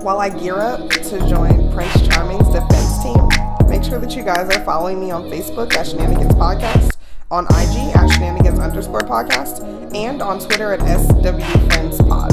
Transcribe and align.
While 0.00 0.20
I 0.20 0.30
gear 0.30 0.56
up 0.56 0.88
to 0.88 1.28
join 1.28 1.70
Prince 1.70 2.08
Charming's 2.08 2.48
defense 2.48 3.02
team, 3.02 3.68
make 3.68 3.84
sure 3.84 3.98
that 3.98 4.16
you 4.16 4.22
guys 4.22 4.48
are 4.48 4.64
following 4.64 4.98
me 4.98 5.10
on 5.10 5.24
Facebook 5.24 5.74
at 5.74 5.88
Shenanigans 5.88 6.32
Podcast, 6.36 6.96
on 7.30 7.44
IG 7.48 7.94
at 7.94 8.08
Shenanigans 8.14 8.60
underscore 8.60 9.00
podcast, 9.00 9.62
and 9.94 10.22
on 10.22 10.40
Twitter 10.40 10.72
at 10.72 10.80
SW 10.80 11.66
Friends 11.66 11.98
Pod. 11.98 12.30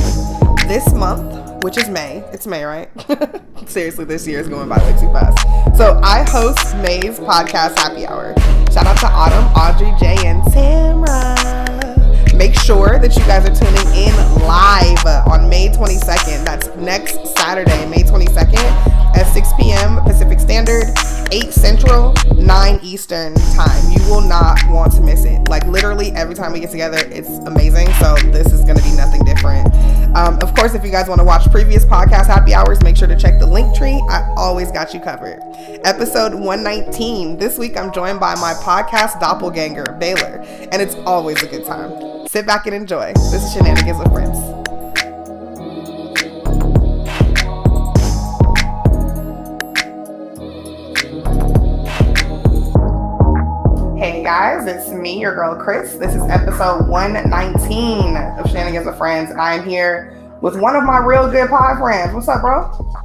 This 0.70 0.94
month, 0.94 1.62
which 1.66 1.78
is 1.78 1.90
May, 1.90 2.20
it's 2.32 2.48
May, 2.48 2.64
right? 2.64 2.90
Seriously, 3.68 4.06
this 4.06 4.26
year 4.28 4.40
is 4.40 4.48
going 4.48 4.70
by 4.70 4.78
way 4.78 4.94
too 5.00 5.12
fast. 5.12 5.38
So 5.78 6.00
I 6.04 6.24
host 6.24 6.76
May's 6.78 7.20
podcast 7.20 7.78
Happy 7.78 8.06
Hour. 8.06 8.34
Shout 8.72 8.88
out 8.88 8.98
to 9.00 9.08
Autumn, 9.08 9.46
Audrey, 9.54 9.92
Jay, 10.00 10.16
and 10.28 10.42
Tamra. 10.44 11.36
Make 12.36 12.54
sure 12.60 13.00
that 13.00 13.16
you 13.16 13.24
guys 13.26 13.48
are 13.48 13.56
tuning 13.56 13.94
in 13.96 14.14
live 14.46 15.06
on 15.28 15.50
May 15.50 15.70
22nd. 15.70 16.46
That's 16.46 16.68
next 16.76 17.36
Saturday, 17.38 17.86
May 17.88 18.04
22nd 18.04 18.56
at 19.16 19.24
6 19.34 19.50
p.m. 19.60 20.04
Pacific 20.04 20.40
Standard, 20.40 20.86
8 21.32 21.52
Central, 21.52 22.14
9 22.36 22.80
Eastern 22.84 23.34
time. 23.56 23.92
You 23.92 24.04
will 24.10 24.22
not 24.22 24.60
want 24.68 24.94
to 24.94 25.02
miss 25.02 25.26
it. 25.26 25.48
Like 25.50 25.66
literally 25.68 26.12
every 26.12 26.36
time 26.36 26.54
we 26.54 26.60
get 26.60 26.72
together, 26.72 27.00
it's 27.00 27.30
amazing. 27.48 27.88
So 28.00 28.16
this 28.32 28.52
is 28.52 28.64
going 28.64 28.78
to 28.78 28.84
be 28.84 28.92
nothing 28.96 29.24
different. 29.24 29.74
Um, 30.16 30.40
of 30.42 30.56
course, 30.56 30.74
if 30.74 30.86
you 30.86 30.92
guys 30.92 31.10
want 31.10 31.20
to 31.20 31.26
watch 31.26 31.52
previous 31.52 31.84
podcast 31.84 32.28
happy 32.28 32.54
hours, 32.54 32.82
make 32.82 32.96
sure 32.96 33.08
to 33.08 33.18
check 33.18 33.38
the 33.38 33.46
link 33.46 33.76
tree. 33.76 34.02
I 34.10 34.34
always 34.38 34.72
got 34.72 34.94
you 34.94 35.02
covered. 35.02 35.42
Episode 35.84 36.34
119. 36.34 37.38
This 37.38 37.58
week 37.58 37.76
I'm 37.76 37.92
joined 37.92 38.22
by 38.22 38.34
my 38.36 38.54
podcast 38.54 39.20
doppelganger, 39.20 39.98
Baylor, 40.00 40.42
and 40.72 40.82
it's 40.82 40.96
always 41.06 41.44
a 41.44 41.48
good 41.48 41.66
time. 41.66 42.28
Sit 42.30 42.46
back 42.46 42.66
and 42.66 42.74
enjoy. 42.74 43.12
This 43.14 43.44
is 43.44 43.54
Shenanigans 43.54 44.00
with 44.00 44.12
Friends. 44.14 44.65
Guys, 54.26 54.66
it's 54.66 54.90
me, 54.90 55.20
your 55.20 55.36
girl 55.36 55.56
Chris. 55.56 55.98
This 55.98 56.16
is 56.16 56.24
episode 56.32 56.88
119 56.88 58.18
of 58.18 58.48
Shenanigans 58.48 58.88
with 58.88 58.98
Friends, 58.98 59.30
I 59.30 59.54
am 59.54 59.70
here 59.70 60.18
with 60.42 60.60
one 60.60 60.76
of 60.76 60.84
my 60.84 60.98
real 60.98 61.30
good 61.30 61.48
pod 61.48 61.78
friends. 61.78 62.12
What's 62.12 62.28
up, 62.28 62.42
bro? 62.42 63.05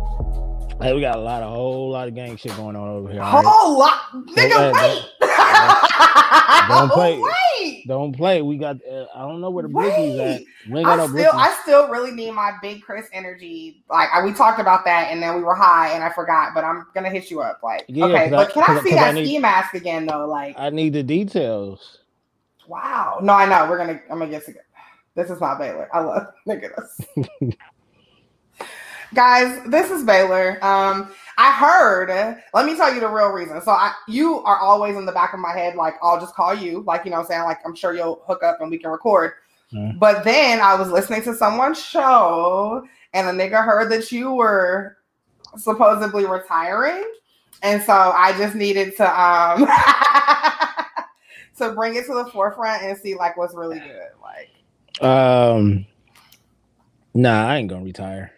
Hey, 0.81 0.95
we 0.95 1.03
got 1.03 1.17
a 1.17 1.21
lot 1.21 1.43
of 1.43 1.51
whole 1.53 1.91
lot 1.91 2.09
of 2.09 2.15
gang 2.15 2.37
shit 2.39 2.57
going 2.57 2.75
on 2.75 2.89
over 2.89 3.13
here. 3.13 3.21
Whole 3.23 3.79
right? 3.81 4.01
lot, 4.13 4.27
nigga. 4.29 4.73
wait, 4.73 5.05
don't 6.69 6.91
play. 6.93 7.19
wait. 7.21 7.85
Don't 7.87 8.13
play. 8.17 8.41
We 8.41 8.57
got. 8.57 8.77
Uh, 8.91 9.05
I 9.15 9.21
don't 9.29 9.43
know 9.43 9.51
where 9.51 9.63
the 9.63 9.69
blickies 9.69 10.19
at. 10.37 10.43
We 10.71 10.83
got 10.83 10.93
I 10.93 10.97
no 10.97 11.09
still. 11.09 11.33
I 11.35 11.55
still 11.63 11.89
really 11.89 12.13
need 12.13 12.31
my 12.33 12.53
big 12.63 12.83
Chris 12.83 13.07
energy. 13.13 13.83
Like 13.91 14.09
I, 14.11 14.25
we 14.25 14.33
talked 14.33 14.59
about 14.59 14.87
that, 14.87 15.09
and 15.11 15.23
then 15.23 15.37
we 15.37 15.43
were 15.43 15.55
high, 15.55 15.91
and 15.93 16.03
I 16.03 16.11
forgot. 16.15 16.55
But 16.55 16.65
I'm 16.65 16.87
gonna 16.95 17.11
hit 17.11 17.31
you 17.31 17.43
up. 17.43 17.61
Like, 17.63 17.85
Yeah, 17.89 18.07
okay, 18.07 18.31
but 18.31 18.49
I- 18.49 18.53
can 18.53 18.63
I 18.63 18.83
see 18.83 18.91
'cause 18.91 18.99
I 18.99 19.03
that 19.05 19.15
need- 19.17 19.27
ski 19.27 19.39
mask 19.39 19.75
again, 19.75 20.07
though? 20.07 20.25
Like, 20.27 20.55
I 20.59 20.71
need 20.71 20.95
the 20.95 21.03
details. 21.03 21.99
wow. 22.67 23.19
No, 23.23 23.35
I 23.35 23.45
know. 23.47 23.69
We're 23.69 23.77
gonna. 23.79 24.01
I'm 24.11 24.19
gonna 24.19 24.31
get 24.31 24.47
to. 24.47 24.55
This 25.15 25.29
is 25.29 25.41
my 25.41 25.59
Baylor. 25.59 25.89
I 25.93 26.01
love. 26.01 26.27
Look 26.47 26.63
at 26.63 26.73
us. 26.79 27.01
Guys, 29.15 29.61
this 29.67 29.91
is 29.91 30.05
Baylor. 30.05 30.63
Um, 30.65 31.11
I 31.37 31.53
heard. 31.53 32.37
Let 32.55 32.67
me 32.67 32.77
tell 32.77 32.93
you 32.95 33.01
the 33.01 33.09
real 33.09 33.31
reason. 33.31 33.61
So, 33.63 33.73
I, 33.73 33.93
you 34.07 34.39
are 34.45 34.59
always 34.59 34.97
in 34.97 35.05
the 35.05 35.13
back 35.13 35.33
of 35.35 35.41
my 35.41 35.53
head. 35.53 35.75
Like, 35.75 35.95
I'll 36.03 36.21
just 36.21 36.35
call 36.35 36.55
you. 36.55 36.83
Like, 36.87 37.05
you 37.05 37.11
know, 37.11 37.19
I'm 37.19 37.27
saying, 37.27 37.43
like, 37.43 37.59
I'm 37.65 37.75
sure 37.75 37.95
you'll 37.95 38.23
hook 38.27 38.43
up 38.43 38.61
and 38.61 38.71
we 38.71 38.79
can 38.79 38.91
record. 38.91 39.33
Mhm. 39.73 39.99
But 39.99 40.25
then 40.25 40.61
I 40.61 40.75
was 40.75 40.91
listening 40.91 41.23
to 41.23 41.35
someone's 41.35 41.81
show, 41.81 42.87
and 43.13 43.29
a 43.29 43.33
nigga 43.33 43.65
heard 43.65 43.91
that 43.93 44.11
you 44.13 44.33
were 44.33 44.97
supposedly 45.57 46.27
retiring, 46.27 47.05
and 47.63 47.83
so 47.83 47.93
I 47.93 48.37
just 48.37 48.55
needed 48.55 48.97
to 48.97 49.21
um 49.21 49.67
to 51.59 51.73
bring 51.73 51.95
it 51.95 52.07
to 52.07 52.15
the 52.15 52.27
forefront 52.33 52.83
and 52.83 52.99
see 52.99 53.15
like 53.15 53.37
what's 53.37 53.55
really 53.55 53.79
good. 53.81 54.09
Like, 54.21 55.05
Um, 55.09 55.87
nah, 57.15 57.47
I 57.49 57.57
ain't 57.57 57.69
gonna 57.69 57.85
retire. 57.85 58.33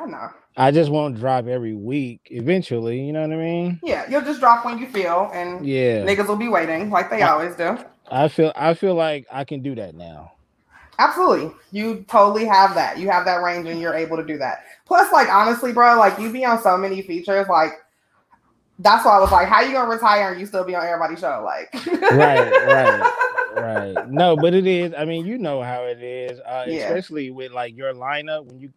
I 0.00 0.06
know. 0.06 0.28
I 0.56 0.70
just 0.70 0.90
won't 0.90 1.16
drop 1.16 1.46
every 1.46 1.74
week. 1.74 2.22
Eventually, 2.26 3.00
you 3.00 3.12
know 3.12 3.22
what 3.22 3.32
I 3.32 3.36
mean? 3.36 3.80
Yeah, 3.82 4.08
you'll 4.10 4.22
just 4.22 4.40
drop 4.40 4.64
when 4.64 4.78
you 4.78 4.86
feel, 4.88 5.30
and 5.32 5.66
Yeah. 5.66 6.04
niggas 6.04 6.26
will 6.26 6.36
be 6.36 6.48
waiting 6.48 6.90
like 6.90 7.10
they 7.10 7.22
always 7.22 7.54
do. 7.56 7.78
I 8.10 8.28
feel. 8.28 8.52
I 8.56 8.74
feel 8.74 8.94
like 8.94 9.26
I 9.30 9.44
can 9.44 9.62
do 9.62 9.74
that 9.76 9.94
now. 9.94 10.32
Absolutely. 10.98 11.52
You 11.72 12.04
totally 12.08 12.44
have 12.44 12.74
that. 12.74 12.98
You 12.98 13.08
have 13.10 13.24
that 13.24 13.42
range 13.42 13.66
and 13.68 13.80
you're 13.80 13.94
able 13.94 14.16
to 14.18 14.24
do 14.24 14.36
that. 14.38 14.64
Plus, 14.86 15.10
like 15.12 15.28
honestly, 15.32 15.72
bro, 15.72 15.96
like 15.96 16.18
you 16.18 16.30
be 16.30 16.44
on 16.44 16.60
so 16.62 16.76
many 16.76 17.00
features, 17.02 17.46
like 17.48 17.72
that's 18.78 19.04
why 19.04 19.16
I 19.16 19.20
was 19.20 19.32
like, 19.32 19.48
how 19.48 19.60
you 19.62 19.72
gonna 19.72 19.88
retire 19.88 20.32
and 20.32 20.40
you 20.40 20.46
still 20.46 20.64
be 20.64 20.74
on 20.74 20.84
everybody's 20.84 21.20
show? 21.20 21.42
Like 21.44 21.72
Right, 22.10 22.50
right, 22.60 23.12
right. 23.56 23.98
No, 24.06 24.36
but 24.36 24.52
it 24.54 24.66
is. 24.66 24.92
I 24.96 25.04
mean, 25.04 25.24
you 25.26 25.38
know 25.38 25.62
how 25.62 25.84
it 25.84 26.02
is, 26.02 26.38
uh, 26.40 26.66
Yeah. 26.68 26.92
especially 26.92 27.30
with 27.30 27.52
like 27.52 27.76
your 27.76 27.94
lineup 27.94 28.46
when 28.46 28.58
you. 28.60 28.70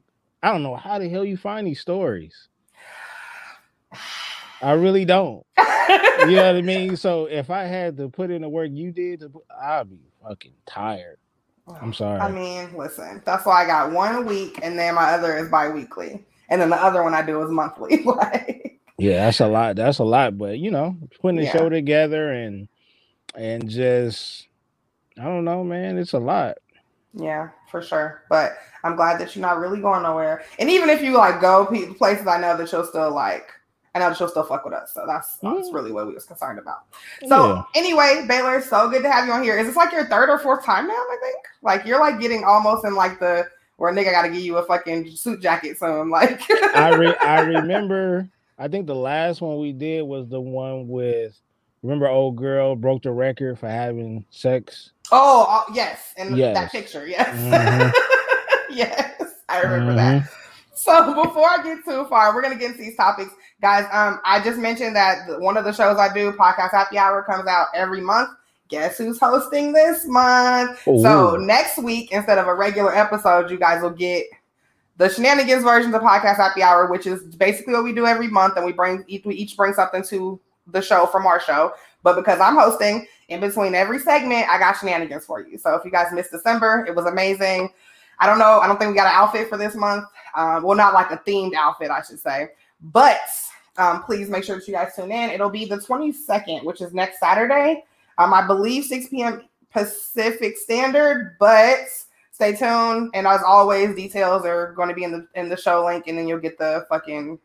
I 0.43 0.51
don't 0.51 0.63
know 0.63 0.77
how 0.77 0.99
the 0.99 1.09
hell 1.09 1.25
you 1.25 1.37
find 1.37 1.67
these 1.67 1.81
stories. 1.81 2.49
I 4.61 4.73
really 4.73 5.05
don't. 5.05 5.45
You 6.17 6.37
know 6.37 6.47
what 6.47 6.57
I 6.57 6.61
mean? 6.63 6.97
So 6.97 7.25
if 7.27 7.49
I 7.49 7.63
had 7.65 7.97
to 7.97 8.09
put 8.09 8.31
in 8.31 8.43
the 8.43 8.49
work 8.49 8.69
you 8.73 8.91
did, 8.91 9.21
put, 9.33 9.43
I'd 9.61 9.89
be 9.89 9.99
fucking 10.23 10.53
tired. 10.65 11.17
I'm 11.81 11.93
sorry. 11.93 12.25
I 12.25 12.29
mean, 12.31 12.75
listen, 12.77 13.21
that's 13.25 13.45
why 13.45 13.63
I 13.63 13.67
got 13.67 13.91
one 13.91 14.15
a 14.15 14.21
week 14.21 14.59
and 14.63 14.79
then 14.79 14.95
my 14.95 15.13
other 15.13 15.37
is 15.37 15.49
bi-weekly. 15.49 16.25
And 16.49 16.61
then 16.61 16.69
the 16.71 16.77
other 16.83 17.03
one 17.03 17.13
I 17.15 17.23
do 17.23 17.41
is 17.43 17.51
monthly. 17.51 18.03
like 18.05 18.81
Yeah, 18.97 19.25
that's 19.25 19.41
a 19.41 19.47
lot. 19.47 19.77
That's 19.77 19.99
a 19.99 20.03
lot. 20.05 20.37
But 20.37 20.59
you 20.59 20.71
know, 20.71 20.97
putting 21.21 21.37
the 21.39 21.45
Yeah. 21.45 21.47
show 21.47 21.69
together 21.69 22.31
and 22.33 22.69
and 23.35 23.69
just 23.69 24.47
I 25.19 25.23
don't 25.25 25.45
know, 25.45 25.63
man. 25.63 25.97
It's 25.99 26.13
a 26.13 26.19
lot. 26.19 26.57
Yeah, 27.13 27.49
for 27.69 27.81
sure. 27.81 28.23
But 28.29 28.57
I'm 28.83 28.95
glad 28.95 29.19
that 29.19 29.35
you're 29.35 29.41
not 29.45 29.59
really 29.59 29.79
going 29.81 30.03
nowhere. 30.03 30.43
And 30.59 30.69
even 30.69 30.89
if 30.89 31.01
you 31.01 31.11
like 31.17 31.39
go 31.41 31.65
pe- 31.65 31.93
places, 31.93 32.25
I 32.27 32.39
know 32.39 32.57
that 32.57 32.71
you'll 32.71 32.85
still 32.85 33.11
like. 33.13 33.47
I 33.95 33.99
know 33.99 34.09
that 34.09 34.19
you'll 34.19 34.29
still 34.29 34.43
fuck 34.43 34.65
with 34.65 34.73
us. 34.73 34.91
So 34.93 35.03
that's 35.05 35.37
that's 35.37 35.69
Mm. 35.69 35.73
really 35.73 35.91
what 35.91 36.07
we 36.07 36.13
was 36.15 36.25
concerned 36.25 36.57
about. 36.57 36.79
So 37.27 37.53
Yeah. 37.55 37.63
anyway, 37.75 38.25
Baylor, 38.27 38.59
so 38.61 38.89
good 38.89 39.03
to 39.03 39.11
have 39.11 39.27
you 39.27 39.31
on 39.31 39.43
here. 39.43 39.57
Is 39.57 39.67
this 39.67 39.75
like 39.75 39.91
your 39.91 40.05
third 40.05 40.29
or 40.29 40.39
fourth 40.39 40.65
time 40.65 40.87
now? 40.87 40.93
I 40.93 41.17
think 41.21 41.35
like 41.61 41.85
you're 41.85 41.99
like 41.99 42.19
getting 42.19 42.43
almost 42.43 42.83
in 42.85 42.95
like 42.95 43.19
the 43.19 43.47
where 43.77 43.93
nigga 43.93 44.11
got 44.11 44.23
to 44.23 44.29
give 44.29 44.41
you 44.41 44.57
a 44.57 44.63
fucking 44.65 45.11
suit 45.15 45.41
jacket 45.41 45.77
soon. 45.77 46.09
Like 46.09 46.41
I 46.75 46.89
re- 46.95 47.15
I 47.21 47.41
remember. 47.41 48.27
I 48.57 48.67
think 48.67 48.87
the 48.87 48.95
last 48.95 49.41
one 49.41 49.59
we 49.59 49.71
did 49.73 50.01
was 50.03 50.27
the 50.27 50.41
one 50.41 50.87
with. 50.87 51.39
Remember, 51.83 52.07
old 52.07 52.37
girl 52.37 52.75
broke 52.75 53.03
the 53.03 53.11
record 53.11 53.59
for 53.59 53.67
having 53.67 54.25
sex. 54.29 54.91
oh 55.11 55.45
uh, 55.49 55.71
yes, 55.73 56.13
and 56.17 56.35
that 56.39 56.71
picture, 56.71 57.05
yes, 57.05 57.29
Mhm. 57.37 57.91
yes, 58.75 59.21
I 59.49 59.61
remember 59.61 59.93
that. 59.95 60.27
So 60.73 61.13
before 61.23 61.49
I 61.49 61.61
get 61.61 61.83
too 61.85 62.05
far, 62.05 62.33
we're 62.33 62.41
gonna 62.41 62.55
get 62.55 62.71
into 62.71 62.81
these 62.83 62.95
topics, 62.95 63.31
guys. 63.61 63.85
Um, 63.91 64.19
I 64.23 64.41
just 64.41 64.57
mentioned 64.57 64.95
that 64.95 65.39
one 65.39 65.57
of 65.57 65.65
the 65.65 65.73
shows 65.73 65.97
I 65.97 66.11
do, 66.13 66.31
Podcast 66.31 66.71
Happy 66.71 66.97
Hour, 66.97 67.21
comes 67.23 67.47
out 67.47 67.67
every 67.75 68.01
month. 68.01 68.29
Guess 68.69 68.97
who's 68.97 69.19
hosting 69.19 69.73
this 69.73 70.05
month? 70.07 70.79
So 70.83 71.35
next 71.35 71.77
week, 71.77 72.11
instead 72.11 72.37
of 72.37 72.47
a 72.47 72.55
regular 72.55 72.95
episode, 72.95 73.51
you 73.51 73.57
guys 73.57 73.81
will 73.81 73.91
get 73.91 74.25
the 74.97 75.09
shenanigans 75.09 75.63
version 75.63 75.93
of 75.93 76.01
Podcast 76.01 76.37
Happy 76.37 76.63
Hour, 76.63 76.87
which 76.87 77.05
is 77.05 77.23
basically 77.35 77.73
what 77.73 77.83
we 77.83 77.93
do 77.93 78.05
every 78.07 78.29
month, 78.29 78.55
and 78.55 78.65
we 78.65 78.71
bring 78.71 79.03
each 79.07 79.25
we 79.25 79.35
each 79.35 79.57
bring 79.57 79.73
something 79.73 80.03
to 80.05 80.39
the 80.67 80.81
show 80.81 81.05
from 81.05 81.25
our 81.25 81.39
show. 81.39 81.73
But 82.03 82.15
because 82.15 82.39
I'm 82.39 82.55
hosting, 82.55 83.07
in 83.29 83.39
between 83.39 83.75
every 83.75 83.99
segment, 83.99 84.49
I 84.49 84.59
got 84.59 84.77
shenanigans 84.77 85.25
for 85.25 85.41
you. 85.41 85.57
So 85.57 85.75
if 85.75 85.85
you 85.85 85.91
guys 85.91 86.11
missed 86.13 86.31
December, 86.31 86.85
it 86.87 86.95
was 86.95 87.05
amazing. 87.05 87.69
I 88.19 88.27
don't 88.27 88.39
know. 88.39 88.59
I 88.59 88.67
don't 88.67 88.77
think 88.77 88.91
we 88.91 88.95
got 88.95 89.07
an 89.07 89.13
outfit 89.15 89.49
for 89.49 89.57
this 89.57 89.75
month. 89.75 90.05
Um, 90.35 90.63
well, 90.63 90.77
not 90.77 90.93
like 90.93 91.11
a 91.11 91.17
themed 91.17 91.53
outfit, 91.55 91.89
I 91.89 92.01
should 92.01 92.19
say. 92.19 92.49
But 92.81 93.21
um, 93.77 94.03
please 94.03 94.29
make 94.29 94.43
sure 94.43 94.57
that 94.57 94.67
you 94.67 94.73
guys 94.73 94.95
tune 94.95 95.11
in. 95.11 95.29
It'll 95.29 95.49
be 95.49 95.65
the 95.65 95.77
22nd, 95.77 96.63
which 96.63 96.81
is 96.81 96.93
next 96.93 97.19
Saturday. 97.19 97.83
Um, 98.17 98.33
I 98.33 98.45
believe 98.45 98.85
6 98.85 99.07
p.m. 99.07 99.43
Pacific 99.71 100.57
Standard, 100.57 101.35
but 101.39 101.87
stay 102.31 102.55
tuned. 102.55 103.11
And 103.13 103.25
as 103.25 103.41
always, 103.41 103.95
details 103.95 104.45
are 104.45 104.73
going 104.73 104.89
to 104.89 104.95
be 104.95 105.03
in 105.03 105.11
the 105.11 105.27
in 105.33 105.49
the 105.49 105.57
show 105.57 105.85
link, 105.85 106.07
and 106.07 106.17
then 106.17 106.27
you'll 106.27 106.39
get 106.39 106.57
the 106.57 106.85
fucking 106.89 107.39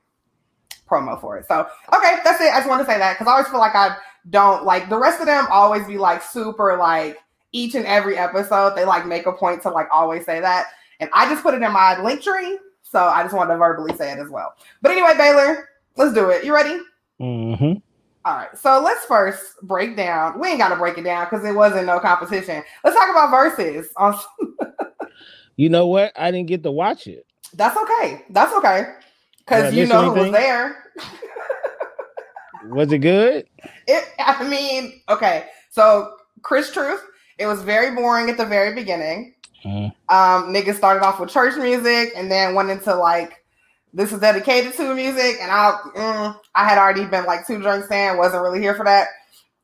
promo 0.89 1.21
for 1.21 1.37
it. 1.37 1.47
So 1.47 1.67
okay, 1.95 2.19
that's 2.25 2.41
it. 2.41 2.53
I 2.53 2.59
just 2.59 2.69
want 2.69 2.81
to 2.85 2.91
say 2.91 2.99
that 2.99 3.15
because 3.15 3.29
I 3.29 3.33
always 3.33 3.49
feel 3.49 3.61
like 3.61 3.75
I 3.75 3.97
don't 4.31 4.65
like 4.65 4.89
the 4.89 4.99
rest 4.99 5.21
of 5.21 5.27
them 5.27 5.47
always 5.51 5.87
be 5.87 5.99
like 5.99 6.23
super 6.23 6.77
like 6.77 7.19
each 7.53 7.75
and 7.75 7.87
every 7.87 8.17
episode 8.19 8.75
they 8.77 8.85
like 8.85 9.07
make 9.07 9.27
a 9.27 9.33
point 9.33 9.63
to 9.63 9.71
like 9.71 9.89
always 9.93 10.25
say 10.25 10.41
that. 10.41 10.67
And 11.01 11.09
I 11.13 11.29
just 11.29 11.43
put 11.43 11.55
it 11.55 11.63
in 11.63 11.73
my 11.73 12.01
link 12.03 12.23
tree. 12.23 12.59
So 12.83 12.99
I 13.01 13.23
just 13.23 13.35
wanted 13.35 13.53
to 13.53 13.59
verbally 13.59 13.97
say 13.97 14.13
it 14.13 14.19
as 14.19 14.29
well. 14.31 14.55
But 14.83 14.93
anyway, 14.93 15.13
Baylor, 15.17 15.69
let's 15.97 16.15
do 16.15 16.31
it. 16.31 16.45
You 16.45 16.55
ready? 16.55 16.81
Mm-hmm. 17.21 17.79
All 18.25 18.35
right, 18.37 18.57
so 18.59 18.81
let's 18.81 19.05
first 19.05 19.61
break 19.63 19.97
down. 19.97 20.39
We 20.39 20.49
ain't 20.49 20.59
got 20.59 20.69
to 20.71 20.77
break 20.77 20.99
it 20.99 21.05
down 21.05 21.27
because 21.31 21.45
it 21.45 21.55
wasn't 21.55 21.87
no 21.87 22.01
competition. 22.01 22.63
Let's 22.85 22.97
talk 22.97 23.11
about 23.11 23.33
Verzuz. 23.33 23.87
On 23.97 24.19
You 25.57 25.69
know 25.69 25.87
what? 25.87 26.13
I 26.17 26.31
didn't 26.31 26.49
get 26.49 26.63
to 26.65 26.71
watch 26.71 27.07
it. 27.07 27.27
that's 27.55 27.77
okay. 27.77 28.25
That's 28.31 28.53
okay 28.55 28.95
because 29.49 29.75
you 29.75 29.87
know 29.87 30.13
who 30.13 30.21
was 30.21 30.33
there. 30.33 30.85
Was 32.67 32.93
it 32.93 32.99
good? 32.99 33.47
It. 33.87 34.05
I 34.19 34.47
mean, 34.47 35.01
okay. 35.09 35.47
So 35.71 36.17
Chris 36.43 36.71
Truth. 36.73 37.03
It 37.39 37.47
was 37.47 37.63
very 37.63 37.95
boring 37.95 38.29
at 38.29 38.37
the 38.37 38.45
very 38.45 38.75
beginning. 38.75 39.35
Mm. 39.65 39.93
Um, 40.09 40.53
niggas 40.53 40.75
started 40.75 41.05
off 41.05 41.21
with 41.21 41.31
church 41.31 41.57
music 41.57 42.13
and 42.17 42.29
then 42.29 42.55
went 42.55 42.69
into 42.69 42.93
like 42.97 43.45
this 43.95 44.13
is 44.13 44.21
dedicated 44.21 44.75
to 44.75 44.95
music, 44.95 45.39
and 45.41 45.51
I 45.51 45.79
mm, 45.97 46.41
I 46.55 46.69
had 46.69 46.79
already 46.79 47.05
been 47.07 47.25
like 47.25 47.47
two 47.47 47.61
drinks 47.61 47.91
in, 47.91 48.19
wasn't 48.19 48.43
really 48.43 48.61
here 48.61 48.75
for 48.75 48.85
that. 48.85 49.09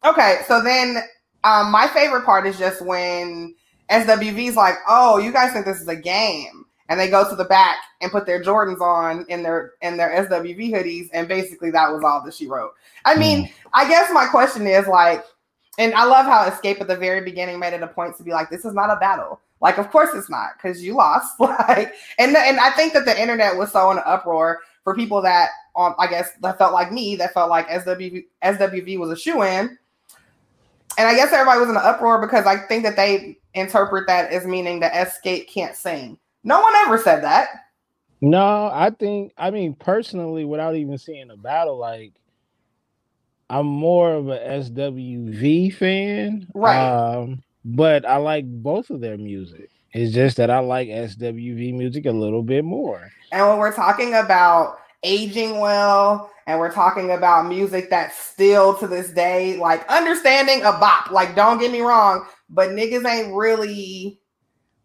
Okay, 0.05 0.41
so 0.47 0.63
then 0.63 0.99
um, 1.45 1.71
my 1.71 1.89
favorite 1.89 2.25
part 2.25 2.47
is 2.47 2.59
just 2.59 2.81
when 2.85 3.55
SWV's 3.91 4.57
like, 4.57 4.77
"Oh, 4.89 5.19
you 5.19 5.33
guys 5.33 5.53
think 5.53 5.67
this 5.67 5.81
is 5.81 5.89
a 5.89 5.97
game?" 5.97 6.64
And 6.89 7.01
they 7.01 7.09
go 7.09 7.29
to 7.29 7.35
the 7.35 7.45
back 7.45 7.79
and 8.03 8.13
put 8.13 8.27
their 8.27 8.43
Jordans 8.43 8.81
on 8.81 9.25
in 9.29 9.43
their 9.43 9.73
in 9.81 9.97
their 9.97 10.11
SWV 10.27 10.71
hoodies, 10.71 11.09
and 11.15 11.27
basically 11.27 11.71
that 11.71 11.91
was 11.91 12.03
all 12.05 12.23
that 12.25 12.35
she 12.35 12.47
wrote. 12.47 12.73
I 13.07 13.17
mean, 13.17 13.51
I 13.73 13.89
guess 13.89 14.11
my 14.13 14.27
question 14.27 14.67
is 14.67 14.87
like, 14.87 15.25
and 15.79 15.95
I 15.95 16.05
love 16.05 16.27
how 16.27 16.49
Xscape 16.49 16.81
at 16.83 16.89
the 16.89 16.97
very 16.97 17.23
beginning 17.23 17.59
made 17.59 17.73
it 17.73 17.83
a 17.83 17.87
point 17.87 18.17
to 18.19 18.23
be 18.23 18.33
like, 18.33 18.51
"This 18.51 18.67
is 18.67 18.75
not 18.75 18.91
a 18.91 18.97
battle." 18.97 19.41
Like, 19.65 19.79
of 19.79 19.91
course 19.91 20.11
it's 20.15 20.29
not, 20.29 20.51
because 20.57 20.83
you 20.83 20.95
lost. 20.95 21.37
Like, 21.41 21.95
and 22.19 22.37
and 22.37 22.61
I 22.61 22.71
think 22.73 22.93
that 22.93 23.07
the 23.07 23.19
internet 23.19 23.57
was 23.57 23.73
so 23.73 23.91
in 23.91 23.97
an 23.97 24.05
uproar 24.05 24.61
for 24.83 24.95
people 24.95 25.23
that, 25.23 25.49
um, 25.75 25.95
I 25.99 26.07
guess, 26.07 26.33
that 26.43 26.59
felt 26.59 26.75
like 26.75 26.93
me, 26.93 27.17
that 27.17 27.33
felt 27.33 27.49
like 27.49 27.67
SWV 27.69 28.25
SWV 28.43 28.99
was 28.99 29.11
a 29.11 29.17
shoe 29.17 29.43
in. 29.43 29.79
And 30.99 31.09
I 31.09 31.15
guess 31.17 31.33
everybody 31.33 31.61
was 31.61 31.71
in 31.71 31.77
an 31.77 31.83
uproar 31.83 32.21
because 32.21 32.47
I 32.47 32.59
think 32.67 32.85
that 32.85 32.97
they 32.97 33.39
interpret 33.55 34.07
that 34.07 34.31
as 34.31 34.47
meaning 34.47 34.81
that 34.81 34.93
Xscape 34.93 35.49
can't 35.49 35.75
sing. 35.75 36.19
No 36.44 36.61
one 36.61 36.75
ever 36.87 36.99
said 36.99 37.23
that. 37.25 37.49
No, 38.20 38.70
I 38.73 38.91
think 38.91 39.32
I 39.37 39.50
mean 39.50 39.75
personally, 39.75 40.44
without 40.44 40.76
even 40.76 40.96
seeing 40.99 41.29
the 41.29 41.37
battle, 41.37 41.79
like 41.79 42.12
I'm 43.50 43.67
more 43.67 44.12
of 44.14 44.29
a 44.29 44.38
SWV 44.38 45.75
fan. 45.75 46.49
Right. 46.55 46.88
Um, 46.88 47.43
but 47.64 48.06
I 48.06 48.17
like 48.17 48.44
both 48.46 48.91
of 48.91 49.00
their 49.00 49.19
music. 49.19 49.70
It's 49.93 50.12
just 50.12 50.37
that 50.38 50.50
I 50.50 50.58
like 50.58 50.88
SWV 50.88 51.75
music 51.75 52.06
a 52.06 52.11
little 52.11 52.43
bit 52.43 52.64
more. 52.64 53.11
And 53.31 53.46
when 53.46 53.58
we're 53.58 53.75
talking 53.75 54.14
about 54.14 54.79
aging 55.02 55.61
well, 55.61 56.31
and 56.46 56.58
we're 56.58 56.73
talking 56.73 57.12
about 57.12 57.46
music 57.46 57.91
that's 57.91 58.19
still 58.19 58.76
to 58.79 58.87
this 58.87 59.11
day, 59.11 59.56
like 59.56 59.87
understanding 59.88 60.61
a 60.61 60.73
bop, 60.73 61.11
like 61.11 61.35
don't 61.35 61.58
get 61.58 61.73
me 61.73 61.81
wrong, 61.81 62.26
but 62.50 62.70
niggas 62.70 63.06
ain't 63.06 63.35
really 63.35 64.20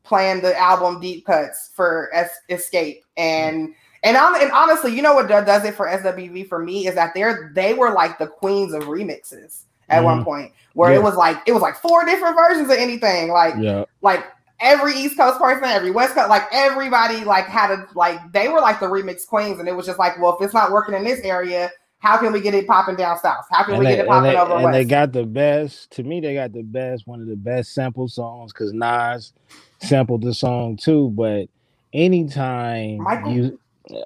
playing 0.10 0.42
the 0.42 0.58
album 0.60 1.00
deep 1.00 1.26
cuts 1.26 1.70
for 1.74 2.10
Es- 2.14 2.42
Xscape. 2.50 3.02
And 3.16 3.74
and, 4.04 4.16
on, 4.16 4.42
and 4.42 4.50
honestly, 4.52 4.96
you 4.96 5.02
know 5.02 5.14
what 5.14 5.28
does 5.28 5.64
it 5.66 5.76
for 5.76 5.86
SWV 5.88 6.48
for 6.48 6.60
me 6.60 6.88
is 6.88 6.96
that 6.96 7.14
they're 7.14 7.52
they 7.54 7.74
were 7.74 7.92
like 7.92 8.18
the 8.18 8.28
queens 8.28 8.74
of 8.74 8.84
remixes 8.84 9.64
at 9.90 10.04
one 10.04 10.22
Mhm. 10.22 10.26
point, 10.26 10.52
where 10.74 10.92
Yeah. 10.92 11.00
it 11.00 11.04
was 11.04 11.16
like 11.16 11.38
it 11.46 11.52
was 11.54 11.62
like 11.62 11.76
four 11.78 12.04
different 12.06 12.36
versions 12.36 12.70
of 12.70 12.78
anything, 12.78 13.30
like 13.32 13.54
Yeah. 13.58 13.84
like 14.02 14.24
every 14.62 14.94
East 14.94 15.18
Coast 15.18 15.40
person, 15.40 15.64
every 15.66 15.92
West 15.92 16.16
Coast, 16.16 16.30
like 16.30 16.44
everybody 16.52 17.24
like 17.24 17.46
had 17.46 17.72
a 17.72 17.86
like 17.96 18.20
they 18.32 18.50
were 18.50 18.60
like 18.62 18.80
the 18.80 18.86
remix 18.88 19.26
queens, 19.28 19.60
and 19.60 19.68
it 19.68 19.76
was 19.76 19.86
just 19.86 20.00
like, 20.00 20.20
well, 20.20 20.36
if 20.38 20.44
it's 20.46 20.54
not 20.54 20.72
working 20.72 20.96
in 20.96 21.04
this 21.04 21.20
area, 21.22 21.70
how 22.00 22.18
can 22.18 22.32
we 22.34 22.40
get 22.42 22.54
it 22.54 22.66
popping 22.68 22.96
down 22.96 23.20
south? 23.20 23.46
How 23.52 23.64
can 23.64 23.74
And 23.76 23.80
we 23.80 23.86
they, 23.86 23.96
get 23.98 24.06
it 24.06 24.08
popping 24.08 24.32
they, 24.32 24.38
over 24.38 24.54
and 24.56 24.64
west? 24.64 24.74
they 24.74 24.86
got 24.86 25.12
the 25.12 25.26
best 25.26 25.92
to 25.92 26.04
me, 26.04 26.20
they 26.22 26.34
got 26.34 26.54
the 26.54 26.64
best, 26.64 27.06
one 27.08 27.22
of 27.22 27.28
the 27.28 27.36
best 27.36 27.74
sample 27.74 28.08
songs 28.08 28.54
because 28.54 28.74
Nas 28.74 29.34
sampled 29.80 30.22
the 30.24 30.34
song 30.34 30.78
too. 30.78 31.10
But 31.12 31.48
anytime 31.94 32.98
Michael? 32.98 33.32
you 33.32 33.60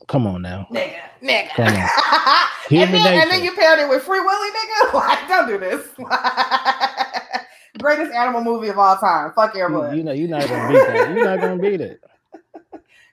come 0.07 0.25
on 0.28 0.42
now. 0.42 0.68
nigga, 0.72 0.95
nigga. 1.22 1.50
Come 1.50 1.68
on. 1.68 1.74
and, 2.72 2.90
Human 2.90 2.92
then, 2.94 3.22
and 3.22 3.31
then 3.31 3.44
you 3.44 3.54
paired 3.54 3.80
it 3.80 3.90
with 3.90 4.01
Free 4.04 4.19
Willy, 4.22 4.50
nigga. 4.50 4.94
Like, 4.94 5.28
don't 5.28 5.48
do 5.48 5.57
this. 5.57 5.86
Greatest 7.80 8.13
animal 8.13 8.44
movie 8.44 8.69
of 8.69 8.78
all 8.78 8.96
time. 8.98 9.31
Fuck 9.34 9.56
You, 9.56 9.63
Airbud. 9.63 9.98
you 9.98 10.04
know 10.04 10.12
you're 10.13 10.30
not 10.30 10.48
gonna 10.48 10.69
beat 10.72 10.88
that. 10.88 11.10
You're 11.10 11.25
not 11.25 11.39
gonna 11.42 11.57
beat 11.62 11.81
it. 11.81 12.01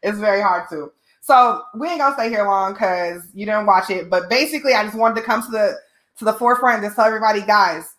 It's 0.03 0.19
very 0.19 0.41
hard 0.41 0.69
to. 0.71 0.93
So 1.31 1.63
we 1.77 1.87
ain't 1.87 2.01
gonna 2.01 2.15
stay 2.15 2.29
here 2.29 2.45
long 2.45 2.73
because 2.73 3.23
you 3.35 3.47
didn't 3.47 3.67
watch 3.67 3.89
it. 3.89 4.11
But 4.11 4.29
basically, 4.29 4.75
I 4.75 4.83
just 4.83 4.97
wanted 4.97 5.15
to 5.21 5.23
come 5.23 5.41
to 5.45 5.51
the 5.53 5.79
to 6.19 6.25
the 6.25 6.33
forefront 6.33 6.85
and 6.85 6.93
tell 6.93 7.05
everybody, 7.05 7.43
guys. 7.43 7.95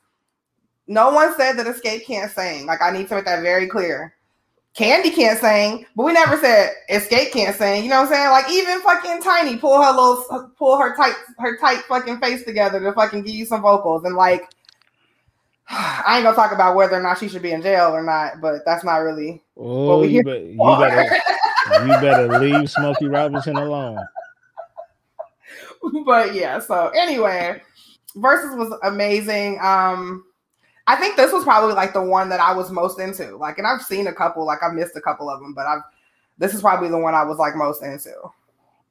No 0.87 1.11
one 1.11 1.33
said 1.37 1.53
that 1.53 1.65
Xscape 1.65 2.03
can't 2.03 2.29
sing. 2.29 2.65
Like 2.65 2.81
I 2.81 2.91
need 2.91 3.07
to 3.07 3.15
make 3.15 3.23
that 3.23 3.41
very 3.41 3.67
clear. 3.67 4.15
Kandi 4.75 5.15
can't 5.15 5.39
sing, 5.39 5.85
but 5.95 6.03
we 6.03 6.11
never 6.11 6.35
said 6.39 6.71
Xscape 6.89 7.31
can't 7.31 7.55
sing. 7.55 7.85
You 7.85 7.89
know 7.89 8.01
what 8.01 8.11
I'm 8.11 8.13
saying? 8.13 8.31
Like 8.31 8.51
even 8.51 8.81
fucking 8.81 9.21
Tiny 9.21 9.55
pull 9.55 9.81
her 9.81 9.91
little 9.91 10.51
pull 10.57 10.77
her 10.77 10.93
tight 10.97 11.15
her 11.39 11.55
tight 11.55 11.83
fucking 11.87 12.19
face 12.19 12.43
together 12.43 12.81
to 12.81 12.91
fucking 12.91 13.21
give 13.21 13.35
you 13.35 13.45
some 13.45 13.61
vocals 13.61 14.03
and 14.03 14.15
like. 14.17 14.43
I 15.69 16.15
ain't 16.17 16.25
gonna 16.25 16.35
talk 16.35 16.51
about 16.51 16.75
whether 16.75 16.97
or 16.97 17.01
not 17.01 17.17
she 17.17 17.29
should 17.29 17.43
be 17.43 17.53
in 17.53 17.61
jail 17.61 17.91
or 17.91 18.03
not, 18.03 18.41
but 18.41 18.65
that's 18.65 18.83
not 18.83 18.97
really 18.97 19.41
Oh, 19.63 20.01
you, 20.01 20.23
bet, 20.23 20.43
you 20.43 20.57
better 20.57 21.03
you 21.85 21.91
better 22.01 22.39
leave 22.39 22.69
Smokey 22.69 23.07
Robinson 23.07 23.57
alone. 23.57 24.03
but 26.05 26.33
yeah, 26.33 26.59
so 26.59 26.89
anyway, 26.89 27.61
Verzuz 28.15 28.57
was 28.57 28.77
amazing. 28.83 29.59
Um 29.61 30.25
I 30.87 30.95
think 30.95 31.15
this 31.15 31.31
was 31.31 31.43
probably 31.43 31.75
like 31.75 31.93
the 31.93 32.01
one 32.01 32.29
that 32.29 32.39
I 32.39 32.53
was 32.53 32.71
most 32.71 32.99
into. 32.99 33.37
Like, 33.37 33.59
and 33.59 33.67
I've 33.67 33.83
seen 33.83 34.07
a 34.07 34.13
couple, 34.13 34.45
like 34.45 34.63
I've 34.63 34.73
missed 34.73 34.95
a 34.95 35.01
couple 35.01 35.29
of 35.29 35.39
them, 35.39 35.53
but 35.53 35.67
I've 35.67 35.81
this 36.39 36.55
is 36.55 36.61
probably 36.61 36.89
the 36.89 36.97
one 36.97 37.13
I 37.13 37.23
was 37.23 37.37
like 37.37 37.55
most 37.55 37.83
into. 37.83 38.13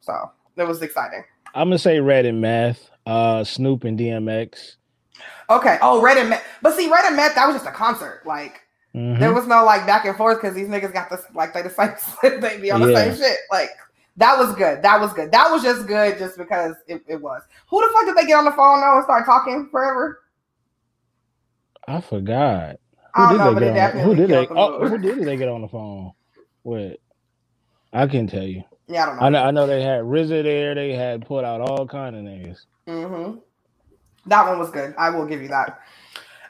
So 0.01 0.31
it 0.57 0.65
was 0.65 0.83
exciting. 0.83 1.25
I'm 1.53 1.69
gonna 1.69 1.79
say 1.79 1.99
Red 1.99 2.27
and 2.27 2.41
Meth, 2.41 2.91
uh, 3.07 3.43
Snoop 3.43 3.83
and 3.83 3.99
DMX. 3.99 4.77
Okay. 5.51 5.79
Oh, 5.83 6.01
Red 6.01 6.17
and 6.17 6.31
Meth. 6.31 6.45
But 6.63 6.77
see, 6.77 6.89
Red 6.89 7.07
and 7.07 7.17
Meth, 7.17 7.35
that 7.35 7.47
was 7.47 7.57
just 7.57 7.67
a 7.67 7.73
concert. 7.73 8.23
Like 8.25 8.61
Mhm. 8.95 9.19
there 9.21 9.33
was 9.33 9.47
no 9.47 9.65
like 9.65 9.87
back 9.87 10.05
and 10.05 10.17
forth 10.17 10.41
because 10.41 10.55
these 10.55 10.69
niggas 10.69 10.93
got 10.93 11.11
this 11.11 11.23
like 11.35 11.53
they 11.55 11.63
the 11.63 11.71
same 12.23 12.41
they 12.41 12.59
be 12.59 12.71
on 12.73 12.81
the 12.81 12.89
Yeah. 12.89 13.13
same 13.13 13.17
shit. 13.17 13.39
Like 13.51 13.71
that 14.17 14.39
was 14.39 14.55
good. 14.57 14.83
That 14.83 15.01
was 15.01 15.13
good. 15.13 15.31
That 15.33 15.51
was 15.51 15.63
just 15.63 15.87
good 15.87 16.19
just 16.19 16.37
because 16.37 16.75
it, 16.89 17.03
it 17.09 17.21
was. 17.21 17.43
Who 17.69 17.81
the 17.81 17.93
fuck 17.93 18.07
did 18.07 18.17
they 18.17 18.27
get 18.27 18.39
on 18.39 18.45
the 18.45 18.53
phone 18.53 18.81
now 18.81 18.97
and 18.97 19.05
start 19.05 19.25
talking 19.27 19.69
forever? 19.71 20.21
I 21.89 22.01
forgot. 22.01 22.77
I 23.15 23.33
don't 23.33 23.39
Who 23.39 23.39
know, 23.39 23.55
but 23.55 23.63
did 23.63 23.69
it 23.69 23.75
they 23.75 23.81
get 23.81 23.95
on? 23.95 24.01
Who 24.03 24.15
did 24.15 24.31
they? 24.31 24.47
the 24.47 24.55
Oh, 24.55 24.89
who 24.89 24.99
did 24.99 25.25
they 25.25 25.37
get 25.37 25.49
on 25.49 25.63
the 25.63 25.69
phone 25.69 26.13
with? 26.65 26.97
I 27.93 28.07
can 28.07 28.27
tell 28.27 28.43
you. 28.45 28.63
Yeah, 28.89 29.05
I 29.05 29.07
don't 29.07 29.17
know. 29.17 29.23
I 29.23 29.29
know. 29.31 29.43
I 29.45 29.51
know 29.53 29.67
they 29.67 29.83
had 29.83 30.03
RZA 30.03 30.43
there. 30.43 30.75
They 30.75 30.93
had 30.93 31.27
put 31.27 31.45
out 31.45 31.61
all 31.61 31.87
kind 31.87 32.17
of 32.17 32.23
niggas. 32.23 32.59
hmm 32.87 33.39
That 34.27 34.47
one 34.49 34.59
was 34.59 34.71
good. 34.71 34.95
I 34.99 35.11
will 35.11 35.27
give 35.27 35.43
you 35.43 35.49
that. 35.49 35.81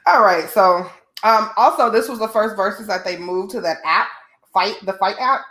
All 0.05 0.23
right. 0.23 0.49
So, 0.49 0.89
um, 1.23 1.49
also 1.57 1.89
this 1.89 2.09
was 2.09 2.19
the 2.19 2.27
first 2.27 2.55
Verzuz 2.55 2.87
that 2.87 3.05
they 3.05 3.17
moved 3.17 3.51
to 3.51 3.61
that 3.61 3.77
app, 3.85 4.07
fight 4.53 4.75
the 4.85 4.93
fight 4.93 5.17
app. 5.19 5.41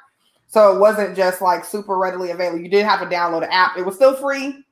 So 0.47 0.75
it 0.75 0.81
wasn't 0.81 1.17
just 1.17 1.41
like 1.41 1.65
super 1.65 1.97
readily 1.97 2.31
available. 2.31 2.61
You 2.61 2.69
did 2.69 2.85
have 2.85 3.01
to 3.01 3.07
download 3.07 3.45
an 3.45 3.51
app. 3.51 3.77
It 3.77 3.87
was 3.87 3.95
still 3.95 4.15
free, 4.15 4.65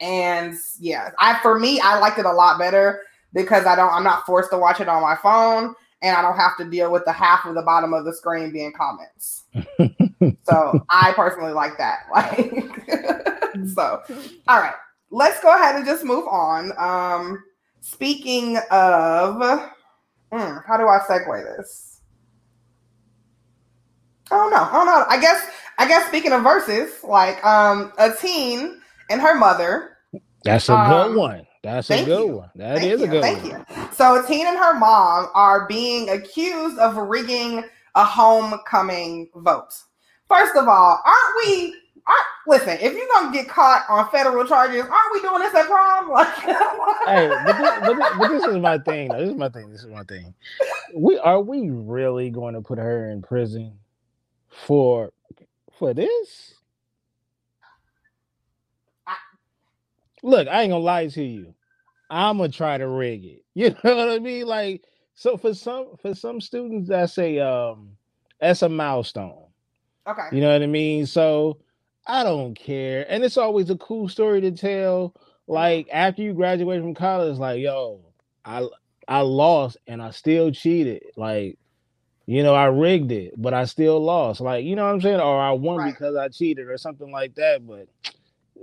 and 0.00 0.54
yeah, 0.80 1.10
I 1.20 1.38
for 1.42 1.58
me 1.58 1.80
I 1.80 1.98
liked 1.98 2.18
it 2.18 2.26
a 2.26 2.32
lot 2.32 2.58
better 2.58 3.02
because 3.32 3.66
I 3.66 3.76
don't 3.76 3.92
I'm 3.92 4.04
not 4.04 4.26
forced 4.26 4.50
to 4.50 4.58
watch 4.58 4.80
it 4.80 4.88
on 4.88 5.02
my 5.02 5.16
phone, 5.16 5.74
and 6.02 6.16
I 6.16 6.22
don't 6.22 6.36
have 6.36 6.56
to 6.58 6.68
deal 6.68 6.90
with 6.90 7.04
the 7.04 7.12
half 7.12 7.44
of 7.44 7.54
the 7.54 7.62
bottom 7.62 7.92
of 7.92 8.04
the 8.04 8.12
screen 8.12 8.52
being 8.52 8.72
comments. 8.72 9.44
so 10.44 10.84
I 10.90 11.12
personally 11.14 11.52
like 11.52 11.78
that. 11.78 12.00
Like 12.12 13.66
so, 13.74 14.02
all 14.48 14.60
right 14.60 14.74
let's 15.10 15.40
go 15.40 15.54
ahead 15.54 15.76
and 15.76 15.86
just 15.86 16.04
move 16.04 16.26
on. 16.28 16.72
Um, 16.78 17.42
speaking 17.80 18.58
of, 18.70 19.70
hmm, 20.32 20.58
how 20.66 20.76
do 20.78 20.84
I 20.88 21.00
segue 21.08 21.56
this? 21.58 22.00
I 24.30 24.36
don't 24.36 24.50
know. 24.52 24.58
I 24.62 24.72
don't 24.72 24.86
know. 24.86 25.04
I 25.08 25.20
guess. 25.20 25.48
I 25.78 25.88
guess 25.88 26.06
speaking 26.08 26.32
of 26.32 26.42
Verzuz, 26.42 27.02
like 27.04 27.44
um, 27.44 27.92
a 27.98 28.12
teen 28.12 28.80
and 29.10 29.20
her 29.20 29.34
mother. 29.34 29.98
That's 30.44 30.68
a 30.70 30.76
Um, 30.76 30.78
good 30.78 31.14
one. 31.14 31.46
That's 31.62 31.90
a 31.90 31.98
good 31.98 32.26
you. 32.26 32.32
one. 32.32 32.50
That 32.56 32.82
Thank 32.82 32.84
is 32.84 33.02
a 33.02 33.08
you, 33.08 33.08
good 33.08 33.22
thank 33.22 33.44
one. 33.44 33.44
you. 33.44 33.64
So 33.92 34.22
a 34.22 34.26
teen 34.26 34.46
and 34.46 34.58
her 34.58 34.74
mom 34.78 35.28
are 35.34 35.66
being 35.68 36.10
accused 36.10 36.78
of 36.78 36.96
rigging 36.96 37.64
a 37.96 38.04
homecoming 38.04 39.28
vote. 39.36 39.74
First 40.28 40.56
of 40.56 40.68
all, 40.68 41.02
aren't 41.04 41.36
we? 41.46 41.74
Listen, 42.46 42.78
if 42.80 42.92
you're 42.94 43.08
gonna 43.12 43.32
get 43.32 43.48
caught 43.48 43.84
on 43.88 44.08
federal 44.10 44.46
charges, 44.46 44.82
aren't 44.82 45.12
we 45.12 45.20
doing 45.20 45.40
this 45.40 45.54
at 45.54 45.66
prom? 45.66 46.10
Like, 46.12 46.28
Hey, 47.06 47.28
but 47.28 47.58
this, 47.58 47.72
but, 47.84 47.96
this, 47.96 48.18
but 48.18 48.28
this 48.28 48.44
is 48.44 48.56
my 48.58 48.78
thing. 48.78 49.08
Though. 49.08 49.18
This 49.20 49.30
is 49.30 49.36
my 49.36 49.48
thing. 49.48 49.70
This 49.70 49.80
is 49.82 49.88
my 49.88 50.04
thing. 50.04 50.32
We 50.94 51.18
are 51.18 51.40
we 51.40 51.70
really 51.70 52.30
going 52.30 52.54
to 52.54 52.60
put 52.60 52.78
her 52.78 53.10
in 53.10 53.20
prison 53.22 53.78
for 54.48 55.12
for 55.76 55.92
this? 55.92 56.54
I- 59.06 59.16
look, 60.22 60.46
I 60.46 60.62
ain't 60.62 60.70
gonna 60.70 60.84
lie 60.84 61.08
to 61.08 61.22
you. 61.24 61.54
I'm 62.08 62.38
gonna 62.38 62.50
try 62.50 62.78
to 62.78 62.88
rig 62.88 63.24
it. 63.24 63.42
You 63.54 63.70
know 63.82 63.96
what 63.96 64.10
I 64.10 64.18
mean? 64.20 64.46
Like, 64.46 64.84
so 65.16 65.36
for 65.36 65.52
some 65.52 65.96
for 66.00 66.14
some 66.14 66.40
students, 66.40 66.88
that's 66.88 67.18
a 67.18 67.40
um 67.40 67.90
that's 68.40 68.62
a 68.62 68.68
milestone. 68.68 69.46
Okay. 70.06 70.28
You 70.30 70.40
know 70.42 70.52
what 70.52 70.62
I 70.62 70.66
mean? 70.66 71.06
So 71.06 71.58
I 72.06 72.22
don't 72.22 72.54
care. 72.54 73.04
And 73.08 73.24
it's 73.24 73.36
always 73.36 73.70
a 73.70 73.76
cool 73.76 74.08
story 74.08 74.40
to 74.42 74.50
tell. 74.52 75.14
Like 75.48 75.88
after 75.92 76.22
you 76.22 76.32
graduate 76.34 76.80
from 76.80 76.94
college, 76.94 77.38
like, 77.38 77.60
yo, 77.60 78.00
I 78.44 78.66
I 79.08 79.20
lost 79.20 79.76
and 79.86 80.02
I 80.02 80.10
still 80.10 80.50
cheated. 80.50 81.02
Like, 81.16 81.58
you 82.26 82.42
know, 82.42 82.54
I 82.54 82.66
rigged 82.66 83.12
it, 83.12 83.34
but 83.36 83.54
I 83.54 83.64
still 83.66 84.00
lost. 84.00 84.40
Like, 84.40 84.64
you 84.64 84.74
know 84.74 84.84
what 84.84 84.94
I'm 84.94 85.00
saying? 85.00 85.20
Or 85.20 85.40
I 85.40 85.52
won 85.52 85.78
Right. 85.78 85.92
because 85.94 86.16
I 86.16 86.28
cheated 86.28 86.68
or 86.68 86.76
something 86.78 87.12
like 87.12 87.34
that. 87.36 87.64
But 87.66 87.86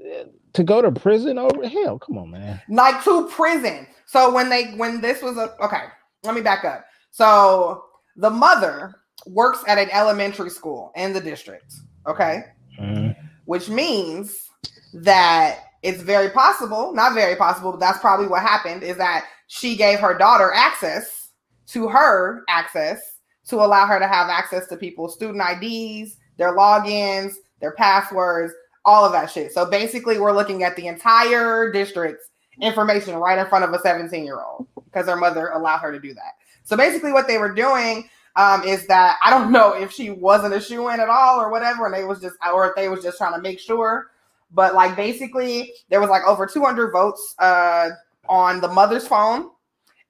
eh, 0.05 0.23
to 0.53 0.63
go 0.63 0.81
to 0.81 0.91
prison 0.91 1.37
over 1.37 1.67
hell, 1.67 1.97
come 1.99 2.17
on, 2.17 2.31
man. 2.31 2.61
like 2.69 3.03
to 3.05 3.27
prison. 3.29 3.87
So 4.05 4.33
when 4.33 4.49
they 4.49 4.71
when 4.73 4.99
this 5.01 5.21
was 5.21 5.37
a 5.37 5.55
okay, 5.63 5.83
let 6.23 6.35
me 6.35 6.41
back 6.41 6.65
up. 6.65 6.85
So 7.11 7.85
the 8.17 8.29
mother 8.29 8.95
works 9.25 9.63
at 9.67 9.77
an 9.77 9.89
elementary 9.91 10.49
school 10.49 10.91
in 10.95 11.13
the 11.13 11.21
district. 11.21 11.73
Okay. 12.07 12.43
Mhm. 12.79 13.12
Which 13.45 13.69
means 13.69 14.49
that 14.93 15.59
it's 15.81 16.01
very 16.01 16.29
possible, 16.29 16.93
not 16.93 17.13
very 17.13 17.35
possible, 17.35 17.71
but 17.71 17.79
that's 17.79 17.99
probably 17.99 18.27
what 18.27 18.41
happened 18.41 18.83
is 18.83 18.97
that 18.97 19.25
she 19.47 19.75
gave 19.75 19.99
her 19.99 20.17
daughter 20.17 20.51
access 20.53 21.31
to 21.67 21.87
her 21.87 22.43
access 22.47 23.01
to 23.47 23.57
allow 23.57 23.85
her 23.85 23.99
to 23.99 24.07
have 24.07 24.29
access 24.29 24.67
to 24.67 24.77
people's 24.77 25.13
student 25.13 25.43
IDs, 25.43 26.17
their 26.37 26.55
logins, 26.55 27.33
their 27.59 27.73
passwords, 27.73 28.53
all 28.85 29.05
of 29.05 29.11
that 29.11 29.29
shit. 29.29 29.51
So 29.51 29.69
basically, 29.69 30.19
we're 30.19 30.31
looking 30.31 30.63
at 30.63 30.75
the 30.75 30.87
entire 30.87 31.71
district's 31.71 32.29
information 32.61 33.15
right 33.15 33.37
in 33.37 33.47
front 33.47 33.65
of 33.65 33.73
a 33.73 33.79
17 33.79 34.23
year 34.23 34.41
old 34.41 34.67
because 34.85 35.07
her 35.07 35.15
mother 35.15 35.49
allowed 35.49 35.79
her 35.79 35.91
to 35.91 35.99
do 35.99 36.13
that. 36.13 36.33
So 36.63 36.77
basically, 36.77 37.11
what 37.11 37.27
they 37.27 37.37
were 37.37 37.53
doing 37.53 38.09
um, 38.35 38.63
is 38.63 38.87
that 38.87 39.17
I 39.23 39.29
don't 39.29 39.51
know 39.51 39.73
if 39.73 39.91
she 39.91 40.09
wasn't 40.09 40.53
a 40.55 40.59
shoe 40.61 40.89
in 40.89 40.99
at 40.99 41.09
all 41.09 41.39
or 41.39 41.49
whatever, 41.49 41.85
and 41.85 41.93
they 41.93 42.03
was 42.03 42.19
just 42.21 42.35
or 42.53 42.69
if 42.69 42.75
they 42.75 42.89
was 42.89 43.03
just 43.03 43.17
trying 43.17 43.33
to 43.35 43.41
make 43.41 43.59
sure. 43.59 44.11
But 44.51 44.75
like 44.75 44.95
basically, 44.95 45.73
there 45.89 45.99
was 46.01 46.09
like 46.09 46.23
over 46.23 46.45
200 46.45 46.91
votes 46.91 47.35
uh, 47.39 47.89
on 48.29 48.61
the 48.61 48.67
mother's 48.67 49.07
phone, 49.07 49.49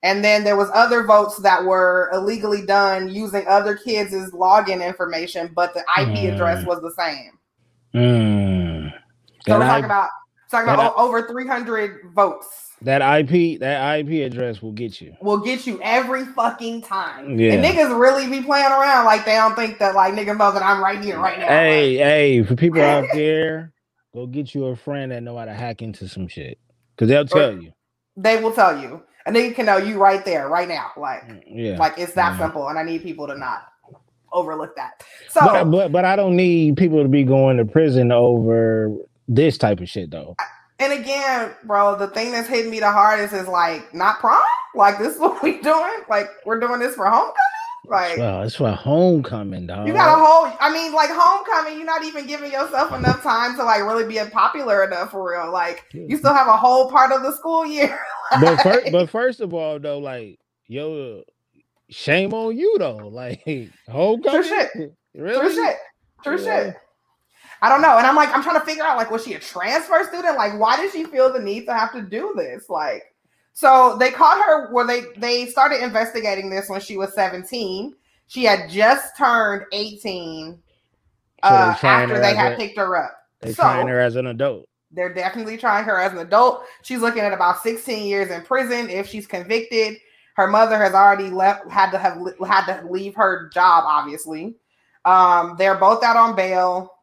and 0.02 0.22
then 0.24 0.44
there 0.44 0.56
was 0.56 0.68
other 0.74 1.02
votes 1.04 1.38
that 1.38 1.64
were 1.64 2.10
illegally 2.12 2.64
done 2.66 3.08
using 3.08 3.46
other 3.46 3.74
kids' 3.76 4.14
login 4.32 4.86
information, 4.86 5.50
but 5.54 5.72
the 5.74 5.80
IP 5.98 6.30
address 6.32 6.62
Mm. 6.62 6.66
was 6.66 6.80
the 6.82 6.92
same. 6.92 7.38
Mm. 7.94 8.92
So 9.46 9.58
we're 9.58 9.64
I- 9.64 9.68
talking 9.68 9.84
about 9.84 10.08
talking 10.50 10.68
about 10.68 10.94
o- 10.96 11.06
over 11.06 11.26
300 11.26 12.00
votes. 12.14 12.72
That 12.84 13.00
IP, 13.30 13.60
that 13.60 13.98
IP 14.00 14.30
address 14.30 14.62
will 14.62 14.72
get 14.72 15.00
you. 15.00 15.16
will 15.20 15.38
get 15.38 15.66
you 15.66 15.80
every 15.82 16.24
fucking 16.26 16.82
time. 16.82 17.38
Yeah. 17.38 17.54
And 17.54 17.64
niggas 17.64 17.98
really 17.98 18.28
be 18.28 18.42
playing 18.44 18.66
around 18.66 19.06
like 19.06 19.24
they 19.24 19.34
don't 19.34 19.56
think 19.56 19.78
that 19.78 19.94
like 19.94 20.14
niggas 20.14 20.36
know 20.38 20.52
that 20.52 20.62
I'm 20.62 20.82
right 20.82 21.02
here 21.02 21.18
right 21.18 21.38
now. 21.38 21.48
Hey, 21.48 21.96
hey, 21.96 22.42
for 22.42 22.54
people 22.56 22.82
out 22.82 23.06
there, 23.12 23.72
go 24.14 24.26
get 24.26 24.54
you 24.54 24.66
a 24.66 24.76
friend 24.76 25.12
that 25.12 25.22
know 25.22 25.36
how 25.38 25.46
to 25.46 25.54
hack 25.54 25.82
into 25.82 26.08
some 26.08 26.28
shit. 26.28 26.58
Cause 26.96 27.08
they'll 27.08 27.26
tell 27.26 27.52
you. 27.54 27.72
They 28.16 28.40
will 28.42 28.52
tell 28.52 28.78
you. 28.80 29.02
A 29.26 29.32
nigga 29.32 29.54
can 29.54 29.66
know 29.66 29.78
you 29.78 29.98
right 29.98 30.24
there, 30.24 30.48
right 30.48 30.68
now. 30.68 30.92
Like, 30.96 31.22
mm, 31.22 31.42
Yeah. 31.46 31.78
like 31.78 31.94
it's 31.98 32.12
that 32.14 32.34
Yeah. 32.34 32.38
simple. 32.38 32.68
And 32.68 32.78
I 32.78 32.82
need 32.84 33.02
people 33.02 33.26
to 33.26 33.36
not 33.36 33.62
overlook 34.32 34.76
that. 34.76 35.02
So 35.30 35.40
but, 35.40 35.64
but 35.70 35.92
but 35.92 36.04
I 36.04 36.16
don't 36.16 36.36
need 36.36 36.76
people 36.76 37.02
to 37.02 37.08
be 37.08 37.24
going 37.24 37.56
to 37.56 37.64
prison 37.64 38.12
over 38.12 38.92
this 39.28 39.58
type 39.58 39.80
of 39.80 39.88
shit 39.88 40.10
though. 40.10 40.36
And 40.78 40.92
again, 40.92 41.52
bro, 41.64 41.96
the 41.96 42.08
thing 42.08 42.32
that's 42.32 42.48
hitting 42.48 42.70
me 42.70 42.80
the 42.80 42.90
hardest 42.90 43.32
is 43.34 43.48
like 43.48 43.94
not 43.94 44.18
prom. 44.20 44.42
Like 44.74 44.98
this 44.98 45.14
is 45.14 45.20
what 45.20 45.42
we 45.42 45.60
doing. 45.60 45.92
Like 46.08 46.28
we're 46.44 46.60
doing 46.60 46.80
this 46.80 46.96
for 46.96 47.06
homecoming. 47.06 47.34
Like 47.88 48.18
Well, 48.18 48.42
it's 48.42 48.56
for 48.56 48.70
homecoming, 48.72 49.66
dog. 49.66 49.86
You 49.86 49.94
got 49.94 50.18
a 50.18 50.24
whole. 50.24 50.52
I 50.60 50.72
mean, 50.72 50.92
like 50.92 51.10
homecoming. 51.12 51.76
You're 51.76 51.86
not 51.86 52.04
even 52.04 52.26
giving 52.26 52.50
yourself 52.50 52.92
enough 52.92 53.22
time 53.22 53.56
to 53.56 53.64
like 53.64 53.82
really 53.82 54.06
be 54.06 54.18
popular 54.30 54.84
enough 54.84 55.10
for 55.12 55.30
real. 55.30 55.52
Like 55.52 55.84
you 55.92 56.16
still 56.16 56.34
have 56.34 56.48
a 56.48 56.56
whole 56.56 56.90
part 56.90 57.12
of 57.12 57.22
the 57.22 57.32
school 57.36 57.64
year. 57.66 57.98
but 58.40 58.60
first, 58.60 58.90
but 58.90 59.10
first 59.10 59.40
of 59.40 59.54
all, 59.54 59.78
though, 59.78 59.98
like 59.98 60.38
yo, 60.66 61.22
shame 61.90 62.34
on 62.34 62.56
you 62.56 62.76
though. 62.78 63.08
Like 63.12 63.42
homecoming, 63.88 64.42
true 64.42 64.50
shit. 64.50 64.70
really? 65.14 65.40
True 65.40 65.52
shit. 65.54 65.76
True 66.24 66.38
Yeah. 66.44 66.64
shit. 66.64 66.76
I 67.64 67.70
don't 67.70 67.80
know, 67.80 67.96
and 67.96 68.06
I'm 68.06 68.14
like, 68.14 68.28
I'm 68.34 68.42
trying 68.42 68.60
to 68.60 68.66
figure 68.66 68.84
out 68.84 68.98
like, 68.98 69.10
was 69.10 69.24
she 69.24 69.32
a 69.32 69.38
transfer 69.40 70.04
student? 70.04 70.36
Like, 70.36 70.58
why 70.60 70.76
did 70.76 70.92
she 70.92 71.04
feel 71.04 71.32
the 71.32 71.40
need 71.40 71.64
to 71.64 71.72
have 71.72 71.92
to 71.92 72.02
do 72.02 72.34
this? 72.36 72.68
Like, 72.68 73.14
so 73.54 73.96
they 73.98 74.10
caught 74.10 74.44
her 74.44 74.70
where 74.70 74.86
they 74.86 75.04
they 75.16 75.46
started 75.46 75.82
investigating 75.82 76.50
this 76.50 76.68
when 76.68 76.82
she 76.82 76.98
was 76.98 77.14
17. 77.14 77.94
She 78.26 78.44
had 78.44 78.68
just 78.68 79.16
turned 79.16 79.64
18 79.72 80.58
uh, 81.42 81.74
trying 81.76 82.10
after 82.10 82.20
they 82.20 82.34
had 82.34 82.52
a- 82.52 82.56
picked 82.56 82.76
her 82.76 82.96
up. 83.02 83.16
They 83.40 83.54
So- 83.54 83.62
trying 83.62 83.86
her 83.88 83.98
as 83.98 84.16
an 84.16 84.26
adult. 84.26 84.68
They're 84.90 85.14
definitely 85.14 85.56
trying 85.56 85.84
her 85.84 85.98
as 85.98 86.12
an 86.12 86.18
adult. 86.18 86.64
She's 86.82 87.00
looking 87.00 87.22
at 87.22 87.32
about 87.32 87.62
16 87.62 88.06
years 88.06 88.30
in 88.30 88.42
prison 88.42 88.90
if 88.90 89.08
she's 89.08 89.26
convicted. 89.26 89.96
Her 90.36 90.46
mother 90.48 90.76
has 90.76 90.92
already 90.92 91.30
left, 91.30 91.70
had 91.70 91.90
to 91.92 91.98
have 91.98 92.18
had 92.46 92.66
to 92.66 92.86
leave 92.90 93.14
her 93.14 93.48
job. 93.54 93.84
Obviously, 93.86 94.54
um, 95.06 95.54
they're 95.58 95.76
both 95.76 96.02
out 96.04 96.16
on 96.16 96.36
bail, 96.36 96.93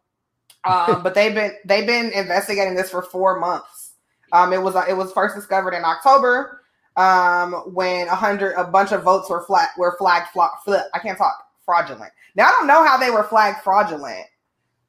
um, 0.63 1.03
but 1.03 1.13
they've 1.13 1.33
been 1.33 1.53
they've 1.65 1.87
been 1.87 2.11
investigating 2.11 2.75
this 2.75 2.89
for 2.89 3.01
four 3.01 3.39
months. 3.39 3.93
Um, 4.33 4.53
it 4.53 4.61
was 4.61 4.75
it 4.87 4.95
was 4.95 5.11
first 5.11 5.35
discovered 5.35 5.73
in 5.73 5.83
October 5.83 6.61
um, 6.95 7.53
when 7.73 8.07
a 8.07 8.15
hundred 8.15 8.53
a 8.55 8.63
bunch 8.63 8.91
of 8.91 9.03
votes 9.03 9.29
were 9.29 9.43
flat 9.45 9.69
were 9.77 9.95
flagged. 9.97 10.27
Fla- 10.29 10.51
fla- 10.63 10.87
I 10.93 10.99
can't 10.99 11.17
talk 11.17 11.35
fraudulent. 11.65 12.11
Now 12.35 12.47
I 12.47 12.51
don't 12.51 12.67
know 12.67 12.83
how 12.83 12.97
they 12.97 13.11
were 13.11 13.23
flagged 13.23 13.63
fraudulent 13.63 14.25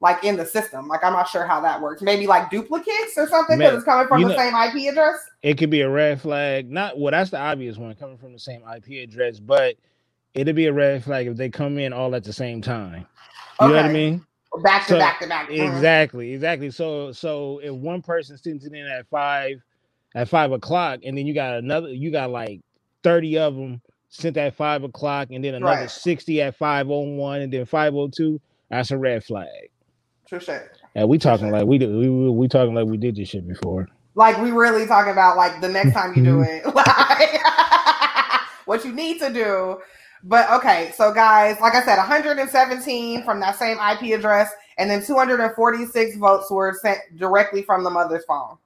like 0.00 0.22
in 0.24 0.36
the 0.36 0.44
system. 0.44 0.88
Like 0.88 1.02
I'm 1.04 1.12
not 1.12 1.28
sure 1.28 1.46
how 1.46 1.60
that 1.62 1.80
works. 1.80 2.02
Maybe 2.02 2.26
like 2.26 2.50
duplicates 2.50 3.16
or 3.16 3.26
something 3.28 3.58
because 3.58 3.76
it's 3.76 3.84
coming 3.84 4.08
from 4.08 4.22
the 4.22 4.28
know- 4.28 4.36
same 4.36 4.54
IP 4.54 4.92
address. 4.92 5.18
It 5.42 5.58
could 5.58 5.70
be 5.70 5.80
a 5.80 5.88
red 5.88 6.20
flag. 6.20 6.70
Not 6.70 6.98
well, 6.98 7.12
that's 7.12 7.30
the 7.30 7.38
obvious 7.38 7.78
one 7.78 7.94
coming 7.94 8.18
from 8.18 8.32
the 8.32 8.38
same 8.38 8.62
IP 8.62 9.08
address, 9.08 9.40
but 9.40 9.76
it'd 10.34 10.54
be 10.54 10.66
a 10.66 10.72
red 10.72 11.02
flag 11.02 11.26
if 11.26 11.36
they 11.36 11.48
come 11.48 11.78
in 11.78 11.92
all 11.92 12.14
at 12.14 12.24
the 12.24 12.32
same 12.32 12.60
time. 12.60 13.06
You 13.60 13.68
know 13.68 13.74
what 13.74 13.84
I 13.84 13.92
mean? 13.92 14.26
Back 14.62 14.86
to 14.88 14.94
So, 14.94 14.98
back 14.98 15.20
to 15.20 15.26
back. 15.28 15.50
Exactly, 15.50 16.34
exactly. 16.34 16.70
So 16.70 17.12
so 17.12 17.60
if 17.62 17.72
one 17.74 18.02
person 18.02 18.36
sends 18.38 18.64
it 18.66 18.72
in 18.74 18.86
at 18.86 19.08
five 19.08 19.62
at 20.14 20.28
five 20.28 20.52
o'clock, 20.52 21.00
and 21.04 21.16
then 21.16 21.26
you 21.26 21.34
got 21.34 21.54
another, 21.56 21.88
you 21.88 22.10
got 22.12 22.30
like 22.30 22.60
30 23.04 23.38
of 23.38 23.56
them 23.56 23.82
sent 24.10 24.36
at 24.36 24.54
five 24.54 24.82
o'clock, 24.84 25.28
and 25.30 25.44
then 25.44 25.54
another 25.54 25.88
Right. 25.88 25.88
60 25.88 26.42
at 26.42 26.56
501, 26.56 27.42
and 27.42 27.52
then 27.52 27.64
502, 27.66 28.40
that's 28.70 28.90
a 28.90 28.98
red 28.98 29.24
flag. 29.24 29.48
True 30.28 30.40
shit. 30.40 30.70
And 30.94 31.08
we 31.08 31.18
talking 31.18 31.50
like 31.50 31.66
we 31.66 31.78
did 31.78 31.90
we, 31.90 32.08
we, 32.10 32.30
we 32.30 32.48
talking 32.48 32.74
like 32.74 32.86
we 32.86 32.98
did 32.98 33.16
this 33.16 33.28
shit 33.30 33.48
before. 33.48 33.88
Like 34.14 34.38
we 34.38 34.50
really 34.50 34.86
talking 34.86 35.12
about 35.12 35.36
like 35.36 35.60
the 35.60 35.68
next 35.68 35.92
time 35.92 36.14
you 36.14 36.22
do 36.22 36.40
Mm-hmm. 36.40 36.42
it, 36.42 36.66
like 36.74 37.40
what 38.66 38.84
you 38.84 38.92
need 38.92 39.20
to 39.20 39.32
do. 39.32 39.80
But 40.24 40.50
okay, 40.52 40.92
so 40.96 41.12
guys, 41.12 41.60
like 41.60 41.74
I 41.74 41.82
said, 41.84 41.96
117 41.98 43.24
from 43.24 43.40
that 43.40 43.56
same 43.58 43.78
IP 43.78 44.16
address, 44.16 44.50
and 44.78 44.90
then 44.90 45.04
246 45.04 46.16
votes 46.16 46.50
were 46.50 46.78
sent 46.80 46.98
directly 47.16 47.62
from 47.62 47.82
the 47.84 47.90
mother's 47.90 48.24
phone, 48.24 48.56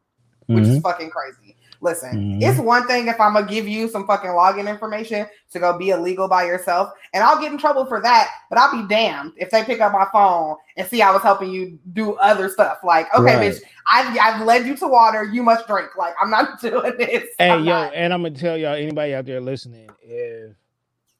which 0.48 0.64
Mhm. 0.64 0.76
is 0.76 0.80
fucking 0.80 1.10
crazy. 1.10 1.56
Listen, 1.82 2.40
Mhm. 2.40 2.42
it's 2.42 2.58
one 2.58 2.86
thing 2.86 3.06
if 3.08 3.20
I'm 3.20 3.34
gonna 3.34 3.46
give 3.46 3.68
you 3.68 3.86
some 3.88 4.06
fucking 4.06 4.30
login 4.30 4.68
information 4.68 5.26
to 5.52 5.58
go 5.58 5.76
be 5.76 5.90
illegal 5.90 6.26
by 6.26 6.44
yourself, 6.44 6.90
and 7.12 7.22
I'll 7.22 7.38
get 7.40 7.52
in 7.52 7.58
trouble 7.58 7.84
for 7.86 8.00
that. 8.00 8.30
But 8.48 8.58
I'll 8.58 8.72
be 8.72 8.88
damned 8.88 9.32
if 9.36 9.50
they 9.50 9.62
pick 9.62 9.80
up 9.80 9.92
my 9.92 10.06
phone 10.10 10.56
and 10.78 10.86
see 10.88 11.02
I 11.02 11.10
was 11.10 11.22
helping 11.22 11.50
you 11.50 11.78
do 11.92 12.14
other 12.14 12.48
stuff. 12.48 12.78
Like, 12.82 13.14
okay, 13.14 13.36
Right. 13.36 13.52
bitch, 13.52 13.60
I've, 13.92 14.18
I've 14.18 14.46
led 14.46 14.66
you 14.66 14.74
to 14.78 14.88
water. 14.88 15.24
You 15.24 15.42
must 15.42 15.66
drink. 15.66 15.90
Like, 15.96 16.14
I'm 16.20 16.30
not 16.30 16.60
doing 16.60 16.96
this. 16.96 17.24
Hey 17.38 17.50
I'm 17.50 17.64
yo, 17.64 17.72
not. 17.74 17.94
and 17.94 18.12
I'm 18.12 18.22
gonna 18.22 18.34
tell 18.34 18.56
y'all, 18.56 18.74
anybody 18.74 19.14
out 19.14 19.26
there 19.26 19.40
listening, 19.40 19.90
if 20.02 20.56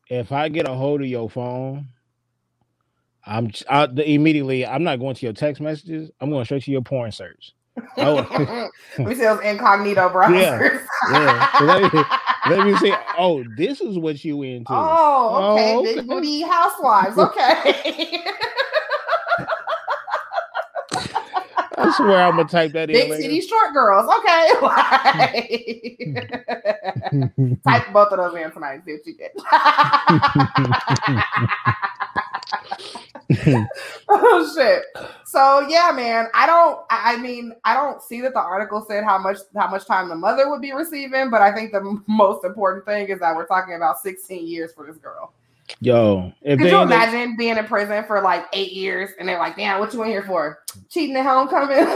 if 0.09 0.33
I 0.33 0.49
get 0.49 0.69
a 0.69 0.73
hold 0.73 1.01
of 1.01 1.07
your 1.07 1.29
phone, 1.29 1.89
I'm 3.25 3.51
I, 3.69 3.87
the, 3.87 4.09
immediately. 4.09 4.65
I'm 4.65 4.85
not 4.85 5.01
going 5.01 5.15
to 5.17 5.27
your 5.27 5.33
text 5.33 5.61
messages. 5.61 6.11
I'm 6.21 6.31
going 6.31 6.45
straight 6.45 6.63
to 6.65 6.71
your 6.71 6.83
porn 6.83 7.11
search. 7.11 7.55
Oh. 7.99 8.71
Let 8.99 9.09
me 9.09 9.15
see 9.15 9.23
those 9.23 9.41
incognito 9.43 10.09
browsers. 10.13 10.87
yeah. 11.11 11.59
So 11.59 11.65
let, 11.65 11.93
me, 11.93 12.03
let 12.51 12.67
me 12.67 12.77
see. 12.77 12.95
Oh, 13.19 13.43
this 13.57 13.81
is 13.81 13.99
what 13.99 14.23
you 14.25 14.43
into. 14.43 14.67
oh, 14.71 15.55
okay. 15.55 15.75
Oh, 15.75 15.83
Big 15.83 16.07
booty 16.07 16.43
housewives. 16.43 17.17
Okay. 17.17 18.23
I 21.77 21.93
swear 21.97 22.25
I'm 22.25 22.37
gonna 22.37 22.49
type 22.49 22.73
that 22.73 22.91
in. 22.91 23.11
Big 23.11 23.21
city 23.21 23.41
short 23.41 23.73
girls. 23.75 24.11
Okay. 24.19 24.53
Type 27.67 27.93
both 27.93 28.13
of 28.13 28.19
those 28.19 28.35
in 28.35 28.51
tonight. 28.53 28.81
See 28.85 28.93
what 28.93 29.07
you 29.07 29.15
get. 29.15 29.35
oh 34.09 34.55
shit. 34.55 34.85
So 35.25 35.67
yeah, 35.69 35.93
man. 35.95 36.29
I 36.35 36.47
don't. 36.47 36.81
I 36.91 37.15
I 37.15 37.17
mean, 37.19 37.53
I 37.65 37.75
don't 37.75 38.01
see 38.03 38.21
that 38.23 38.33
the 38.33 38.41
article 38.41 38.85
said 38.89 39.05
how 39.05 39.19
much 39.19 39.39
how 39.55 39.69
much 39.69 39.87
time 39.87 40.09
the 40.09 40.17
mother 40.17 40.49
would 40.51 40.63
be 40.63 40.73
receiving, 40.73 41.31
but 41.31 41.43
I 41.43 41.53
think 41.55 41.73
the 41.73 42.01
most 42.07 42.45
important 42.45 42.87
thing 42.87 43.09
is 43.09 43.21
that 43.21 43.35
we're 43.35 43.47
talking 43.47 43.75
about 43.75 44.01
16 44.01 44.47
years 44.47 44.73
for 44.73 44.87
this 44.87 44.97
girl. 44.97 45.33
Yo, 45.81 46.33
if 46.43 46.59
Could 46.59 46.71
you 46.71 46.81
end 46.81 46.93
up- 46.93 46.97
imagine 46.97 47.37
being 47.37 47.57
in 47.57 47.65
prison 47.67 48.05
for 48.05 48.21
like 48.23 48.45
eight 48.53 48.73
years 48.73 49.11
and 49.19 49.29
they're 49.29 49.39
like, 49.39 49.57
"Damn, 49.57 49.81
what 49.81 49.93
you 49.93 50.03
in 50.03 50.09
here 50.09 50.23
for? 50.23 50.59
Cheating 50.89 51.17
at 51.17 51.27
homecoming?" 51.27 51.77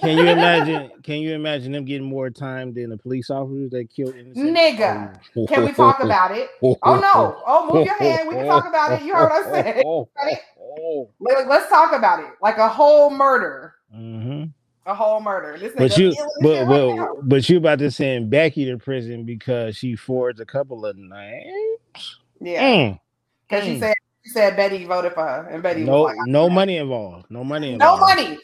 can 0.00 0.18
you 0.18 0.28
imagine? 0.28 0.90
Can 1.02 1.16
you 1.16 1.34
imagine 1.34 1.72
them 1.72 1.84
getting 1.84 2.06
more 2.06 2.30
time 2.30 2.72
than 2.72 2.90
the 2.90 2.96
police 2.96 3.30
officers 3.30 3.70
that 3.70 3.90
killed 3.90 4.14
innocent? 4.14 4.56
Nigga, 4.56 5.18
Can 5.48 5.64
we 5.64 5.72
talk 5.72 6.00
about 6.00 6.36
it? 6.36 6.48
Oh 6.62 6.76
no! 7.00 7.42
Oh, 7.46 7.66
move 7.72 7.86
your 7.86 7.96
hand. 7.96 8.28
We 8.28 8.34
can 8.34 8.46
talk 8.46 8.68
about 8.68 8.92
it. 8.92 9.02
You 9.02 9.14
heard 9.14 9.30
what 9.30 9.46
I 9.46 9.62
said. 9.62 9.84
Let, 11.20 11.48
us 11.48 11.68
talk 11.68 11.92
about 11.92 12.20
it. 12.20 12.30
Like 12.40 12.58
a 12.58 12.68
whole 12.68 13.10
murder. 13.10 13.74
hmm 13.92 14.44
A 14.86 14.94
whole 14.94 15.20
murder. 15.20 15.58
But 15.76 15.96
you, 15.98 16.14
but 16.40 16.48
shit 16.54 16.66
right 16.66 16.96
but 16.96 17.28
but 17.28 17.48
you 17.48 17.58
about 17.58 17.78
to 17.80 17.90
send 17.90 18.30
Becky 18.30 18.64
to 18.64 18.78
prison 18.78 19.24
because 19.24 19.76
she 19.76 19.94
forged 19.94 20.40
a 20.40 20.46
couple 20.46 20.86
of 20.86 20.96
names? 20.96 22.18
Yeah, 22.40 22.62
Mm. 22.62 23.00
because 23.48 23.64
she 23.64 23.76
Mm. 23.76 23.80
said 23.80 23.94
she 24.24 24.30
said 24.30 24.56
Betty 24.56 24.84
voted 24.86 25.12
for 25.14 25.22
her, 25.26 25.48
and 25.50 25.62
Betty 25.62 25.82
No, 25.84 26.02
was 26.02 26.16
like, 26.16 26.26
no 26.26 26.48
money 26.50 26.76
involved. 26.78 27.26
No 27.30 27.42
money 27.44 27.72
involved, 27.72 28.00
no 28.00 28.06
money. 28.06 28.38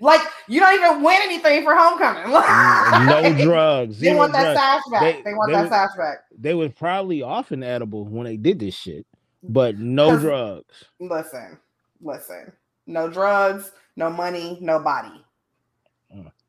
Like 0.00 0.20
you 0.48 0.60
don't 0.60 0.74
even 0.74 1.02
win 1.02 1.18
anything 1.22 1.62
for 1.62 1.74
homecoming. 1.74 2.22
Mm, 2.32 3.36
No 3.38 3.44
drugs. 3.44 3.98
They 4.00 4.14
want 4.14 4.32
that 4.32 4.54
drugs. 4.54 4.58
sash 4.60 4.82
back. 4.90 5.00
They, 5.02 5.22
They- 5.22 5.34
want 5.34 5.48
they 5.50 5.54
that 5.56 5.62
was- 5.62 5.70
sash 5.70 5.96
back. 5.98 6.18
They 6.38 6.54
was 6.54 6.72
probably 6.72 7.22
off 7.22 7.50
an 7.50 7.62
edible 7.62 8.04
when 8.06 8.24
they 8.24 8.36
did 8.38 8.58
this 8.58 8.74
shit, 8.74 9.06
but 9.42 9.76
no 9.78 10.18
drugs. 10.18 10.84
Listen, 11.00 11.58
listen. 12.00 12.52
No 12.86 13.08
drugs, 13.10 13.72
no 13.96 14.08
money, 14.10 14.58
no 14.60 14.78
body. 14.78 15.24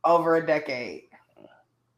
Mm. 0.07 0.19
Over 0.19 0.35
a 0.37 0.45
decade. 0.45 1.03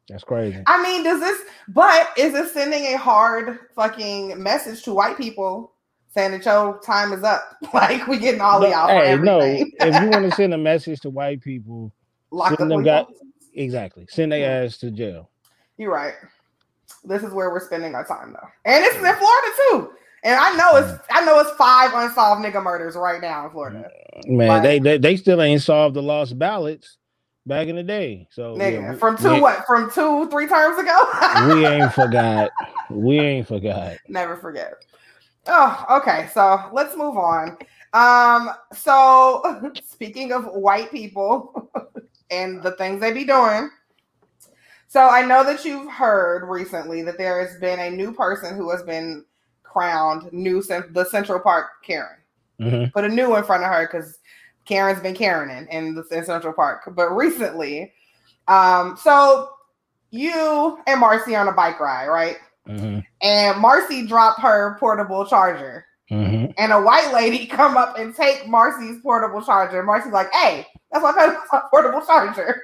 That's 0.08 0.24
crazy. 0.24 0.60
I 0.66 0.82
mean, 0.82 1.04
does 1.04 1.20
this, 1.20 1.40
but 1.68 2.08
is 2.16 2.34
it 2.34 2.50
sending 2.52 2.82
a 2.94 2.98
hard 2.98 3.58
fucking 3.76 4.42
message 4.42 4.82
to 4.82 4.92
white 4.92 5.16
people 5.16 5.72
saying 6.08 6.32
that 6.32 6.44
your 6.44 6.80
time 6.80 7.12
is 7.12 7.22
up? 7.22 7.56
Like, 7.72 8.06
we 8.08 8.18
getting 8.18 8.40
all 8.40 8.64
of 8.64 8.68
y'all 8.70 8.88
hey, 8.88 9.16
no. 9.16 9.38
if 9.40 10.02
you 10.02 10.08
want 10.08 10.28
to 10.28 10.32
send 10.36 10.52
a 10.52 10.58
message 10.58 10.98
to 11.00 11.10
white 11.10 11.40
people, 11.40 11.92
Lock 12.32 12.58
send 12.58 12.70
them 12.72 12.82
got- 12.82 13.12
exactly, 13.54 14.06
send 14.10 14.32
their 14.32 14.64
ass 14.64 14.78
to 14.78 14.90
jail. 14.90 15.30
You're 15.78 15.92
right. 15.92 16.14
This 17.04 17.22
is 17.22 17.32
where 17.32 17.50
we're 17.50 17.64
spending 17.64 17.94
our 17.94 18.04
time, 18.04 18.32
though. 18.32 18.48
And 18.64 18.84
it's 18.84 18.96
in 18.96 19.00
Florida, 19.02 19.18
too. 19.70 19.90
And 20.24 20.38
I 20.38 20.54
know 20.56 20.76
it's 20.76 21.02
I 21.10 21.24
know 21.24 21.38
it's 21.40 21.52
five 21.52 21.92
unsolved 21.94 22.44
nigga 22.44 22.62
murders 22.62 22.94
right 22.96 23.22
now 23.22 23.46
in 23.46 23.52
Florida. 23.52 23.88
Man, 24.26 24.48
Like- 24.48 24.62
they, 24.64 24.78
they 24.80 24.98
they 24.98 25.16
still 25.16 25.40
ain't 25.40 25.62
solved 25.62 25.94
the 25.94 26.02
lost 26.02 26.38
ballots 26.38 26.98
back 27.50 27.68
in 27.68 27.76
the 27.76 27.82
day. 27.82 28.26
So 28.30 28.56
Nigga, 28.56 28.72
yeah, 28.80 28.90
we- 28.92 28.96
from 28.96 29.18
two 29.18 29.34
we, 29.34 29.40
what? 29.40 29.66
From 29.66 29.90
two, 29.90 30.30
three 30.30 30.46
terms 30.46 30.78
ago? 30.78 30.98
we 31.54 31.66
ain't 31.66 31.92
forgot. 31.94 32.50
We 32.88 33.18
ain't 33.18 33.46
forgot. 33.46 33.98
Never 34.08 34.36
forget. 34.36 34.72
Oh, 35.46 35.84
okay. 35.90 36.28
So 36.32 36.70
let's 36.72 36.96
move 36.96 37.18
on. 37.18 37.58
Um, 37.92 38.50
so 38.72 39.72
speaking 39.84 40.32
of 40.32 40.46
white 40.46 40.90
people 40.90 41.70
and 42.30 42.62
the 42.62 42.70
things 42.72 43.00
they 43.00 43.12
be 43.12 43.24
doing. 43.24 43.68
So 44.86 45.00
I 45.08 45.24
know 45.24 45.44
that 45.44 45.64
you've 45.64 45.90
heard 45.90 46.48
recently 46.48 47.02
that 47.02 47.18
there 47.18 47.46
has 47.46 47.60
been 47.60 47.78
a 47.78 47.90
new 47.90 48.12
person 48.12 48.56
who 48.56 48.70
has 48.70 48.82
been 48.82 49.24
crowned 49.62 50.32
new 50.32 50.62
the 50.62 51.06
Central 51.10 51.38
Park 51.40 51.66
Karen. 51.84 52.16
Mhm. 52.60 52.92
Put 52.92 53.04
a 53.04 53.08
new 53.08 53.36
in 53.36 53.44
front 53.44 53.62
of 53.64 53.70
her 53.70 53.86
because 53.86 54.18
Karen's 54.70 55.00
been 55.00 55.14
Karening 55.14 55.68
in 55.68 55.94
the 55.96 56.04
in 56.12 56.24
Central 56.24 56.52
Park. 56.52 56.82
But 56.94 57.10
recently, 57.10 57.92
um, 58.46 58.96
so 58.96 59.50
you 60.10 60.78
and 60.86 61.00
Marcy 61.00 61.34
on 61.34 61.48
a 61.48 61.52
bike 61.52 61.80
ride, 61.80 62.06
right? 62.08 62.36
Mhm. 62.68 63.04
and 63.22 63.58
Marcy 63.58 64.06
dropped 64.06 64.40
her 64.40 64.76
portable 64.78 65.26
charger. 65.26 65.84
Mhm. 66.10 66.54
And 66.56 66.72
a 66.72 66.80
white 66.80 67.12
lady 67.12 67.46
come 67.58 67.76
up 67.76 67.98
and 67.98 68.14
take 68.14 68.46
Marcy's 68.46 69.00
portable 69.02 69.42
charger. 69.42 69.82
Marcy's 69.82 70.12
like, 70.12 70.32
"Hey, 70.32 70.66
that's 70.92 71.02
my 71.02 71.62
portable 71.70 72.02
charger." 72.06 72.62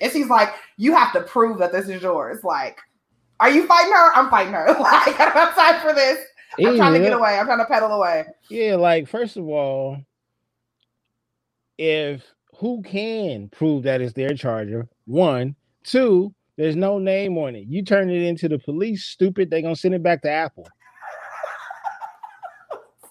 And 0.00 0.10
she's 0.10 0.28
like, 0.28 0.52
"You 0.78 0.94
have 0.96 1.12
to 1.12 1.20
prove 1.20 1.58
that 1.58 1.70
this 1.70 1.88
is 1.88 2.02
yours. 2.02 2.42
Like, 2.42 2.78
are 3.38 3.50
you 3.50 3.66
fighting 3.68 3.92
her? 3.92 4.12
I'm 4.16 4.30
fighting 4.30 4.54
her. 4.54 4.66
Like, 4.80 5.20
I 5.20 5.24
don't 5.26 5.36
have 5.36 5.54
time 5.54 5.80
for 5.80 5.92
this. 5.94 6.18
I'm 6.58 6.76
trying 6.76 6.94
to 6.94 6.98
get 7.00 7.12
away. 7.12 7.38
I'm 7.38 7.46
trying 7.46 7.58
to 7.58 7.66
pedal 7.66 7.92
away." 7.92 8.24
Yeah, 8.48 8.74
like 8.76 9.06
first 9.06 9.36
of 9.36 9.46
all, 9.46 9.98
if 11.78 12.24
who 12.58 12.82
can 12.82 13.48
prove 13.50 13.82
that 13.84 14.00
it's 14.00 14.12
their 14.14 14.34
charger? 14.34 14.88
One, 15.04 15.54
two, 15.84 16.34
there's 16.56 16.76
no 16.76 16.98
name 16.98 17.36
on 17.36 17.54
it. 17.54 17.66
You 17.68 17.82
turn 17.82 18.08
it 18.10 18.22
into 18.22 18.48
the 18.48 18.58
police, 18.58 19.04
stupid, 19.04 19.50
They're 19.50 19.62
gonna 19.62 19.76
send 19.76 19.94
it 19.94 20.02
back 20.02 20.22
to 20.22 20.30
Apple. 20.30 20.66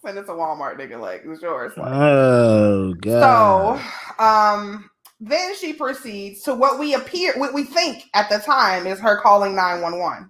Send 0.06 0.18
it 0.20 0.26
to 0.26 0.34
Walmart, 0.34 0.80
nigga. 0.80 1.00
Like, 1.00 1.24
it's 1.26 1.42
yours. 1.42 1.74
Like, 1.78 1.92
Oh 1.92 2.94
god. 3.02 3.80
So, 4.20 4.24
um, 4.24 4.90
then 5.20 5.56
she 5.56 5.74
proceeds 5.74 6.44
to 6.44 6.54
what 6.54 6.78
we 6.78 6.94
appear, 6.94 7.34
what 7.38 7.54
we 7.54 7.64
think 7.64 8.04
at 8.14 8.30
the 8.30 8.38
time 8.38 8.86
is 8.86 9.00
her 9.00 9.20
calling 9.22 9.56
911. 9.56 10.30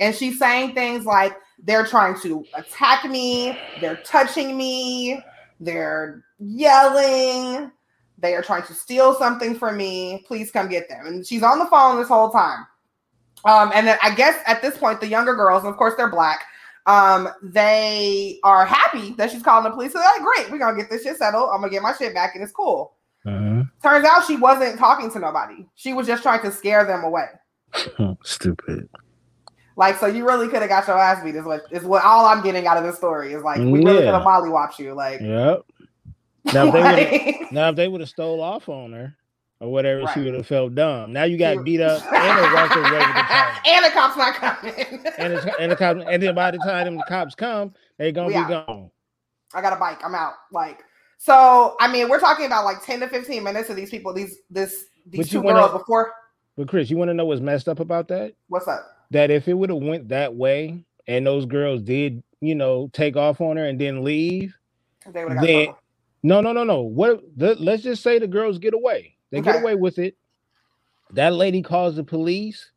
And 0.00 0.14
she's 0.14 0.38
saying 0.38 0.74
things 0.74 1.04
like, 1.04 1.36
they're 1.62 1.86
trying 1.86 2.18
to 2.22 2.44
attack 2.54 3.04
me, 3.08 3.56
they're 3.80 4.00
touching 4.04 4.56
me, 4.56 5.22
they're 5.60 6.24
yelling, 6.38 7.70
they 8.18 8.34
are 8.34 8.42
trying 8.42 8.62
to 8.64 8.74
steal 8.74 9.14
something 9.14 9.56
from 9.58 9.76
me. 9.76 10.24
Please 10.26 10.50
come 10.50 10.68
get 10.68 10.88
them. 10.88 11.06
And 11.06 11.26
she's 11.26 11.42
on 11.42 11.58
the 11.58 11.66
phone 11.66 11.98
this 11.98 12.08
whole 12.08 12.30
time. 12.30 12.66
Um, 13.44 13.70
and 13.74 13.86
then 13.86 13.98
I 14.02 14.14
guess 14.14 14.40
at 14.46 14.62
this 14.62 14.78
point, 14.78 15.00
the 15.00 15.06
younger 15.06 15.34
girls, 15.34 15.64
and 15.64 15.70
of 15.70 15.76
course 15.76 15.94
they're 15.96 16.10
black, 16.10 16.44
um, 16.86 17.28
they 17.42 18.40
are 18.44 18.64
happy 18.64 19.12
that 19.12 19.30
she's 19.30 19.42
calling 19.42 19.64
the 19.64 19.70
police. 19.70 19.92
So 19.92 19.98
they're 19.98 20.08
like, 20.08 20.22
great, 20.22 20.50
we're 20.50 20.58
gonna 20.58 20.76
get 20.76 20.90
this 20.90 21.02
shit 21.02 21.16
settled. 21.16 21.50
I'm 21.52 21.60
gonna 21.60 21.70
get 21.70 21.82
my 21.82 21.94
shit 21.94 22.14
back, 22.14 22.34
and 22.34 22.42
it's 22.42 22.52
cool. 22.52 22.94
Uh-huh. 23.26 23.64
Turns 23.82 24.04
out 24.04 24.26
she 24.26 24.36
wasn't 24.36 24.78
talking 24.78 25.10
to 25.10 25.18
nobody. 25.18 25.66
She 25.74 25.94
was 25.94 26.06
just 26.06 26.22
trying 26.22 26.42
to 26.42 26.52
scare 26.52 26.84
them 26.84 27.04
away. 27.04 27.26
Stupid. 28.22 28.88
Like, 29.76 29.98
so 29.98 30.06
you 30.06 30.24
really 30.26 30.46
could 30.48 30.60
have 30.62 30.68
got 30.68 30.86
your 30.86 30.98
ass 30.98 31.22
beat. 31.24 31.34
Is 31.34 31.44
what 31.44 31.62
is 31.70 31.82
what 31.84 32.04
all 32.04 32.26
I'm 32.26 32.42
getting 32.42 32.66
out 32.66 32.76
of 32.76 32.84
this 32.84 32.96
story 32.96 33.32
is 33.32 33.42
like 33.42 33.58
we 33.58 33.64
really 33.84 33.94
Yeah. 33.94 33.98
could 34.00 34.14
have 34.14 34.22
Molly 34.24 34.50
watched 34.50 34.78
you. 34.78 34.94
Like, 34.94 35.20
Yep. 35.20 35.62
Now 36.52 36.66
if 36.66 36.72
they 36.72 37.36
would 37.40 37.52
now 37.52 37.68
if 37.70 37.76
they 37.76 37.88
would 37.88 38.00
have 38.00 38.10
stole 38.10 38.40
off 38.40 38.68
on 38.68 38.92
her 38.92 39.16
or 39.60 39.72
whatever, 39.72 40.06
she 40.14 40.20
would 40.20 40.34
have 40.34 40.46
felt 40.46 40.74
dumb. 40.74 41.12
Now 41.12 41.24
you 41.24 41.36
got 41.38 41.64
beat 41.64 41.80
up 41.80 42.02
and 42.12 42.54
walked 42.54 42.76
away 42.76 42.82
with 42.98 43.14
the 43.14 43.68
and 43.70 43.84
the 43.84 43.90
cops 43.90 44.16
not 44.16 44.34
coming. 44.34 44.74
And, 45.18 45.32
it's, 45.32 45.46
and 45.58 45.72
the 45.72 45.76
cops, 45.76 46.00
and 46.08 46.22
then 46.22 46.34
by 46.34 46.50
the 46.50 46.58
time 46.58 46.84
them 46.84 46.96
the 46.96 47.04
cops 47.08 47.34
come, 47.34 47.72
they 47.98 48.12
gonna 48.12 48.28
We 48.28 48.34
be 48.34 48.38
out. 48.40 48.66
gone. 48.66 48.90
I 49.54 49.60
got 49.62 49.72
a 49.72 49.76
bike. 49.76 50.00
I'm 50.04 50.14
out. 50.14 50.34
Like, 50.52 50.80
so 51.18 51.76
I 51.80 51.90
mean, 51.90 52.08
we're 52.08 52.20
talking 52.20 52.46
about 52.46 52.64
like 52.64 52.84
10 52.84 53.00
to 53.00 53.08
15 53.08 53.42
minutes 53.42 53.70
of 53.70 53.76
these 53.76 53.90
people, 53.90 54.12
these 54.12 54.38
this 54.50 54.84
these 55.06 55.30
two 55.30 55.40
wanna- 55.40 55.60
girls 55.60 55.72
before. 55.72 56.12
But 56.56 56.68
Chris, 56.68 56.88
you 56.90 56.96
want 56.96 57.08
to 57.08 57.14
know 57.14 57.24
what's 57.26 57.40
messed 57.40 57.68
up 57.68 57.80
about 57.80 58.06
that? 58.08 58.34
What's 58.48 58.68
up? 58.68 58.86
That 59.10 59.30
if 59.30 59.48
it 59.48 59.54
would 59.54 59.70
have 59.70 59.82
went 59.82 60.08
that 60.08 60.34
way 60.34 60.84
and 61.06 61.26
those 61.26 61.46
girls 61.46 61.82
did, 61.82 62.22
you 62.40 62.54
know, 62.54 62.90
take 62.92 63.16
off 63.16 63.40
on 63.40 63.56
her 63.56 63.66
and 63.66 63.80
then 63.80 64.02
leave, 64.02 64.56
They 65.12 65.24
would 65.24 65.32
have 65.32 65.40
got 65.40 65.46
then 65.46 65.68
no, 66.24 66.40
no, 66.40 66.52
no, 66.52 66.64
no. 66.64 66.80
What? 66.80 67.22
The, 67.36 67.54
let's 67.56 67.82
just 67.82 68.02
say 68.02 68.18
the 68.18 68.26
girls 68.26 68.58
get 68.58 68.72
away. 68.72 69.14
They 69.30 69.42
get 69.42 69.60
away 69.60 69.74
with 69.74 69.98
it. 69.98 70.16
That 71.12 71.34
lady 71.34 71.60
calls 71.60 71.96
the 71.96 72.02
police. 72.04 72.70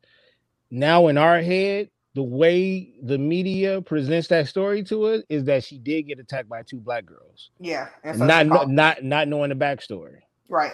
Now 0.70 1.06
in 1.06 1.16
our 1.16 1.40
head, 1.40 1.88
the 2.14 2.22
way 2.22 2.92
the 3.02 3.16
media 3.16 3.80
presents 3.80 4.28
that 4.28 4.48
story 4.48 4.82
to 4.84 5.04
us 5.04 5.22
is 5.30 5.44
that 5.44 5.64
she 5.64 5.78
did 5.78 6.02
get 6.02 6.18
attacked 6.18 6.48
by 6.48 6.62
two 6.62 6.78
black 6.78 7.06
girls, 7.06 7.50
Yeah. 7.58 7.88
So 8.04 8.26
not 8.26 8.68
not 8.68 9.02
not 9.02 9.28
knowing 9.28 9.48
the 9.48 9.56
backstory. 9.56 10.18
right. 10.50 10.72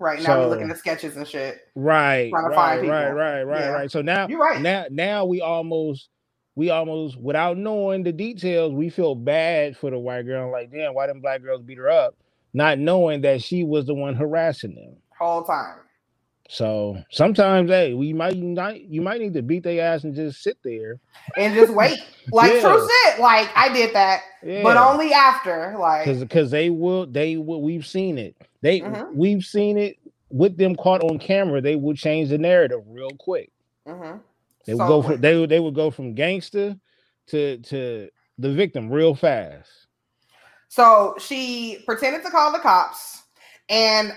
Right. 0.00 0.22
Now 0.22 0.40
we're 0.40 0.48
looking 0.48 0.70
at 0.70 0.78
sketches 0.78 1.16
and 1.16 1.28
shit. 1.28 1.58
Right, 1.74 2.30
Trying 2.30 2.50
to 2.50 2.56
right, 2.56 2.80
right, 2.88 3.10
right, 3.12 3.42
right, 3.42 3.60
Yeah. 3.60 3.68
right. 3.68 3.90
So 3.90 4.00
now, 4.00 4.26
You're 4.28 4.40
right. 4.40 4.60
now, 4.60 4.86
now 4.90 5.24
we 5.26 5.42
almost, 5.42 6.08
we 6.56 6.70
almost, 6.70 7.18
without 7.18 7.58
knowing 7.58 8.02
the 8.02 8.12
details, 8.12 8.72
we 8.72 8.88
feel 8.88 9.14
bad 9.14 9.76
for 9.76 9.90
the 9.90 9.98
white 9.98 10.22
girl. 10.22 10.50
Like, 10.50 10.72
damn, 10.72 10.94
why 10.94 11.06
didn't 11.06 11.20
black 11.20 11.42
girls 11.42 11.62
beat 11.62 11.76
her 11.78 11.90
up? 11.90 12.16
Not 12.54 12.78
knowing 12.78 13.20
that 13.20 13.42
she 13.42 13.62
was 13.62 13.86
the 13.86 13.94
one 13.94 14.14
harassing 14.14 14.74
them. 14.74 14.96
Whole 15.18 15.44
time. 15.44 15.76
So 16.48 16.98
sometimes, 17.10 17.70
hey, 17.70 17.94
we 17.94 18.12
might 18.12 18.36
not, 18.36 18.80
you 18.80 19.02
might 19.02 19.20
need 19.20 19.34
to 19.34 19.42
beat 19.42 19.62
their 19.62 19.84
ass 19.86 20.02
and 20.04 20.14
just 20.14 20.42
sit 20.42 20.58
there. 20.64 20.98
And 21.36 21.54
just 21.54 21.72
wait. 21.72 21.98
Like 22.32 22.52
Yeah. 22.54 22.60
true 22.60 22.88
shit. 23.04 23.20
Like 23.20 23.50
I 23.56 23.72
did 23.72 23.94
that. 23.94 24.22
Yeah. 24.42 24.62
But 24.62 24.76
only 24.76 25.12
after. 25.12 25.76
Like 25.78 26.06
because 26.06 26.50
they 26.50 26.70
will 26.70 27.06
they 27.06 27.36
will 27.36 27.62
we've 27.62 27.86
seen 27.86 28.18
it 28.18 28.36
they 28.62 28.80
Mhm. 28.80 29.14
we've 29.14 29.44
seen 29.44 29.76
it 29.78 29.96
with 30.30 30.56
them 30.56 30.76
caught 30.76 31.02
on 31.02 31.18
camera 31.18 31.60
they 31.60 31.76
will 31.76 31.94
change 31.94 32.28
the 32.28 32.38
narrative 32.38 32.80
real 32.86 33.10
quick 33.18 33.50
mhm. 33.86 34.20
They 34.66 34.74
would 34.74 34.86
go 34.86 35.02
from 35.02 35.20
they 35.20 35.46
they 35.46 35.60
would 35.60 35.74
go 35.74 35.90
from 35.90 36.14
gangster 36.14 36.76
to 37.28 37.58
to 37.58 38.10
the 38.38 38.52
victim 38.52 38.90
real 38.90 39.14
fast. 39.14 39.70
So 40.68 41.16
she 41.18 41.82
pretended 41.86 42.22
to 42.22 42.30
call 42.30 42.52
the 42.52 42.58
cops, 42.58 43.22
and 43.68 44.14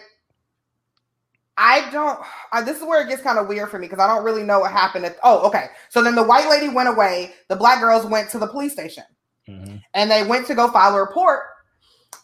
I 1.57 1.89
don't. 1.91 2.19
Uh, 2.51 2.61
this 2.61 2.77
is 2.77 2.83
where 2.83 3.01
it 3.01 3.09
gets 3.09 3.21
kind 3.21 3.39
of 3.39 3.47
weird 3.47 3.69
for 3.69 3.79
me 3.79 3.87
because 3.87 4.03
I 4.03 4.07
don't 4.07 4.23
really 4.23 4.43
know 4.43 4.59
what 4.59 4.71
happened. 4.71 5.05
At, 5.05 5.17
oh, 5.23 5.47
okay. 5.47 5.67
So 5.89 6.01
then 6.03 6.15
the 6.15 6.23
white 6.23 6.49
lady 6.49 6.69
went 6.69 6.89
away. 6.89 7.33
The 7.47 7.55
black 7.55 7.79
girls 7.79 8.05
went 8.05 8.29
to 8.31 8.39
the 8.39 8.47
police 8.47 8.73
station, 8.73 9.03
Mhm. 9.47 9.81
and 9.93 10.11
they 10.11 10.23
went 10.23 10.45
to 10.47 10.55
go 10.55 10.69
file 10.69 10.95
a 10.95 10.99
report. 10.99 11.43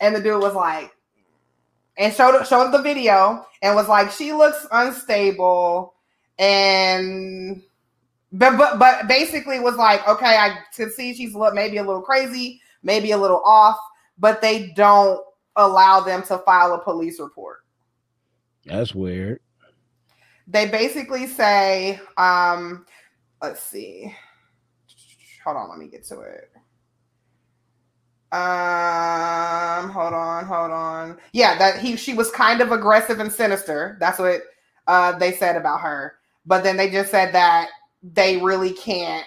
And 0.02 0.16
the 0.16 0.22
dude 0.22 0.42
was 0.42 0.54
like, 0.54 0.92
and 2.00 2.14
showed 2.14 2.44
showed 2.48 2.72
the 2.72 2.82
video 2.82 3.46
and 3.62 3.76
was 3.76 3.88
like, 3.88 4.10
she 4.10 4.34
looks 4.34 4.66
unstable, 4.72 5.94
and 6.40 7.62
but 8.32 8.58
but 8.58 8.80
but 8.80 9.08
basically 9.08 9.60
was 9.60 9.76
like, 9.76 10.08
okay, 10.08 10.38
I 10.38 10.60
can 10.76 10.90
see 10.92 11.14
she's 11.14 11.36
look 11.36 11.54
maybe 11.54 11.78
a 11.78 11.84
little 11.84 12.02
crazy, 12.02 12.62
maybe 12.82 13.12
a 13.12 13.18
little 13.18 13.44
off, 13.46 13.78
but 14.18 14.42
they 14.42 14.72
don't 14.76 15.20
allow 15.58 16.00
them 16.00 16.24
to 16.24 16.38
file 16.40 16.74
a 16.74 16.82
police 16.82 17.20
report. 17.20 17.60
That's 18.66 18.96
weird. 18.96 19.42
they 20.48 20.68
basically 20.68 21.28
say 21.28 22.00
um 22.18 22.86
let's 23.42 23.62
see. 23.62 24.16
Hold 25.44 25.58
on 25.58 25.70
let 25.70 25.80
me 25.80 25.88
get 25.88 26.06
to 26.06 26.22
it 26.22 26.50
um 28.32 29.90
hold 29.90 30.14
on 30.14 30.46
hold 30.46 30.72
on 30.72 31.18
yeah 31.34 31.58
that 31.58 31.80
he 31.80 31.96
she 31.96 32.14
was 32.14 32.30
kind 32.32 32.62
of 32.62 32.72
aggressive 32.72 33.20
and 33.20 33.32
sinister 33.32 33.98
that's 34.00 34.20
what 34.20 34.42
uh 34.88 35.18
they 35.18 35.32
said 35.32 35.56
about 35.56 35.82
her 35.82 36.16
but 36.46 36.64
then 36.64 36.78
they 36.78 36.90
just 36.92 37.10
said 37.12 37.34
that 37.34 37.70
they 38.04 38.38
really 38.38 38.72
can't 38.74 39.26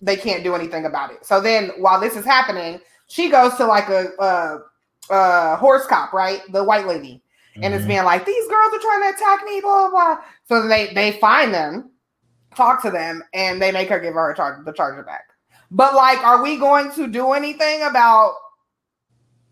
they 0.00 0.16
can't 0.16 0.42
do 0.44 0.54
anything 0.54 0.86
about 0.86 1.10
it 1.12 1.24
so 1.26 1.40
then 1.40 1.70
while 1.78 2.00
this 2.00 2.16
is 2.16 2.24
happening 2.24 2.80
she 3.08 3.28
goes 3.30 3.54
to 3.56 3.66
like 3.66 3.88
a 3.90 4.14
uh 4.20 4.58
uh 5.10 5.56
horse 5.56 5.86
cop 5.86 6.12
right 6.14 6.40
the 6.52 6.62
white 6.64 6.86
lady 6.86 7.22
and 7.62 7.74
it's 7.74 7.84
Mhm. 7.84 7.88
being 7.88 8.04
like 8.04 8.24
these 8.24 8.48
girls 8.48 8.72
are 8.72 8.78
trying 8.78 9.02
to 9.02 9.16
attack 9.18 9.44
me, 9.44 9.60
blah 9.60 9.90
blah. 9.90 10.14
blah. 10.14 10.24
So 10.44 10.68
they 10.68 10.92
they 10.94 11.12
find 11.18 11.52
them, 11.52 11.90
talk 12.54 12.80
to 12.82 12.90
them, 12.90 13.24
and 13.34 13.60
they 13.60 13.72
make 13.72 13.88
her 13.88 13.98
give 13.98 14.14
her 14.14 14.30
a 14.30 14.36
charge 14.36 14.64
the 14.64 14.72
charger 14.72 15.02
back. 15.02 15.24
But 15.70 15.94
like, 15.94 16.18
are 16.24 16.42
we 16.42 16.56
going 16.58 16.90
to 16.92 17.06
do 17.08 17.32
anything 17.32 17.82
about? 17.82 18.34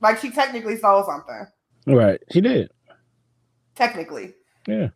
Like, 0.00 0.18
she 0.18 0.30
technically 0.30 0.76
stole 0.76 1.04
something. 1.04 1.46
right. 1.86 2.20
She 2.30 2.40
did. 2.40 2.70
Technically, 3.74 4.34
Yeah. 4.66 4.88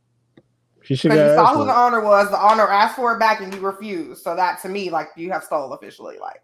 She 0.82 0.94
should 0.96 1.12
you 1.12 1.18
saw 1.18 1.54
who 1.54 1.64
the 1.66 1.76
owner 1.76 2.00
was. 2.00 2.30
The 2.30 2.42
owner 2.42 2.66
asked 2.66 2.96
for 2.96 3.14
it 3.14 3.18
back, 3.18 3.40
and 3.42 3.52
you 3.54 3.60
refused. 3.60 4.22
So 4.22 4.34
that 4.34 4.60
to 4.62 4.68
me, 4.68 4.90
like, 4.90 5.08
you 5.16 5.30
have 5.30 5.44
stole 5.44 5.72
officially. 5.74 6.18
Like, 6.18 6.42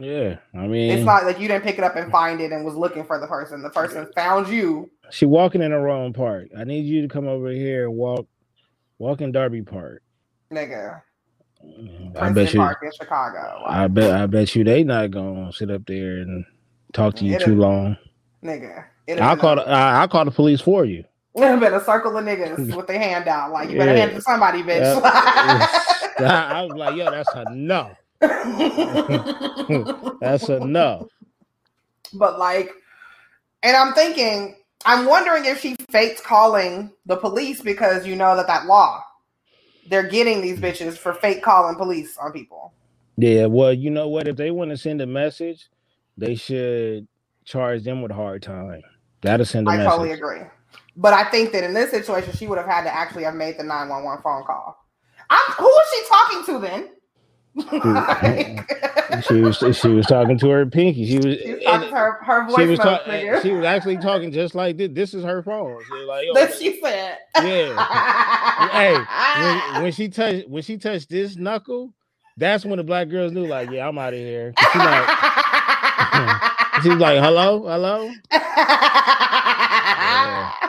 Yeah, 0.00 0.38
I 0.54 0.66
mean, 0.66 0.90
it's 0.90 1.04
not 1.04 1.24
like 1.24 1.38
you 1.38 1.46
didn't 1.48 1.64
pick 1.64 1.76
it 1.78 1.84
up 1.84 1.94
and 1.94 2.10
find 2.10 2.40
it 2.40 2.50
and 2.50 2.64
was 2.64 2.74
looking 2.74 3.04
for 3.04 3.20
the 3.20 3.26
person. 3.26 3.62
The 3.62 3.70
person 3.70 4.10
found 4.14 4.48
you. 4.48 4.90
she 5.10 5.26
walking 5.26 5.60
in 5.62 5.70
the 5.70 5.76
wrong 5.78 6.12
park. 6.14 6.48
I 6.58 6.64
need 6.64 6.86
you 6.86 7.02
to 7.02 7.08
come 7.08 7.28
over 7.28 7.50
here 7.50 7.84
and 7.84 7.94
walk, 7.94 8.26
walk 8.98 9.20
in 9.20 9.30
Derby 9.32 9.62
Park. 9.62 10.02
Nigga, 10.50 11.02
Mm-hmm. 11.64 12.16
I 12.16 12.20
Princeton 12.20 12.34
bet 12.34 12.54
you. 12.54 12.60
Park 12.60 12.78
in 12.84 12.92
Chicago. 12.92 13.60
Like, 13.64 13.70
I 13.76 13.88
bet. 13.88 14.12
I 14.20 14.26
bet 14.26 14.54
you 14.54 14.64
they 14.64 14.84
not 14.84 15.10
gonna 15.10 15.52
sit 15.52 15.70
up 15.70 15.82
there 15.86 16.18
and 16.18 16.44
talk 16.92 17.14
to 17.16 17.24
you 17.24 17.38
too 17.38 17.56
long. 17.56 17.96
nigga. 18.42 18.84
I'll 19.20 19.36
call. 19.36 19.58
a- 19.58 19.64
The, 19.64 19.68
I, 19.70 20.00
I'll 20.00 20.08
call 20.08 20.24
the 20.24 20.30
police 20.30 20.60
for 20.60 20.84
you. 20.84 21.04
You 21.36 21.58
better 21.58 21.80
circle 21.80 22.16
of 22.16 22.24
niggas 22.24 22.76
with 22.76 22.86
their 22.86 22.98
hand 23.00 23.26
out. 23.26 23.50
Like, 23.50 23.68
you 23.68 23.76
better 23.76 23.90
Yeah. 23.92 23.98
hand 23.98 24.12
it 24.12 24.14
to 24.14 24.20
somebody, 24.22 24.62
bitch. 24.62 25.00
I, 25.04 26.16
I 26.20 26.62
was 26.62 26.76
like, 26.76 26.94
yo, 26.94 27.10
that's 27.10 27.34
enough. 27.50 27.96
That's 30.20 30.48
enough. 30.48 31.06
but, 32.14 32.38
like, 32.38 32.70
and 33.64 33.76
I'm 33.76 33.94
thinking, 33.94 34.56
I'm 34.84 35.06
wondering 35.06 35.44
if 35.44 35.60
she 35.60 35.74
faked 35.90 36.22
calling 36.22 36.92
the 37.06 37.16
police 37.16 37.60
because 37.60 38.06
you 38.06 38.14
know 38.16 38.36
that 38.36 38.46
that 38.46 38.66
law, 38.66 39.02
they're 39.88 40.08
getting 40.08 40.40
these 40.40 40.58
bitches 40.58 40.96
for 40.96 41.14
fake 41.14 41.42
calling 41.42 41.76
police 41.76 42.16
on 42.18 42.32
people. 42.32 42.72
Yeah. 43.16 43.46
Well, 43.46 43.72
you 43.72 43.90
know 43.90 44.08
what? 44.08 44.28
If 44.28 44.36
they 44.36 44.50
want 44.50 44.70
to 44.70 44.76
send 44.76 45.00
a 45.00 45.06
message, 45.06 45.68
they 46.16 46.34
should 46.34 47.06
charge 47.44 47.84
them 47.84 48.02
with 48.02 48.10
a 48.10 48.14
hard 48.14 48.42
time. 48.42 48.82
That'll 49.22 49.46
send 49.46 49.68
a 49.68 49.70
I 49.70 49.76
message. 49.76 49.88
I 49.88 49.90
totally 49.90 50.12
agree. 50.12 50.40
But 50.96 51.12
I 51.12 51.30
think 51.30 51.52
that 51.52 51.64
in 51.64 51.74
this 51.74 51.90
situation, 51.90 52.32
she 52.34 52.46
would 52.46 52.58
have 52.58 52.66
had 52.66 52.84
to 52.84 52.94
actually 52.94 53.24
have 53.24 53.34
made 53.34 53.58
the 53.58 53.64
911 53.64 54.22
phone 54.22 54.44
call. 54.44 54.76
I'm, 55.30 55.52
who 55.54 55.68
is 55.68 55.90
she 55.94 56.08
talking 56.08 56.44
to 56.46 56.58
then? 56.60 56.90
She 59.22 59.40
was 59.40 59.58
she 59.76 59.88
was 59.88 60.06
talking 60.06 60.38
to 60.38 60.48
her 60.50 60.66
pinky. 60.66 61.06
She 61.06 61.18
was, 61.18 61.36
She's 61.38 61.62
talking 61.64 61.88
to 61.88 61.94
her, 61.94 62.12
her 62.22 62.46
voice 62.46 62.56
she 62.56 62.66
was 62.66 62.78
ta- 62.78 63.40
she 63.42 63.52
was 63.52 63.64
actually 63.64 63.98
talking 63.98 64.32
just 64.32 64.54
like 64.54 64.76
this. 64.76 64.90
This 64.92 65.14
is 65.14 65.24
her 65.24 65.42
phone. 65.42 65.78
She 65.86 65.94
like, 66.04 66.26
oh, 66.34 66.34
yo, 66.34 66.34
That 66.34 66.54
she 66.54 66.80
said. 66.80 67.18
Yeah. 67.36 68.68
Hey, 68.70 68.96
when, 69.72 69.82
when 69.84 69.92
she 69.92 70.08
touched 70.08 70.48
when 70.48 70.62
she 70.62 70.78
touched 70.78 71.10
this 71.10 71.36
knuckle, 71.36 71.94
that's 72.36 72.64
when 72.64 72.78
the 72.78 72.84
black 72.84 73.08
girls 73.08 73.32
knew, 73.32 73.46
like, 73.46 73.70
yeah, 73.70 73.88
I'm 73.88 73.98
out 73.98 74.14
of 74.14 74.18
here. 74.18 74.52
She 74.72 74.78
like, 74.78 75.08
she 76.82 76.88
was 76.88 76.98
like, 76.98 77.20
hello, 77.22 77.60
hello. 77.62 78.10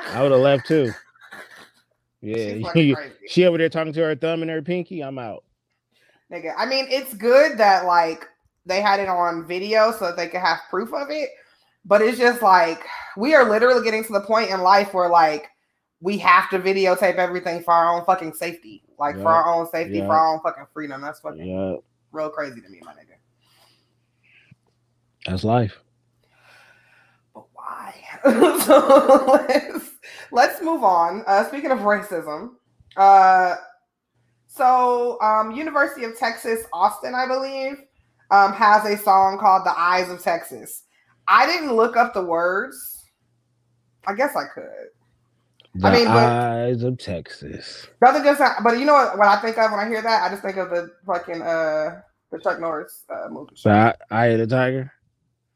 I 0.07 0.19
would 0.21 0.31
have 0.31 0.41
left 0.41 0.67
too. 0.67 0.91
Yeah, 2.21 2.93
she 3.27 3.45
over 3.45 3.57
there 3.57 3.69
talking 3.69 3.93
to 3.93 4.03
her 4.03 4.15
thumb 4.15 4.41
and 4.41 4.51
her 4.51 4.61
pinky. 4.61 5.01
I'm 5.01 5.17
out. 5.17 5.44
Nigga, 6.31 6.53
I 6.57 6.65
mean, 6.65 6.87
it's 6.89 7.13
good 7.13 7.57
that 7.57 7.85
like 7.85 8.25
they 8.65 8.81
had 8.81 8.99
it 8.99 9.07
on 9.07 9.45
video 9.47 9.91
so 9.91 10.05
that 10.05 10.17
they 10.17 10.27
could 10.27 10.41
have 10.41 10.59
proof 10.69 10.93
of 10.93 11.09
it. 11.11 11.29
But 11.85 12.01
it's 12.01 12.17
just 12.17 12.41
like 12.41 12.83
we 13.15 13.35
are 13.35 13.47
literally 13.47 13.83
getting 13.83 14.03
to 14.05 14.13
the 14.13 14.21
point 14.21 14.49
in 14.49 14.61
life 14.61 14.93
where 14.93 15.09
like 15.09 15.47
we 16.01 16.17
have 16.17 16.49
to 16.49 16.59
videotape 16.59 17.15
everything 17.15 17.61
for 17.61 17.73
our 17.73 17.95
own 17.97 18.05
fucking 18.05 18.33
safety, 18.33 18.83
like 18.97 19.15
Yeah. 19.17 19.21
for 19.23 19.29
our 19.29 19.53
own 19.53 19.67
safety, 19.69 19.99
Yeah. 19.99 20.07
for 20.07 20.13
our 20.15 20.33
own 20.33 20.41
fuking 20.41 20.65
freedom. 20.73 21.01
That's 21.01 21.19
fucking 21.19 21.45
Yeah, 21.45 21.75
real 22.11 22.29
crazy 22.29 22.59
to 22.61 22.69
me, 22.69 22.81
my 22.83 22.93
nigga. 22.93 23.17
that's 25.27 25.43
life. 25.43 25.77
But 27.33 27.45
why? 27.53 27.93
so 28.63 29.25
let's 29.47 29.89
let's 30.31 30.61
move 30.61 30.83
on. 30.83 31.23
Uh, 31.27 31.47
speaking 31.47 31.71
of 31.71 31.79
racism, 31.79 32.51
uh, 32.97 33.55
so 34.55 35.19
um, 35.21 35.51
University 35.51 36.05
of 36.05 36.17
Texas 36.17 36.63
Austin, 36.73 37.13
I 37.15 37.27
believe, 37.27 37.77
um, 38.31 38.53
has 38.53 38.85
a 38.85 38.97
song 39.01 39.37
called 39.39 39.65
"The 39.65 39.77
Eyes 39.77 40.09
of 40.09 40.21
Texas." 40.21 40.83
I 41.27 41.45
didn't 41.45 41.73
look 41.75 41.97
up 41.97 42.13
the 42.13 42.23
words. 42.23 43.03
I 44.07 44.13
guess 44.13 44.35
I 44.35 44.43
could. 44.53 44.63
The 45.81 45.87
I 45.87 45.91
mean, 45.93 46.05
but- 46.05 46.13
eyes 46.13 46.83
of 46.83 46.97
Texas. 46.97 47.87
Doesn't 48.03 48.23
just, 48.23 48.41
but 48.63 48.77
you 48.79 48.85
know 48.85 48.93
what? 48.93 49.17
What 49.17 49.27
I 49.27 49.41
think 49.41 49.57
of 49.57 49.71
when 49.71 49.79
I 49.79 49.87
hear 49.87 50.01
that, 50.01 50.23
I 50.23 50.29
just 50.29 50.41
think 50.43 50.57
of 50.57 50.69
the 50.69 50.89
fucking 51.05 51.41
uh, 51.41 52.01
the 52.31 52.39
Chuck 52.39 52.59
Norris 52.59 53.03
uh, 53.09 53.27
movie. 53.29 53.53
So 53.55 53.71
I, 53.71 53.93
Eye 54.11 54.27
of 54.27 54.39
the 54.39 54.47
Tiger. 54.47 54.91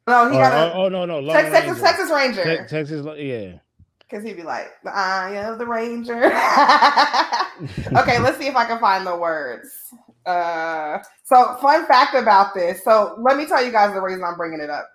No, 0.08 0.30
he 0.30 0.38
Oh, 0.38 0.40
got 0.42 0.54
a 0.54 0.74
oh, 0.74 0.86
oh, 0.86 0.90
no, 0.90 1.06
no, 1.06 1.20
Lone 1.20 1.36
Texas 1.36 1.54
Ranger. 1.68 1.82
Texas 1.82 2.12
Ranger. 2.12 2.44
Te- 2.44 2.68
Texas, 2.68 3.06
yeah. 3.18 3.60
Because 4.00 4.24
he'd 4.26 4.38
be 4.38 4.42
like, 4.44 4.72
the 4.84 4.90
eye 4.92 5.36
of 5.48 5.60
the 5.60 5.68
ranger. 5.68 6.16
okay, 7.98 8.20
let's 8.20 8.38
see 8.38 8.48
if 8.48 8.56
I 8.56 8.66
can 8.66 8.80
find 8.80 9.06
the 9.06 9.16
words. 9.16 9.70
Uh, 10.26 11.00
so, 11.24 11.58
fun 11.62 11.86
fact 11.86 12.16
about 12.16 12.54
this. 12.54 12.84
So, 12.84 13.16
let 13.20 13.38
me 13.38 13.46
tell 13.46 13.64
you 13.64 13.72
guys 13.72 13.94
the 13.94 14.02
reason 14.02 14.24
I'm 14.24 14.38
bringing 14.38 14.60
it 14.60 14.70
up. 14.70 14.90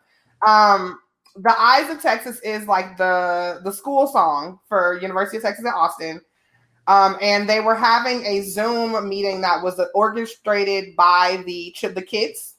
Um, 0.46 0.98
the 1.36 1.54
Eyes 1.60 1.90
of 1.90 2.00
Texas 2.00 2.38
is 2.40 2.66
like 2.66 2.96
the 2.96 3.60
the 3.64 3.72
school 3.72 4.06
song 4.06 4.60
for 4.68 4.98
University 5.00 5.38
of 5.38 5.42
Texas 5.42 5.66
at 5.66 5.74
Austin. 5.74 6.20
Um, 6.86 7.16
and 7.22 7.48
they 7.48 7.60
were 7.60 7.74
having 7.74 8.24
a 8.26 8.42
Zoom 8.42 9.08
meeting 9.08 9.40
that 9.40 9.62
was 9.62 9.80
orchestrated 9.94 10.94
by 10.96 11.42
the 11.46 11.74
the 11.94 12.02
kids 12.02 12.56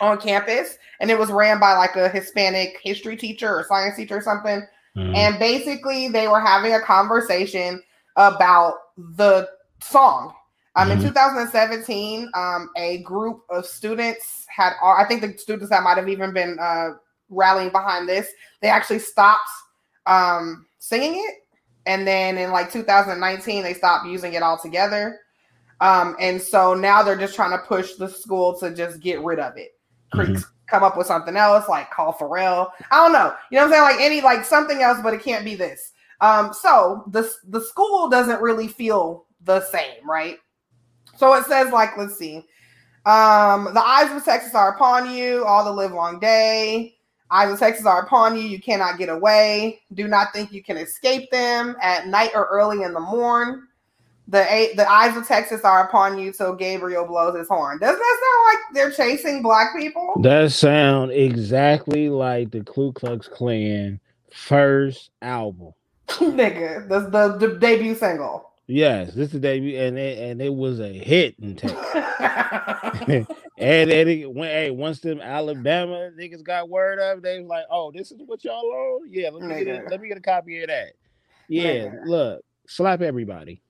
on 0.00 0.18
campus, 0.18 0.78
and 1.00 1.10
it 1.10 1.18
was 1.18 1.30
ran 1.30 1.60
by 1.60 1.74
like 1.74 1.94
a 1.96 2.08
Hispanic 2.08 2.78
history 2.82 3.16
teacher 3.16 3.54
or 3.54 3.64
science 3.68 3.96
teacher 3.96 4.16
or 4.16 4.22
something. 4.22 4.66
Mhm. 4.96 5.14
And 5.14 5.38
basically, 5.38 6.08
they 6.08 6.26
were 6.26 6.40
having 6.40 6.74
a 6.74 6.80
conversation 6.80 7.82
about 8.16 8.74
the 9.16 9.48
song. 9.82 10.34
Um, 10.76 10.90
In 10.92 10.98
Mhm. 10.98 11.02
2017, 11.02 12.30
um, 12.34 12.70
a 12.76 12.98
group 13.02 13.42
of 13.50 13.66
students 13.66 14.46
had, 14.54 14.74
I 14.82 15.04
think 15.04 15.20
the 15.20 15.36
students 15.36 15.70
that 15.70 15.82
might 15.82 15.96
have 15.96 16.08
even 16.08 16.32
been 16.32 16.58
uh, 16.60 16.90
rallying 17.28 17.70
behind 17.70 18.08
this, 18.08 18.28
they 18.62 18.68
actually 18.68 19.00
stopped 19.00 19.48
um, 20.06 20.66
singing 20.78 21.14
it. 21.16 21.34
And 21.86 22.06
then 22.06 22.38
in 22.38 22.52
like 22.52 22.70
2019, 22.70 23.62
they 23.62 23.74
stopped 23.74 24.06
using 24.06 24.34
it 24.34 24.42
altogether. 24.42 25.20
Um, 25.80 26.16
and 26.20 26.40
so 26.40 26.74
now 26.74 27.02
they're 27.02 27.16
just 27.16 27.34
trying 27.34 27.50
to 27.52 27.64
push 27.66 27.94
the 27.94 28.08
school 28.08 28.58
to 28.60 28.74
just 28.74 29.00
get 29.00 29.22
rid 29.22 29.38
of 29.38 29.56
it. 29.56 29.72
Mhm. 30.14 30.44
Come 30.66 30.82
up 30.82 30.96
with 30.96 31.06
something 31.06 31.36
else, 31.36 31.68
like 31.68 31.90
call 31.90 32.12
Pharrell. 32.12 32.70
I 32.90 32.96
don't 32.96 33.12
know. 33.12 33.34
You 33.50 33.58
know 33.58 33.66
what 33.66 33.76
I'm 33.78 33.86
saying? 33.86 33.96
Like 33.96 34.00
any 34.00 34.20
like 34.20 34.44
something 34.44 34.82
else, 34.82 34.98
but 35.02 35.14
it 35.14 35.22
can't 35.22 35.44
be 35.44 35.54
this. 35.54 35.89
Um, 36.20 36.52
so 36.52 37.04
the 37.08 37.30
the 37.48 37.60
school 37.60 38.08
doesn't 38.08 38.42
really 38.42 38.68
feel 38.68 39.26
the 39.44 39.60
same, 39.66 40.08
right? 40.08 40.38
So 41.16 41.32
it 41.34 41.44
says 41.46 41.72
like, 41.72 41.96
let's 41.96 42.16
see. 42.16 42.44
Um, 43.06 43.70
the 43.72 43.82
eyes 43.82 44.14
of 44.14 44.24
Texas 44.24 44.54
are 44.54 44.74
upon 44.74 45.10
you 45.10 45.44
all 45.44 45.64
the 45.64 45.72
live 45.72 45.92
long 45.92 46.20
day. 46.20 46.96
Eyes 47.30 47.52
of 47.52 47.58
Texas 47.58 47.86
are 47.86 48.02
upon 48.02 48.36
you. 48.36 48.42
You 48.42 48.60
cannot 48.60 48.98
get 48.98 49.08
away. 49.08 49.80
Do 49.94 50.08
not 50.08 50.32
think 50.32 50.52
you 50.52 50.62
can 50.62 50.76
escape 50.76 51.30
them 51.30 51.76
at 51.80 52.08
night 52.08 52.32
or 52.34 52.46
early 52.46 52.82
in 52.82 52.92
the 52.92 53.00
morn. 53.00 53.68
The 54.28 54.70
the 54.76 54.88
eyes 54.90 55.16
of 55.16 55.26
Texas 55.26 55.62
are 55.62 55.86
upon 55.88 56.18
you 56.18 56.32
till 56.32 56.54
Gabriel 56.54 57.06
blows 57.06 57.36
his 57.36 57.48
horn. 57.48 57.78
Doesn't 57.78 57.98
that 57.98 58.20
sound 58.20 58.44
like 58.46 58.74
they're 58.74 58.92
chasing 58.92 59.42
black 59.42 59.76
people? 59.76 60.20
That 60.22 60.52
sound 60.52 61.12
exactly 61.12 62.08
like 62.08 62.50
the 62.50 62.62
Ku 62.62 62.92
Klux 62.92 63.26
Klan 63.28 63.98
first 64.32 65.10
album. 65.22 65.72
Nigga, 66.18 66.88
the, 66.88 67.00
the 67.00 67.36
the 67.38 67.58
debut 67.58 67.94
single. 67.94 68.50
Yes, 68.66 69.14
this 69.14 69.26
is 69.28 69.32
the 69.32 69.40
debut, 69.40 69.78
and 69.78 69.98
it, 69.98 70.18
and 70.18 70.40
it 70.40 70.54
was 70.54 70.80
a 70.80 70.92
hit 70.92 71.34
in 71.40 71.56
Texas. 71.56 71.78
and 73.60 73.90
and 73.90 73.90
it 73.90 74.32
went, 74.32 74.52
hey, 74.52 74.70
once 74.70 75.00
them 75.00 75.20
Alabama 75.20 76.10
niggas 76.18 76.42
got 76.42 76.68
word 76.68 76.98
of, 76.98 77.18
it, 77.18 77.22
they 77.22 77.38
was 77.38 77.48
like, 77.48 77.64
"Oh, 77.70 77.90
this 77.90 78.10
is 78.10 78.18
what 78.24 78.44
y'all 78.44 78.54
on? 78.54 79.08
Yeah, 79.10 79.30
let 79.30 79.42
me 79.42 79.64
get 79.64 79.84
a, 79.84 79.88
let 79.88 80.00
me 80.00 80.08
get 80.08 80.18
a 80.18 80.22
copy 80.22 80.62
of 80.62 80.68
that." 80.68 80.92
Yeah, 81.48 81.86
Nigga. 81.86 82.06
look, 82.06 82.44
slap 82.66 83.02
everybody. 83.02 83.62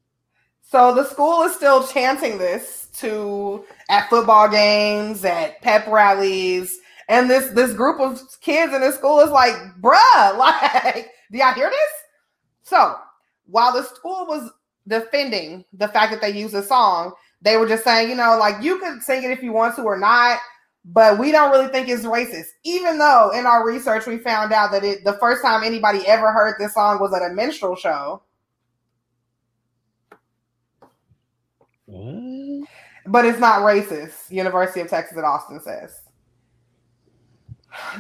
So 0.63 0.95
the 0.95 1.05
school 1.05 1.43
is 1.43 1.55
still 1.55 1.87
chanting 1.87 2.39
this 2.39 2.89
to 2.99 3.65
at 3.89 4.09
football 4.09 4.49
games, 4.49 5.25
at 5.25 5.61
pep 5.63 5.87
rallies, 5.87 6.79
and 7.09 7.29
this 7.29 7.49
this 7.49 7.73
group 7.73 8.01
of 8.01 8.21
kids 8.41 8.73
in 8.73 8.81
this 8.81 8.95
school 8.95 9.21
is 9.21 9.31
like, 9.31 9.55
bruh, 9.81 10.37
like, 10.37 11.11
do 11.33 11.39
y'all 11.39 11.55
hear 11.55 11.71
this? 11.71 12.00
So 12.71 12.95
while 13.47 13.73
the 13.73 13.83
school 13.83 14.27
was 14.29 14.49
defending 14.87 15.65
the 15.73 15.89
fact 15.89 16.13
that 16.13 16.21
they 16.21 16.31
used 16.31 16.55
the 16.55 16.63
song, 16.63 17.13
they 17.43 17.57
were 17.57 17.67
just 17.67 17.83
saying, 17.83 18.09
you 18.09 18.15
know, 18.15 18.39
like 18.39 18.63
you 18.63 18.79
could 18.79 19.03
sing 19.03 19.25
it 19.25 19.33
if 19.33 19.43
you 19.43 19.53
want 19.53 19.75
to 19.75 19.83
or 19.83 19.99
not, 19.99 20.39
but 20.85 21.19
we 21.19 21.33
don't 21.33 21.51
really 21.51 21.67
think 21.67 21.89
it's 21.89 22.05
racist. 22.05 22.47
Even 22.63 22.97
though 22.97 23.33
in 23.35 23.45
our 23.45 23.67
research 23.67 24.07
we 24.07 24.19
found 24.19 24.53
out 24.53 24.71
that 24.71 24.85
it 24.85 25.03
the 25.05 25.15
first 25.15 25.43
time 25.43 25.65
anybody 25.65 26.07
ever 26.07 26.33
heard 26.33 26.55
this 26.61 26.75
song 26.75 27.01
was 27.01 27.13
at 27.13 27.29
a 27.29 27.35
minstrel 27.35 27.75
show. 27.75 28.23
What? 31.87 32.69
but 33.07 33.25
it's 33.25 33.41
not 33.41 33.63
racist. 33.63 34.31
University 34.31 34.81
of 34.81 34.89
Texas 34.89 35.19
at 35.19 35.25
Austin 35.25 35.61
says. 35.61 36.03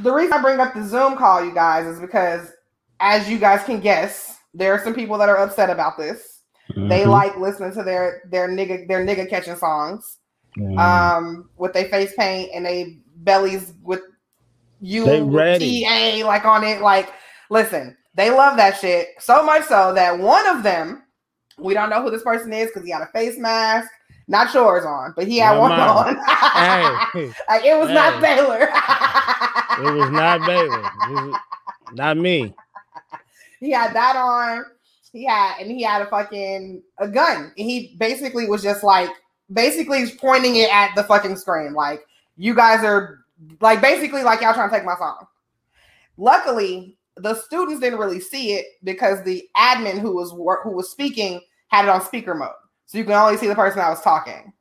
The 0.03 0.13
reason 0.13 0.33
I 0.33 0.43
bring 0.43 0.61
up 0.61 0.75
the 0.75 0.85
Zoom 0.85 1.17
call, 1.17 1.45
you 1.45 1.53
guys, 1.53 1.87
is 1.87 2.01
because, 2.01 2.53
as 3.01 3.29
you 3.29 3.39
guys 3.39 3.65
can 3.65 3.81
guess, 3.81 4.40
there 4.55 4.73
are 4.73 4.83
some 4.83 4.95
people 4.95 5.17
that 5.19 5.29
are 5.29 5.39
upset 5.39 5.71
about 5.71 5.97
this. 5.99 6.43
They 6.77 7.03
Mhm, 7.05 7.07
like 7.09 7.37
listening 7.37 7.73
to 7.73 7.83
their 7.83 8.23
their 8.31 8.49
nigga 8.49 8.87
their 8.87 9.05
nigga 9.05 9.29
catching 9.29 9.57
songs, 9.57 10.19
mhm. 10.57 10.79
um, 10.79 11.51
with 11.57 11.73
their 11.73 11.87
face 11.87 12.13
paint 12.17 12.51
and 12.55 12.65
they 12.65 13.01
bellies 13.17 13.73
with 13.83 14.03
you 14.81 15.05
TA 15.05 16.23
like 16.25 16.45
on 16.45 16.63
it. 16.65 16.81
Like, 16.81 17.13
listen, 17.51 17.97
they 18.15 18.31
love 18.31 18.57
that 18.57 18.77
shit 18.79 19.09
so 19.19 19.43
much 19.43 19.65
so 19.65 19.93
that 19.95 20.17
one 20.19 20.47
of 20.49 20.63
them, 20.63 21.03
we 21.59 21.75
don't 21.75 21.91
know 21.91 22.03
who 22.03 22.11
this 22.11 22.23
person 22.23 22.53
is 22.53 22.69
because 22.69 22.85
he 22.85 22.91
had 22.93 23.03
a 23.03 23.07
face 23.13 23.37
mask, 23.37 23.91
not 24.29 24.55
yours 24.55 24.85
on, 24.85 25.13
but 25.17 25.27
he 25.27 25.39
had 25.39 25.55
Not 25.57 25.61
one 25.61 25.71
mine. 25.73 26.17
on. 26.17 27.11
hey, 27.13 27.33
Like, 27.49 27.65
it 27.65 27.79
was 27.79 27.91
not 27.91 28.15
Hey. 28.15 28.21
Baylor. 28.37 28.69
it 29.89 29.93
was 29.93 30.11
not 30.11 30.41
Baylor. 30.47 30.91
Is- 31.31 31.37
not 31.95 32.17
me. 32.17 32.55
He 33.61 33.71
had 33.71 33.95
that 33.95 34.17
on. 34.17 34.65
He 35.13 35.25
had 35.25 35.61
and 35.61 35.71
he 35.71 35.83
had 35.83 36.03
a 36.03 36.07
fucking 36.07 36.83
a 36.99 37.09
gun. 37.09 37.53
And 37.57 37.71
he 37.71 37.97
basically 37.99 38.47
was 38.49 38.63
just 38.63 38.83
like 38.83 39.11
basically 39.53 40.11
pointing 40.19 40.57
it 40.57 40.73
at 40.73 40.95
the 40.95 41.05
fucking 41.05 41.37
screen. 41.37 41.75
Like 41.75 42.03
you 42.37 42.55
guys 42.55 42.85
are 42.85 43.21
like 43.61 43.81
basically 43.81 44.23
like 44.23 44.41
y'all 44.41 44.55
trying 44.55 44.71
to 44.71 44.75
take 44.75 44.85
my 44.85 44.97
song. 44.97 45.27
Luckily, 46.17 46.97
the 47.17 47.35
students 47.35 47.81
didn't 47.81 47.99
really 47.99 48.21
see 48.21 48.55
it 48.55 48.67
because 48.85 49.23
the 49.25 49.49
admin 49.57 49.99
who 49.99 50.15
was 50.15 50.31
who 50.31 50.71
was 50.71 50.91
speaking 50.91 51.41
had 51.69 51.85
it 51.85 51.89
on 51.89 52.03
speaker 52.03 52.35
mode, 52.35 52.51
so 52.87 52.99
you 52.99 53.05
can 53.05 53.13
only 53.15 53.37
see 53.37 53.47
the 53.47 53.55
person 53.55 53.79
that 53.79 53.91
was 53.91 54.03
talking. 54.03 54.53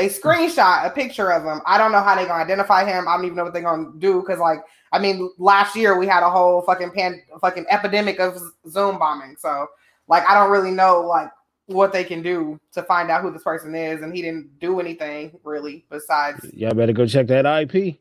They 0.00 0.08
screenshot 0.08 0.86
a 0.86 0.88
picture 0.88 1.30
of 1.30 1.44
him. 1.44 1.60
I 1.66 1.76
don't 1.76 1.92
know 1.92 2.00
how 2.00 2.14
they're 2.14 2.26
gonna 2.26 2.42
identify 2.42 2.86
him. 2.86 3.06
I 3.06 3.14
don't 3.14 3.26
even 3.26 3.36
know 3.36 3.44
what 3.44 3.52
they're 3.52 3.60
gonna 3.60 3.90
do 3.98 4.20
because, 4.20 4.38
like, 4.38 4.60
I 4.92 4.98
mean, 4.98 5.30
last 5.36 5.76
year 5.76 5.98
we 5.98 6.06
had 6.06 6.22
a 6.22 6.30
whole 6.30 6.62
fucking 6.62 6.92
pan, 6.92 7.20
fucking 7.38 7.66
epidemic 7.68 8.18
of 8.18 8.40
Zoom 8.66 8.98
bombing. 8.98 9.36
So, 9.38 9.66
like, 10.08 10.26
I 10.26 10.32
don't 10.32 10.50
really 10.50 10.70
know 10.70 11.02
like 11.02 11.28
what 11.66 11.92
they 11.92 12.02
can 12.02 12.22
do 12.22 12.58
to 12.72 12.82
find 12.84 13.10
out 13.10 13.20
who 13.20 13.30
this 13.30 13.42
person 13.42 13.74
is, 13.74 14.00
and 14.00 14.16
he 14.16 14.22
didn't 14.22 14.58
do 14.58 14.80
anything 14.80 15.38
really 15.44 15.84
besides 15.90 16.50
Y'all 16.54 16.72
better 16.72 16.94
go 16.94 17.04
check 17.04 17.26
that 17.26 17.44
IP. 17.44 17.98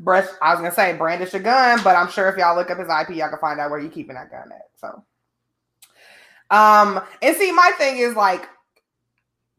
brush. 0.00 0.26
I 0.42 0.54
was 0.54 0.58
gonna 0.58 0.74
say 0.74 0.96
brandish 0.96 1.34
a 1.34 1.38
gun, 1.38 1.78
but 1.84 1.94
I'm 1.94 2.10
sure 2.10 2.28
if 2.28 2.36
y'all 2.36 2.56
look 2.56 2.68
up 2.72 2.78
his 2.78 2.88
IP, 2.88 3.10
y'all 3.16 3.28
can 3.28 3.38
find 3.38 3.60
out 3.60 3.70
where 3.70 3.78
he 3.78 3.88
keeping 3.88 4.16
that 4.16 4.32
gun 4.32 4.50
at. 4.50 4.70
So, 4.74 5.04
um, 6.50 7.00
and 7.22 7.36
see, 7.36 7.52
my 7.52 7.70
thing 7.78 7.98
is 7.98 8.16
like 8.16 8.48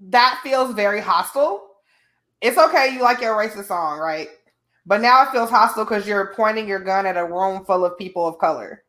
that 0.01 0.39
feels 0.43 0.73
very 0.73 1.01
hostile. 1.01 1.68
It's 2.41 2.57
okay, 2.57 2.93
you 2.93 3.01
like 3.01 3.21
your 3.21 3.35
racist 3.35 3.65
song, 3.65 3.99
right? 3.99 4.29
But 4.85 5.01
now 5.01 5.23
it 5.23 5.31
feels 5.31 5.49
hostile 5.49 5.85
because 5.85 6.07
you're 6.07 6.33
pointing 6.35 6.67
your 6.67 6.79
gun 6.79 7.05
at 7.05 7.17
a 7.17 7.25
room 7.25 7.65
full 7.65 7.85
of 7.85 7.97
people 7.97 8.25
of 8.25 8.39
color 8.39 8.83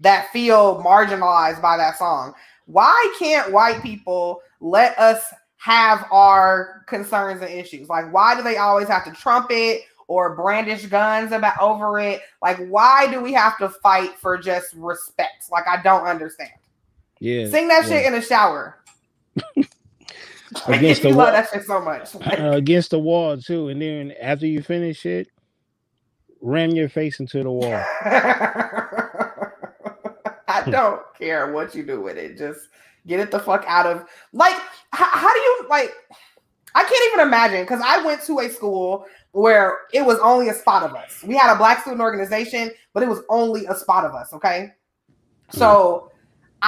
that 0.00 0.32
feel 0.32 0.82
marginalized 0.82 1.60
by 1.62 1.76
that 1.76 1.98
song. 1.98 2.34
Why 2.66 3.14
can't 3.18 3.52
white 3.52 3.82
people 3.82 4.40
let 4.60 4.98
us 4.98 5.22
have 5.58 6.06
our 6.10 6.84
concerns 6.86 7.42
and 7.42 7.50
issues? 7.50 7.88
Like, 7.88 8.12
why 8.12 8.34
do 8.34 8.42
they 8.42 8.56
always 8.56 8.88
have 8.88 9.04
to 9.04 9.12
trumpet 9.12 9.82
or 10.08 10.34
brandish 10.34 10.86
guns 10.86 11.32
about 11.32 11.60
over 11.60 11.98
it? 11.98 12.20
Like, 12.42 12.58
why 12.66 13.10
do 13.10 13.20
we 13.20 13.32
have 13.32 13.58
to 13.58 13.68
fight 13.68 14.10
for 14.18 14.36
just 14.38 14.74
respect? 14.74 15.50
Like, 15.50 15.68
I 15.68 15.82
don't 15.82 16.06
understand. 16.06 16.50
Yeah. 17.20 17.48
Sing 17.48 17.68
that 17.68 17.84
yeah. 17.84 17.88
shit 17.88 18.06
in 18.06 18.12
the 18.12 18.22
shower. 18.22 18.78
Against 20.68 21.02
the 21.02 21.08
wall. 21.14 21.26
that 21.26 21.48
shit 21.52 21.64
so 21.64 21.80
much. 21.80 22.14
Like, 22.14 22.38
Uh, 22.40 22.52
against 22.52 22.90
the 22.90 22.98
wall 22.98 23.36
too, 23.36 23.68
and 23.68 23.80
then 23.82 24.12
after 24.20 24.46
you 24.46 24.62
finish 24.62 25.04
it, 25.06 25.28
ram 26.40 26.70
your 26.70 26.88
face 26.88 27.18
into 27.20 27.42
the 27.42 27.50
wall. 27.50 27.82
I 30.48 30.62
don't 30.70 31.02
care 31.18 31.52
what 31.52 31.74
you 31.74 31.84
do 31.84 32.00
with 32.00 32.16
it. 32.16 32.38
Just 32.38 32.68
get 33.06 33.20
it 33.20 33.30
the 33.30 33.38
fuck 33.38 33.64
out 33.66 33.86
of 33.86 34.04
like. 34.32 34.56
How, 34.92 35.06
how 35.06 35.32
do 35.32 35.40
you 35.40 35.66
like? 35.68 35.92
I 36.74 36.82
can't 36.82 37.12
even 37.14 37.26
imagine 37.26 37.62
because 37.62 37.80
I 37.84 38.04
went 38.04 38.22
to 38.24 38.40
a 38.40 38.48
school 38.48 39.06
where 39.32 39.78
it 39.92 40.04
was 40.04 40.18
only 40.20 40.48
a 40.50 40.54
spot 40.54 40.82
of 40.82 40.94
us. 40.94 41.22
We 41.26 41.34
had 41.36 41.52
a 41.52 41.56
black 41.56 41.80
student 41.80 42.00
organization, 42.02 42.70
but 42.92 43.02
it 43.02 43.08
was 43.08 43.22
only 43.28 43.66
a 43.66 43.74
spot 43.74 44.04
of 44.04 44.14
us. 44.14 44.32
Okay, 44.32 44.72
so 45.50 46.10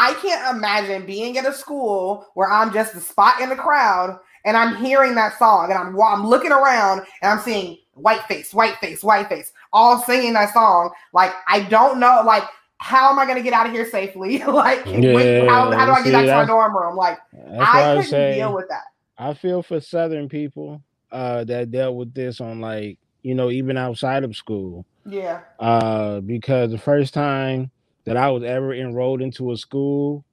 I 0.00 0.14
can't 0.14 0.56
imagine 0.56 1.06
being 1.06 1.36
at 1.38 1.44
a 1.44 1.52
school 1.52 2.24
where 2.34 2.48
I'm 2.48 2.72
just 2.72 2.94
the 2.94 3.00
spot 3.00 3.40
in 3.40 3.48
the 3.48 3.56
crowd 3.56 4.16
and 4.44 4.56
I'm 4.56 4.76
hearing 4.76 5.16
that 5.16 5.36
song 5.40 5.72
and 5.72 5.74
I'm 5.74 6.00
I'm 6.00 6.24
looking 6.24 6.52
around 6.52 7.00
and 7.20 7.32
I'm 7.32 7.40
seeing 7.40 7.78
white 7.94 8.22
face, 8.24 8.54
white 8.54 8.76
face, 8.76 9.02
white 9.02 9.28
face, 9.28 9.52
all 9.72 10.00
singing 10.00 10.34
that 10.34 10.52
song. 10.52 10.92
Like 11.12 11.32
I 11.48 11.62
don't 11.62 11.98
know, 11.98 12.22
like 12.24 12.44
how 12.78 13.10
am 13.10 13.18
I 13.18 13.26
gonna 13.26 13.42
get 13.42 13.52
out 13.52 13.66
of 13.66 13.72
here 13.72 13.90
safely? 13.90 14.38
like 14.46 14.86
when- 14.86 15.48
how, 15.48 15.72
how 15.72 15.86
do 15.86 15.92
I 15.92 16.04
get 16.04 16.12
back 16.12 16.26
to 16.26 16.32
my 16.32 16.44
dorm 16.44 16.76
room? 16.76 16.94
Like 16.94 17.18
I, 17.58 18.00
couldn't 18.00 18.34
deal 18.36 18.54
with 18.54 18.68
that. 18.68 18.84
I 19.18 19.34
feel 19.34 19.64
for 19.64 19.80
Southern 19.80 20.28
people 20.28 20.80
uh, 21.10 21.42
that 21.42 21.72
dealt 21.72 21.96
with 21.96 22.14
this 22.14 22.40
on 22.40 22.60
like 22.60 22.98
you 23.22 23.34
know 23.34 23.50
even 23.50 23.76
outside 23.76 24.22
of 24.22 24.36
school 24.36 24.86
Yeah, 25.04 25.40
uh, 25.58 26.20
because 26.20 26.70
the 26.70 26.78
first 26.78 27.14
time 27.14 27.72
that 28.08 28.16
I 28.16 28.30
was 28.30 28.42
ever 28.42 28.74
enrolled 28.74 29.22
into 29.22 29.52
a 29.52 29.56
school 29.56 30.24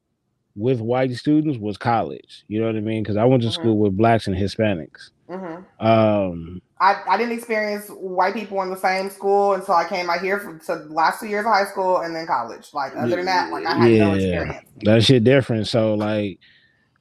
with 0.56 0.80
white 0.80 1.14
students 1.16 1.60
was 1.60 1.78
college. 1.78 2.44
You 2.48 2.62
know 2.62 2.68
what 2.68 2.76
I 2.78 2.80
mean? 2.82 3.04
Because 3.04 3.18
I 3.18 3.26
went 3.26 3.44
to 3.44 3.50
Mhm. 3.50 3.54
school 3.54 3.78
with 3.78 3.98
blacks 3.98 4.28
and 4.28 4.36
Hispanics. 4.36 5.10
hmm 5.30 5.64
Um, 5.86 6.62
I, 6.80 7.02
I 7.08 7.18
didn't 7.18 7.38
experience 7.38 7.88
white 7.90 8.34
people 8.34 8.62
in 8.62 8.70
the 8.70 8.78
same 8.78 9.10
school 9.10 9.54
until 9.54 9.74
I 9.76 9.88
came 9.88 10.10
out 10.10 10.22
here 10.22 10.40
for 10.40 10.58
to 10.58 10.86
the 10.88 10.94
last 10.94 11.20
two 11.20 11.28
years 11.28 11.46
of 11.46 11.52
high 11.52 11.66
school 11.66 12.00
and 12.00 12.16
then 12.16 12.28
college. 12.28 12.70
Like 12.74 12.94
other 12.96 13.16
than 13.18 13.26
that, 13.26 13.50
like 13.52 13.66
I 13.66 13.76
had 13.76 13.80
no 13.80 13.88
Yeah. 13.88 14.14
experience. 14.16 14.58
that 14.84 15.04
shit 15.04 15.24
different. 15.24 15.68
So 15.68 15.96
like 15.96 16.40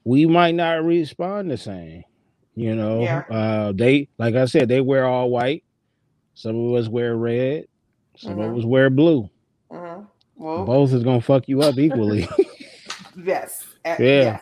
we 0.04 0.26
might 0.26 0.54
not 0.54 0.84
respond 0.84 1.50
the 1.50 1.56
same. 1.56 2.02
You 2.54 2.74
know, 2.76 3.02
Yeah. 3.02 3.22
uh 3.30 3.72
they 3.72 4.08
like 4.18 4.34
I 4.36 4.44
said, 4.46 4.68
they 4.68 4.80
wear 4.80 5.06
all 5.06 5.28
white. 5.30 5.64
Some 6.34 6.56
of 6.56 6.74
us 6.80 6.88
wear 6.88 7.16
red, 7.16 7.66
some 8.16 8.36
Mhm. 8.36 8.50
of 8.52 8.58
us 8.58 8.64
wear 8.64 8.90
blue. 8.90 9.28
hmm 9.70 10.02
Well, 10.44 10.66
Both 10.66 10.92
is 10.92 11.02
gonna 11.02 11.22
fuck 11.22 11.48
you 11.48 11.62
up 11.62 11.78
equally. 11.78 12.28
Yes. 13.16 13.64
Uh, 13.84 13.96
Yeah. 13.98 14.40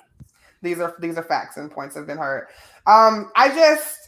These 0.63 0.81
are 0.81 0.97
these 0.99 1.17
are 1.19 1.23
facts 1.23 1.59
and 1.59 1.71
points 1.71 1.95
have 1.95 2.07
been 2.07 2.17
heard. 2.19 2.47
Um, 2.87 3.31
I 3.37 3.49
just 3.51 3.99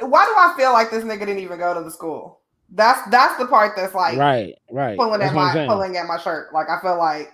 why 0.00 0.24
do 0.24 0.32
I 0.36 0.54
feel 0.56 0.72
like 0.72 0.90
this 0.90 1.04
nigga 1.04 1.20
didn't 1.20 1.40
even 1.40 1.58
go 1.58 1.74
to 1.74 1.80
the 1.82 1.90
school? 1.90 2.40
That's 2.70 3.00
that's 3.10 3.36
the 3.38 3.46
part 3.46 3.72
that's 3.76 3.94
like 3.94 4.16
right, 4.16 4.54
right. 4.70 4.96
pulling 4.96 5.20
That's 5.20 5.32
at 5.32 5.34
my 5.34 5.66
pulling 5.66 5.96
at 5.96 6.06
my 6.06 6.18
shirt. 6.18 6.54
Like 6.54 6.68
I 6.70 6.80
feel 6.80 6.96
like 6.98 7.32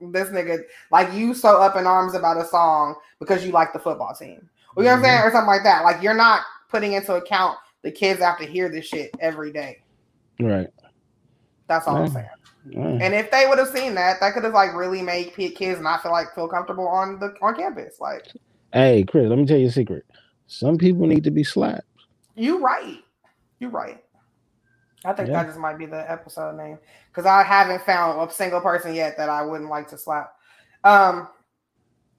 this 0.00 0.28
nigga 0.30 0.58
like 0.90 1.12
you 1.12 1.34
so 1.34 1.60
up 1.60 1.76
in 1.76 1.86
arms 1.86 2.14
about 2.14 2.36
a 2.38 2.46
song 2.46 2.94
because 3.20 3.44
you 3.44 3.52
like 3.52 3.72
the 3.72 3.78
football 3.78 4.14
team. 4.14 4.48
You 4.76 4.84
know 4.84 4.90
what 4.90 4.92
I'm 4.92 4.96
Mm-hmm. 4.98 5.04
saying? 5.04 5.22
Or 5.22 5.30
something 5.32 5.46
like 5.48 5.62
that. 5.64 5.84
Like 5.84 6.02
you're 6.02 6.14
not 6.14 6.42
putting 6.70 6.94
into 6.94 7.14
account 7.14 7.58
the 7.82 7.90
kids 7.92 8.20
have 8.20 8.38
to 8.38 8.46
hear 8.46 8.68
this 8.70 8.86
shit 8.86 9.10
every 9.20 9.52
day. 9.52 9.82
Right. 10.40 10.68
That's 11.68 11.86
all 11.86 11.96
I'm 11.96 12.08
saying. 12.08 12.28
Mm. 12.68 13.00
And 13.00 13.14
if 13.14 13.30
they 13.30 13.46
would 13.48 13.58
have 13.58 13.68
seen 13.68 13.94
that, 13.94 14.18
that 14.20 14.34
could 14.34 14.44
have 14.44 14.54
like 14.54 14.74
really 14.74 15.02
made 15.02 15.34
kids 15.34 15.80
not 15.80 16.02
feel 16.02 16.12
like 16.12 16.34
feel 16.34 16.48
comfortable 16.48 16.88
on 16.88 17.18
the 17.20 17.34
on 17.42 17.54
campus. 17.54 18.00
Like 18.00 18.26
Hey, 18.72 19.04
Chris, 19.04 19.28
let 19.28 19.38
me 19.38 19.46
tell 19.46 19.56
you 19.58 19.68
a 19.68 19.70
secret. 19.70 20.04
Some 20.48 20.76
people 20.78 21.06
need 21.06 21.24
to 21.24 21.30
be 21.30 21.44
slapped. 21.44 21.82
you 22.34 22.58
right, 22.58 22.98
you 23.60 23.68
right. 23.68 24.02
I 25.04 25.12
think 25.12 25.28
Yeah. 25.28 25.34
that 25.42 25.46
just 25.48 25.58
might 25.58 25.78
be 25.78 25.86
the 25.86 26.10
episode 26.10 26.56
name 26.56 26.78
because 27.08 27.26
I 27.26 27.42
haven't 27.44 27.82
found 27.82 28.20
a 28.28 28.32
single 28.32 28.60
person 28.60 28.94
yet 28.94 29.16
that 29.16 29.28
I 29.28 29.42
wouldn't 29.42 29.70
like 29.70 29.88
to 29.88 29.98
slap. 29.98 30.32
Um. 30.84 31.28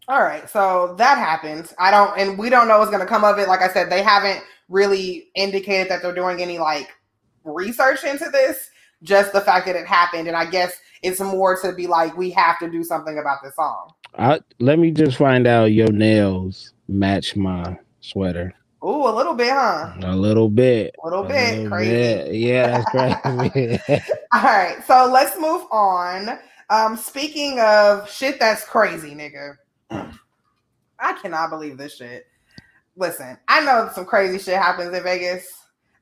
All 0.10 0.22
right, 0.24 0.50
so 0.50 0.96
that 0.98 1.18
happens. 1.18 1.74
I 1.78 1.92
don't, 1.92 2.18
and 2.18 2.38
we 2.40 2.50
don't 2.50 2.70
know 2.70 2.80
what's 2.80 2.90
going 2.92 3.02
to 3.02 3.08
come 3.08 3.26
of 3.26 3.40
it. 3.40 3.50
Like 3.50 3.62
I 3.62 3.68
said, 3.68 3.90
they 3.90 4.02
haven't 4.02 4.42
really 4.70 5.28
indicated 5.36 5.92
that 5.92 6.02
they're 6.02 6.16
doing 6.16 6.42
any 6.42 6.60
like 6.60 6.88
research 7.44 8.06
into 8.06 8.30
this. 8.30 8.70
Just 9.04 9.32
the 9.34 9.42
fact 9.42 9.66
that 9.68 9.76
it 9.76 9.86
happened, 9.86 10.28
and 10.28 10.36
I 10.36 10.46
guess 10.50 10.74
it's 11.04 11.20
more 11.20 11.60
to 11.62 11.72
be 11.74 11.88
like 11.88 12.18
we 12.18 12.32
have 12.32 12.58
to 12.60 12.70
do 12.70 12.84
something 12.84 13.20
about 13.20 13.40
this 13.44 13.56
song. 13.56 13.92
I, 14.18 14.40
let 14.60 14.80
me 14.80 14.92
just 14.92 15.18
find 15.18 15.46
out 15.46 15.66
your 15.66 15.92
nails 15.92 16.74
match 16.88 17.36
my 17.36 17.78
sweater. 18.02 18.54
Ooh, 18.84 19.08
a 19.08 19.14
little 19.16 19.34
bit, 19.34 19.50
huh? 19.52 19.94
A 20.04 20.16
little 20.16 20.50
bit. 20.50 20.96
A 21.04 21.08
little 21.08 21.26
A 21.26 21.28
bit 21.28 21.56
little 21.58 21.70
crazy. 21.70 21.92
bit. 21.92 22.34
Yeah, 22.36 22.82
that's 22.92 23.52
crazy. 23.52 23.80
All 24.34 24.44
right, 24.44 24.78
so 24.88 25.10
let's 25.12 25.40
move 25.40 25.66
on. 25.72 26.40
Um, 26.70 26.98
speaking 26.98 27.60
of 27.60 28.10
shit 28.10 28.40
that's 28.40 28.64
crazy, 28.64 29.16
nigga. 29.16 29.56
I 31.00 31.14
cannot 31.22 31.50
believe 31.50 31.78
this 31.78 31.96
shit. 31.98 32.26
Listen, 32.96 33.38
I 33.48 33.64
know 33.64 33.90
some 33.94 34.06
crazy 34.06 34.40
shit 34.40 34.56
happens 34.58 34.96
in 34.96 35.04
Vegas. 35.04 35.48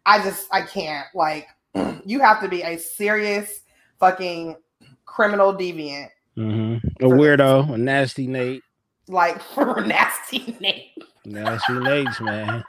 I 0.05 0.23
just 0.23 0.47
I 0.51 0.61
can't. 0.61 1.05
Like, 1.13 1.47
you 2.05 2.19
have 2.19 2.41
to 2.41 2.47
be 2.47 2.61
a 2.61 2.77
serious 2.77 3.61
fucking 3.99 4.55
criminal 5.05 5.53
deviant. 5.53 6.09
hmm 6.35 6.77
A 7.01 7.05
weirdo, 7.05 7.73
a 7.73 7.77
nasty 7.77 8.27
Nate. 8.27 8.63
Like 9.07 9.41
for 9.53 9.81
nasty 9.81 10.55
Nate. 10.59 10.91
Nasty 11.25 11.73
Nate's 11.73 12.21
man. 12.21 12.63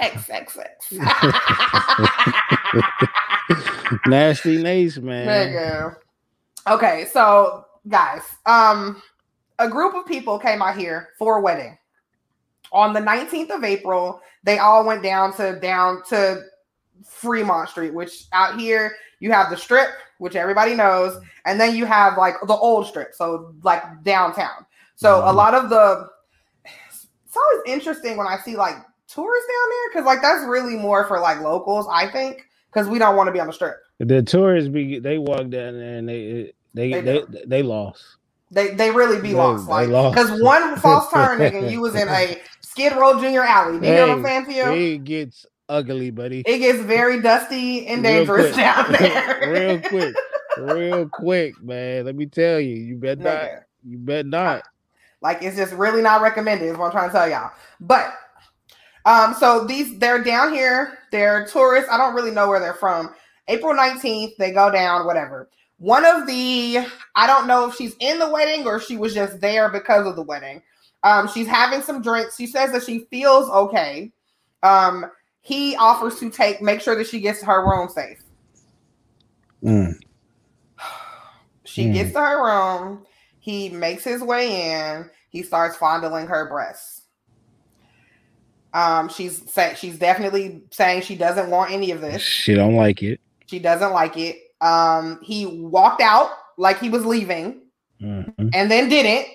XXX. 0.00 0.66
Nasty 4.06 4.62
Nate's 4.62 4.98
man. 4.98 5.28
Nigga. 5.28 5.96
Okay, 6.68 7.06
so 7.12 7.64
guys, 7.88 8.22
um, 8.46 9.02
a 9.58 9.68
group 9.68 9.94
of 9.94 10.06
people 10.06 10.38
came 10.38 10.62
out 10.62 10.76
here 10.76 11.08
for 11.18 11.38
a 11.38 11.40
wedding. 11.40 11.76
On 12.72 12.92
the 12.92 13.00
19th 13.00 13.50
of 13.50 13.64
April, 13.64 14.20
they 14.44 14.58
all 14.58 14.84
went 14.84 15.02
down 15.02 15.34
to 15.36 15.58
down 15.60 16.02
to 16.08 16.42
Fremont 17.04 17.68
Street, 17.68 17.92
which 17.94 18.24
out 18.32 18.58
here 18.58 18.94
you 19.20 19.30
have 19.32 19.50
the 19.50 19.56
strip, 19.56 19.88
which 20.18 20.36
everybody 20.36 20.74
knows, 20.74 21.18
and 21.44 21.60
then 21.60 21.74
you 21.76 21.84
have 21.86 22.16
like 22.18 22.34
the 22.46 22.54
old 22.54 22.86
strip, 22.86 23.14
so 23.14 23.54
like 23.62 23.82
downtown. 24.02 24.66
So 24.96 25.20
a 25.20 25.32
Mhm. 25.32 25.34
lot 25.34 25.54
of 25.54 25.70
the 25.70 26.08
it's 27.26 27.36
always 27.36 27.62
interesting 27.66 28.16
when 28.16 28.26
I 28.26 28.38
see 28.38 28.56
like 28.56 28.74
tourists 29.06 29.48
down 29.48 29.70
there 29.70 29.88
because 29.92 30.06
like 30.06 30.22
that's 30.22 30.44
really 30.46 30.76
more 30.76 31.06
for 31.06 31.20
like 31.20 31.40
locals, 31.40 31.86
I 31.90 32.08
think, 32.10 32.44
because 32.72 32.88
we 32.88 32.98
don't 32.98 33.16
want 33.16 33.28
to 33.28 33.32
be 33.32 33.40
on 33.40 33.46
the 33.46 33.52
strip. 33.52 33.76
The 33.98 34.22
tourists 34.22 34.68
be 34.68 34.98
they 34.98 35.18
walk 35.18 35.48
down 35.48 35.78
there 35.78 35.96
and 35.98 36.08
they 36.08 36.52
they 36.74 36.90
They 36.92 37.00
they 37.00 37.18
do. 37.20 37.38
they, 37.46 37.62
lost. 37.62 38.04
They 38.50 38.74
they 38.74 38.90
really 38.90 39.20
be 39.20 39.28
They- 39.28 39.34
lost. 39.34 39.66
they 39.66 39.86
Like 39.86 40.12
because 40.14 40.40
one 40.42 40.76
false 40.76 41.10
turn, 41.12 41.38
nigga, 41.38 41.62
and 41.62 41.70
you 41.70 41.80
was 41.80 41.94
in 41.94 42.08
a 42.20 42.40
Skid 42.62 42.92
Row 42.96 43.20
Junior 43.20 43.42
Alley. 43.42 43.78
Do 43.80 43.86
you 43.86 43.94
know 43.94 44.08
what 44.08 44.18
I'm 44.18 44.24
saying 44.24 44.44
to 44.46 44.52
you? 44.52 44.64
It 44.72 45.04
gets 45.04 45.46
ugly, 45.70 46.10
buddy. 46.10 46.42
It 46.46 46.58
gets 46.58 46.80
very 46.80 47.22
dusty 47.22 47.86
and 47.86 48.02
Real 48.02 48.14
dangerous 48.18 48.52
quick. 48.52 48.56
down 48.56 48.92
there. 48.98 49.50
Real 49.52 49.80
quick. 49.80 50.14
Real 50.58 51.08
quick, 51.12 51.62
man. 51.62 52.04
Let 52.04 52.16
me 52.16 52.26
tell 52.26 52.60
you, 52.60 52.74
you 52.76 52.96
bet 52.96 53.18
not. 53.18 53.48
You 53.86 53.98
bet 53.98 54.26
not. 54.26 54.64
Like 55.22 55.42
it's 55.42 55.56
just 55.56 55.72
really 55.72 56.02
not 56.02 56.22
recommended, 56.22 56.66
is 56.66 56.76
what 56.76 56.86
I'm 56.86 56.92
trying 56.92 57.08
to 57.10 57.12
tell 57.12 57.28
y'all. 57.28 57.52
But 57.80 58.12
um, 59.06 59.34
so 59.34 59.64
these 59.64 59.98
they're 59.98 60.22
down 60.22 60.52
here, 60.52 60.98
they're 61.12 61.46
tourists. 61.46 61.90
I 61.90 61.96
don't 61.96 62.14
really 62.14 62.30
know 62.30 62.48
where 62.48 62.60
they're 62.60 62.74
from. 62.74 63.14
April 63.48 63.74
19th, 63.74 64.36
they 64.36 64.52
go 64.52 64.70
down, 64.70 65.06
whatever. 65.06 65.48
One 65.78 66.04
of 66.04 66.26
the 66.26 66.84
I 67.16 67.26
don't 67.26 67.46
know 67.46 67.68
if 67.68 67.76
she's 67.76 67.96
in 68.00 68.18
the 68.18 68.28
wedding 68.30 68.66
or 68.66 68.80
she 68.80 68.96
was 68.96 69.14
just 69.14 69.40
there 69.40 69.68
because 69.70 70.06
of 70.06 70.16
the 70.16 70.22
wedding. 70.22 70.62
Um, 71.02 71.28
she's 71.28 71.46
having 71.46 71.80
some 71.80 72.02
drinks. 72.02 72.36
She 72.36 72.46
says 72.46 72.72
that 72.72 72.82
she 72.82 73.06
feels 73.10 73.48
okay. 73.48 74.12
Um, 74.62 75.06
he 75.42 75.76
offers 75.76 76.18
to 76.20 76.30
take 76.30 76.60
make 76.62 76.80
sure 76.80 76.96
that 76.96 77.06
she 77.06 77.20
gets 77.20 77.40
to 77.40 77.46
her 77.46 77.64
room 77.64 77.88
safe. 77.88 78.22
Mm. 79.64 79.94
She 81.64 81.86
Hmm. 81.86 81.92
gets 81.92 82.12
to 82.12 82.18
her 82.20 82.44
room. 82.44 83.04
He 83.38 83.68
makes 83.68 84.02
his 84.02 84.22
way 84.22 84.72
in. 84.72 85.08
He 85.28 85.42
starts 85.44 85.76
fondling 85.76 86.26
her 86.26 86.48
breasts. 86.48 87.02
Um, 88.72 89.08
she's 89.08 89.48
say, 89.50 89.74
she's 89.76 89.98
definitely 89.98 90.62
saying 90.72 91.02
she 91.02 91.14
doesn't 91.16 91.48
want 91.50 91.70
any 91.70 91.90
of 91.92 92.00
this. 92.00 92.22
She 92.22 92.54
don't 92.54 92.74
like 92.74 93.02
it. 93.02 93.20
She 93.46 93.58
doesn't 93.60 93.92
like 93.92 94.16
it. 94.16 94.38
Um, 94.60 95.20
he 95.22 95.46
walked 95.46 96.00
out 96.02 96.30
like 96.58 96.80
he 96.80 96.88
was 96.88 97.04
leaving, 97.06 97.62
Mhm. 98.00 98.50
and 98.52 98.70
then 98.70 98.88
didn't, 98.88 99.26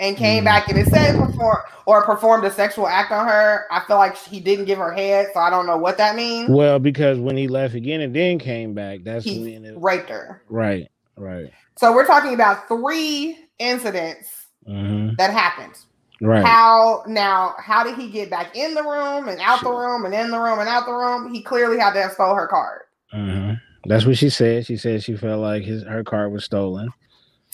and 0.00 0.16
came 0.16 0.42
Hmm. 0.42 0.44
back 0.44 0.68
and 0.68 0.78
it 0.78 0.88
said 0.88 1.16
perform 1.16 1.58
or 1.86 2.04
performed 2.04 2.44
a 2.44 2.50
sexual 2.50 2.86
act 2.88 3.12
on 3.12 3.26
her. 3.28 3.64
I 3.70 3.80
feel 3.86 3.96
like 3.96 4.16
he 4.16 4.40
didn't 4.40 4.64
give 4.64 4.78
her 4.78 4.92
head, 4.92 5.28
so 5.32 5.40
I 5.40 5.50
don't 5.50 5.66
know 5.66 5.76
what 5.78 5.98
that 5.98 6.16
means. 6.16 6.50
Well, 6.50 6.78
because 6.78 7.18
when 7.18 7.36
he 7.36 7.48
left 7.48 7.74
again 7.74 8.00
and 8.00 8.14
then 8.14 8.38
came 8.38 8.74
back, 8.74 9.00
that's 9.04 9.24
He 9.24 9.38
when 9.38 9.64
it 9.64 9.74
raped 9.78 10.08
her. 10.10 10.42
right, 10.48 10.88
right, 11.16 11.50
So 11.78 11.92
we're 11.92 12.06
talking 12.06 12.34
about 12.34 12.68
three 12.68 13.38
incidents 13.58 14.28
hmm 14.66 15.10
that 15.18 15.30
happened. 15.30 15.74
right. 16.20 16.44
How 16.44 17.04
now? 17.06 17.54
How 17.58 17.84
did 17.84 17.96
he 17.96 18.08
get 18.08 18.30
back 18.30 18.56
in 18.56 18.74
the 18.74 18.82
room 18.82 19.28
and 19.28 19.40
out 19.40 19.62
the 19.62 19.70
room 19.70 20.04
and 20.06 20.14
in 20.14 20.30
the 20.30 20.38
room 20.38 20.58
and 20.58 20.68
out 20.68 20.86
the 20.86 20.92
room? 20.92 21.32
He 21.32 21.42
clearly 21.42 21.78
had 21.78 21.92
to 21.92 22.02
have 22.02 22.12
stole 22.12 22.34
her 22.34 22.46
card. 22.48 22.82
hmm 23.12 23.52
That's 23.86 24.06
what 24.06 24.16
she 24.18 24.30
said. 24.30 24.66
She 24.66 24.76
said 24.76 25.02
she 25.02 25.16
felt 25.16 25.40
like 25.40 25.62
his 25.62 25.82
her 25.84 26.02
card 26.02 26.32
was 26.32 26.44
stolen 26.44 26.92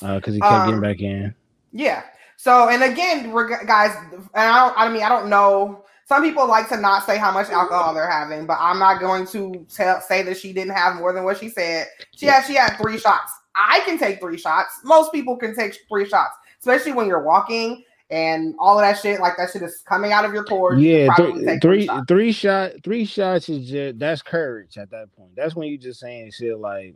because 0.00 0.35
he 0.35 0.40
kept 0.40 0.53
Um, 0.53 0.64
getting 0.64 0.81
back 0.81 1.00
in. 1.00 1.35
Yeah. 1.72 2.03
So 2.40 2.70
and 2.70 2.83
again, 2.83 3.33
reg- 3.33 3.66
guys, 3.66 3.94
and 4.12 4.24
I 4.35 4.66
don't. 4.66 4.79
I 4.79 4.88
mean, 4.88 5.03
I 5.03 5.11
don't 5.11 5.29
know. 5.29 5.85
Some 6.07 6.22
people 6.22 6.48
like 6.48 6.70
to 6.70 6.81
not 6.81 7.05
say 7.05 7.18
how 7.18 7.31
much 7.31 7.50
alcohol 7.50 7.92
they're 7.92 8.11
having, 8.11 8.46
but 8.46 8.57
I'm 8.59 8.79
not 8.79 8.98
going 8.98 9.26
to 9.26 9.66
tell 9.68 10.00
say 10.00 10.22
that 10.22 10.38
she 10.38 10.55
didn't 10.55 10.72
have 10.72 10.96
more 10.96 11.12
than 11.12 11.24
what 11.24 11.37
she 11.37 11.50
said. 11.50 11.88
She 12.16 12.24
had 12.24 12.46
she 12.46 12.55
had 12.55 12.79
three 12.79 12.98
shots. 12.98 13.31
I 13.55 13.81
can 13.85 13.98
take 13.98 14.20
three 14.20 14.38
shots. 14.38 14.81
Most 14.85 15.12
people 15.12 15.37
can 15.37 15.55
take 15.55 15.76
three 15.87 16.09
shots, 16.09 16.35
especially 16.61 16.92
when 16.92 17.09
you're 17.09 17.22
walking 17.22 17.85
and 18.09 18.55
all 18.59 18.79
of 18.79 18.85
that 18.85 18.98
shit. 18.98 19.20
Like 19.20 19.37
that 19.37 19.50
shit 19.50 19.61
is 19.61 19.83
coming 19.87 20.12
out 20.12 20.24
of 20.24 20.33
your 20.33 20.44
pores. 20.44 20.81
Yeah, 20.81 21.14
th- 21.14 21.61
three 21.61 21.85
shots. 21.85 22.05
three 22.09 22.33
shot 22.33 22.72
three 22.83 23.05
shots 23.05 23.50
is 23.50 23.68
just 23.68 23.98
that's 23.98 24.22
courage 24.22 24.79
at 24.79 24.90
that 24.92 25.12
point. 25.14 25.37
That's 25.37 25.55
when 25.55 25.68
you're 25.68 25.76
just 25.76 26.00
saying 26.00 26.31
shit 26.31 26.59
like 26.59 26.94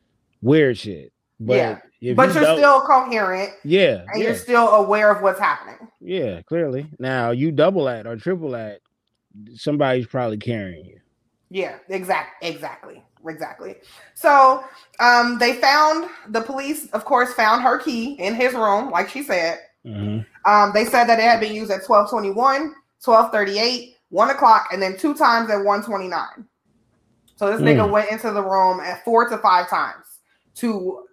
weird 0.40 0.78
shit. 0.78 1.12
But 1.38 1.56
Yeah, 1.56 1.78
but 2.14 2.28
you 2.28 2.34
you're 2.34 2.42
don't- 2.44 2.58
still 2.58 2.80
coherent 2.82 3.50
yeah 3.64 4.04
and 4.12 4.20
yeah 4.22 4.28
you're 4.28 4.34
still 4.36 4.68
aware 4.70 5.10
of 5.10 5.22
what's 5.22 5.38
happening. 5.40 5.88
yeah 6.00 6.40
clearly. 6.42 6.86
Now 6.98 7.30
you 7.30 7.52
double 7.52 7.84
that 7.84 8.06
or 8.06 8.16
triple 8.16 8.50
that, 8.50 8.80
somebody's 9.54 10.06
probably 10.06 10.38
carrying 10.38 10.84
you. 10.86 11.00
Yeah, 11.50 11.76
exact, 11.88 12.42
exactly, 12.42 13.04
exactly. 13.28 13.76
So, 14.14 14.64
um, 14.98 15.38
they 15.38 15.52
found 15.54 16.10
the 16.30 16.40
police, 16.40 16.90
of 16.90 17.04
course, 17.04 17.32
found 17.34 17.62
her 17.62 17.78
key 17.78 18.14
in 18.14 18.34
his 18.34 18.52
room, 18.54 18.90
like 18.90 19.08
she 19.08 19.22
said. 19.22 19.60
hmm 19.84 20.20
Um, 20.44 20.72
they 20.74 20.84
said 20.84 21.04
that 21.04 21.18
it 21.20 21.22
had 21.22 21.38
been 21.40 21.54
used 21.54 21.70
at 21.70 21.82
1221, 21.88 22.74
1238, 23.04 23.94
1 24.08 24.30
o'clock, 24.30 24.68
and 24.72 24.82
then 24.82 24.96
two 24.96 25.14
times 25.14 25.48
at 25.50 25.62
129. 25.64 26.46
So 27.36 27.50
this 27.50 27.60
nigga 27.60 27.84
Hmm. 27.86 27.92
went 27.92 28.10
into 28.10 28.32
the 28.32 28.42
room 28.42 28.80
at 28.80 29.04
four 29.04 29.28
to 29.28 29.38
five 29.38 29.68
times 29.68 30.04
to 30.56 31.06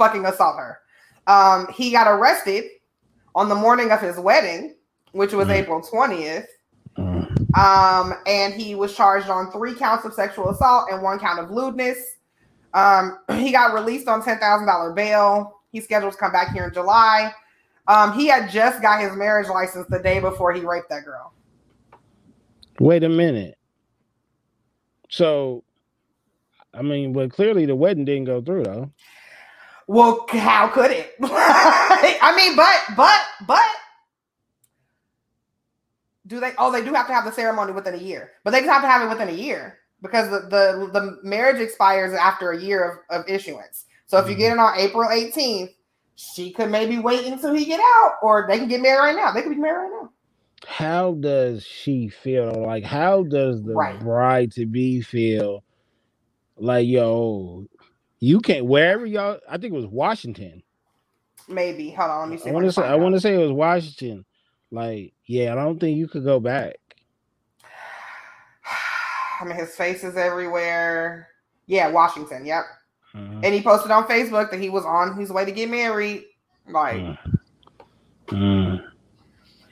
fucking 0.00 0.24
assault 0.24 0.56
her. 0.56 0.78
Um, 1.26 1.68
he 1.72 1.90
got 1.92 2.08
arrested 2.08 2.64
on 3.34 3.48
the 3.50 3.54
morning 3.54 3.92
of 3.92 4.00
his 4.00 4.16
wedding, 4.18 4.74
which 5.12 5.32
was 5.34 5.46
Hmm. 5.46 5.52
April 5.52 5.80
20th. 5.82 6.46
Uh, 6.96 7.26
Um, 7.58 8.14
and 8.26 8.54
he 8.54 8.74
was 8.74 8.94
charged 8.96 9.28
on 9.28 9.50
three 9.52 9.74
counts 9.74 10.04
of 10.04 10.14
sexual 10.14 10.48
assault 10.50 10.88
and 10.90 11.02
one 11.02 11.18
count 11.18 11.38
of 11.40 11.50
lewdness. 11.50 11.98
Um, 12.74 13.18
he 13.34 13.52
got 13.52 13.74
released 13.74 14.08
on 14.08 14.24
ten 14.24 14.38
thousand 14.38 14.66
dollar 14.66 14.92
bail. 14.92 15.60
He's 15.72 15.84
scheduled 15.84 16.12
to 16.12 16.18
come 16.18 16.32
back 16.32 16.52
here 16.52 16.64
in 16.66 16.72
July. 16.72 17.32
Um, 17.88 18.12
he 18.12 18.26
had 18.26 18.50
just 18.50 18.80
got 18.82 19.00
his 19.00 19.14
marriage 19.16 19.48
license 19.48 19.86
the 19.88 19.98
day 19.98 20.20
before 20.20 20.52
he 20.52 20.60
raped 20.62 20.88
that 20.90 21.04
girl. 21.04 21.32
wait 22.78 23.02
a 23.04 23.08
minute. 23.08 23.58
So, 25.08 25.64
I 26.72 26.82
mean, 26.82 27.12
but 27.12 27.32
clearly 27.32 27.66
the 27.66 27.74
wedding 27.74 28.04
didn't 28.04 28.24
go 28.26 28.40
through 28.40 28.62
though. 28.64 28.90
Well, 29.90 30.26
how 30.30 30.68
could 30.68 30.92
it? 30.92 31.14
I 31.22 32.34
mean, 32.36 32.56
but 32.56 32.96
but 32.96 33.20
but 33.48 33.64
Do 36.26 36.40
they? 36.40 36.52
Oh, 36.58 36.72
they 36.72 36.84
do 36.84 36.94
have 36.94 37.08
to 37.08 37.14
have 37.14 37.24
the 37.24 37.32
ceremony 37.32 37.72
within 37.72 37.94
a 37.94 37.98
year, 37.98 38.32
but 38.44 38.52
they 38.52 38.60
just 38.60 38.70
have 38.70 38.82
to 38.82 38.88
have 38.88 39.02
it 39.02 39.08
within 39.10 39.28
a 39.28 39.38
year 39.38 39.78
because 40.02 40.30
the 40.30 40.40
the, 40.48 40.90
the 40.92 41.18
marriage 41.24 41.60
expires 41.60 42.14
after 42.14 42.52
a 42.52 42.60
year 42.62 43.04
of, 43.10 43.20
of 43.22 43.28
issuance. 43.28 43.86
So 44.06 44.18
if 44.18 44.26
you 44.28 44.34
mm-hmm. 44.34 44.40
get 44.40 44.52
it 44.52 44.58
on 44.60 44.78
April 44.78 45.10
18th, 45.10 45.70
she 46.16 46.52
could 46.52 46.70
maybe 46.70 46.98
wait 46.98 47.26
until 47.26 47.54
he 47.54 47.64
get 47.66 47.80
out, 47.80 48.14
or 48.22 48.46
they 48.48 48.58
can 48.58 48.68
get 48.68 48.82
married 48.82 49.00
right 49.00 49.16
now. 49.16 49.32
They 49.32 49.42
could 49.42 49.50
be 49.50 49.56
married 49.56 49.90
right 49.90 50.02
now. 50.02 50.10
How 50.66 51.14
does 51.14 51.64
she 51.64 52.08
feel? 52.08 52.64
Like, 52.64 52.84
how 52.84 53.24
does 53.24 53.62
the 53.64 53.74
Right. 53.74 53.98
bride 54.00 54.52
to 54.52 54.66
be 54.66 55.02
feel? 55.02 55.64
Like, 56.56 56.86
yo, 56.88 57.66
you 58.20 58.40
can't 58.40 58.66
wherever 58.66 59.06
y'all. 59.06 59.40
I 59.48 59.58
think 59.58 59.72
it 59.72 59.76
was 59.76 59.86
Washington. 59.86 60.62
Maybe. 61.48 61.90
Hold 61.90 62.10
on, 62.10 62.20
let 62.20 62.28
me 62.30 62.38
see. 62.38 62.50
I 62.50 62.52
want 62.52 62.66
to 62.66 62.72
say. 62.72 62.82
I 62.82 62.94
want 62.94 63.14
to 63.14 63.20
say 63.20 63.34
it 63.34 63.38
was 63.38 63.52
Washington. 63.52 64.24
Like, 64.70 65.14
yeah, 65.26 65.52
I 65.52 65.56
don't 65.56 65.80
think 65.80 65.96
you 65.98 66.06
could 66.06 66.22
go 66.22 66.38
back. 66.38 66.76
I 69.40 69.44
mean, 69.44 69.56
his 69.56 69.74
face 69.74 70.04
is 70.04 70.16
everywhere. 70.16 71.28
Yeah, 71.66 71.90
Washington. 71.90 72.46
Yep. 72.46 72.64
Uh, 73.14 73.18
And 73.42 73.54
he 73.54 73.62
posted 73.62 73.90
on 73.90 74.06
Facebook 74.06 74.50
that 74.50 74.60
he 74.60 74.70
was 74.70 74.84
on 74.84 75.16
his 75.18 75.30
way 75.30 75.44
to 75.44 75.50
get 75.50 75.70
married. 75.70 76.26
Like, 76.68 77.00
uh, 77.00 78.36
uh, 78.36 78.78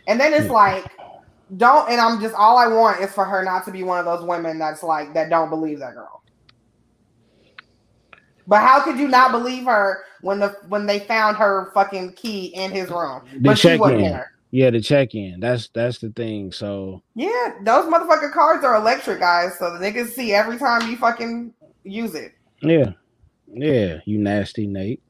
and 0.09 0.19
then 0.19 0.33
it's 0.33 0.51
like, 0.51 0.85
don't. 1.57 1.89
And 1.89 2.01
I'm 2.01 2.21
just 2.21 2.35
all 2.35 2.57
I 2.57 2.67
want 2.67 3.01
is 3.01 3.13
for 3.13 3.25
her 3.25 3.45
not 3.45 3.65
to 3.67 3.71
be 3.71 3.85
one 3.85 4.01
of 4.01 4.05
those 4.05 4.27
women 4.27 4.59
that's 4.59 4.83
like 4.83 5.15
that 5.15 5.31
don't 5.31 5.51
believe 5.51 5.79
that 5.79 5.95
girl. 5.95 6.23
But 8.49 8.63
how 8.63 8.81
could 8.83 8.99
you 8.99 9.09
not 9.09 9.31
believe 9.31 9.67
her 9.67 10.05
when 10.23 10.41
the 10.41 10.57
when 10.69 10.87
they 10.87 11.01
found 11.01 11.37
her 11.37 11.71
fucking 11.75 12.15
key 12.15 12.47
in 12.47 12.71
his 12.73 12.89
room? 12.89 13.23
The 13.31 13.39
But 13.41 13.59
she 13.59 13.77
wasn't 13.77 14.01
there. 14.01 14.31
yeah, 14.51 14.71
the 14.71 14.81
check 14.81 15.15
in. 15.15 15.41
That's 15.41 15.69
that's 15.75 15.99
the 15.99 16.11
thing. 16.11 16.51
So 16.53 17.03
Yeah, 17.15 17.55
those 17.63 17.85
motherfucking 17.93 18.33
cards 18.33 18.65
are 18.65 18.77
electric, 18.77 19.21
guys. 19.21 19.59
So 19.59 19.71
the 19.77 19.79
niggas 19.79 20.09
see 20.13 20.33
every 20.33 20.59
time 20.59 20.91
you 20.91 20.97
fucking 20.97 21.53
use 21.85 22.15
it. 22.15 22.33
yeah, 22.63 22.93
yeah, 23.47 23.99
you 24.07 24.19
nasty 24.19 24.67
Nate. 24.67 25.03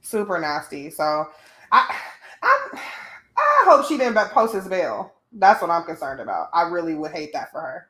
Super 0.00 0.38
nasty. 0.38 0.90
So 0.90 1.26
I 1.72 1.96
I 2.42 2.68
I 3.36 3.64
hope 3.64 3.86
she 3.86 3.98
didn't 3.98 4.16
post 4.30 4.54
his 4.54 4.68
bail. 4.68 5.12
That's 5.32 5.60
what 5.60 5.70
I'm 5.70 5.84
concerned 5.84 6.20
about. 6.20 6.48
I 6.54 6.62
really 6.68 6.94
would 6.94 7.10
hate 7.12 7.32
that 7.32 7.50
for 7.50 7.60
her. 7.60 7.88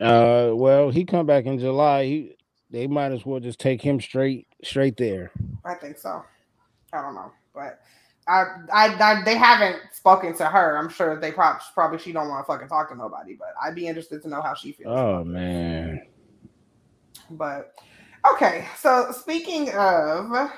Uh, 0.00 0.54
well, 0.54 0.90
he 0.90 1.04
come 1.04 1.26
back 1.26 1.46
in 1.46 1.58
July. 1.58 2.04
He 2.04 2.36
they 2.74 2.88
might 2.88 3.12
as 3.12 3.24
well 3.24 3.38
just 3.38 3.60
take 3.60 3.80
him 3.80 4.00
straight 4.00 4.48
straight 4.64 4.96
there. 4.96 5.30
I 5.64 5.74
think 5.74 5.96
so. 5.96 6.24
I 6.92 7.02
don't 7.02 7.14
know, 7.14 7.30
but 7.54 7.80
I, 8.26 8.44
I, 8.72 8.96
I 9.00 9.24
they 9.24 9.36
haven't 9.36 9.76
spoken 9.92 10.34
to 10.36 10.46
her. 10.46 10.76
I'm 10.76 10.88
sure 10.88 11.18
they 11.20 11.30
probably 11.30 11.60
probably 11.72 11.98
she 11.98 12.12
don't 12.12 12.28
want 12.28 12.44
to 12.44 12.52
fucking 12.52 12.68
talk 12.68 12.90
to 12.90 12.96
nobody. 12.96 13.34
But 13.34 13.54
I'd 13.62 13.76
be 13.76 13.86
interested 13.86 14.22
to 14.22 14.28
know 14.28 14.42
how 14.42 14.54
she 14.54 14.72
feels. 14.72 14.92
Oh 14.92 15.22
man. 15.22 16.02
But 17.30 17.74
okay, 18.32 18.66
so 18.76 19.12
speaking 19.12 19.68
of, 19.70 20.50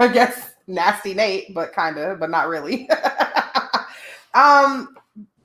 I 0.00 0.08
guess 0.12 0.54
nasty 0.66 1.14
Nate, 1.14 1.54
but 1.54 1.72
kind 1.72 1.98
of, 1.98 2.18
but 2.18 2.30
not 2.30 2.48
really. 2.48 2.90
um, 4.34 4.96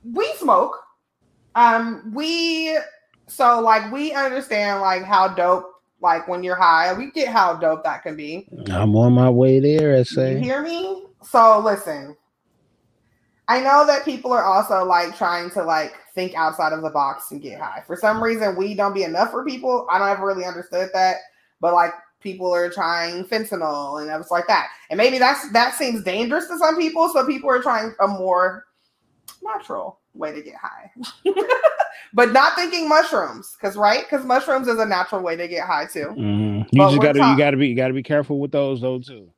we 0.02 0.32
smoke. 0.34 0.76
Um, 1.54 2.12
we 2.12 2.76
so 3.28 3.60
like 3.60 3.92
we 3.92 4.12
understand 4.12 4.80
like 4.80 5.04
how 5.04 5.28
dope 5.28 5.75
like 6.00 6.28
when 6.28 6.42
you're 6.42 6.56
high. 6.56 6.92
We 6.92 7.10
get 7.10 7.28
how 7.28 7.56
dope 7.56 7.84
that 7.84 8.02
can 8.02 8.16
be. 8.16 8.48
I'm 8.70 8.94
on 8.96 9.12
my 9.12 9.30
way 9.30 9.60
there, 9.60 9.94
I 9.94 9.98
You 9.98 10.04
say. 10.04 10.40
hear 10.40 10.62
me? 10.62 11.04
So 11.22 11.58
listen. 11.60 12.16
I 13.48 13.60
know 13.60 13.86
that 13.86 14.04
people 14.04 14.32
are 14.32 14.42
also 14.44 14.84
like 14.84 15.16
trying 15.16 15.50
to 15.50 15.62
like 15.62 15.94
think 16.14 16.34
outside 16.34 16.72
of 16.72 16.82
the 16.82 16.90
box 16.90 17.30
and 17.30 17.40
get 17.40 17.60
high. 17.60 17.82
For 17.86 17.94
some 17.96 18.22
reason, 18.22 18.56
weed 18.56 18.76
don't 18.76 18.94
be 18.94 19.04
enough 19.04 19.30
for 19.30 19.44
people. 19.44 19.86
I 19.90 19.98
don't 19.98 20.08
ever 20.08 20.26
really 20.26 20.44
understood 20.44 20.90
that, 20.94 21.16
but 21.60 21.72
like 21.72 21.92
people 22.20 22.52
are 22.52 22.68
trying 22.70 23.24
fentanyl 23.24 24.02
and 24.02 24.10
it's 24.20 24.32
like 24.32 24.48
that. 24.48 24.68
And 24.90 24.98
maybe 24.98 25.18
that's 25.18 25.48
that 25.52 25.74
seems 25.74 26.02
dangerous 26.02 26.48
to 26.48 26.58
some 26.58 26.76
people, 26.76 27.08
so 27.08 27.24
people 27.24 27.48
are 27.50 27.62
trying 27.62 27.94
a 28.00 28.08
more 28.08 28.64
natural 29.44 30.00
way 30.16 30.32
to 30.32 30.42
get 30.42 30.54
high. 30.56 30.90
but 32.14 32.32
not 32.32 32.54
thinking 32.54 32.88
mushrooms, 32.88 33.56
because 33.60 33.76
right, 33.76 34.04
because 34.08 34.24
mushrooms 34.24 34.68
is 34.68 34.78
a 34.78 34.86
natural 34.86 35.22
way 35.22 35.36
to 35.36 35.46
get 35.48 35.66
high 35.66 35.86
too. 35.86 36.14
Mhm. 36.16 36.66
You 36.72 36.78
But 36.78 36.90
just 36.90 37.02
gotta 37.02 37.18
you 37.18 37.36
gotta 37.38 37.56
be 37.56 37.68
you 37.68 37.74
gotta 37.76 37.94
be 37.94 38.02
careful 38.02 38.38
with 38.40 38.52
those 38.52 38.80
though 38.80 38.98
too. 38.98 39.28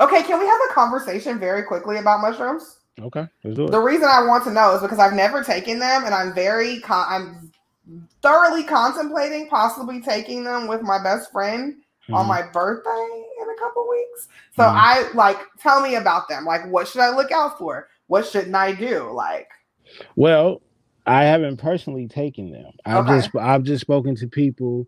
Okay, 0.00 0.22
can 0.22 0.38
we 0.40 0.46
have 0.46 0.60
a 0.70 0.72
conversation 0.74 1.38
very 1.38 1.62
quickly 1.62 1.98
about 1.98 2.20
mushrooms? 2.20 2.78
Okay, 3.00 3.26
let's 3.42 3.56
do 3.56 3.64
it. 3.66 3.70
The 3.70 3.80
reason 3.80 4.08
I 4.10 4.24
want 4.26 4.44
to 4.44 4.50
know 4.52 4.74
is 4.74 4.82
because 4.82 4.98
I've 4.98 5.12
never 5.14 5.42
taken 5.42 5.78
them, 5.78 6.04
and 6.04 6.14
I'm 6.14 6.34
very 6.34 6.80
con- 6.80 7.06
I'm 7.08 7.52
thoroughly 8.22 8.64
contemplating 8.64 9.48
possibly 9.48 10.00
taking 10.00 10.42
them 10.44 10.66
with 10.68 10.82
my 10.82 11.02
best 11.02 11.30
friend 11.32 11.76
on 12.12 12.24
Mhm. 12.24 12.28
my 12.28 12.42
birthday 12.42 13.24
in 13.42 13.48
a 13.50 13.58
couple 13.58 13.88
weeks. 13.88 14.28
So 14.56 14.62
Mhm. 14.62 14.74
I 14.74 15.12
like 15.14 15.38
tell 15.60 15.80
me 15.80 15.96
about 15.96 16.28
them. 16.28 16.44
Like, 16.44 16.66
what 16.66 16.86
should 16.88 17.00
I 17.00 17.10
look 17.10 17.30
out 17.32 17.58
for? 17.58 17.88
What 18.06 18.26
shouldn't 18.26 18.54
I 18.54 18.72
do? 18.72 19.10
Like, 19.10 19.48
Well, 20.16 20.62
I 21.06 21.24
haven't 21.24 21.58
personally 21.58 22.08
taken 22.08 22.50
them. 22.50 22.72
I've 22.84 23.04
Okay. 23.04 23.16
just 23.16 23.36
I've 23.36 23.62
just 23.62 23.80
spoken 23.82 24.14
to 24.16 24.28
people 24.28 24.86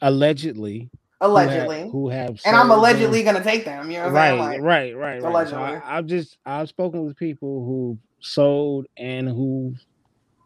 allegedly 0.00 0.90
who 1.20 1.26
have- 1.26 1.30
allegedly, 1.30 1.90
who 1.90 2.08
have, 2.08 2.40
and 2.44 2.56
I'm 2.56 2.70
allegedly 2.70 3.22
them. 3.22 3.34
gonna 3.34 3.44
take 3.44 3.64
them. 3.64 3.90
You 3.90 3.98
know 3.98 4.04
what 4.06 4.14
right, 4.14 4.32
I'm? 4.32 4.38
Like, 4.38 4.60
right, 4.62 4.96
right, 4.96 5.18
right. 5.20 5.22
So 5.22 5.28
allegedly. 5.28 5.62
I, 5.64 5.98
I've 5.98 6.06
just 6.06 6.38
I've 6.46 6.68
spoken 6.68 7.04
with 7.04 7.16
people 7.16 7.64
who 7.64 7.98
sold 8.20 8.86
and 8.96 9.28
who 9.28 9.74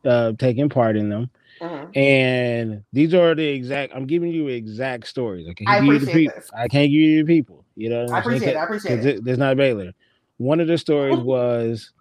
uh 0.04 0.32
taken 0.38 0.68
part 0.68 0.96
in 0.96 1.08
them. 1.08 1.30
mhm. 1.60 1.96
And 1.96 2.82
these 2.92 3.14
are 3.14 3.34
the 3.34 3.46
exact 3.46 3.92
I'm 3.94 4.06
giving 4.06 4.30
you 4.32 4.48
exact 4.48 5.06
stories. 5.06 5.46
I 5.48 5.54
can't 5.54 5.70
I 5.70 5.74
give 5.76 5.84
you 5.84 5.98
the 5.98 6.06
appreciate 6.06 6.14
people. 6.26 6.34
this. 6.36 6.50
I 6.54 6.68
can't 6.68 6.90
give 6.90 7.00
you 7.00 7.24
the 7.24 7.26
people. 7.26 7.64
You 7.76 7.90
know 7.90 8.04
what 8.06 8.14
I 8.14 8.18
I'm 8.18 8.24
saying? 8.24 8.40
appreciate 8.40 8.54
it. 8.54 8.56
I 8.58 8.64
appreciate 8.64 9.04
it. 9.06 9.24
there's 9.24 9.38
not 9.38 9.52
a 9.52 9.56
Baylor. 9.56 9.92
One 10.38 10.60
of 10.60 10.66
the 10.66 10.78
stories 10.78 11.18
was 11.24 11.92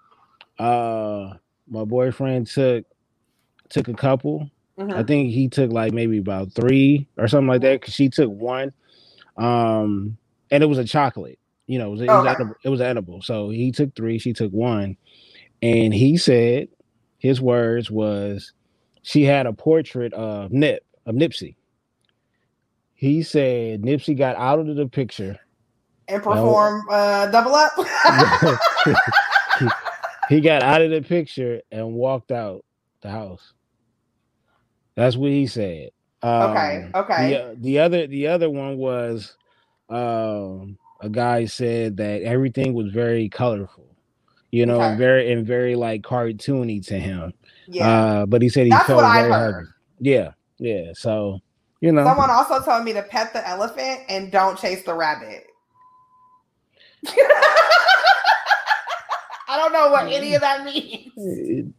uh 0.59 1.33
my 1.71 1.85
boyfriend 1.85 2.47
took 2.47 2.85
took 3.69 3.89
a 3.89 3.95
couple. 3.95 4.49
I 4.93 5.03
Mhm. 5.03 5.03
think 5.03 5.31
he 5.31 5.49
took 5.49 5.71
like 5.71 5.93
maybe 5.93 6.19
about 6.19 6.53
three 6.53 7.07
or 7.17 7.27
something 7.29 7.47
like 7.49 7.61
that 7.63 7.81
because 7.81 7.95
she 7.95 8.09
took 8.09 8.31
one. 8.31 8.73
Um 9.37 10.17
and 10.51 10.63
it 10.63 10.67
was 10.67 10.79
a 10.79 10.85
chocolate, 10.85 11.39
you 11.67 11.79
know, 11.79 11.87
it 11.89 11.91
was, 11.91 12.01
it 12.01 12.13
was, 12.13 12.25
Okay. 12.25 12.35
edible, 12.35 12.57
it 12.63 12.69
was 12.69 12.81
edible. 12.81 13.21
So 13.23 13.49
he 13.49 13.71
took 13.71 13.95
three, 13.95 14.19
she 14.19 14.33
took 14.33 14.51
one. 14.51 14.97
And 15.61 15.93
he 15.93 16.17
said 16.17 16.69
his 17.19 17.41
words 17.41 17.91
was 17.91 18.53
she 19.03 19.23
had 19.23 19.47
a 19.47 19.53
portrait 19.53 20.13
of 20.13 20.51
Nip, 20.51 20.85
of 21.05 21.15
Nipsey. 21.15 21.55
He 22.95 23.23
said 23.23 23.83
Nipsey 23.83 24.17
got 24.17 24.35
out 24.37 24.59
of 24.59 24.75
the 24.75 24.87
picture 24.87 25.39
And 26.07 26.23
perform 26.23 26.83
uh, 26.91 27.27
double 27.27 27.55
up. 27.55 27.73
he 30.31 30.41
got 30.41 30.63
out 30.63 30.81
of 30.81 30.91
the 30.91 31.01
picture 31.01 31.61
and 31.71 31.93
walked 31.93 32.31
out 32.31 32.65
the 33.01 33.09
house. 33.09 33.53
That's 34.95 35.15
what 35.15 35.31
he 35.31 35.47
said. 35.47 35.89
Okay, 36.23 36.89
Um, 36.93 37.03
okay. 37.03 37.31
The, 37.33 37.55
the 37.59 37.79
other 37.79 38.07
the 38.07 38.27
other 38.27 38.49
one 38.49 38.77
was 38.77 39.35
um 39.89 40.77
a 41.01 41.09
guy 41.09 41.45
said 41.45 41.97
that 41.97 42.21
everything 42.21 42.73
was 42.73 42.91
very 42.91 43.27
colorful, 43.29 43.95
you 44.51 44.65
know, 44.65 44.79
and 44.81 44.97
very 44.97 45.31
and 45.31 45.45
very 45.47 45.75
like 45.75 46.03
cartoony 46.03 46.85
to 46.87 46.99
him. 46.99 47.33
yeah. 47.67 47.87
Uh, 47.87 48.25
but 48.27 48.41
he 48.41 48.49
said 48.49 48.65
he 48.65 48.69
That's 48.69 48.85
felt 48.85 49.01
very 49.01 49.31
heavy. 49.31 49.65
Yeah, 49.99 50.31
yeah. 50.59 50.91
So 50.93 51.39
you 51.81 51.91
know, 51.91 52.03
Someone 52.05 52.29
also 52.29 52.61
told 52.63 52.83
me 52.83 52.93
to 52.93 53.01
pet 53.01 53.33
the 53.33 53.47
elephant 53.47 54.01
and 54.09 54.31
don't 54.31 54.59
chase 54.59 54.83
the 54.83 54.93
rabbit. 54.93 55.47
I 59.51 59.57
don't 59.57 59.73
know 59.73 59.91
what 59.91 60.07
any 60.07 60.33
of 60.33 60.41
that 60.41 60.61
mm. 60.61 60.65
means, 60.65 61.73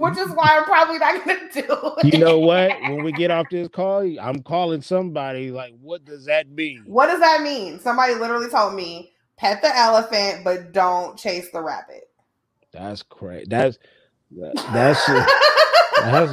which 0.00 0.16
is 0.16 0.30
why 0.30 0.56
I'm 0.56 0.64
probably 0.64 0.98
not 0.98 1.22
to 1.24 1.62
do 1.62 1.66
it. 1.98 2.14
you 2.14 2.18
know 2.18 2.38
what? 2.38 2.80
When 2.80 3.04
we 3.04 3.12
get 3.12 3.30
off 3.30 3.50
this 3.50 3.68
call, 3.68 4.00
I'm 4.18 4.42
calling 4.42 4.80
somebody. 4.80 5.50
Like, 5.50 5.74
what 5.82 6.06
does 6.06 6.24
that 6.24 6.48
mean? 6.48 6.84
What 6.86 7.08
does 7.08 7.20
that 7.20 7.42
mean? 7.42 7.80
Somebody 7.80 8.14
literally 8.14 8.48
told 8.48 8.74
me 8.74 9.12
pet 9.36 9.60
the 9.60 9.76
elephant, 9.76 10.42
but 10.42 10.72
don't 10.72 11.18
chase 11.18 11.50
the 11.50 11.60
rabbit. 11.60 12.08
That's 12.72 13.02
crazy. 13.02 13.44
That's 13.46 13.78
that, 14.30 14.54
that's 14.72 15.06
that's 16.00 16.32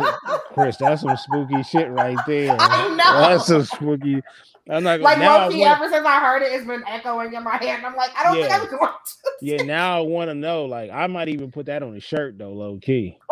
Chris. 0.54 0.78
That's 0.78 1.02
some 1.02 1.18
spooky 1.18 1.62
shit 1.64 1.90
right 1.90 2.18
there. 2.26 2.56
I 2.58 2.88
know. 2.88 3.20
That's 3.20 3.48
some 3.48 3.66
spooky. 3.66 4.22
I'm 4.70 4.84
not 4.84 5.02
like. 5.02 5.18
Low 5.20 5.48
key, 5.50 5.64
ever 5.66 5.90
since 5.90 6.06
I 6.06 6.20
heard 6.20 6.42
it, 6.44 6.52
it's 6.54 6.66
been 6.68 6.84
echoing 6.88 7.34
in 7.34 7.44
my 7.44 7.58
head. 7.58 7.78
And 7.78 7.86
I'm 7.86 7.96
like, 7.96 8.12
I 8.18 8.24
don't 8.24 8.36
Yeah. 8.36 8.48
think 8.50 8.54
I'm 8.74 8.80
going 8.80 8.92
yeah, 9.42 9.58
now 9.60 9.98
I 10.00 10.02
want 10.02 10.30
to 10.30 10.36
know. 10.36 10.66
Like, 10.66 10.92
I 10.92 11.08
might 11.08 11.30
even 11.30 11.52
put 11.52 11.68
that 11.68 11.84
on 11.84 11.96
a 11.96 12.00
shirt 12.00 12.38
though, 12.38 12.54
low 12.54 12.80
key. 12.80 13.18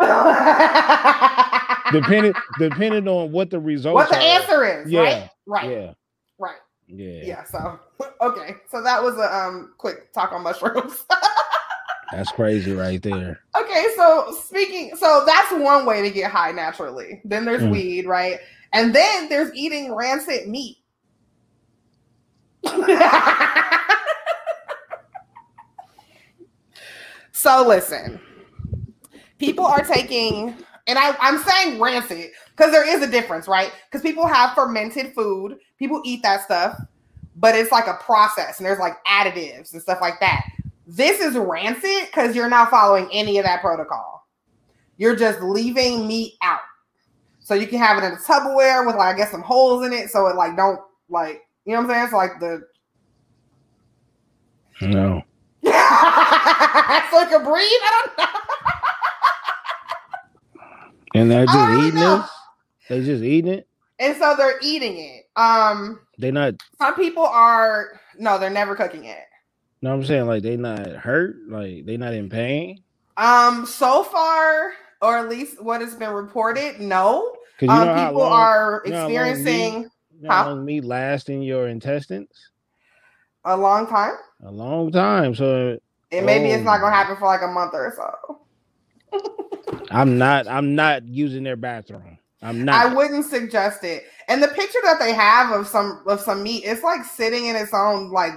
Depending 1.90 2.34
depending 2.56 3.08
on 3.08 3.32
what 3.32 3.50
the 3.50 3.60
results. 3.60 4.04
what 4.04 4.10
the 4.10 4.16
are. 4.16 4.20
answer 4.20 4.64
is, 4.82 4.92
Yeah, 4.92 5.00
right? 5.00 5.30
Right. 5.46 5.70
Yeah, 5.70 5.94
Right. 6.38 6.56
yeah, 6.88 7.22
Yeah. 7.22 7.44
So 7.44 7.80
okay. 8.20 8.56
So 8.70 8.82
that 8.82 9.02
was 9.02 9.16
a 9.18 9.34
um 9.36 9.74
quick 9.78 10.12
talk 10.12 10.32
on 10.32 10.42
mushrooms. 10.44 11.04
That's 12.10 12.32
crazy 12.32 12.72
right 12.72 13.02
there. 13.02 13.40
Okay, 13.58 13.88
so 13.96 14.36
speaking, 14.44 14.92
so 14.96 15.24
that's 15.26 15.52
one 15.52 15.86
way 15.86 16.02
to 16.02 16.10
get 16.10 16.30
high 16.30 16.52
naturally. 16.52 17.20
Then 17.24 17.44
there's 17.44 17.62
Mm. 17.62 17.70
weed, 17.70 18.06
right? 18.06 18.38
And 18.72 18.94
then 18.94 19.28
there's 19.28 19.54
eating 19.54 19.94
rancid 19.94 20.48
meat. 20.48 20.78
so 27.32 27.66
listen, 27.66 28.20
people 29.38 29.64
are 29.64 29.84
taking, 29.84 30.56
and 30.86 30.98
I, 30.98 31.16
I'm 31.20 31.38
saying 31.38 31.80
rancid 31.80 32.30
because 32.56 32.72
there 32.72 32.88
is 32.88 33.02
a 33.02 33.10
difference, 33.10 33.48
right? 33.48 33.72
Because 33.90 34.02
people 34.02 34.26
have 34.26 34.54
fermented 34.54 35.14
food, 35.14 35.58
people 35.78 36.02
eat 36.04 36.22
that 36.22 36.42
stuff, 36.42 36.78
but 37.36 37.54
it's 37.54 37.72
like 37.72 37.86
a 37.86 37.94
process 37.94 38.58
and 38.58 38.66
there's 38.66 38.78
like 38.78 39.02
additives 39.04 39.72
and 39.72 39.82
stuff 39.82 40.00
like 40.00 40.20
that. 40.20 40.44
This 40.86 41.20
is 41.20 41.36
rancid 41.36 42.06
because 42.06 42.36
you're 42.36 42.48
not 42.48 42.70
following 42.70 43.08
any 43.12 43.38
of 43.38 43.44
that 43.44 43.60
protocol. 43.60 44.26
You're 44.96 45.16
just 45.16 45.40
leaving 45.40 46.06
meat 46.06 46.34
out. 46.42 46.60
So 47.40 47.54
you 47.54 47.66
can 47.66 47.78
have 47.78 47.98
it 47.98 48.06
in 48.06 48.12
a 48.12 48.16
Tupperware 48.16 48.86
with 48.86 48.96
like 48.96 49.14
I 49.14 49.18
guess 49.18 49.30
some 49.30 49.42
holes 49.42 49.84
in 49.84 49.92
it 49.92 50.10
so 50.10 50.26
it 50.28 50.36
like 50.36 50.56
don't 50.56 50.80
like 51.08 51.42
you 51.64 51.72
know 51.74 51.82
what 51.82 51.90
I'm 51.90 51.90
saying? 51.90 52.04
It's 52.04 52.12
like 52.12 52.40
the 52.40 52.62
No. 54.82 55.22
so 55.64 55.70
it 55.70 57.28
can 57.30 57.44
breathe. 57.44 57.68
I 57.82 58.02
don't 58.06 58.18
know. 58.18 58.26
And 61.14 61.30
they're 61.30 61.46
just 61.46 61.70
eating 61.78 62.00
know. 62.00 62.18
this? 62.18 62.30
They 62.88 63.02
just 63.04 63.22
eating 63.22 63.52
it? 63.52 63.68
And 63.98 64.16
so 64.16 64.34
they're 64.36 64.58
eating 64.62 64.98
it. 64.98 65.24
Um 65.36 66.00
They 66.18 66.30
not 66.30 66.54
some 66.78 66.94
people 66.96 67.24
are 67.24 68.00
no, 68.18 68.38
they're 68.38 68.50
never 68.50 68.76
cooking 68.76 69.04
it. 69.04 69.24
no, 69.82 69.92
I'm 69.94 70.04
saying 70.04 70.26
like 70.26 70.42
they 70.42 70.56
not 70.56 70.86
hurt, 70.88 71.36
like 71.48 71.86
they 71.86 71.96
not 71.96 72.14
in 72.14 72.28
pain. 72.28 72.82
Um 73.16 73.66
so 73.66 74.02
far 74.04 74.72
or 75.00 75.18
at 75.18 75.28
least 75.28 75.62
what 75.62 75.80
has 75.80 75.94
been 75.94 76.10
reported, 76.10 76.80
no. 76.80 77.36
Um 77.68 77.94
people 77.94 78.20
long, 78.20 78.32
are 78.32 78.82
you 78.84 78.92
know 78.92 78.98
how 78.98 79.02
long 79.04 79.10
experiencing 79.12 79.72
you 79.72 79.72
know 79.72 79.88
how 79.88 79.93
huh? 80.30 80.46
long 80.46 80.64
meat 80.64 80.84
lasts 80.84 81.28
in 81.28 81.42
your 81.42 81.68
intestines? 81.68 82.50
a 83.46 83.56
long 83.56 83.86
time. 83.86 84.14
A 84.44 84.50
long 84.50 84.90
time. 84.90 85.34
So 85.34 85.78
And 86.12 86.24
maybe 86.26 86.50
it's 86.50 86.64
not 86.64 86.78
Oh. 86.78 86.84
gonna 86.84 86.96
happen 86.96 87.16
for 87.16 87.26
like 87.26 87.42
a 87.42 87.46
month 87.48 87.74
or 87.74 87.92
so. 87.94 88.40
I'm 89.90 90.16
not 90.18 90.46
I'm 90.48 90.74
not 90.74 91.04
using 91.04 91.44
their 91.44 91.56
bathroom. 91.56 92.18
I'm 92.42 92.64
not. 92.64 92.74
I 92.86 92.94
wouldn't 92.94 93.24
suggest 93.24 93.84
it. 93.84 94.04
And 94.28 94.42
the 94.42 94.48
picture 94.48 94.78
that 94.84 94.98
they 94.98 95.12
have 95.12 95.50
of 95.52 95.66
some 95.66 96.02
of 96.06 96.20
some 96.20 96.42
meat, 96.42 96.64
it's 96.64 96.82
like 96.82 97.04
sitting 97.04 97.46
in 97.46 97.56
its 97.56 97.72
own 97.72 98.10
like 98.10 98.32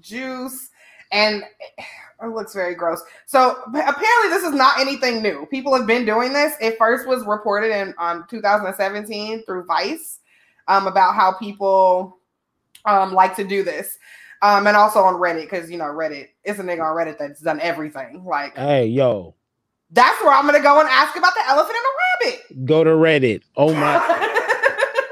juice, 0.00 0.68
and 1.12 1.42
it 2.22 2.26
looks 2.28 2.54
very 2.54 2.74
gross. 2.74 3.02
So 3.26 3.56
apparently, 3.68 4.28
this 4.30 4.42
is 4.44 4.52
not 4.52 4.78
anything 4.78 5.22
new. 5.22 5.46
People 5.46 5.74
have 5.76 5.86
been 5.86 6.04
doing 6.04 6.32
this. 6.32 6.54
It 6.60 6.76
first 6.78 7.06
was 7.06 7.24
reported 7.26 7.70
in 7.72 7.94
um, 7.98 8.26
2017 8.28 9.44
through 9.44 9.64
Vice 9.64 10.20
um, 10.68 10.86
about 10.86 11.14
how 11.14 11.32
people 11.32 12.18
um, 12.86 13.14
like 13.14 13.36
to 13.36 13.44
do 13.44 13.62
this, 13.64 13.98
um, 14.42 14.66
and 14.66 14.76
also 14.76 15.00
on 15.00 15.14
Reddit 15.14 15.42
because 15.50 15.70
you 15.70 15.78
know 15.78 15.84
Reddit 15.86 16.28
is 16.44 16.58
a 16.60 16.62
nigga 16.62 16.82
on 16.82 16.96
Reddit 16.96 17.18
that's 17.18 17.40
done 17.40 17.60
everything. 17.60 18.24
Like 18.24 18.56
hey 18.56 18.86
yo, 18.88 19.34
that's 19.90 20.22
where 20.22 20.32
I'm 20.34 20.46
gonna 20.46 20.60
go 20.62 20.80
and 20.80 20.88
ask 20.88 21.16
about 21.16 21.34
the 21.34 21.46
elephant 21.48 21.76
and 21.76 21.84
the 21.84 22.26
rabbit. 22.32 22.46
go 22.66 22.84
to 22.84 22.90
Reddit. 22.90 23.42
Oh 23.56 23.74
my 23.74 24.00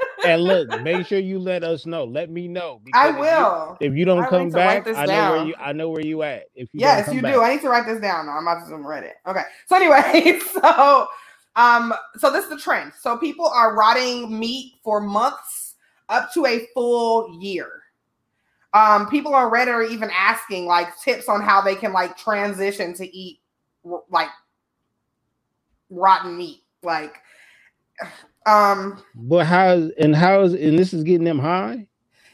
and 0.23 0.43
look, 0.43 0.69
make 0.71 1.07
sure 1.07 1.19
you 1.19 1.39
let 1.39 1.63
us 1.63 1.85
know. 1.85 2.05
Let 2.05 2.29
me 2.31 2.47
know. 2.47 2.81
I 2.93 3.11
because 3.11 3.15
if 3.15 3.15
you- 3.15 3.21
will. 3.21 3.77
If 3.79 3.93
you 3.95 4.05
don't 4.05 4.19
I 4.23 4.29
come 4.29 4.45
need 4.45 4.53
to 4.53 4.61
write 4.61 4.85
back, 4.85 4.87
I 4.95 5.07
know 5.07 5.25
where 5.25 5.37
you 5.37 5.55
I 5.59 5.73
know 5.73 5.89
where 5.89 6.01
you 6.05 6.23
at. 6.23 6.45
If 6.55 6.69
you 6.73 6.81
Yes, 6.81 7.07
you 7.13 7.21
back. 7.21 7.33
do. 7.33 7.41
I 7.41 7.55
need 7.55 7.61
to 7.61 7.69
write 7.69 7.87
this 7.87 8.01
down. 8.01 8.29
I'm 8.29 8.47
about 8.47 8.67
to 8.67 8.73
Reddit. 8.75 9.13
Okay. 9.27 9.43
So 9.67 9.75
anyway, 9.77 10.39
so 10.53 11.07
um, 11.55 11.93
so 12.17 12.31
this 12.31 12.43
is 12.45 12.49
the 12.49 12.57
trend. 12.57 12.93
So 12.99 13.17
people 13.17 13.47
are 13.47 13.75
rotting 13.75 14.37
meat 14.39 14.73
for 14.83 14.99
months 15.01 15.75
up 16.09 16.33
to 16.33 16.45
a 16.45 16.67
full 16.73 17.39
year. 17.41 17.69
Um, 18.73 19.07
people 19.09 19.33
on 19.33 19.51
Reddit 19.51 19.69
are 19.69 19.83
even 19.83 20.09
asking 20.13 20.65
like 20.65 20.89
tips 21.01 21.29
on 21.29 21.41
how 21.41 21.61
they 21.61 21.75
can 21.75 21.93
like 21.93 22.17
transition 22.17 22.93
to 22.95 23.17
eat 23.17 23.39
like 24.09 24.29
rotten 25.89 26.37
meat. 26.37 26.61
Like, 26.83 27.15
um, 28.45 29.01
But 29.15 29.45
how 29.45 29.89
and 29.97 30.15
how 30.15 30.41
is 30.41 30.53
and 30.53 30.77
this 30.77 30.93
is 30.93 31.03
getting 31.03 31.23
them 31.25 31.39
high? 31.39 31.87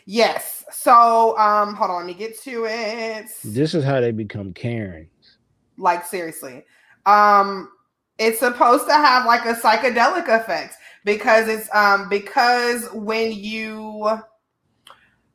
yes. 0.05 0.63
So 0.72 1.38
um, 1.38 1.76
hold 1.76 1.91
on, 1.91 1.97
let 1.97 2.05
me 2.07 2.13
get 2.15 2.39
to 2.41 2.65
it. 2.67 3.28
This 3.43 3.76
is 3.76 3.84
how 3.84 4.01
they 4.01 4.11
become 4.11 4.53
Karens. 4.53 5.38
like 5.78 6.05
seriously 6.05 6.63
um 7.05 7.69
it's 8.18 8.39
supposed 8.39 8.88
to 8.88 8.93
have 8.93 9.26
like 9.26 9.45
a 9.45 9.53
psychedelic 9.53 10.28
effect 10.28 10.76
because 11.05 11.47
it's 11.47 11.74
um 11.74 12.09
because 12.09 12.88
when 12.93 13.32
you 13.32 14.09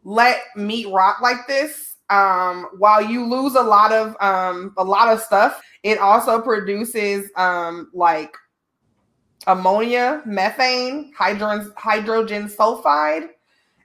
let 0.04 0.40
meat 0.56 0.86
rot 0.88 1.16
like 1.22 1.46
this 1.46 1.96
um 2.10 2.68
while 2.78 3.02
you 3.02 3.24
lose 3.24 3.54
a 3.54 3.62
lot 3.62 3.92
of 3.92 4.16
um 4.20 4.72
a 4.76 4.84
lot 4.84 5.08
of 5.08 5.20
stuff 5.20 5.60
it 5.82 5.98
also 5.98 6.40
produces 6.40 7.30
um 7.36 7.90
like 7.92 8.36
ammonia 9.48 10.22
methane 10.24 11.12
hydrogen 11.16 11.72
hydrogen 11.76 12.48
sulfide 12.48 13.28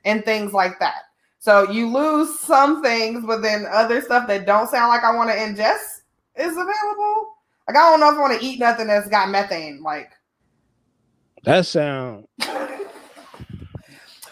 and 0.06 0.24
things 0.24 0.54
like 0.54 0.78
that 0.80 1.04
so 1.40 1.70
you 1.72 1.92
lose 1.92 2.40
some 2.40 2.84
things 2.84 3.26
but 3.26 3.42
then 3.42 3.66
other 3.72 4.02
stuff 4.02 4.28
that 4.28 4.46
don't 4.46 4.70
sound 4.70 4.90
like 4.90 5.04
i 5.04 5.16
want 5.16 5.30
to 5.30 5.36
ingest 5.36 6.02
is 6.36 6.54
available. 6.54 7.31
Like 7.72 7.82
I 7.82 7.90
don't 7.90 8.02
know 8.02 8.10
if 8.12 8.18
I 8.18 8.20
want 8.20 8.38
to 8.38 8.46
eat 8.46 8.60
nothing 8.60 8.88
that's 8.88 9.08
got 9.08 9.30
methane. 9.30 9.82
Like 9.82 10.12
That 11.44 11.66
sound 11.66 12.26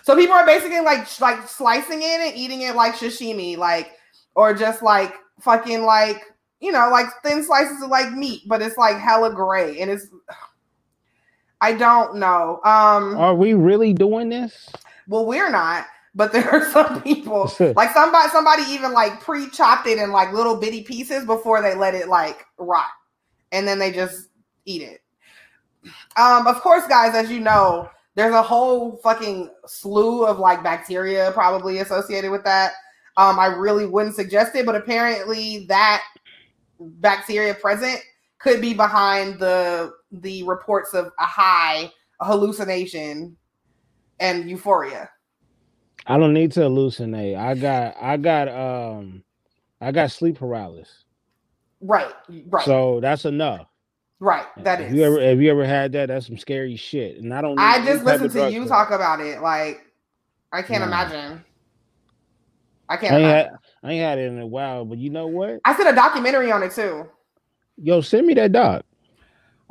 so 0.04 0.16
people 0.18 0.36
are 0.36 0.46
basically 0.46 0.82
like 0.82 1.08
like 1.22 1.48
slicing 1.48 2.02
it 2.02 2.20
and 2.20 2.36
eating 2.36 2.64
it 2.64 2.76
like 2.76 2.96
sashimi, 2.96 3.56
like 3.58 3.92
or 4.36 4.54
just 4.54 4.84
like 4.84 5.14
fucking 5.40 5.84
like 5.84 6.22
you 6.60 6.74
know 6.74 6.90
like 6.92 7.06
thin 7.24 7.42
slices 7.46 7.82
of 7.82 7.90
like 7.90 8.12
meat, 8.12 8.42
but 8.48 8.62
it's 8.62 8.76
like 8.78 8.98
hella 8.98 9.34
gray 9.34 9.80
and 9.80 9.90
it's. 9.90 10.08
I 11.62 11.74
don't 11.74 12.16
know. 12.16 12.62
Um. 12.64 13.18
are 13.18 13.36
we 13.36 13.54
really 13.54 13.92
doing 13.92 14.30
this? 14.30 14.70
Well, 15.10 15.26
we're 15.26 15.50
not, 15.50 15.88
but 16.16 16.32
there 16.34 16.50
are 16.50 16.72
some 16.72 17.02
people 17.02 17.52
like 17.76 17.92
somebody 17.92 18.30
somebody 18.30 18.64
even 18.64 18.94
like 18.94 19.20
pre-chopped 19.20 19.86
it 19.86 19.98
in 19.98 20.12
like 20.12 20.32
little 20.34 20.56
bitty 20.58 20.84
pieces 20.84 21.26
before 21.26 21.62
they 21.62 21.76
let 21.76 21.96
it 21.96 22.08
like 22.08 22.46
rot. 22.58 22.88
And 23.52 23.68
then 23.68 23.80
they 23.80 23.92
just 23.92 24.30
eat 24.66 24.82
it. 24.82 25.02
Um, 26.18 26.48
of 26.48 26.62
course, 26.62 26.86
guys, 26.88 27.16
as 27.16 27.32
you 27.32 27.40
know, 27.40 27.90
there's 28.16 28.34
a 28.34 28.42
whole 28.42 28.98
fucking 28.98 29.50
slew 29.66 30.26
of 30.26 30.40
like 30.40 30.64
bacteria 30.64 31.32
probably 31.34 31.80
associated 31.80 32.32
with 32.32 32.44
that. 32.44 32.74
Um, 33.18 33.40
I 33.40 33.48
really 33.48 33.86
wouldn't 33.86 34.16
suggest 34.16 34.56
it, 34.56 34.66
but 34.66 34.76
apparently 34.76 35.66
that 35.68 36.04
bacteria 36.80 37.54
present 37.54 38.00
could 38.40 38.62
be 38.62 38.74
behind 38.74 39.40
the 39.40 39.94
the 40.12 40.44
reports 40.44 40.94
of 40.94 41.12
a 41.20 41.26
high, 41.26 41.92
a 42.20 42.26
hallucination, 42.26 43.38
and 44.20 44.50
euphoria. 44.50 45.10
I 46.08 46.18
don't 46.18 46.34
need 46.34 46.52
to 46.54 46.62
hallucinate. 46.62 47.38
I 47.38 47.56
got 47.56 47.96
I 48.02 48.18
got 48.18 48.48
um 48.48 49.24
I 49.82 49.92
got 49.92 50.12
sleep 50.12 50.38
paralysis. 50.38 51.06
Right, 51.82 52.14
right, 52.50 52.66
So 52.66 53.00
that's 53.02 53.26
enough. 53.26 53.68
right. 54.20 54.46
That 54.64 54.82
If 54.82 54.90
is. 54.92 54.96
you 54.96 55.04
ever 55.04 55.22
have 55.22 55.42
you 55.42 55.52
ever 55.52 55.66
had 55.66 55.94
that? 55.94 56.08
That's 56.10 56.28
some 56.28 56.38
scary 56.38 56.76
shit. 56.76 57.18
And 57.18 57.34
I 57.34 57.42
don't 57.42 57.60
need 57.60 57.64
I 57.64 57.86
just 57.86 58.04
type 58.06 58.22
of 58.22 58.32
listened 58.32 58.32
to 58.34 58.52
you 58.52 58.62
for 58.64 58.70
talk 58.70 58.92
about 58.92 59.22
it. 59.22 59.42
Like, 59.42 59.82
I 60.52 60.62
can't 60.64 60.84
Nah. 60.84 60.86
imagine. 60.86 61.44
I 62.90 62.98
I 62.98 62.98
can't 62.98 63.16
ain't, 63.16 63.26
imagine. 63.26 63.48
had, 63.50 63.50
I 63.84 63.92
ain't 63.94 64.04
had 64.04 64.20
it 64.20 64.32
in 64.32 64.40
a 64.40 64.48
while, 64.48 64.86
but 64.86 64.98
you 64.98 65.10
know 65.10 65.28
what? 65.28 65.62
I 65.66 65.76
said 65.76 65.88
a 65.92 65.96
documentary 65.96 66.52
on 66.52 66.64
it 66.64 66.74
too. 66.74 67.08
Yo, 67.78 68.02
send 68.02 68.28
me 68.28 68.34
that 68.36 68.52
doc. 68.52 68.84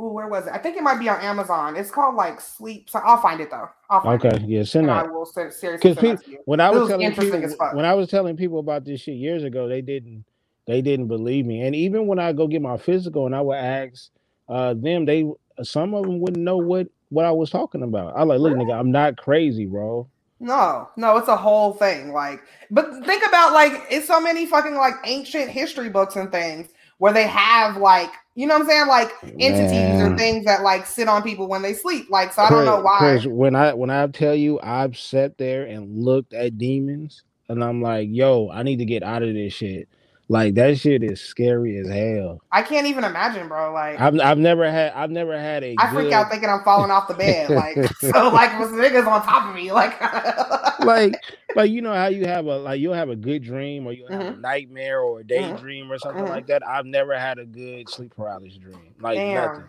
Ooh, 0.00 0.08
where 0.12 0.28
was 0.28 0.46
it? 0.46 0.52
I 0.52 0.58
think 0.58 0.76
it 0.76 0.82
might 0.82 1.00
be 1.00 1.08
on 1.08 1.20
Amazon. 1.20 1.76
It's 1.76 1.90
called 1.90 2.14
like 2.16 2.40
Sleep. 2.40 2.88
So 2.90 3.00
I'll 3.00 3.20
find 3.20 3.40
it 3.40 3.50
though. 3.50 3.68
I'll 3.90 4.00
find 4.00 4.20
Okay, 4.20 4.30
it. 4.30 4.42
yeah, 4.46 4.64
send 4.64 4.86
And 4.86 4.92
I 4.92 5.02
will 5.02 5.26
send, 5.26 5.52
seriously 5.52 5.90
Because 5.90 5.96
send 5.96 6.06
that 6.08 6.24
to 6.24 6.30
you. 6.30 6.38
when 6.46 6.60
I 6.60 6.70
was 6.70 6.80
was 6.80 6.88
telling 6.88 7.10
people 7.14 7.56
when 7.76 7.84
I 7.84 7.94
was 7.94 8.08
telling 8.08 8.36
people 8.36 8.60
about 8.60 8.84
this 8.84 9.00
shit 9.02 9.16
years 9.16 9.44
ago, 9.44 9.68
they 9.68 9.82
didn't 9.82 10.24
they 10.68 10.82
didn't 10.82 11.08
believe 11.08 11.46
me. 11.46 11.62
And 11.62 11.74
even 11.74 12.06
when 12.06 12.20
I 12.20 12.32
go 12.32 12.46
get 12.46 12.62
my 12.62 12.78
physical 12.78 13.26
and 13.26 13.36
I 13.36 13.42
would 13.42 13.56
ask 13.58 14.10
uh 14.48 14.74
them, 14.74 15.06
they 15.06 15.28
some 15.64 15.94
of 15.94 16.06
them 16.06 16.20
wouldn't 16.20 16.44
know 16.44 16.58
what 16.58 16.88
what 17.10 17.24
I 17.26 17.32
was 17.32 17.50
talking 17.50 17.82
about. 17.82 18.16
I 18.16 18.24
like, 18.24 18.40
look, 18.40 18.52
nigga, 18.54 18.78
I'm 18.78 18.92
not 18.92 19.16
crazy, 19.16 19.66
bro. 19.66 20.08
No, 20.40 20.90
no, 20.96 21.16
it's 21.16 21.28
a 21.28 21.36
whole 21.36 21.72
thing. 21.72 22.12
Like, 22.12 22.42
but 22.70 23.04
think 23.06 23.26
about 23.26 23.54
like 23.54 23.86
it's 23.90 24.06
so 24.06 24.20
many 24.20 24.46
fucking 24.46 24.76
like 24.76 24.94
ancient 25.04 25.50
history 25.50 25.88
books 25.88 26.16
and 26.16 26.30
things 26.30 26.68
where 26.98 27.12
they 27.12 27.26
have 27.26 27.78
like 27.78 28.12
you 28.36 28.46
know 28.46 28.54
what 28.54 28.62
I'm 28.62 28.68
saying, 28.68 28.86
like 28.86 29.12
entities 29.40 30.00
or 30.00 30.16
things 30.16 30.44
that 30.44 30.62
like 30.62 30.86
sit 30.86 31.08
on 31.08 31.24
people 31.24 31.48
when 31.48 31.62
they 31.62 31.74
sleep. 31.74 32.06
Like, 32.08 32.32
so 32.32 32.42
I 32.42 32.50
don't 32.50 32.64
know 32.66 32.80
why. 32.80 33.18
When 33.26 33.56
I 33.56 33.74
when 33.74 33.90
I 33.90 34.06
tell 34.08 34.36
you 34.36 34.60
I've 34.62 34.96
sat 34.96 35.38
there 35.38 35.64
and 35.64 36.04
looked 36.04 36.34
at 36.34 36.56
demons 36.56 37.24
and 37.48 37.64
I'm 37.64 37.82
like, 37.82 38.08
yo, 38.12 38.48
I 38.50 38.62
need 38.62 38.78
to 38.78 38.84
get 38.84 39.02
out 39.02 39.24
of 39.24 39.34
this 39.34 39.54
shit. 39.54 39.88
Like 40.30 40.54
that 40.54 40.78
shit 40.78 41.02
is 41.02 41.20
scary 41.22 41.78
as 41.78 41.88
hell. 41.88 42.42
I 42.52 42.62
can't 42.62 42.86
even 42.86 43.04
imagine, 43.04 43.48
bro. 43.48 43.72
Like 43.72 43.98
I've 43.98 44.18
I've 44.20 44.38
never 44.38 44.70
had 44.70 44.92
I've 44.92 45.10
never 45.10 45.38
had 45.38 45.64
a. 45.64 45.74
I 45.78 45.90
freak 45.90 46.12
out 46.12 46.30
thinking 46.30 46.50
I'm 46.50 46.62
falling 46.64 46.90
off 46.90 47.08
the 47.08 47.14
bed. 47.24 47.48
Like 47.50 47.76
so, 48.00 48.28
like 48.28 48.58
was 48.58 48.68
niggas 48.70 49.06
on 49.06 49.22
top 49.22 49.48
of 49.48 49.54
me, 49.54 49.72
like 49.72 49.98
like 50.80 51.14
like 51.54 51.70
you 51.70 51.80
know 51.80 51.94
how 51.94 52.08
you 52.08 52.26
have 52.26 52.44
a 52.46 52.58
like 52.58 52.78
you'll 52.80 52.92
have 52.92 53.08
a 53.08 53.16
good 53.16 53.42
dream 53.42 53.86
or 53.86 53.92
you'll 53.92 54.08
have 54.10 54.20
Mm-hmm. 54.20 54.38
a 54.38 54.40
nightmare 54.42 55.00
or 55.00 55.20
a 55.20 55.24
daydream 55.24 55.90
or 55.90 55.98
something 55.98 56.24
Mhm. 56.24 56.28
like 56.28 56.46
that. 56.48 56.66
I've 56.66 56.86
never 56.86 57.18
had 57.18 57.38
a 57.38 57.46
good 57.46 57.88
sleep 57.88 58.14
paralysis 58.14 58.58
dream. 58.58 58.94
Like 59.00 59.16
Damn. 59.16 59.34
nothing. 59.48 59.64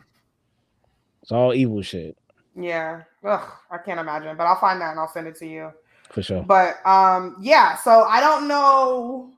It's 1.22 1.32
all 1.32 1.54
evil 1.54 1.82
shit 1.82 2.18
yeah. 2.56 3.04
Ugh, 3.24 3.50
I 3.72 3.78
can't 3.78 4.00
imagine, 4.00 4.36
but 4.36 4.44
I'll 4.46 4.60
find 4.60 4.82
that 4.82 4.92
and 4.92 5.00
I'll 5.00 5.08
send 5.08 5.28
it 5.28 5.36
to 5.38 5.48
you. 5.48 5.72
for 6.10 6.22
sure. 6.22 6.44
But 6.44 6.86
um, 6.86 7.38
yeah. 7.40 7.78
So 7.78 8.02
I 8.04 8.20
don't 8.20 8.48
know 8.50 9.32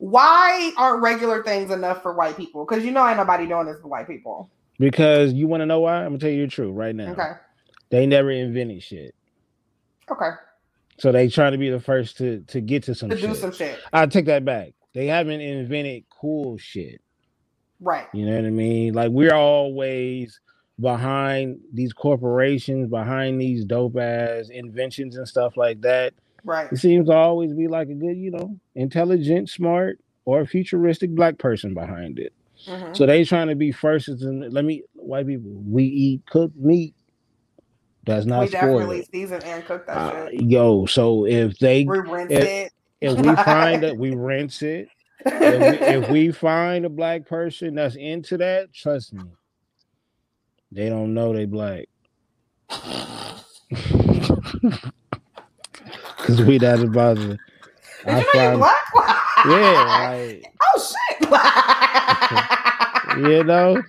why 0.00 0.72
aren't 0.78 1.02
regular 1.02 1.42
things 1.42 1.70
enough 1.70 2.02
for 2.02 2.14
white 2.14 2.34
people? 2.34 2.64
Because 2.64 2.84
you 2.84 2.90
know 2.90 3.06
ain't 3.06 3.18
nobody 3.18 3.46
doing 3.46 3.66
this 3.66 3.78
for 3.82 3.88
white 3.88 4.06
people. 4.06 4.50
Because 4.78 5.34
you 5.34 5.46
want 5.46 5.60
to 5.60 5.66
know 5.66 5.80
why? 5.80 5.98
I'm 5.98 6.06
gonna 6.08 6.18
tell 6.18 6.30
you 6.30 6.46
the 6.46 6.50
truth 6.50 6.74
right 6.74 6.94
now. 6.94 7.12
Okay. 7.12 7.32
They 7.90 8.06
never 8.06 8.30
invented 8.30 8.82
shit. 8.82 9.14
Okay. 10.10 10.30
So 10.98 11.12
they 11.12 11.28
trying 11.28 11.52
to 11.52 11.58
be 11.58 11.68
the 11.68 11.80
first 11.80 12.16
to 12.16 12.40
to 12.48 12.62
get 12.62 12.82
to 12.84 12.94
some 12.94 13.10
To 13.10 13.16
shit. 13.18 13.28
do 13.28 13.34
some 13.34 13.52
shit. 13.52 13.78
I 13.92 14.06
take 14.06 14.24
that 14.24 14.42
back. 14.42 14.72
They 14.94 15.06
haven't 15.06 15.42
invented 15.42 16.04
cool 16.08 16.56
shit. 16.56 17.02
Right. 17.78 18.06
You 18.14 18.24
know 18.24 18.36
what 18.36 18.46
I 18.46 18.50
mean? 18.50 18.94
Like 18.94 19.10
we're 19.10 19.34
always 19.34 20.40
behind 20.80 21.60
these 21.74 21.92
corporations, 21.92 22.88
behind 22.88 23.38
these 23.38 23.66
dope 23.66 23.98
ass 23.98 24.48
inventions 24.48 25.16
and 25.18 25.28
stuff 25.28 25.58
like 25.58 25.82
that. 25.82 26.14
Right. 26.44 26.70
It 26.72 26.76
seems 26.78 27.08
to 27.08 27.14
always 27.14 27.52
be 27.54 27.68
like 27.68 27.88
a 27.88 27.94
good, 27.94 28.16
you 28.16 28.30
know, 28.30 28.58
intelligent, 28.74 29.48
smart, 29.50 29.98
or 30.24 30.44
futuristic 30.46 31.10
black 31.14 31.38
person 31.38 31.74
behind 31.74 32.18
it. 32.18 32.32
Mhm. 32.66 32.96
So 32.96 33.06
they 33.06 33.24
trying 33.24 33.48
to 33.48 33.54
be 33.54 33.72
first. 33.72 34.08
And 34.08 34.52
let 34.52 34.64
me 34.64 34.82
white 34.94 35.26
people. 35.26 35.50
We 35.66 35.84
eat 35.84 36.22
cooked 36.26 36.56
meat. 36.56 36.94
That's 38.06 38.26
not 38.26 38.40
we 38.40 38.48
definitely 38.48 39.06
season 39.12 39.42
and 39.44 39.64
cook 39.64 39.86
that 39.86 39.96
Uh, 39.96 40.30
shit. 40.30 40.42
yo, 40.42 40.86
so 40.86 41.26
if 41.26 41.58
they 41.58 41.84
We 41.84 41.98
rinse 41.98 42.32
if- 42.32 42.44
it. 42.44 42.72
if 43.00 43.18
we 43.18 43.34
find 43.36 43.82
that 43.82 43.96
we 43.98 44.14
rinse 44.14 44.62
it, 44.62 44.88
if 45.26 45.80
we, 45.80 45.86
if 45.86 46.08
we 46.10 46.32
find 46.32 46.84
a 46.86 46.88
black 46.88 47.26
person 47.26 47.74
that's 47.74 47.96
into 47.96 48.36
that, 48.38 48.72
trust 48.72 49.12
me, 49.12 49.22
they 50.72 50.88
don't 50.88 51.12
know 51.14 51.32
they 51.34 51.44
black. 51.44 51.86
Cause 56.30 56.42
we 56.42 56.58
that. 56.58 56.78
I 56.78 56.82
Did 56.84 57.38
you 58.06 58.14
mean 58.14 58.24
find, 58.32 58.58
black? 58.58 58.76
yeah, 59.46 60.10
like 60.10 60.54
oh 60.62 60.94
shit. 63.10 63.18
you 63.30 63.42
know, 63.42 63.82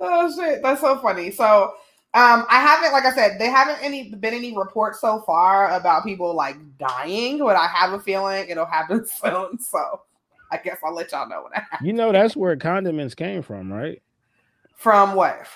oh 0.00 0.34
shit. 0.34 0.62
That's 0.62 0.80
so 0.80 0.98
funny. 1.00 1.30
So 1.32 1.74
um 2.14 2.46
I 2.48 2.60
haven't 2.60 2.92
like 2.92 3.04
I 3.04 3.12
said, 3.14 3.38
they 3.38 3.50
haven't 3.50 3.82
any 3.82 4.14
been 4.14 4.32
any 4.32 4.56
reports 4.56 5.02
so 5.02 5.20
far 5.20 5.70
about 5.72 6.02
people 6.04 6.34
like 6.34 6.56
dying, 6.78 7.38
but 7.38 7.56
I 7.56 7.66
have 7.66 7.92
a 7.92 8.00
feeling 8.00 8.48
it'll 8.48 8.64
happen 8.64 9.04
soon. 9.22 9.58
So 9.58 10.00
I 10.50 10.56
guess 10.56 10.78
I'll 10.82 10.94
let 10.94 11.12
y'all 11.12 11.28
know 11.28 11.42
when 11.42 11.52
that 11.52 11.66
happens. 11.70 11.86
you 11.86 11.92
know 11.92 12.10
that's 12.10 12.34
where 12.34 12.56
condiments 12.56 13.14
came 13.14 13.42
from, 13.42 13.70
right? 13.70 14.00
From 14.76 15.14
what? 15.14 15.46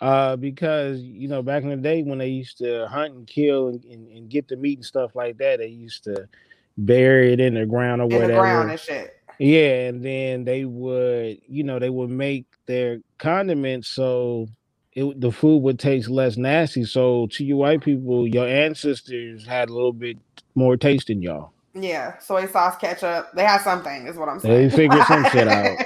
Uh, 0.00 0.36
because 0.36 1.00
you 1.00 1.28
know 1.28 1.42
back 1.42 1.62
in 1.62 1.70
the 1.70 1.76
day 1.76 2.02
when 2.02 2.18
they 2.18 2.28
used 2.28 2.58
to 2.58 2.86
hunt 2.88 3.14
and 3.14 3.26
kill 3.26 3.68
and, 3.68 3.84
and, 3.84 4.08
and 4.08 4.28
get 4.28 4.48
the 4.48 4.56
meat 4.56 4.78
and 4.78 4.84
stuff 4.84 5.14
like 5.14 5.38
that, 5.38 5.58
they 5.60 5.68
used 5.68 6.04
to 6.04 6.28
bury 6.76 7.32
it 7.32 7.40
in 7.40 7.54
the 7.54 7.64
ground 7.66 8.02
or 8.02 8.04
In 8.06 8.10
whatever. 8.10 8.32
the 8.32 8.38
ground 8.38 8.70
and 8.70 8.80
shit. 8.80 9.14
Yeah, 9.38 9.88
and 9.88 10.04
then 10.04 10.44
they 10.44 10.64
would, 10.64 11.38
you 11.48 11.64
know, 11.64 11.78
they 11.78 11.90
would 11.90 12.10
make 12.10 12.46
their 12.66 12.98
condiments 13.18 13.88
so 13.88 14.48
it, 14.92 15.20
the 15.20 15.32
food 15.32 15.58
would 15.58 15.78
taste 15.78 16.08
less 16.08 16.36
nasty. 16.36 16.84
So 16.84 17.26
to 17.32 17.44
you 17.44 17.56
white 17.56 17.82
people, 17.82 18.26
your 18.28 18.46
ancestors 18.46 19.46
had 19.46 19.68
a 19.68 19.72
little 19.72 19.92
bit 19.92 20.18
more 20.54 20.76
taste 20.76 21.08
than 21.08 21.22
y'all. 21.22 21.52
Yeah, 21.74 22.18
soy 22.20 22.46
sauce, 22.46 22.76
ketchup. 22.78 23.30
They 23.34 23.44
had 23.44 23.60
something, 23.62 24.06
is 24.06 24.16
what 24.16 24.28
I'm 24.28 24.38
saying. 24.38 24.68
They 24.68 24.76
figured 24.76 25.04
some 25.06 25.24
shit 25.30 25.48
out. 25.48 25.76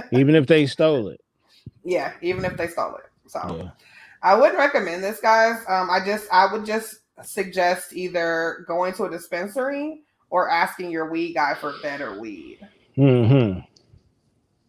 Even 0.12 0.34
if 0.34 0.46
they 0.46 0.66
stole 0.66 1.08
it. 1.08 1.20
yeah, 1.84 2.12
even 2.22 2.44
if 2.44 2.56
they 2.56 2.66
stole 2.68 2.96
it. 2.96 3.04
So 3.32 3.56
Yeah. 3.56 3.70
I 4.22 4.34
wouldn't 4.34 4.58
recommend 4.58 5.02
this, 5.02 5.20
guys. 5.20 5.58
Um, 5.68 5.90
I 5.90 6.04
just 6.04 6.26
I 6.32 6.52
would 6.52 6.64
just 6.64 6.96
suggest 7.22 7.92
either 7.92 8.64
going 8.68 8.92
to 8.94 9.04
a 9.04 9.10
dispensary 9.10 10.02
or 10.30 10.48
asking 10.48 10.90
your 10.90 11.10
weed 11.10 11.34
guy 11.34 11.54
for 11.54 11.74
better 11.82 12.18
weed. 12.20 12.58
hmm 12.94 13.58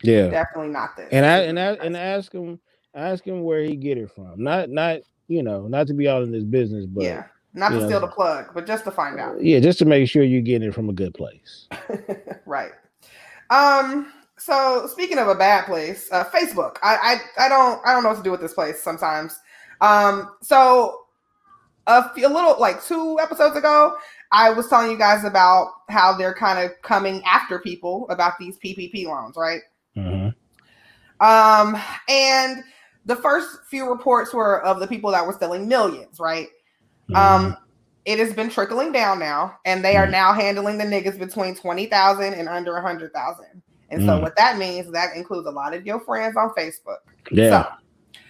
Yeah. 0.02 0.28
Definitely 0.30 0.70
not 0.70 0.96
this. 0.98 1.10
And 1.12 1.26
I 1.26 1.40
and 1.40 1.60
I 1.60 1.74
and 1.74 1.96
ask 1.96 2.32
him 2.32 2.60
ask 2.96 3.24
him 3.26 3.44
where 3.44 3.62
he 3.62 3.76
get 3.76 3.98
it 3.98 4.12
from. 4.12 4.42
Not 4.42 4.70
not 4.70 5.00
you 5.28 5.44
know, 5.44 5.68
not 5.68 5.88
to 5.88 5.94
be 5.94 6.08
all 6.08 6.24
in 6.24 6.32
this 6.32 6.44
business, 6.44 6.86
but 6.86 7.04
yeah, 7.04 7.24
not 7.54 7.70
to 7.70 7.80
know. 7.80 7.88
steal 7.88 8.00
the 8.02 8.08
plug, 8.08 8.48
but 8.54 8.66
just 8.68 8.84
to 8.86 8.92
find 8.92 9.20
out. 9.20 9.42
yeah, 9.42 9.60
just 9.60 9.80
to 9.80 9.86
make 9.86 10.10
sure 10.10 10.24
you're 10.24 10.42
getting 10.42 10.68
it 10.68 10.74
from 10.74 10.90
a 10.90 10.94
good 10.94 11.14
place. 11.14 11.68
right. 12.46 12.72
Um. 13.50 14.12
So 14.38 14.88
speaking 14.88 15.20
of 15.20 15.28
a 15.28 15.36
bad 15.36 15.66
place, 15.66 16.10
uh, 16.12 16.24
Facebook. 16.26 16.78
I, 16.82 17.20
I 17.38 17.46
I 17.46 17.50
don't 17.50 17.80
I 17.86 17.94
don't 17.94 18.04
know 18.04 18.10
what 18.10 18.18
to 18.18 18.24
do 18.24 18.32
with 18.32 18.42
this 18.42 18.54
place 18.54 18.82
sometimes. 18.82 19.40
Um. 19.82 20.32
So 20.42 21.02
a, 21.88 22.14
few, 22.14 22.28
a 22.28 22.30
little 22.30 22.60
like 22.60 22.84
two 22.84 23.18
episodes 23.22 23.56
ago, 23.58 23.96
I 24.32 24.50
was 24.52 24.68
telling 24.70 24.92
you 24.92 24.98
guys 24.98 25.24
about 25.24 25.72
how 25.90 26.14
they're 26.18 26.34
kind 26.34 26.60
of 26.60 26.72
coming 26.82 27.22
after 27.26 27.60
people 27.60 28.08
about 28.10 28.34
these 28.40 28.58
PPP 28.58 29.06
loans, 29.06 29.36
right? 29.38 29.62
hmm 29.96 30.30
Um. 31.20 31.78
And 32.10 32.64
the 33.06 33.16
first 33.18 33.60
few 33.70 33.90
reports 33.90 34.34
were 34.34 34.64
of 34.64 34.80
the 34.80 34.88
people 34.88 35.12
that 35.12 35.26
were 35.26 35.34
stealing 35.34 35.68
millions, 35.68 36.20
right? 36.20 36.48
Mm-hmm. 37.10 37.46
Um, 37.46 37.58
it 38.06 38.20
has 38.20 38.34
been 38.34 38.50
trickling 38.50 38.92
down 38.92 39.20
now, 39.20 39.58
and 39.66 39.84
they 39.84 39.98
are 39.98 40.08
Mhm. 40.08 40.12
now 40.12 40.34
handling 40.34 40.78
the 40.78 40.86
niggas 40.86 41.20
between 41.20 41.56
twenty 41.56 41.86
thousand 41.86 42.34
and 42.34 42.50
under 42.50 42.76
a 42.78 42.82
hundred 42.82 43.14
thousand. 43.14 43.62
And 43.90 44.02
so, 44.04 44.18
Mm. 44.18 44.22
what 44.22 44.36
that 44.38 44.58
means 44.58 44.92
that 44.92 45.16
includes 45.16 45.48
a 45.48 45.52
lot 45.52 45.74
of 45.74 45.86
your 45.86 46.00
friends 46.00 46.36
on 46.36 46.50
Facebook. 46.52 46.98
yeah, 47.32 47.74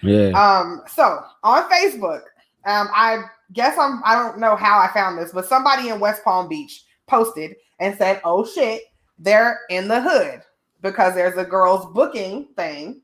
yeah. 0.02 0.30
So, 0.32 0.36
um, 0.38 0.82
so 0.88 1.24
on 1.42 1.68
Facebook, 1.70 2.22
um, 2.66 2.88
I 2.94 3.24
guess 3.52 3.76
I'm 3.78 4.02
I 4.04 4.14
don't 4.14 4.38
know 4.38 4.56
how 4.56 4.78
I 4.78 4.88
found 4.92 5.18
this, 5.18 5.32
but 5.32 5.46
somebody 5.46 5.88
in 5.88 6.00
West 6.00 6.22
Palm 6.24 6.48
Beach 6.48 6.84
posted 7.06 7.56
and 7.80 7.96
said, 7.96 8.20
"Oh 8.24 8.44
shit, 8.44 8.82
they're 9.18 9.60
in 9.70 9.88
the 9.88 10.00
hood 10.00 10.42
because 10.82 11.14
there's 11.14 11.36
a 11.38 11.44
girl's 11.44 11.86
booking 11.94 12.48
thing." 12.56 13.00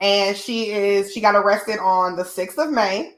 And 0.00 0.36
she 0.36 0.70
is 0.72 1.12
she 1.12 1.20
got 1.20 1.34
arrested 1.34 1.78
on 1.78 2.16
the 2.16 2.24
6th 2.24 2.58
of 2.58 2.70
May 2.70 3.14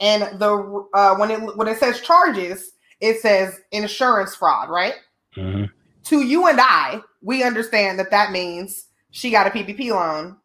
and 0.00 0.38
the 0.40 0.86
uh, 0.92 1.14
when 1.16 1.30
it 1.30 1.56
when 1.56 1.68
it 1.68 1.78
says 1.78 2.00
charges, 2.00 2.72
it 3.00 3.20
says 3.20 3.60
insurance 3.72 4.34
fraud, 4.34 4.68
right? 4.68 4.94
Mhm. 5.36 5.70
To 6.04 6.22
you 6.22 6.48
and 6.48 6.60
I, 6.60 7.00
we 7.26 7.42
understand 7.42 7.98
that 7.98 8.12
that 8.12 8.30
means 8.30 8.86
she 9.10 9.30
got 9.30 9.48
a 9.48 9.50
PPP 9.50 9.90
loan 9.90 10.36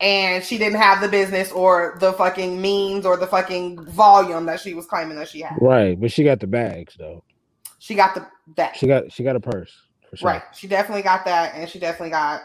and 0.00 0.42
she 0.42 0.56
didn't 0.56 0.80
have 0.80 1.02
the 1.02 1.08
business 1.08 1.52
or 1.52 1.98
the 2.00 2.12
fucking 2.14 2.60
means 2.60 3.04
or 3.04 3.18
the 3.18 3.26
fucking 3.26 3.84
volume 3.84 4.46
that 4.46 4.60
she 4.60 4.72
was 4.72 4.86
claiming 4.86 5.18
that 5.18 5.28
she 5.28 5.42
had. 5.42 5.58
Right, 5.60 6.00
but 6.00 6.10
she 6.10 6.24
got 6.24 6.40
the 6.40 6.46
bags 6.46 6.94
though. 6.98 7.22
She 7.80 7.94
got 7.94 8.14
the 8.14 8.26
that 8.56 8.76
She 8.76 8.86
got 8.86 9.12
she 9.12 9.22
got 9.22 9.36
a 9.36 9.40
purse 9.40 9.72
for 10.08 10.16
sure. 10.16 10.30
right. 10.30 10.42
She 10.54 10.68
definitely 10.68 11.02
got 11.02 11.26
that, 11.26 11.54
and 11.54 11.68
she 11.68 11.78
definitely 11.78 12.10
got 12.10 12.40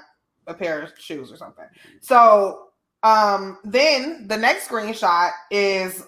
a 0.45 0.53
pair 0.53 0.82
of 0.82 0.91
shoes 0.99 1.32
or 1.32 1.38
something. 1.38 1.65
So 2.01 2.67
um 3.03 3.59
then 3.63 4.28
the 4.28 4.38
next 4.38 4.67
screenshot 4.67 5.32
is 5.49 6.03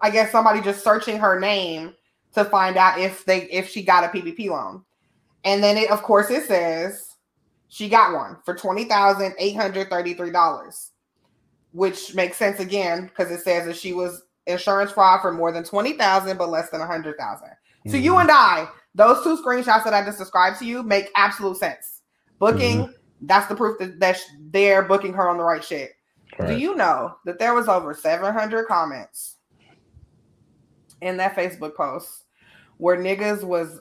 I 0.00 0.10
guess 0.10 0.30
somebody 0.30 0.60
just 0.60 0.84
searching 0.84 1.18
her 1.18 1.40
name 1.40 1.94
to 2.34 2.44
find 2.44 2.76
out 2.76 3.00
if 3.00 3.24
they 3.24 3.50
if 3.50 3.68
she 3.68 3.82
got 3.82 4.04
a 4.04 4.08
PPP 4.16 4.48
loan. 4.48 4.84
And 5.44 5.62
then 5.62 5.76
it 5.76 5.90
of 5.90 6.02
course 6.02 6.30
it 6.30 6.44
says 6.46 7.08
she 7.68 7.88
got 7.88 8.14
one 8.14 8.36
for 8.44 8.54
twenty 8.54 8.84
thousand 8.84 9.34
eight 9.38 9.56
hundred 9.56 9.88
thirty-three 9.90 10.30
dollars, 10.30 10.92
which 11.72 12.14
makes 12.14 12.36
sense 12.36 12.60
again 12.60 13.06
because 13.06 13.30
it 13.30 13.40
says 13.42 13.66
that 13.66 13.76
she 13.76 13.92
was 13.92 14.22
insurance 14.46 14.90
fraud 14.92 15.20
for 15.20 15.32
more 15.32 15.52
than 15.52 15.64
twenty 15.64 15.94
thousand 15.94 16.36
but 16.38 16.48
less 16.50 16.70
than 16.70 16.80
a 16.80 16.86
hundred 16.86 17.16
thousand. 17.18 17.50
So 17.86 17.96
you 17.96 18.12
Mhm. 18.14 18.20
and 18.22 18.30
I, 18.30 18.68
those 18.94 19.22
two 19.24 19.36
screenshots 19.42 19.84
that 19.84 19.94
I 19.94 20.04
just 20.04 20.18
described 20.18 20.58
to 20.60 20.64
you 20.64 20.82
make 20.82 21.10
absolute 21.16 21.56
sense. 21.56 22.02
Booking, 22.38 22.82
Mm-hmm. 22.82 22.92
that's 23.22 23.46
the 23.48 23.54
proof 23.56 23.78
that, 23.78 23.98
that 24.00 24.20
they're 24.50 24.82
booking 24.82 25.12
her 25.14 25.28
on 25.28 25.36
the 25.38 25.44
right 25.44 25.64
shit. 25.64 25.92
Do 26.46 26.54
you 26.54 26.74
know 26.76 27.16
that 27.24 27.38
there 27.38 27.54
was 27.54 27.68
over 27.68 27.94
700 27.94 28.66
comments 28.66 29.36
in 31.00 31.16
that 31.18 31.34
Facebook 31.36 31.74
post 31.76 32.24
where 32.78 32.96
niggas 32.96 33.44
was, 33.44 33.80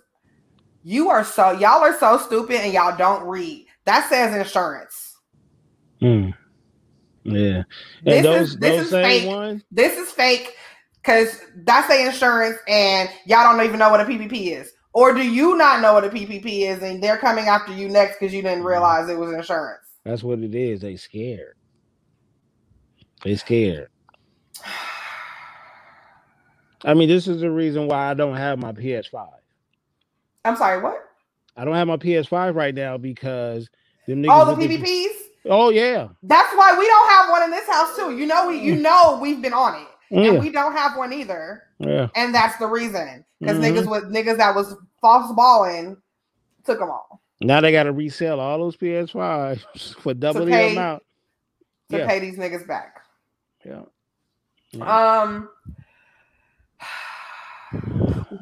you 0.83 1.09
are 1.09 1.23
so, 1.23 1.51
y'all 1.51 1.81
are 1.81 1.97
so 1.97 2.17
stupid 2.17 2.57
and 2.61 2.73
y'all 2.73 2.97
don't 2.97 3.23
read. 3.27 3.67
That 3.85 4.07
says 4.09 4.35
insurance. 4.35 5.15
Mm. 6.01 6.33
Yeah. 7.23 7.63
This 8.03 8.23
those 8.23 8.49
is- 8.49 8.57
this 8.57 8.69
those 8.77 8.85
is 8.85 8.89
same 8.91 9.05
fake. 9.05 9.27
ones. 9.29 9.63
This 9.71 9.97
is 9.97 10.11
fake 10.11 10.55
because 11.01 11.39
that's 11.63 11.87
the 11.87 12.05
insurance 12.05 12.57
and 12.67 13.09
y'all 13.25 13.55
don't 13.55 13.65
even 13.65 13.79
know 13.79 13.89
what 13.89 14.01
a 14.01 14.05
PPP 14.05 14.59
is. 14.59 14.71
Or 14.93 15.13
do 15.13 15.21
you 15.25 15.55
not 15.55 15.81
know 15.81 15.93
what 15.93 16.03
a 16.03 16.09
PPP 16.09 16.63
is 16.63 16.83
and 16.83 17.01
they're 17.01 17.17
coming 17.17 17.45
after 17.47 17.71
you 17.73 17.87
next 17.87 18.19
because 18.19 18.33
you 18.33 18.41
didn't 18.41 18.63
realize 18.65 19.07
it 19.09 19.17
was 19.17 19.31
insurance? 19.31 19.85
That's 20.03 20.23
what 20.23 20.39
it 20.39 20.53
is. 20.55 20.81
They 20.81 20.95
scared. 20.97 21.55
They 23.23 23.35
scared. 23.35 23.87
I 26.83 26.93
mean, 26.95 27.07
this 27.07 27.27
is 27.27 27.41
the 27.41 27.51
reason 27.51 27.87
why 27.87 28.09
I 28.09 28.13
don't 28.15 28.35
have 28.35 28.57
my 28.59 28.71
PS5. 28.71 29.27
I'm 30.45 30.55
sorry, 30.57 30.81
what? 30.81 30.97
I 31.55 31.65
don't 31.65 31.75
have 31.75 31.87
my 31.87 31.97
PS5 31.97 32.55
right 32.55 32.73
now 32.73 32.97
because 32.97 33.69
them 34.07 34.23
niggas. 34.23 34.29
All 34.29 34.45
the 34.45 34.55
with 34.55 34.69
PPPs? 34.71 35.07
oh 35.49 35.69
yeah. 35.69 36.07
That's 36.23 36.51
why 36.55 36.75
we 36.77 36.85
don't 36.87 37.09
have 37.09 37.29
one 37.29 37.43
in 37.43 37.51
this 37.51 37.67
house 37.67 37.95
too. 37.95 38.15
You 38.17 38.25
know, 38.25 38.47
we 38.47 38.59
you 38.59 38.75
know 38.75 39.19
we've 39.21 39.41
been 39.41 39.53
on 39.53 39.81
it. 39.81 39.87
Yeah. 40.09 40.31
And 40.31 40.39
we 40.41 40.49
don't 40.51 40.73
have 40.73 40.97
one 40.97 41.13
either. 41.13 41.63
Yeah. 41.79 42.07
And 42.15 42.33
that's 42.33 42.57
the 42.57 42.67
reason. 42.67 43.23
Because 43.39 43.57
Mhm. 43.57 43.63
niggas 43.75 43.89
with 43.89 44.03
niggas 44.13 44.37
that 44.37 44.55
was 44.55 44.75
false 45.01 45.31
balling 45.35 45.97
took 46.65 46.79
them 46.79 46.89
all 46.91 47.21
Now 47.41 47.59
they 47.61 47.71
gotta 47.71 47.91
resell 47.91 48.39
all 48.39 48.57
those 48.59 48.77
PS5s 48.77 49.95
for 50.01 50.13
double 50.13 50.45
the 50.45 50.51
pay- 50.51 50.73
amount. 50.73 51.03
to 51.89 51.97
Yeah. 51.99 52.07
pay 52.07 52.19
these 52.19 52.37
niggas 52.37 52.67
back. 52.67 53.01
Yeah. 53.65 53.81
Yeah. 54.71 55.19
Um 55.21 55.49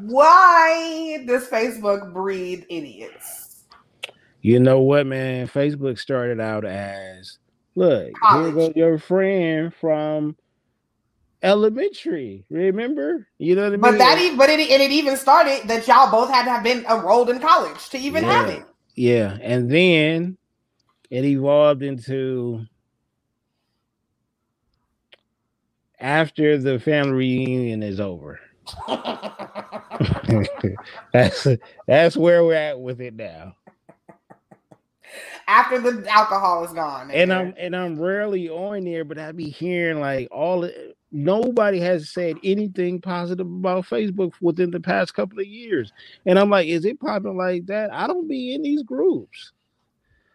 why 0.01 1.23
does 1.25 1.47
Facebook 1.47 2.13
breed 2.13 2.65
idiots? 2.69 3.63
You 4.41 4.59
know 4.59 4.81
what, 4.81 5.05
man? 5.05 5.47
Facebook 5.47 5.99
started 5.99 6.39
out 6.39 6.65
as 6.65 7.39
look, 7.75 8.11
here 8.31 8.51
goes 8.51 8.73
your 8.75 8.97
friend 8.99 9.73
from 9.73 10.35
elementary. 11.41 12.45
Remember? 12.49 13.27
You 13.37 13.55
know 13.55 13.63
what 13.63 13.67
I 13.67 13.71
mean? 13.71 13.81
But 13.81 13.97
that 13.97 14.19
even 14.19 14.37
but 14.37 14.49
it 14.49 14.69
and 14.69 14.81
it 14.81 14.91
even 14.91 15.17
started 15.17 15.67
that 15.67 15.87
y'all 15.87 16.11
both 16.11 16.29
had 16.29 16.45
to 16.45 16.51
have 16.51 16.63
been 16.63 16.85
enrolled 16.85 17.29
in 17.29 17.39
college 17.39 17.89
to 17.89 17.97
even 17.97 18.23
have 18.23 18.49
it. 18.49 18.63
Yeah, 18.95 19.37
and 19.41 19.69
then 19.69 20.37
it 21.09 21.25
evolved 21.25 21.81
into 21.81 22.65
after 25.99 26.57
the 26.57 26.79
family 26.79 27.11
reunion 27.11 27.83
is 27.83 27.99
over. 27.99 28.39
That's 31.13 31.47
that's 31.87 32.17
where 32.17 32.43
we're 32.43 32.53
at 32.53 32.79
with 32.79 33.01
it 33.01 33.15
now. 33.15 33.55
After 35.47 35.79
the 35.79 36.07
alcohol 36.09 36.63
is 36.63 36.71
gone. 36.71 37.09
And. 37.11 37.33
I'm 37.33 37.53
and 37.57 37.75
I'm 37.75 37.99
rarely 37.99 38.49
on 38.49 38.83
there, 38.83 39.03
but 39.03 39.17
I 39.17 39.31
be 39.31 39.49
hearing 39.49 39.99
like 39.99 40.27
all 40.31 40.61
the- 40.61 40.93
nobody 41.11 41.79
has 41.79 42.11
said 42.11 42.37
anything 42.43 43.01
positive 43.01 43.47
about 43.47 43.85
Facebook 43.85 44.33
within 44.41 44.69
the 44.71 44.79
past 44.79 45.13
couple 45.15 45.39
of 45.39 45.47
years. 45.47 45.91
And 46.25 46.37
I'm 46.37 46.49
like, 46.49 46.67
is 46.67 46.85
it 46.85 46.99
popping 46.99 47.37
like 47.37 47.65
that? 47.65 47.91
I 47.91 48.05
don't 48.05 48.27
be 48.27 48.53
in 48.53 48.61
these 48.61 48.83
groups. 48.83 49.51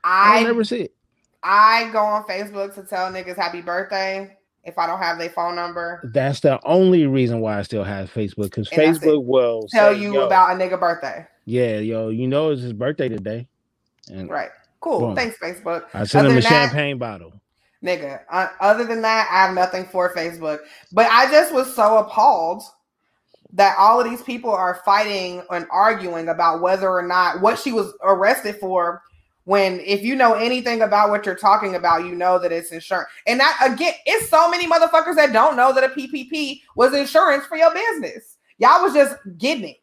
I, 0.03 0.41
I 0.41 0.43
never 0.43 0.65
see 0.65 0.83
it. 0.83 0.95
I 1.43 1.91
go 1.93 1.99
on 1.99 2.25
Facebook 2.25 2.75
to 2.75 2.83
tell 2.83 3.13
niggas 3.13 3.37
happy 3.37 3.61
birthday 3.61 4.37
if 4.65 4.79
I 4.79 4.87
don't 4.87 4.99
have 5.01 5.19
their 5.19 5.31
phone 5.31 5.55
number. 5.57 6.01
That's 6.13 6.41
the 6.41 6.59
only 6.65 7.07
reason 7.07 7.41
why 7.41 7.59
I 7.59 7.63
still 7.63 7.85
have 7.85 8.13
Facebook 8.13 8.45
because 8.45 8.69
And 8.71 8.81
that's 8.81 8.99
it. 9.05 9.09
Facebook 9.09 9.25
will 9.25 9.67
Tell 9.71 9.93
say, 9.95 10.01
you 10.01 10.15
yo, 10.15 10.27
about 10.27 10.51
a 10.51 10.55
nigga 10.55 10.79
birthday. 10.81 11.27
yeah, 11.45 11.79
yo, 11.79 12.09
you 12.09 12.27
know 12.27 12.51
it's 12.51 12.63
his 12.63 12.73
birthday 12.73 13.09
today, 13.09 13.47
and 14.11 14.29
Right. 14.31 14.51
Cool. 14.81 15.01
Boom. 15.01 15.17
Thanks, 15.17 15.39
Facebook. 15.39 15.85
I 15.95 16.05
sent 16.05 16.27
him 16.27 16.33
a 16.37 16.41
that- 16.41 16.49
champagne 16.49 16.99
bottle. 16.99 17.33
Nigga. 17.83 18.21
Uh, 18.31 18.49
other 18.61 18.85
than 18.85 19.03
that, 19.03 19.29
I 19.31 19.47
have 19.47 19.55
nothing 19.55 19.85
for 19.85 20.13
Facebook. 20.15 20.59
But 20.93 21.07
I 21.11 21.31
just 21.31 21.53
was 21.53 21.75
so 21.75 21.99
appalled 21.99 22.63
that 23.53 23.77
all 23.79 24.01
of 24.01 24.09
these 24.09 24.23
people 24.23 24.51
are 24.51 24.81
fighting 24.87 25.43
and 25.51 25.67
arguing 25.71 26.29
about 26.29 26.61
whether 26.63 26.89
or 26.91 27.03
not 27.07 27.41
what 27.43 27.59
she 27.59 27.73
was 27.73 27.93
arrested 28.03 28.57
for. 28.57 29.03
When 29.45 29.81
if 29.81 30.03
you 30.03 30.17
know 30.17 30.35
anything 30.35 30.81
about 30.83 31.11
what 31.11 31.27
you're 31.27 31.35
talking 31.35 31.75
about, 31.75 32.05
you 32.05 32.15
know 32.15 32.39
that 32.39 32.51
it's 32.51 32.73
insurance. 32.73 33.09
And 33.27 33.39
that 33.41 33.59
again, 33.73 33.93
it's 34.07 34.29
so 34.29 34.51
many 34.51 34.67
motherfuckers 34.67 35.17
that 35.17 35.33
don't 35.33 35.57
know 35.57 35.73
that 35.73 35.85
a 35.85 35.89
PPP 35.89 36.61
was 36.77 36.95
insurance 36.95 37.45
for 37.47 37.57
your 37.57 37.73
business. 37.75 38.39
Y'all 38.59 38.83
was 38.83 38.95
just 38.95 39.17
getting 39.37 39.71
it. 39.71 39.77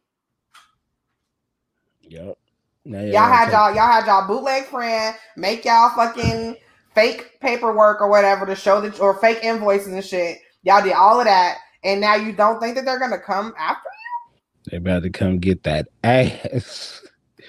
Yep. 2.02 2.38
Now, 2.84 3.02
Y'all 3.02 3.32
had 3.32 3.52
y'all 3.52 3.76
y'all 3.76 3.88
had 3.88 4.08
y'all 4.08 4.28
bootleg 4.28 4.66
friend 4.66 5.16
make 5.38 5.64
y'all 5.66 5.96
fucking 5.96 6.56
fake 6.96 7.40
paperwork 7.40 8.02
or 8.02 8.10
whatever 8.10 8.46
to 8.46 8.56
show 8.56 8.82
that 8.82 9.00
or 9.00 9.14
fake 9.20 9.44
invoices 9.44 9.94
and 9.94 10.04
shit. 10.04 10.40
Y'all 10.64 10.84
did 10.84 10.94
all 10.94 11.20
of 11.20 11.26
that, 11.26 11.58
and 11.84 12.02
now 12.02 12.16
you 12.16 12.34
don't 12.34 12.60
think 12.60 12.76
that 12.76 12.86
they're 12.86 13.00
gonna 13.00 13.20
come 13.20 13.54
after. 13.58 13.88
You? 13.88 14.72
They 14.72 14.78
about 14.78 15.04
to 15.04 15.10
come 15.10 15.38
get 15.38 15.64
that 15.64 15.88
ass. 16.04 17.01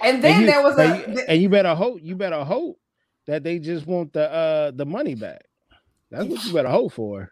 And 0.02 0.22
then 0.22 0.32
and 0.32 0.40
you, 0.42 0.46
there 0.46 0.62
was 0.62 0.78
a 0.78 1.10
you, 1.10 1.24
and 1.28 1.42
you 1.42 1.48
better 1.48 1.74
hope 1.74 2.00
you 2.02 2.16
better 2.16 2.44
hope 2.44 2.78
that 3.26 3.42
they 3.44 3.58
just 3.58 3.86
want 3.86 4.12
the 4.12 4.30
uh 4.30 4.70
the 4.72 4.84
money 4.84 5.14
back. 5.14 5.42
That's 6.10 6.26
what 6.26 6.44
you 6.44 6.52
better 6.52 6.68
hope 6.68 6.92
for. 6.92 7.30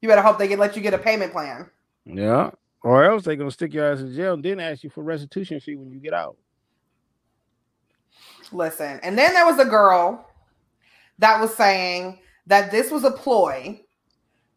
you 0.00 0.08
better 0.08 0.22
hope 0.22 0.38
they 0.38 0.48
can 0.48 0.58
let 0.58 0.76
you 0.76 0.82
get 0.82 0.94
a 0.94 0.98
payment 0.98 1.32
plan. 1.32 1.68
Yeah. 2.04 2.50
Or 2.82 3.04
else 3.04 3.24
they're 3.24 3.36
gonna 3.36 3.50
stick 3.50 3.74
your 3.74 3.92
ass 3.92 4.00
in 4.00 4.14
jail 4.14 4.34
and 4.34 4.44
then 4.44 4.60
ask 4.60 4.82
you 4.82 4.90
for 4.90 5.02
restitution 5.02 5.60
fee 5.60 5.76
when 5.76 5.90
you 5.90 6.00
get 6.00 6.14
out. 6.14 6.36
Listen, 8.50 9.00
and 9.02 9.16
then 9.16 9.32
there 9.34 9.46
was 9.46 9.58
a 9.58 9.64
girl 9.64 10.28
that 11.18 11.40
was 11.40 11.54
saying 11.54 12.18
that 12.46 12.70
this 12.70 12.90
was 12.90 13.04
a 13.04 13.10
ploy 13.10 13.80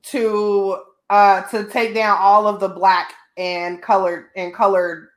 to 0.04 0.78
uh 1.10 1.42
to 1.44 1.66
take 1.66 1.94
down 1.94 2.18
all 2.20 2.48
of 2.48 2.60
the 2.60 2.68
black 2.68 3.14
and 3.38 3.82
colored 3.82 4.28
and 4.36 4.54
colored 4.54 5.10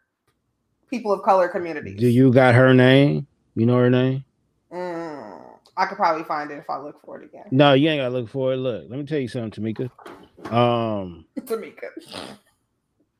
people 0.88 1.12
of 1.12 1.22
color 1.22 1.48
communities. 1.48 1.98
Do 1.98 2.08
you 2.08 2.32
got 2.32 2.54
her 2.54 2.74
name? 2.74 3.26
You 3.54 3.66
know 3.66 3.76
her 3.76 3.90
name? 3.90 4.24
Mm, 4.72 5.40
I 5.76 5.86
could 5.86 5.96
probably 5.96 6.24
find 6.24 6.50
it 6.50 6.58
if 6.58 6.68
I 6.68 6.78
look 6.78 7.00
for 7.04 7.20
it 7.20 7.24
again. 7.24 7.44
No, 7.50 7.72
you 7.74 7.88
ain't 7.88 8.00
gotta 8.00 8.14
look 8.14 8.28
for 8.28 8.52
it. 8.52 8.56
Look, 8.56 8.84
let 8.88 8.98
me 8.98 9.04
tell 9.04 9.18
you 9.18 9.28
something, 9.28 9.62
Tamika. 9.62 9.90
Um, 10.52 11.24
Tamika. 11.40 11.88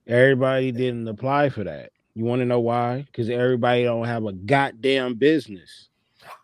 everybody 0.06 0.72
didn't 0.72 1.08
apply 1.08 1.48
for 1.50 1.64
that. 1.64 1.90
You 2.14 2.24
want 2.24 2.40
to 2.40 2.46
know 2.46 2.60
why? 2.60 3.02
Because 3.06 3.30
everybody 3.30 3.84
don't 3.84 4.06
have 4.06 4.24
a 4.26 4.32
goddamn 4.32 5.14
business. 5.14 5.88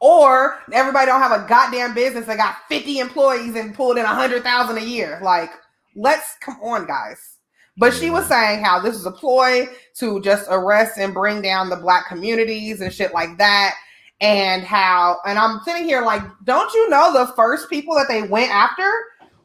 Or 0.00 0.58
everybody 0.72 1.06
don't 1.06 1.20
have 1.20 1.32
a 1.32 1.48
goddamn 1.48 1.94
business 1.94 2.26
that 2.26 2.36
got 2.36 2.56
50 2.68 3.00
employees 3.00 3.54
and 3.56 3.74
pulled 3.74 3.98
in 3.98 4.04
a 4.04 4.08
hundred 4.08 4.42
thousand 4.42 4.78
a 4.78 4.84
year. 4.84 5.18
Like, 5.22 5.50
let's 5.96 6.36
come 6.40 6.56
on, 6.62 6.86
guys. 6.86 7.33
But 7.76 7.92
she 7.92 8.10
was 8.10 8.26
saying 8.26 8.62
how 8.62 8.78
this 8.80 8.94
is 8.94 9.04
a 9.04 9.10
ploy 9.10 9.66
to 9.94 10.20
just 10.20 10.46
arrest 10.48 10.96
and 10.98 11.12
bring 11.12 11.42
down 11.42 11.70
the 11.70 11.76
black 11.76 12.06
communities 12.08 12.80
and 12.80 12.92
shit 12.92 13.12
like 13.12 13.36
that. 13.38 13.74
And 14.20 14.62
how, 14.62 15.18
and 15.26 15.38
I'm 15.38 15.60
sitting 15.64 15.84
here 15.84 16.02
like, 16.02 16.22
don't 16.44 16.72
you 16.72 16.88
know 16.88 17.12
the 17.12 17.32
first 17.34 17.68
people 17.68 17.94
that 17.96 18.06
they 18.08 18.22
went 18.22 18.52
after 18.52 18.88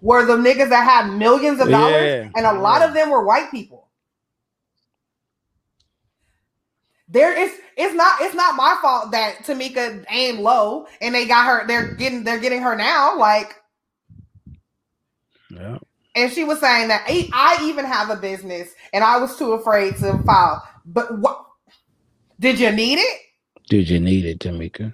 were 0.01 0.25
the 0.25 0.37
niggas 0.37 0.69
that 0.69 0.83
had 0.83 1.11
millions 1.17 1.59
of 1.59 1.69
dollars? 1.69 2.03
Yeah, 2.03 2.29
and 2.35 2.45
a 2.45 2.59
lot 2.59 2.81
yeah. 2.81 2.87
of 2.87 2.93
them 2.93 3.09
were 3.09 3.25
white 3.25 3.49
people. 3.49 3.87
There 7.11 7.35
is 7.37 7.51
it's 7.75 7.95
not 7.95 8.21
it's 8.21 8.35
not 8.35 8.55
my 8.55 8.77
fault 8.83 9.11
that 9.11 9.37
Tamika 9.39 10.05
aimed 10.11 10.39
low 10.39 10.85
and 11.01 11.15
they 11.15 11.25
got 11.25 11.47
her 11.47 11.65
they're 11.65 11.95
getting 11.95 12.23
they're 12.23 12.39
getting 12.39 12.61
her 12.61 12.75
now 12.75 13.17
like. 13.17 13.55
And 16.19 16.31
she 16.31 16.43
was 16.43 16.59
saying 16.59 16.87
that 16.89 17.05
I 17.07 17.59
even 17.63 17.85
have 17.85 18.09
a 18.09 18.15
business 18.15 18.69
and 18.93 19.03
I 19.03 19.17
was 19.17 19.37
too 19.37 19.53
afraid 19.53 19.97
to 19.97 20.17
file. 20.23 20.67
But 20.85 21.19
what 21.19 21.45
did 22.39 22.59
you 22.59 22.71
need 22.71 22.99
it? 22.99 23.21
Did 23.69 23.89
you 23.89 23.99
need 23.99 24.25
it, 24.25 24.39
Tamika? 24.39 24.93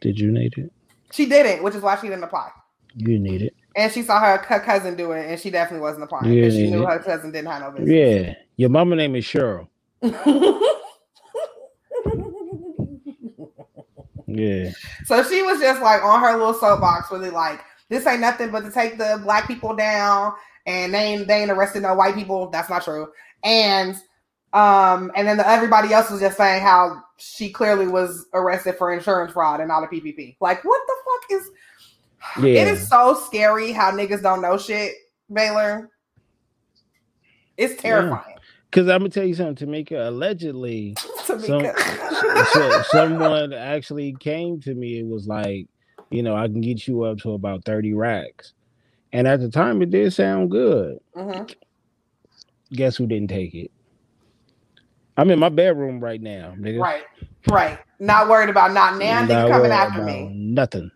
Did 0.00 0.18
you 0.18 0.30
need 0.30 0.54
it? 0.56 0.72
She 1.12 1.26
didn't, 1.26 1.62
which 1.62 1.74
is 1.74 1.82
why 1.82 1.96
she 1.96 2.08
didn't 2.08 2.24
apply. 2.24 2.50
You 2.94 3.18
need 3.18 3.42
it. 3.42 3.54
And 3.76 3.92
she 3.92 4.02
saw 4.02 4.20
her, 4.20 4.38
her 4.38 4.60
cousin 4.60 4.96
do 4.96 5.12
it, 5.12 5.30
and 5.30 5.38
she 5.38 5.50
definitely 5.50 5.82
wasn't 5.82 6.04
applying 6.04 6.34
because 6.34 6.54
she 6.54 6.70
knew 6.70 6.86
her 6.86 6.98
cousin 6.98 7.30
didn't 7.30 7.48
have 7.48 7.62
no 7.62 7.70
business. 7.70 7.90
Yeah. 7.90 8.34
Your 8.56 8.70
mama 8.70 8.96
name 8.96 9.14
is 9.16 9.24
Cheryl. 9.24 9.68
Yeah. 14.26 14.70
So 15.04 15.22
she 15.22 15.42
was 15.42 15.60
just 15.60 15.80
like 15.80 16.02
on 16.02 16.20
her 16.20 16.36
little 16.36 16.54
soapbox, 16.54 17.10
really 17.10 17.30
like, 17.30 17.60
this 17.88 18.06
ain't 18.06 18.20
nothing 18.20 18.50
but 18.50 18.60
to 18.60 18.70
take 18.70 18.98
the 18.98 19.20
black 19.22 19.46
people 19.46 19.74
down, 19.74 20.34
and 20.66 20.92
they 20.92 20.98
ain't 20.98 21.26
they 21.26 21.42
ain't 21.42 21.50
arrested 21.50 21.82
no 21.82 21.94
white 21.94 22.14
people. 22.14 22.50
That's 22.50 22.68
not 22.68 22.84
true. 22.84 23.08
And 23.44 23.96
um, 24.52 25.12
and 25.14 25.26
then 25.26 25.36
the, 25.36 25.48
everybody 25.48 25.92
else 25.92 26.10
was 26.10 26.20
just 26.20 26.36
saying 26.36 26.62
how 26.62 27.02
she 27.18 27.50
clearly 27.50 27.86
was 27.86 28.26
arrested 28.34 28.76
for 28.76 28.92
insurance 28.92 29.32
fraud 29.32 29.60
and 29.60 29.68
not 29.68 29.84
a 29.84 29.86
PPP. 29.86 30.36
Like, 30.40 30.64
what 30.64 30.80
the 30.86 30.94
fuck 31.04 31.40
is? 31.40 31.50
Yeah. 32.42 32.62
It 32.62 32.68
is 32.68 32.88
so 32.88 33.14
scary 33.14 33.72
how 33.72 33.90
niggas 33.90 34.22
don't 34.22 34.42
know 34.42 34.58
shit, 34.58 34.94
Baylor. 35.32 35.90
It's 37.56 37.80
terrifying. 37.80 38.36
Because 38.70 38.88
I'm 38.88 39.00
gonna 39.00 39.10
tell 39.10 39.24
you 39.24 39.34
something, 39.34 39.68
Tamika. 39.68 40.08
Allegedly, 40.08 40.94
Tamika. 40.98 42.46
so, 42.52 42.82
someone 42.90 43.52
actually 43.52 44.14
came 44.18 44.60
to 44.62 44.74
me 44.74 44.98
and 44.98 45.10
was 45.10 45.26
like, 45.26 45.66
you 46.10 46.22
know, 46.22 46.36
I 46.36 46.46
can 46.46 46.60
get 46.60 46.86
you 46.86 47.02
up 47.02 47.18
to 47.18 47.32
about 47.32 47.64
30 47.64 47.94
racks. 47.94 48.52
And 49.16 49.26
at 49.26 49.40
the 49.40 49.48
time 49.48 49.80
it 49.80 49.88
did 49.88 50.12
sound 50.12 50.50
good. 50.50 50.98
Mhm. 51.16 51.54
Guess 52.70 52.96
who 52.98 53.06
didn't 53.06 53.30
take 53.30 53.54
it? 53.54 53.70
I'm 55.16 55.30
in 55.30 55.38
my 55.38 55.48
bedroom 55.48 56.00
right 56.00 56.20
now, 56.20 56.52
nigga. 56.58 56.82
Right, 56.82 57.04
right. 57.48 57.78
Not 57.98 58.28
worried 58.28 58.50
about 58.50 58.74
not 58.74 58.98
now 58.98 59.20
Not 59.22 59.30
nigga 59.30 59.50
coming 59.50 59.72
after 59.72 60.02
me. 60.02 60.30
Nothing. 60.34 60.90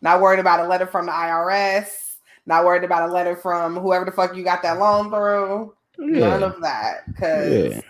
Not 0.00 0.20
worried 0.20 0.38
about 0.38 0.60
a 0.60 0.68
letter 0.68 0.86
from 0.86 1.06
the 1.06 1.12
IRS. 1.12 2.18
Not 2.46 2.64
worried 2.64 2.84
about 2.84 3.08
a 3.08 3.12
letter 3.12 3.34
from 3.34 3.74
whoever 3.74 4.04
the 4.04 4.12
fuck 4.12 4.36
you 4.36 4.44
got 4.44 4.62
that 4.62 4.78
loan 4.78 5.10
through. 5.10 5.74
None 5.98 6.44
of 6.44 6.60
that. 6.60 7.02
Cause 7.18 7.52
Yeah. 7.52 7.80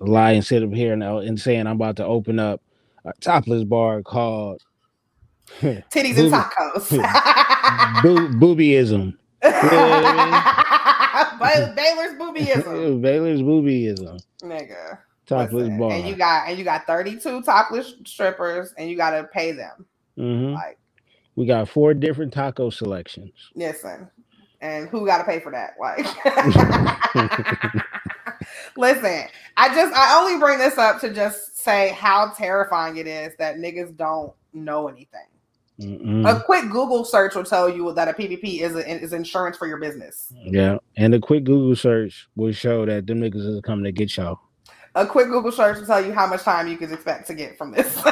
Lie 0.00 0.40
sit 0.40 0.62
up 0.62 0.74
here 0.74 0.92
and, 0.92 1.02
and 1.02 1.40
saying 1.40 1.66
I'm 1.66 1.76
about 1.76 1.96
to 1.96 2.04
open 2.04 2.38
up 2.38 2.60
a 3.06 3.14
topless 3.22 3.64
bar 3.64 4.02
called 4.02 4.60
titties 5.62 6.18
and 6.18 6.30
tacos. 6.30 7.46
Boo- 8.02 8.28
Boobyism. 8.30 9.14
Ba- 11.40 11.72
Baylor's 11.76 12.14
boobyism. 12.18 13.00
Baylor's 13.02 13.40
Boobyism. 13.40 14.20
Nigga. 14.42 14.98
Topless 15.26 15.52
Listen, 15.52 15.78
bar. 15.78 15.92
And 15.92 16.06
you 16.08 16.14
got 16.16 16.48
and 16.48 16.58
you 16.58 16.64
got 16.64 16.86
32 16.86 17.42
topless 17.42 17.94
strippers 18.04 18.74
and 18.76 18.90
you 18.90 18.96
gotta 18.96 19.24
pay 19.32 19.52
them. 19.52 19.86
Mhm. 20.18 20.54
Like, 20.54 20.78
We 21.36 21.46
got 21.46 21.68
four 21.68 21.94
different 21.94 22.32
taco 22.32 22.68
selections. 22.70 23.32
listen. 23.54 24.08
And 24.60 24.88
who 24.88 25.06
gotta 25.06 25.24
pay 25.24 25.40
for 25.40 25.50
that? 25.52 25.74
Like 25.80 26.04
listen, 28.76 29.24
I 29.56 29.74
just 29.74 29.94
I 29.94 30.18
only 30.20 30.38
bring 30.38 30.58
this 30.58 30.76
up 30.78 31.00
to 31.00 31.12
just 31.12 31.58
say 31.58 31.90
how 31.90 32.32
terrifying 32.36 32.96
it 32.98 33.06
is 33.06 33.32
that 33.38 33.56
niggas 33.56 33.96
don't 33.96 34.32
know 34.52 34.88
anything. 34.88 35.26
Mm-mm. 35.80 36.28
A 36.28 36.40
quick 36.40 36.64
Google 36.64 37.04
search 37.04 37.34
will 37.34 37.44
tell 37.44 37.68
you 37.68 37.92
that 37.94 38.08
a 38.08 38.12
PPP 38.12 38.60
is 38.60 38.76
a, 38.76 38.86
is 38.86 39.12
insurance 39.12 39.56
for 39.56 39.66
your 39.66 39.78
business. 39.78 40.32
Yeah. 40.36 40.78
And 40.96 41.14
a 41.14 41.18
quick 41.18 41.44
Google 41.44 41.74
search 41.74 42.28
will 42.36 42.52
show 42.52 42.84
that 42.86 43.06
them 43.06 43.20
niggas 43.20 43.46
is 43.46 43.60
coming 43.62 43.84
to 43.84 43.92
get 43.92 44.16
y'all. 44.16 44.38
A 44.94 45.06
quick 45.06 45.28
Google 45.28 45.52
search 45.52 45.78
will 45.78 45.86
tell 45.86 46.04
you 46.04 46.12
how 46.12 46.26
much 46.26 46.42
time 46.42 46.68
you 46.68 46.76
can 46.76 46.92
expect 46.92 47.26
to 47.28 47.34
get 47.34 47.56
from 47.56 47.72
this. 47.72 48.02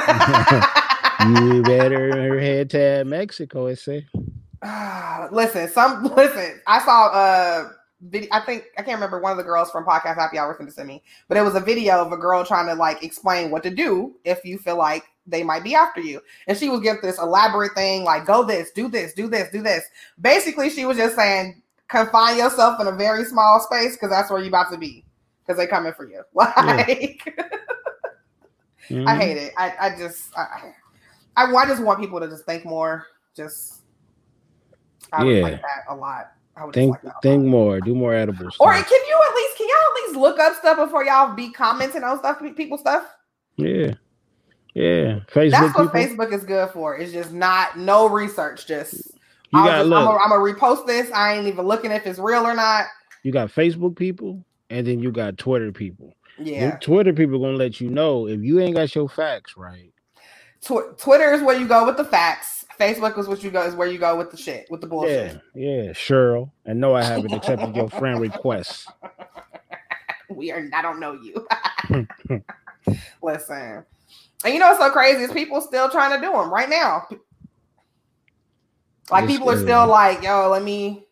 You 1.19 1.61
better 1.63 2.39
head 2.39 2.69
to 2.71 3.03
Mexico, 3.05 3.67
I 3.67 3.73
say. 3.73 4.07
Listen, 5.31 5.67
some 5.69 6.03
listen. 6.15 6.61
I 6.65 6.79
saw 6.83 7.07
uh 7.07 7.69
video. 8.01 8.29
I 8.31 8.39
think 8.41 8.65
I 8.77 8.83
can't 8.83 8.95
remember 8.95 9.19
one 9.19 9.31
of 9.31 9.37
the 9.37 9.43
girls 9.43 9.69
from 9.69 9.85
podcast 9.85 10.15
Happy 10.15 10.37
Hour 10.37 10.55
sent 10.57 10.69
it 10.69 10.75
to 10.75 10.83
me, 10.85 11.03
but 11.27 11.37
it 11.37 11.41
was 11.41 11.55
a 11.55 11.59
video 11.59 12.01
of 12.01 12.11
a 12.11 12.17
girl 12.17 12.45
trying 12.45 12.67
to 12.67 12.73
like 12.73 13.03
explain 13.03 13.51
what 13.51 13.63
to 13.63 13.69
do 13.69 14.15
if 14.23 14.43
you 14.45 14.57
feel 14.57 14.77
like 14.77 15.03
they 15.29 15.43
might 15.43 15.63
be 15.63 15.75
after 15.75 16.01
you, 16.01 16.21
and 16.47 16.57
she 16.57 16.69
was 16.69 16.81
giving 16.81 17.01
this 17.01 17.19
elaborate 17.19 17.73
thing 17.75 18.03
like 18.03 18.25
go 18.25 18.43
this, 18.43 18.71
do 18.71 18.87
this, 18.87 19.13
do 19.13 19.27
this, 19.27 19.49
do 19.51 19.61
this. 19.61 19.83
Basically, 20.21 20.69
she 20.69 20.85
was 20.85 20.97
just 20.97 21.15
saying 21.15 21.61
confine 21.87 22.37
yourself 22.37 22.79
in 22.79 22.87
a 22.87 22.91
very 22.91 23.25
small 23.25 23.59
space 23.59 23.93
because 23.93 24.09
that's 24.09 24.29
where 24.29 24.39
you're 24.39 24.47
about 24.49 24.71
to 24.71 24.77
be 24.77 25.03
because 25.45 25.57
they 25.57 25.67
coming 25.67 25.93
for 25.93 26.07
you. 26.09 26.21
Like 26.33 27.23
I 28.89 29.15
Mhm. 29.15 29.17
hate 29.17 29.37
it. 29.37 29.53
I 29.57 29.73
I 29.79 29.89
just 29.97 30.35
I, 30.37 30.45
I 31.35 31.51
I 31.53 31.65
just 31.67 31.83
want 31.83 31.99
people 31.99 32.19
to 32.19 32.27
just 32.27 32.45
think 32.45 32.65
more. 32.65 33.05
Just 33.35 33.81
I 35.13 35.23
would 35.23 35.35
Yeah. 35.35 35.43
like 35.43 35.61
that 35.61 35.83
a 35.89 35.95
lot. 35.95 36.31
I 36.55 36.65
would 36.65 36.73
Think 36.73 36.91
like 37.03 37.21
think 37.21 37.45
more. 37.45 37.79
Do 37.81 37.95
more 37.95 38.13
edibles. 38.13 38.57
Or 38.59 38.71
can 38.73 38.83
you 39.07 39.21
at 39.29 39.35
least 39.35 39.57
can 39.57 39.67
y'all 39.67 39.77
at 39.77 40.03
least 40.03 40.15
look 40.19 40.39
up 40.39 40.55
stuff 40.55 40.77
before 40.77 41.03
y'all 41.03 41.35
be 41.35 41.51
commenting 41.51 42.03
on 42.03 42.19
stuff 42.19 42.41
people 42.55 42.77
stuff? 42.77 43.05
Yeah. 43.57 43.93
Yeah. 44.73 45.19
Facebook 45.33 45.51
That's 45.51 45.75
what 45.75 45.93
people. 45.93 45.99
Facebook 45.99 46.33
is 46.33 46.43
good 46.45 46.69
for. 46.71 46.97
It's 46.97 47.11
just 47.11 47.31
not 47.33 47.77
no 47.77 48.09
research. 48.09 48.67
Just 48.67 49.11
You 49.51 49.59
I'll 49.61 49.65
got 49.65 49.79
just, 49.79 49.89
look. 49.89 50.09
I'm 50.23 50.29
gonna 50.29 50.41
repost 50.41 50.87
this. 50.87 51.11
I 51.11 51.35
ain't 51.35 51.47
even 51.47 51.65
looking 51.65 51.91
if 51.91 52.05
it's 52.07 52.19
real 52.19 52.45
or 52.45 52.55
not. 52.55 52.85
you 53.23 53.31
got 53.31 53.49
Facebook 53.49 53.95
people, 53.97 54.45
and 54.69 54.87
then 54.87 54.99
you 54.99 55.11
got 55.11 55.37
Twitter 55.37 55.71
people. 55.71 56.15
Yeah, 56.37 56.71
Them 56.71 56.79
Twitter 56.79 57.13
people 57.13 57.39
gonna 57.39 57.57
let 57.57 57.81
you 57.81 57.89
know 57.89 58.27
if 58.27 58.41
you 58.41 58.59
ain't 58.59 58.75
got 58.75 58.95
your 58.95 59.09
facts 59.09 59.55
right. 59.57 59.91
Tw- 60.61 60.97
Twitter 60.97 61.33
is 61.33 61.41
where 61.43 61.57
you 61.57 61.67
go 61.67 61.85
with 61.85 61.97
the 61.97 62.05
facts. 62.05 62.65
Facebook 62.79 63.17
is 63.19 63.27
what 63.27 63.43
you 63.43 63.51
go 63.51 63.63
is 63.63 63.75
where 63.75 63.87
you 63.87 63.99
go 63.99 64.17
with 64.17 64.31
the 64.31 64.37
shit 64.37 64.67
with 64.69 64.81
the 64.81 64.87
Yeah, 64.87 64.89
bullshit. 64.89 65.41
yeah, 65.55 65.91
Cheryl. 65.93 66.51
And 66.65 66.79
no, 66.79 66.95
I 66.95 67.03
haven't 67.03 67.33
accepted 67.33 67.75
your 67.75 67.89
friend 67.89 68.19
requests. 68.21 68.93
we 70.29 70.51
are 70.51 70.69
I 70.73 70.81
don't 70.81 70.99
know 70.99 71.13
you. 71.13 71.47
Listen. 73.23 73.85
And 74.43 74.53
you 74.53 74.59
know 74.59 74.67
what's 74.67 74.79
so 74.79 74.89
crazy 74.89 75.23
is 75.23 75.31
people 75.31 75.61
still 75.61 75.89
trying 75.89 76.19
to 76.19 76.25
do 76.25 76.31
them 76.31 76.51
right 76.51 76.69
now. 76.69 77.07
Like 79.11 79.23
Yes, 79.27 79.31
people 79.31 79.49
are 79.49 79.55
uh, 79.55 79.59
still 79.59 79.87
like, 79.87 80.21
yo, 80.23 80.49
let 80.49 80.63
me 80.63 81.05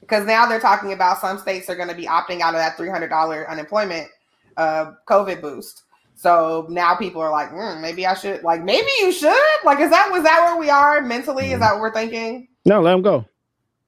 because 0.00 0.24
now 0.24 0.46
they're 0.46 0.60
talking 0.60 0.92
about 0.92 1.20
some 1.20 1.36
states 1.38 1.68
are 1.68 1.74
going 1.74 1.88
to 1.88 1.94
be 1.94 2.06
opting 2.06 2.40
out 2.40 2.54
of 2.54 2.60
that 2.60 2.76
$300 2.78 3.48
unemployment 3.48 4.08
uh 4.56 4.92
COVID 5.08 5.42
boost. 5.42 5.82
So 6.14 6.66
now 6.70 6.94
people 6.94 7.20
are 7.20 7.30
like, 7.30 7.50
mm, 7.50 7.80
maybe 7.80 8.06
I 8.06 8.14
should 8.14 8.42
like 8.42 8.62
maybe 8.64 8.88
you 9.00 9.12
should. 9.12 9.36
Like 9.64 9.80
is 9.80 9.90
that 9.90 10.08
was 10.10 10.22
that 10.22 10.40
where 10.44 10.58
we 10.58 10.70
are 10.70 11.02
mentally? 11.02 11.52
Is 11.52 11.60
that 11.60 11.72
what 11.72 11.80
we're 11.80 11.92
thinking? 11.92 12.48
No, 12.64 12.80
let 12.80 12.92
them 12.92 13.02
go. 13.02 13.26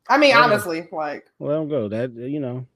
I 0.08 0.18
mean, 0.18 0.30
Yeah. 0.30 0.44
honestly, 0.44 0.88
like 0.92 1.26
Let 1.38 1.54
them 1.54 1.68
go. 1.68 1.88
That 1.88 2.12
you 2.12 2.40
know, 2.40 2.66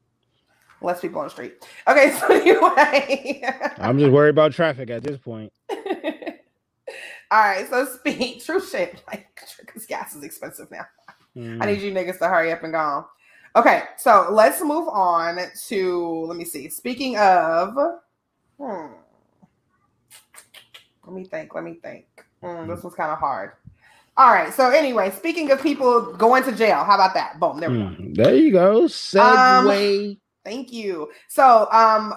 less 0.83 1.01
people 1.01 1.21
on 1.21 1.27
the 1.27 1.31
street. 1.31 1.67
Okay, 1.89 2.11
so 2.19 2.27
anyway. 2.29 3.43
I'm 3.79 3.99
just 3.99 4.13
worried 4.13 4.31
about 4.31 4.53
traffic 4.53 4.91
at 4.91 5.03
this 5.03 5.19
point. 5.19 5.53
All 7.31 7.39
right, 7.41 7.67
so 7.69 7.87
speak 7.87 8.45
true 8.45 8.61
shit. 8.61 9.03
Like, 9.09 9.27
because 9.61 9.87
gas 9.87 10.15
is 10.15 10.23
expensive 10.23 10.71
now. 10.71 10.85
Mm. 11.37 11.63
I 11.63 11.67
need 11.67 11.81
you 11.81 11.93
niggas 11.93 12.19
to 12.19 12.29
hurry 12.29 12.53
up 12.53 12.63
and 12.63 12.73
go. 12.73 12.79
on. 12.79 13.05
Okay, 13.57 13.83
so 13.97 14.29
let's 14.31 14.61
move 14.63 14.89
on 14.89 15.39
to. 15.69 16.25
Let 16.27 16.37
me 16.37 16.45
see. 16.45 16.69
Speaking 16.69 17.19
of, 17.19 17.75
hmm, 18.59 18.87
let 21.05 21.15
me 21.15 21.25
think. 21.25 21.55
Let 21.55 21.65
me 21.65 21.75
think. 21.75 22.07
Hmm, 22.43 22.69
this 22.69 22.83
was 22.83 22.95
kind 22.95 23.11
of 23.13 23.19
hard. 23.19 23.53
All 24.17 24.31
right. 24.33 24.53
So 24.53 24.69
anyway, 24.71 25.11
speaking 25.11 25.51
of 25.53 25.63
people 25.63 26.13
going 26.15 26.45
to 26.45 26.53
jail, 26.53 26.85
how 26.85 26.95
about 26.97 27.15
that? 27.15 27.41
Boom. 27.41 27.61
There 27.61 27.71
we 27.71 27.79
go. 27.79 27.85
Mm, 27.85 28.15
There 28.15 28.35
you 28.37 28.53
go. 28.53 28.83
Segue. 28.83 30.19
Thank 30.45 30.73
you. 30.73 31.11
So, 31.29 31.69
um, 31.71 32.15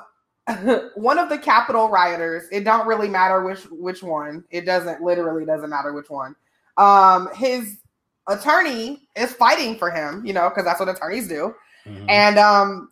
one 0.95 1.17
of 1.17 1.29
the 1.29 1.37
Capitol 1.37 1.89
rioters. 1.89 2.43
It 2.51 2.63
don't 2.63 2.87
really 2.87 3.09
matter 3.09 3.43
which 3.43 3.63
which 3.71 4.03
one. 4.03 4.43
It 4.51 4.65
doesn't 4.65 5.01
literally 5.01 5.45
doesn't 5.45 5.69
matter 5.69 5.93
which 5.93 6.09
one. 6.09 6.35
Um, 6.77 7.29
his 7.35 7.77
attorney 8.27 9.07
is 9.15 9.33
fighting 9.33 9.77
for 9.77 9.89
him. 9.89 10.25
You 10.25 10.33
know, 10.33 10.49
because 10.49 10.65
that's 10.65 10.79
what 10.79 10.89
attorneys 10.89 11.27
do. 11.27 11.55
Mhm. 11.85 12.05
And 12.09 12.37
um, 12.37 12.89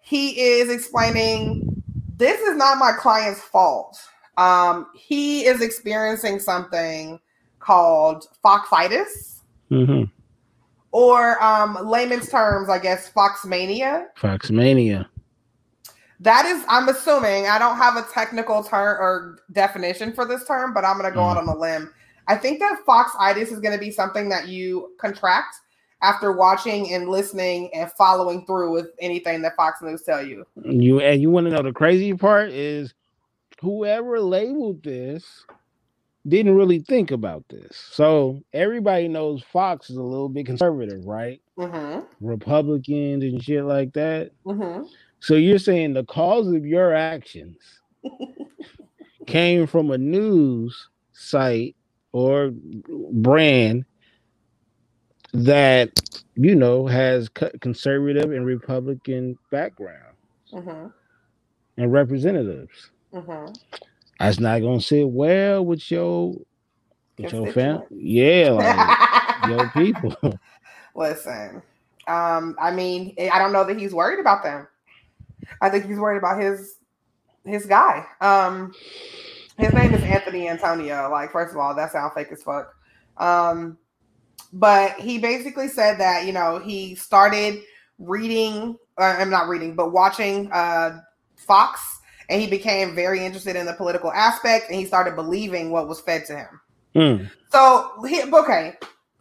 he 0.00 0.40
is 0.40 0.70
explaining 0.70 1.82
this 2.16 2.40
is 2.40 2.56
not 2.56 2.78
my 2.78 2.92
client's 2.92 3.40
fault. 3.40 3.98
Um, 4.36 4.86
he 4.94 5.44
is 5.44 5.60
experiencing 5.60 6.38
something 6.38 7.20
called 7.60 8.26
foxitis, 8.44 9.40
Mhm. 9.70 10.10
Or 10.94 11.42
um, 11.42 11.76
layman's 11.84 12.28
terms, 12.28 12.68
I 12.68 12.78
guess, 12.78 13.10
foxmania. 13.10 14.06
Foxmania. 14.16 15.06
That 16.20 16.46
is, 16.46 16.64
I'm 16.68 16.88
assuming, 16.88 17.48
I 17.48 17.58
don't 17.58 17.76
have 17.76 17.96
a 17.96 18.06
technical 18.12 18.62
term 18.62 18.96
or 19.00 19.38
definition 19.50 20.12
for 20.12 20.24
this 20.24 20.46
term, 20.46 20.72
but 20.72 20.84
I'm 20.84 20.96
going 20.96 21.10
to 21.10 21.14
go 21.14 21.24
out 21.24 21.36
on 21.36 21.48
a 21.48 21.58
limb. 21.58 21.92
I 22.28 22.36
think 22.36 22.60
that 22.60 22.78
foxitis 22.86 23.50
is 23.50 23.58
going 23.58 23.72
to 23.74 23.78
be 23.78 23.90
something 23.90 24.28
that 24.28 24.46
you 24.46 24.92
contract 25.00 25.56
after 26.00 26.30
watching 26.30 26.94
and 26.94 27.08
listening 27.08 27.74
and 27.74 27.90
following 27.98 28.46
through 28.46 28.70
with 28.70 28.90
anything 29.00 29.42
that 29.42 29.56
Fox 29.56 29.82
News 29.82 30.02
tell 30.02 30.24
you. 30.24 30.46
You 30.62 31.00
and 31.00 31.20
you 31.20 31.28
want 31.28 31.48
to 31.48 31.52
know 31.52 31.62
the 31.62 31.72
crazy 31.72 32.14
part 32.14 32.50
is 32.50 32.94
whoever 33.60 34.20
labeled 34.20 34.84
this 34.84 35.44
didn't 36.28 36.56
really 36.56 36.80
think 36.80 37.10
about 37.10 37.44
this. 37.50 37.76
So 37.92 38.42
everybody 38.52 39.08
knows 39.08 39.42
Fox 39.52 39.90
is 39.90 39.96
a 39.96 40.02
little 40.02 40.28
bit 40.28 40.46
conservative, 40.46 41.04
right? 41.06 41.40
Mm-hmm. 41.58 42.00
Republicans 42.26 43.24
and 43.24 43.42
shit 43.42 43.64
like 43.64 43.92
that. 43.94 44.32
Mm-hmm. 44.46 44.84
So 45.20 45.34
you're 45.34 45.58
saying 45.58 45.94
the 45.94 46.04
cause 46.04 46.48
of 46.48 46.66
your 46.66 46.94
actions 46.94 47.58
came 49.26 49.66
from 49.66 49.90
a 49.90 49.98
news 49.98 50.88
site 51.12 51.76
or 52.12 52.52
brand 53.12 53.84
that 55.34 55.90
you 56.36 56.54
know 56.54 56.86
has 56.86 57.28
conservative 57.60 58.32
and 58.32 58.46
Republican 58.46 59.38
background 59.50 60.16
Mm-hmm. 60.52 60.88
and 61.78 61.92
representatives. 61.92 62.90
That's 64.18 64.38
not 64.38 64.60
gonna 64.60 64.80
sit 64.80 65.08
well 65.08 65.64
with 65.64 65.90
your 65.90 66.34
with 67.18 67.32
your 67.32 67.52
fam. 67.52 67.78
Constituents. 67.78 67.88
Yeah, 67.90 68.50
like 68.50 69.48
your 69.48 69.70
people. 69.70 70.38
Listen, 70.94 71.62
um, 72.06 72.56
I 72.60 72.70
mean, 72.70 73.14
I 73.18 73.38
don't 73.38 73.52
know 73.52 73.64
that 73.64 73.78
he's 73.78 73.94
worried 73.94 74.20
about 74.20 74.42
them. 74.42 74.66
I 75.60 75.70
think 75.70 75.86
he's 75.86 75.98
worried 75.98 76.18
about 76.18 76.40
his 76.40 76.76
his 77.44 77.66
guy. 77.66 78.06
Um, 78.20 78.72
his 79.58 79.72
name 79.72 79.94
is 79.94 80.02
Anthony 80.02 80.48
Antonio. 80.48 81.08
Like, 81.10 81.32
first 81.32 81.52
of 81.52 81.60
all, 81.60 81.74
that 81.74 81.92
sounds 81.92 82.12
fake 82.14 82.28
as 82.32 82.42
fuck. 82.42 82.74
Um, 83.18 83.78
but 84.52 84.92
he 85.00 85.18
basically 85.18 85.68
said 85.68 85.98
that 85.98 86.26
you 86.26 86.32
know 86.32 86.58
he 86.58 86.94
started 86.94 87.60
reading. 87.98 88.76
Uh, 88.98 89.16
I'm 89.18 89.30
not 89.30 89.48
reading, 89.48 89.74
but 89.74 89.92
watching 89.92 90.50
uh, 90.52 91.00
Fox, 91.36 91.80
and 92.28 92.40
he 92.40 92.46
became 92.48 92.94
very 92.94 93.24
interested 93.24 93.56
in 93.56 93.66
the 93.66 93.74
political 93.74 94.12
aspect, 94.12 94.68
and 94.70 94.78
he 94.78 94.84
started 94.84 95.14
believing 95.16 95.70
what 95.70 95.88
was 95.88 96.00
fed 96.00 96.24
to 96.26 96.36
him. 96.36 96.60
Mm. 96.94 97.30
So, 97.50 97.92
he, 98.06 98.22
okay, 98.32 98.74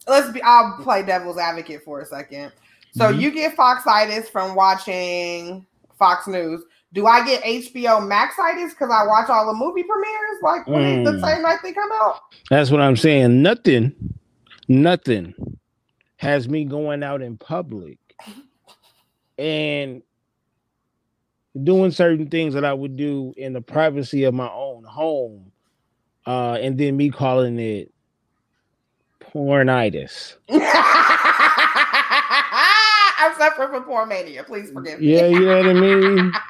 let's 0.08 0.32
be. 0.32 0.42
I'll 0.44 0.78
play 0.82 1.04
devil's 1.04 1.38
advocate 1.38 1.84
for 1.84 2.02
a 2.02 2.06
second. 2.06 2.52
So 2.96 3.12
Mhm. 3.12 3.20
you 3.22 3.32
get 3.32 3.56
Foxitis 3.56 4.28
from 4.30 4.54
watching 4.56 5.66
Fox 5.98 6.28
News. 6.28 6.64
Do 6.94 7.08
I 7.08 7.26
get 7.26 7.42
HBO 7.44 8.00
Maxitis 8.00 8.70
because 8.70 8.92
I 8.92 9.04
watch 9.08 9.28
all 9.30 9.48
the 9.48 9.54
movie 9.54 9.82
premieres 9.82 10.42
like 10.44 10.68
when 10.68 10.84
they, 10.84 11.12
the 11.12 11.18
Mm. 11.18 11.22
same 11.22 11.42
night 11.42 11.58
they 11.64 11.74
come 11.74 11.90
out? 11.92 12.20
That's 12.52 12.70
what 12.70 12.82
I'm 12.82 12.96
saying. 12.96 13.42
Nothing, 13.42 13.94
nothing 14.68 15.34
has 16.18 16.48
me 16.48 16.66
going 16.66 17.02
out 17.02 17.24
in 17.24 17.36
public 17.38 17.98
and 19.40 20.04
doing 21.62 21.92
certain 21.92 22.28
things 22.30 22.54
that 22.56 22.66
I 22.66 22.74
would 22.74 22.96
do 22.96 23.34
in 23.38 23.54
the 23.54 23.62
privacy 23.62 24.24
of 24.24 24.34
my 24.34 24.50
own 24.50 24.84
home, 24.84 25.52
uh, 26.26 26.54
and 26.62 26.78
then 26.78 26.98
me 26.98 27.10
calling 27.10 27.60
it 27.60 27.92
pornitis. 29.22 30.36
I'm 33.16 33.34
suffering 33.38 33.70
from 33.70 33.84
porn 33.84 34.10
mania. 34.10 34.44
Please 34.44 34.72
forgive 34.72 35.00
me. 35.00 35.14
Yeah, 35.16 35.28
you 35.28 35.46
know 35.46 35.58
what 35.58 35.68
I 35.68 35.74
mean. 35.74 36.34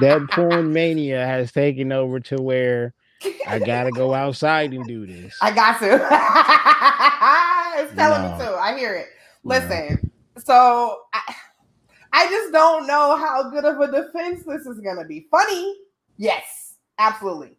That 0.00 0.28
porn 0.28 0.74
mania 0.74 1.24
has 1.24 1.52
taken 1.52 1.90
over 1.90 2.20
to 2.20 2.36
where 2.36 2.92
I 3.46 3.58
gotta 3.58 3.90
go 3.92 4.12
outside 4.22 4.74
and 4.74 4.86
do 4.86 5.06
this. 5.06 5.38
I 5.40 5.50
got 5.52 5.78
to. 5.78 5.86
it's 7.82 7.94
telling 7.96 8.22
me 8.22 8.28
No. 8.38 8.38
to. 8.44 8.56
I 8.58 8.76
hear 8.76 8.94
it. 8.94 9.06
No. 9.42 9.54
Listen, 9.54 10.10
so 10.44 10.98
I, 11.14 11.34
I 12.16 12.30
just 12.30 12.50
don't 12.50 12.86
know 12.86 13.14
how 13.14 13.50
good 13.50 13.66
of 13.66 13.78
a 13.78 13.86
defense 13.92 14.42
this 14.46 14.64
is 14.64 14.80
going 14.80 14.96
to 14.96 15.04
be. 15.04 15.26
Funny, 15.30 15.76
yes, 16.16 16.76
absolutely. 16.98 17.58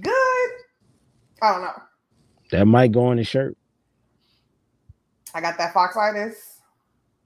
Good, 0.00 0.50
I 1.42 1.52
don't 1.52 1.62
know. 1.62 1.72
That 2.52 2.66
might 2.66 2.92
go 2.92 3.06
on 3.06 3.16
the 3.16 3.24
shirt. 3.24 3.56
I 5.34 5.40
got 5.40 5.58
that 5.58 5.74
foxitis, 5.74 6.34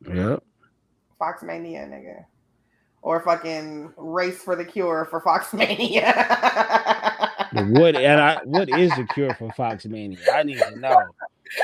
Yep. 0.09 0.43
fox 1.19 1.43
mania, 1.43 1.87
nigga, 1.87 2.25
or 3.03 3.21
fucking 3.21 3.93
race 3.99 4.43
for 4.43 4.57
the 4.57 4.65
cure 4.65 5.07
for 5.11 5.21
fox 5.21 5.53
mania. 5.53 6.15
What 7.53 7.95
and 7.95 8.21
I 8.21 8.41
what 8.45 8.71
is 8.71 8.91
the 8.97 9.05
cure 9.15 9.35
for 9.35 9.53
Fox 9.53 9.85
Mania? 9.85 10.19
I 10.33 10.43
need 10.43 10.59
to 10.59 10.79
know. 10.81 10.97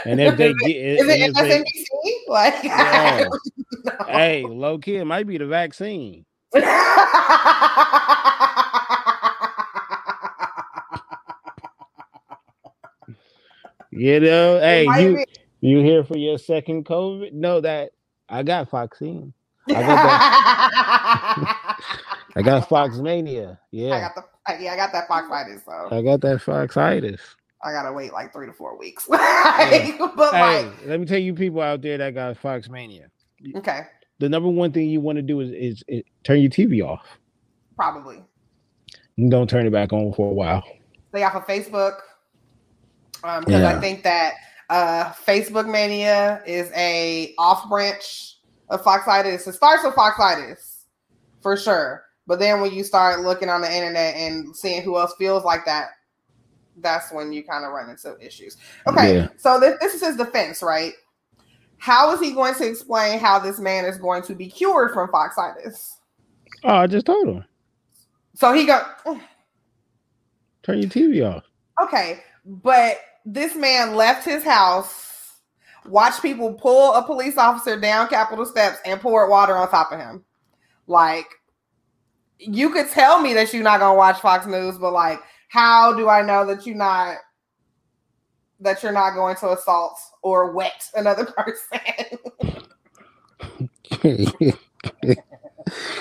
And 0.05 0.21
if 0.21 0.37
they 0.37 0.53
get 0.55 0.71
Is 0.77 1.09
it 1.09 1.21
if 1.21 1.35
they- 1.35 1.61
MSNBC? 1.61 2.29
Like, 2.29 2.55
Yeah. 2.65 3.29
No. 3.85 3.93
hey, 4.07 4.45
low 4.45 4.79
key, 4.79 4.97
it 4.97 5.05
might 5.05 5.27
be 5.27 5.39
the 5.39 5.47
vaccine. 5.47 6.25
You 13.91 14.21
know, 14.21 14.61
hey, 14.61 14.85
you 15.03 15.17
be. 15.17 15.27
you 15.61 15.79
here 15.81 16.05
for 16.05 16.17
your 16.17 16.39
second 16.39 16.85
COVID? 16.87 17.33
No, 17.33 17.61
that 17.61 17.91
I 18.29 18.43
got 18.45 18.71
vaccine. 18.71 19.33
I 19.69 19.73
got 19.83 19.91
I 22.37 22.43
got 22.43 22.69
Fox 22.69 22.99
Mania. 22.99 23.59
I 23.63 23.67
Yeah, 23.73 24.01
got 24.01 24.15
the 24.15 24.23
yeah, 24.63 24.73
I 24.73 24.77
got 24.77 24.93
that 24.93 25.09
foxitis, 25.09 25.65
so 25.65 25.89
I 25.97 26.03
got 26.03 26.21
that 26.23 26.39
Foxitis. 26.41 27.21
I 27.63 27.73
gotta 27.73 27.93
wait 27.93 28.13
like 28.13 28.33
three 28.33 28.47
to 28.47 28.53
four 28.53 28.79
weeks. 28.79 29.07
Like, 29.11 29.99
But 30.17 30.33
Hey, 30.33 30.65
like, 30.65 30.87
let 30.87 31.01
me 31.01 31.07
tell 31.07 31.19
you, 31.19 31.35
people 31.35 31.61
out 31.61 31.83
there 31.83 31.99
that 31.99 32.15
got 32.15 32.37
Fox 32.39 32.69
Mania. 32.69 33.09
okay, 33.57 33.83
The 34.19 34.29
number 34.29 34.49
one 34.49 34.73
thing 34.73 34.89
you 34.89 35.01
want 35.01 35.17
to 35.17 35.23
do 35.23 35.41
is, 35.41 35.51
is, 35.51 35.85
is 35.89 36.03
turn 36.25 36.41
your 36.41 36.51
TV 36.51 36.83
off. 36.87 37.07
probably 37.77 38.23
And 39.19 39.31
don't 39.31 39.49
turn 39.49 39.67
it 39.67 39.71
back 39.73 39.93
on 39.93 40.13
for 40.15 40.31
a 40.31 40.35
while. 40.35 40.63
stay 41.11 41.23
off 41.23 41.35
of 41.35 41.47
Facebook. 41.47 41.99
Um, 43.23 43.45
because 43.45 43.63
I 43.65 43.79
think 43.81 44.03
that 44.05 44.35
uh 44.71 45.11
Facebook 45.13 45.69
mania 45.71 46.43
is 46.47 46.71
a 46.75 47.35
off 47.39 47.69
branch 47.69 48.39
of 48.71 48.83
foxitis. 48.83 49.47
It 49.47 49.53
starts 49.53 49.85
with 49.85 49.95
foxitis 49.95 50.85
for 51.43 51.57
sure. 51.57 52.05
But 52.27 52.39
then 52.39 52.61
when 52.61 52.73
you 52.73 52.85
start 52.85 53.21
looking 53.21 53.49
on 53.49 53.61
the 53.61 53.71
internet 53.75 54.15
and 54.15 54.55
seeing 54.57 54.83
who 54.83 54.97
else 54.99 55.13
feels 55.19 55.45
like 55.45 55.65
that, 55.67 55.89
that's 56.83 57.13
when 57.13 57.33
you 57.33 57.43
kind 57.45 57.65
of 57.65 57.73
run 57.73 57.91
into 57.91 58.17
issues. 58.25 58.57
Okay, 58.87 59.15
Yeah. 59.17 59.29
so 59.37 59.59
this, 59.61 59.79
this 59.81 59.95
is 59.95 60.03
his 60.05 60.17
defense, 60.17 60.63
right? 60.63 60.93
How 61.79 62.13
is 62.13 62.21
he 62.21 62.33
going 62.33 62.55
to 62.57 62.67
explain 62.69 63.19
how 63.19 63.39
this 63.39 63.59
man 63.59 63.85
is 63.85 63.97
going 63.99 64.23
to 64.25 64.35
be 64.35 64.49
cured 64.49 64.93
from 64.93 65.09
foxitis? 65.09 65.93
Oh, 66.65 66.75
I 66.77 66.87
just 66.87 67.07
told 67.07 67.29
him. 67.29 67.45
So 68.35 68.53
he 68.53 68.67
go, 68.67 68.83
Turn 70.63 70.79
your 70.81 70.91
TV 70.91 71.27
off. 71.27 71.45
okay, 71.83 72.21
but 72.45 72.99
this 73.25 73.55
man 73.55 73.95
left 73.97 74.25
his 74.27 74.45
house, 74.45 75.37
watched 75.87 76.21
people 76.21 76.53
pull 76.53 76.93
a 76.95 77.03
police 77.03 77.39
officer 77.39 77.79
down 77.81 78.09
Capitol 78.09 78.45
steps 78.45 78.79
and 78.85 79.01
poured 79.01 79.31
water 79.31 79.57
on 79.57 79.71
top 79.71 79.91
of 79.93 79.99
him. 79.99 80.23
Like, 80.87 81.27
you 82.39 82.71
could 82.71 82.91
tell 82.91 83.21
me 83.23 83.33
that 83.35 83.53
you're 83.55 83.63
not 83.63 83.81
gonna 83.81 83.97
watch 83.97 84.21
Fox 84.21 84.47
News, 84.47 84.77
but 84.79 84.93
like, 84.93 85.21
how 85.51 85.93
do 85.93 86.09
I 86.09 86.23
know 86.23 86.47
that 86.47 86.65
you're 86.65 86.77
not 86.77 87.17
that 88.61 88.83
you're 88.83 88.93
not 88.93 89.15
going 89.15 89.35
to 89.37 89.51
assault 89.51 89.99
or 90.23 90.53
wet 90.53 90.85
another 90.95 91.27
person? 91.37 91.81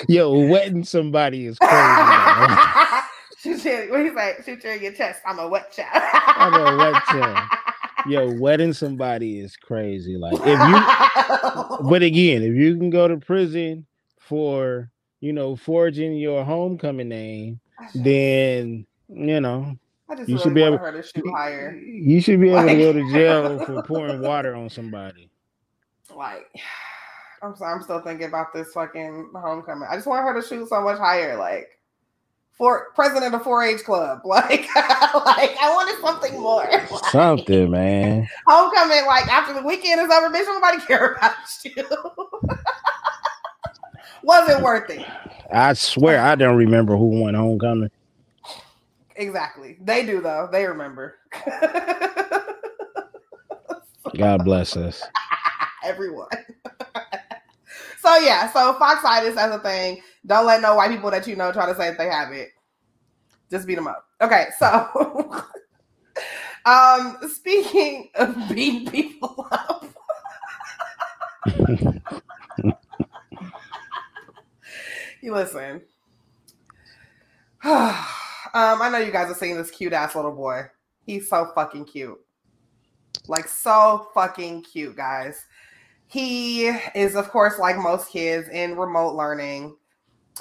Yo, 0.08 0.48
wetting 0.48 0.84
somebody 0.84 1.48
is 1.48 1.58
crazy. 1.58 1.74
Shoot 3.42 3.66
you, 3.66 3.88
what 3.90 4.02
he 4.02 4.10
say? 4.14 4.36
Shoot 4.46 4.64
you 4.64 4.70
in 4.70 4.82
your 4.84 4.92
chest. 4.92 5.22
I'm 5.26 5.40
a 5.40 5.48
wet 5.48 5.72
child. 5.72 6.04
I'm 6.14 6.54
a 6.54 6.78
wet 6.78 7.04
child. 7.06 7.50
Yo, 8.08 8.32
wetting 8.40 8.74
somebody 8.74 9.40
is 9.40 9.58
crazy. 9.58 10.16
Like 10.16 10.40
if 10.42 10.46
you 10.46 11.90
but 11.90 12.04
again, 12.04 12.44
if 12.44 12.54
you 12.54 12.78
can 12.78 12.92
go 12.92 13.08
to 13.08 13.18
prison 13.18 13.88
for 14.20 14.92
you 15.22 15.34
know 15.34 15.56
forging 15.56 16.14
your 16.14 16.44
homecoming 16.46 17.10
name, 17.10 17.60
then 17.96 18.86
you 19.10 19.42
know 19.42 19.76
I 20.10 20.16
just 20.16 20.30
you 20.30 20.36
really 20.36 20.44
should 20.44 20.54
be 20.56 20.62
want 20.62 20.74
able- 20.76 20.86
her 20.86 20.92
to 21.02 21.04
shoot 21.08 21.26
higher. 21.36 21.76
you 21.76 22.22
should 22.22 22.40
be 22.40 22.50
able 22.50 22.68
to 22.68 22.76
go 22.78 22.94
to 22.94 23.12
jail 23.12 23.60
for 23.66 23.84
pouring 23.84 24.22
water 24.22 24.56
on 24.56 24.70
somebody. 24.70 25.30
Like, 26.16 26.48
I'm 27.44 27.56
sorry, 27.56 27.76
I'm 27.76 27.84
still 27.84 28.02
thinking 28.02 28.28
about 28.28 28.52
this 28.54 28.72
fucking 28.74 29.32
homecoming. 29.36 29.88
I 29.90 29.96
just 29.96 30.08
want 30.08 30.24
her 30.26 30.42
to 30.42 30.48
shoot 30.48 30.68
so 30.68 30.82
much 30.82 30.98
higher. 30.98 31.38
Like, 31.38 31.70
for 32.58 32.88
president 32.96 33.34
of 33.36 33.44
4-H 33.44 33.84
club. 33.86 34.22
Like, 34.26 34.68
like 34.76 35.56
I 35.62 35.72
wanted 35.74 36.02
something 36.02 36.40
more. 36.42 36.68
Like, 36.92 37.06
Something, 37.12 37.70
man. 37.72 38.28
homecoming. 38.48 39.06
Like 39.06 39.28
after 39.28 39.54
the 39.54 39.62
weekend 39.62 40.02
is 40.02 40.10
over, 40.10 40.30
bitch, 40.30 40.46
nobody 40.48 40.80
care 40.86 41.14
about 41.14 41.36
you. 41.64 41.86
Was 44.24 44.50
it 44.50 44.62
worth 44.62 44.90
it? 44.90 45.06
I 45.54 45.74
swear 45.74 46.20
I 46.22 46.36
don't 46.36 46.58
remember 46.58 46.98
who 46.98 47.22
won 47.22 47.34
homecoming. 47.36 47.90
Exactly. 49.20 49.78
They 49.82 50.06
do 50.06 50.22
though. 50.22 50.48
They 50.50 50.66
remember. 50.66 51.16
God 54.18 54.46
bless 54.46 54.78
us. 54.78 55.04
everyone. 55.84 56.30
so 58.00 58.16
yeah, 58.20 58.50
so 58.50 58.78
foxitis 58.80 59.36
as 59.36 59.54
a 59.54 59.60
thing. 59.60 60.02
Don't 60.26 60.46
let 60.46 60.62
no 60.62 60.76
white 60.76 60.90
people 60.90 61.12
that 61.12 61.28
you 61.28 61.36
know 61.36 61.52
try 61.52 61.66
to 61.66 61.76
say 61.76 61.90
that 61.90 61.98
they 61.98 62.08
have 62.08 62.32
it. 62.32 62.52
Just 63.52 63.68
beat 63.68 63.76
them 63.76 63.88
up. 63.88 64.06
Okay, 64.22 64.48
so 64.58 64.88
um 66.66 67.18
speaking 67.30 68.10
of 68.16 68.38
beating 68.48 68.90
people 68.90 69.50
up. 69.52 69.86
you 75.22 75.34
listen. 75.34 75.82
um, 78.54 78.82
I 78.82 78.90
know 78.90 78.98
you 78.98 79.12
guys 79.12 79.30
are 79.30 79.36
seeing 79.36 79.56
this 79.56 79.72
cute 79.72 79.94
ass 79.94 80.16
little 80.16 80.32
boy. 80.32 80.64
He's 81.06 81.30
so 81.30 81.52
fucking 81.56 81.86
cute. 81.86 82.20
Like 83.28 83.48
so 83.48 84.08
fucking 84.14 84.64
cute, 84.64 84.96
guys. 84.96 85.46
He 86.08 86.68
is, 86.68 87.16
of 87.16 87.30
course, 87.30 87.60
like 87.60 87.78
most 87.78 88.10
kids 88.12 88.50
in 88.50 88.76
remote 88.76 89.16
learning. 89.16 89.76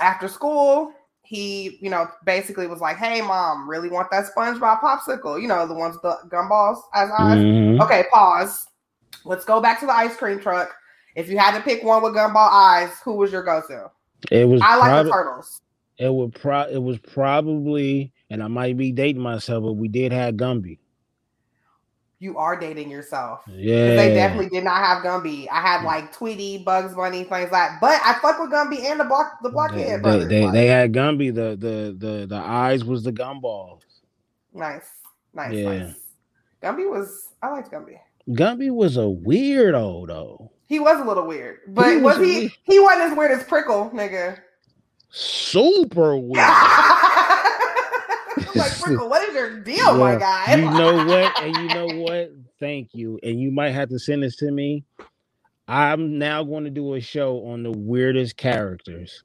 After 0.01 0.29
school, 0.29 0.93
he, 1.23 1.79
you 1.83 1.91
know, 1.91 2.09
basically 2.25 2.67
was 2.67 2.81
like, 2.81 2.97
Hey 2.97 3.21
mom, 3.21 3.69
really 3.69 3.89
want 3.91 4.11
that 4.11 4.25
SpongeBob 4.35 4.81
popsicle? 4.81 5.41
You 5.41 5.49
know, 5.49 5.67
the 5.67 5.75
ones 5.75 5.95
with 5.95 6.03
the 6.03 6.17
gumballs 6.29 6.81
as 6.95 7.11
eyes. 7.19 7.39
Mhm. 7.39 7.83
Okay, 7.83 8.05
pause. 8.11 8.67
Let's 9.25 9.45
go 9.45 9.61
back 9.61 9.81
to 9.81 9.87
the 9.87 9.93
ice 9.93 10.17
cream 10.17 10.41
truck. 10.41 10.75
If 11.17 11.29
you 11.29 11.37
had 11.37 11.57
to 11.57 11.63
pick 11.63 11.83
one 11.83 12.03
with 12.03 12.15
gumball 12.15 12.49
eyes, 12.51 12.93
who 13.05 13.15
was 13.15 13.33
your 13.33 13.43
go-to? 13.43 13.91
It 14.31 14.49
was 14.49 14.63
I 14.63 14.77
like 14.77 14.91
prob- 14.91 15.07
the 15.07 15.13
turtles. 15.13 15.61
It 15.99 16.13
would 16.13 16.35
pro 16.35 16.63
it 16.63 16.83
was 16.83 16.99
probably 16.99 18.13
and 18.31 18.43
I 18.43 18.49
might 18.49 18.77
be 18.77 18.93
dating 18.93 19.23
myself, 19.23 19.65
but 19.65 19.73
we 19.73 19.89
did 19.89 20.13
have 20.13 20.35
Gumby. 20.35 20.79
You 22.21 22.37
are 22.37 22.59
dating 22.59 22.91
yourself. 22.91 23.43
Yeah, 23.47 23.95
They 23.95 24.13
definitely 24.15 24.49
did 24.49 24.65
not 24.65 24.79
have 24.85 25.05
Gumby. 25.05 25.47
I 25.53 25.61
had 25.61 25.83
mm. 25.83 25.85
like 25.85 26.13
Tweety, 26.13 26.59
Bugs 26.59 26.93
Bunny, 26.95 27.19
things 27.23 27.31
like 27.31 27.51
that. 27.53 27.79
But 27.81 28.01
I 28.05 28.15
fuck 28.21 28.41
with 28.41 28.51
Gumby 28.51 28.81
and 28.91 28.99
the 28.99 29.05
block 29.05 29.39
the 29.41 29.49
They, 29.49 29.53
blockhead 29.53 30.03
they, 30.03 30.25
they, 30.25 30.45
like, 30.45 30.53
they 30.53 30.67
had 30.67 30.93
Gumby. 30.93 31.33
The 31.33 31.57
the 31.57 31.97
the 31.97 32.27
the 32.27 32.37
eyes 32.37 32.85
was 32.85 33.05
the 33.05 33.13
gumballs. 33.13 33.83
nice, 34.53 34.89
nice, 35.33 35.55
Yeah. 35.55 35.79
nice. 35.79 35.95
Gumby 36.61 36.91
was 36.91 37.29
I 37.41 37.51
liked 37.51 37.71
Gumby. 37.71 37.99
Gumby 38.31 38.71
was 38.71 38.97
a 38.97 39.01
weirdo 39.03 40.09
though. 40.09 40.51
He 40.67 40.81
was 40.81 41.01
a 41.01 41.05
little 41.05 41.27
weird, 41.27 41.61
but 41.69 41.87
He 41.89 41.97
was 41.97 42.19
was, 42.19 42.27
he? 42.27 42.39
weird- 42.41 42.53
He 42.65 42.81
wasn't 42.81 43.13
as 43.13 43.17
weird 43.17 43.31
as 43.31 43.45
Prickle, 43.45 43.91
nigga. 43.95 44.39
Super 45.11 46.17
weird. 46.17 46.37
Like 48.55 48.73
what 49.11 49.29
is 49.29 49.35
your 49.35 49.61
deal, 49.61 49.97
my 49.99 50.17
guy? 50.17 50.55
You 50.57 50.63
know 50.71 51.05
what? 51.05 51.43
And 51.43 51.57
you 51.57 51.69
know 51.75 51.87
what? 52.03 52.33
Thank 52.61 52.95
you. 52.95 53.19
And 53.23 53.41
you 53.41 53.51
might 53.51 53.71
have 53.71 53.89
to 53.91 53.99
send 53.99 54.23
this 54.23 54.37
to 54.37 54.51
me. 54.51 54.85
I'm 55.67 56.19
now 56.19 56.43
going 56.45 56.65
to 56.65 56.71
do 56.71 56.95
a 56.95 57.01
show 57.01 57.47
on 57.47 57.63
the 57.63 57.71
weirdest 57.71 58.37
characters. 58.37 59.23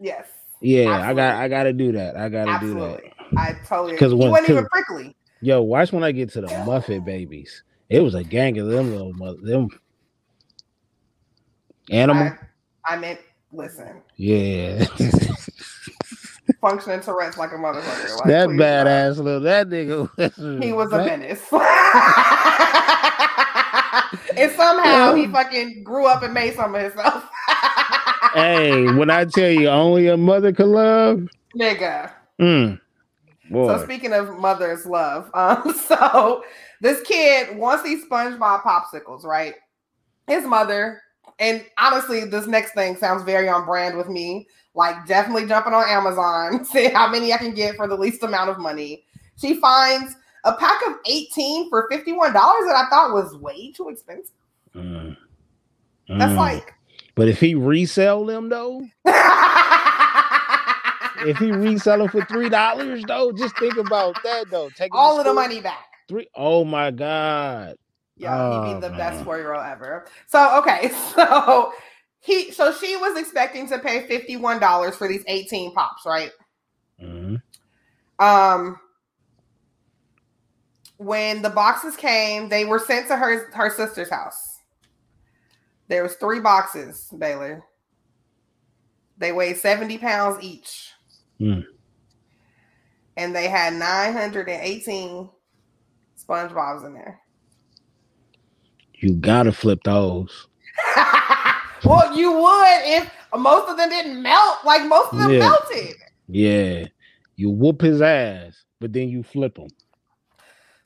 yes, 0.00 0.26
Yeah, 0.60 0.90
I 0.90 1.12
got 1.12 1.36
I 1.36 1.48
gotta 1.48 1.72
do 1.74 1.92
that. 1.92 2.16
I 2.16 2.28
gotta 2.30 2.58
do 2.64 2.74
that. 2.80 3.00
I 3.36 3.52
totally. 3.66 3.90
'Cause 3.96 4.10
because 4.10 4.14
when- 4.14 4.30
wasn't 4.30 4.50
even 4.50 4.66
prickly. 4.66 5.14
Yo, 5.42 5.60
watch 5.60 5.92
when 5.92 6.04
I 6.04 6.12
get 6.12 6.30
to 6.30 6.40
the 6.40 6.46
Muppet 6.46 7.04
Babies. 7.04 7.62
It 7.90 8.00
was 8.00 8.14
a 8.14 8.22
gang 8.24 8.58
of 8.58 8.68
them 8.68 8.90
little 8.92 9.12
mother 9.12 9.38
them 9.42 9.68
animal. 11.90 12.32
I, 12.86 12.94
I 12.94 12.96
meant, 12.96 13.20
listen, 13.52 14.02
yeah. 14.16 14.84
functioning 16.62 17.00
Tourette's 17.00 17.36
like 17.36 17.52
a 17.52 17.56
motherfucker. 17.56 18.18
Like, 18.18 18.28
that 18.28 18.48
badass 18.48 19.18
little 19.18 19.40
that 19.40 19.68
nigga. 19.68 20.62
He 20.62 20.72
was 20.72 20.92
a 20.92 20.98
menace. 20.98 21.42
and 24.36 24.52
somehow 24.52 25.14
he 25.14 25.26
fucking 25.26 25.82
grew 25.82 26.06
up 26.06 26.22
and 26.22 26.32
made 26.32 26.54
some 26.54 26.74
of 26.74 26.82
himself. 26.82 27.28
Hey, 28.34 28.90
when 28.92 29.10
I 29.10 29.26
tell 29.26 29.50
you 29.50 29.68
only 29.68 30.08
a 30.08 30.16
mother 30.16 30.52
could 30.52 30.66
love, 30.66 31.28
Nigga. 31.58 32.10
mm, 32.40 32.80
boy. 33.50 33.76
So 33.76 33.84
speaking 33.84 34.14
of 34.14 34.38
mother's 34.38 34.86
love, 34.86 35.28
um, 35.34 35.74
so 35.86 36.42
this 36.80 37.02
kid 37.02 37.56
wants 37.56 37.82
these 37.82 38.04
SpongeBob 38.06 38.62
popsicles, 38.62 39.24
right? 39.24 39.54
His 40.28 40.44
mother, 40.44 41.02
and 41.38 41.64
honestly, 41.78 42.24
this 42.24 42.46
next 42.46 42.72
thing 42.74 42.96
sounds 42.96 43.22
very 43.22 43.48
on 43.48 43.64
brand 43.64 43.96
with 43.96 44.08
me. 44.08 44.46
Like 44.74 45.06
definitely 45.06 45.46
jumping 45.46 45.74
on 45.74 45.84
Amazon, 45.88 46.64
see 46.72 46.88
how 46.88 47.08
many 47.08 47.32
I 47.32 47.38
can 47.38 47.54
get 47.54 47.76
for 47.76 47.86
the 47.86 47.96
least 47.96 48.22
amount 48.22 48.50
of 48.50 48.58
money. 48.58 49.04
She 49.38 49.54
finds 49.54 50.14
a 50.44 50.54
pack 50.56 50.80
of 50.86 50.94
18 51.06 51.68
for 51.68 51.88
$51 51.90 52.32
that 52.32 52.74
I 52.76 52.86
thought 52.90 53.12
was 53.12 53.36
way 53.36 53.72
too 53.72 53.88
expensive. 53.90 54.34
Mm. 54.74 55.16
That's 56.08 56.32
Mm. 56.32 56.36
like 56.36 56.74
But 57.14 57.28
if 57.28 57.38
he 57.38 57.54
resell 57.54 58.24
them 58.24 58.48
though, 58.48 58.82
if 61.24 61.36
he 61.38 61.52
resell 61.52 61.98
them 61.98 62.08
for 62.08 62.24
three 62.24 62.48
dollars 62.48 63.04
though, 63.06 63.32
just 63.32 63.56
think 63.58 63.76
about 63.76 64.16
that 64.24 64.50
though. 64.50 64.70
Take 64.70 64.94
all 64.94 65.18
of 65.18 65.26
the 65.26 65.32
money 65.34 65.60
back. 65.60 65.86
Three. 66.08 66.26
Oh 66.34 66.64
my 66.64 66.90
god. 66.90 67.76
Yeah, 68.22 68.38
he'd 68.48 68.60
Oh, 68.60 68.74
be 68.74 68.80
the 68.80 68.90
best 68.90 69.24
four 69.24 69.38
year 69.38 69.54
old 69.54 69.64
ever. 69.66 70.06
So 70.28 70.58
okay, 70.60 70.90
so 71.14 71.72
he 72.20 72.52
so 72.52 72.72
she 72.72 72.96
was 72.96 73.18
expecting 73.18 73.68
to 73.68 73.78
pay 73.80 74.06
fifty 74.06 74.36
one 74.36 74.60
dollars 74.60 74.96
for 74.96 75.08
these 75.08 75.24
eighteen 75.26 75.74
pops, 75.74 76.06
right? 76.06 76.30
Mhm. 77.02 77.42
Um, 78.20 78.78
when 80.98 81.42
the 81.42 81.50
boxes 81.50 81.96
came, 81.96 82.48
they 82.48 82.64
were 82.64 82.78
sent 82.78 83.08
to 83.08 83.16
her 83.16 83.50
her 83.52 83.70
sister's 83.70 84.10
house. 84.10 84.60
There 85.88 86.04
was 86.04 86.14
three 86.14 86.40
boxes, 86.40 87.08
Baylor. 87.18 87.64
They 89.18 89.32
weighed 89.32 89.58
seventy 89.58 89.98
pounds 89.98 90.42
each, 90.42 90.92
Hmm. 91.38 91.60
and 93.16 93.34
they 93.34 93.48
had 93.48 93.74
nine 93.74 94.12
hundred 94.12 94.48
and 94.48 94.62
eighteen 94.62 95.30
SpongeBob's 96.18 96.84
in 96.84 96.94
there. 96.94 97.21
You 99.02 99.14
gotta 99.14 99.50
flip 99.50 99.80
those. 99.84 100.46
well, 101.84 102.16
you 102.16 102.30
would 102.32 102.80
if 102.84 103.12
most 103.36 103.68
of 103.68 103.76
them 103.76 103.88
didn't 103.88 104.22
melt. 104.22 104.58
Like 104.64 104.86
most 104.86 105.12
of 105.12 105.18
them 105.18 105.32
Yeah. 105.32 105.38
melted. 105.40 105.96
Yeah. 106.28 106.86
You 107.34 107.50
whoop 107.50 107.80
his 107.80 108.00
ass, 108.00 108.64
but 108.80 108.92
then 108.92 109.08
you 109.08 109.24
flip 109.24 109.58
him. 109.58 109.68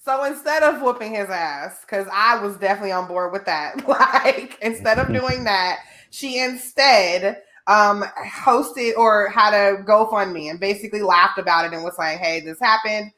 So 0.02 0.24
instead 0.24 0.62
of 0.62 0.80
whooping 0.80 1.14
his 1.14 1.28
ass, 1.28 1.80
because 1.82 2.06
I 2.10 2.40
was 2.40 2.56
definitely 2.56 2.92
on 2.92 3.06
board 3.06 3.32
with 3.32 3.44
that, 3.44 3.86
like 3.88 4.56
instead 4.62 4.98
of 4.98 5.08
doing 5.12 5.44
that, 5.44 5.80
she 6.10 6.38
instead 6.40 7.42
um 7.66 8.02
hosted 8.24 8.96
or 8.96 9.28
had 9.28 9.52
a 9.52 9.82
GoFundMe 9.82 10.48
and 10.48 10.58
basically 10.58 11.02
laughed 11.02 11.38
about 11.38 11.66
it 11.66 11.74
and 11.74 11.84
was 11.84 11.98
like, 11.98 12.16
"Hey, 12.16 12.40
this 12.40 12.58
happened." 12.60 13.10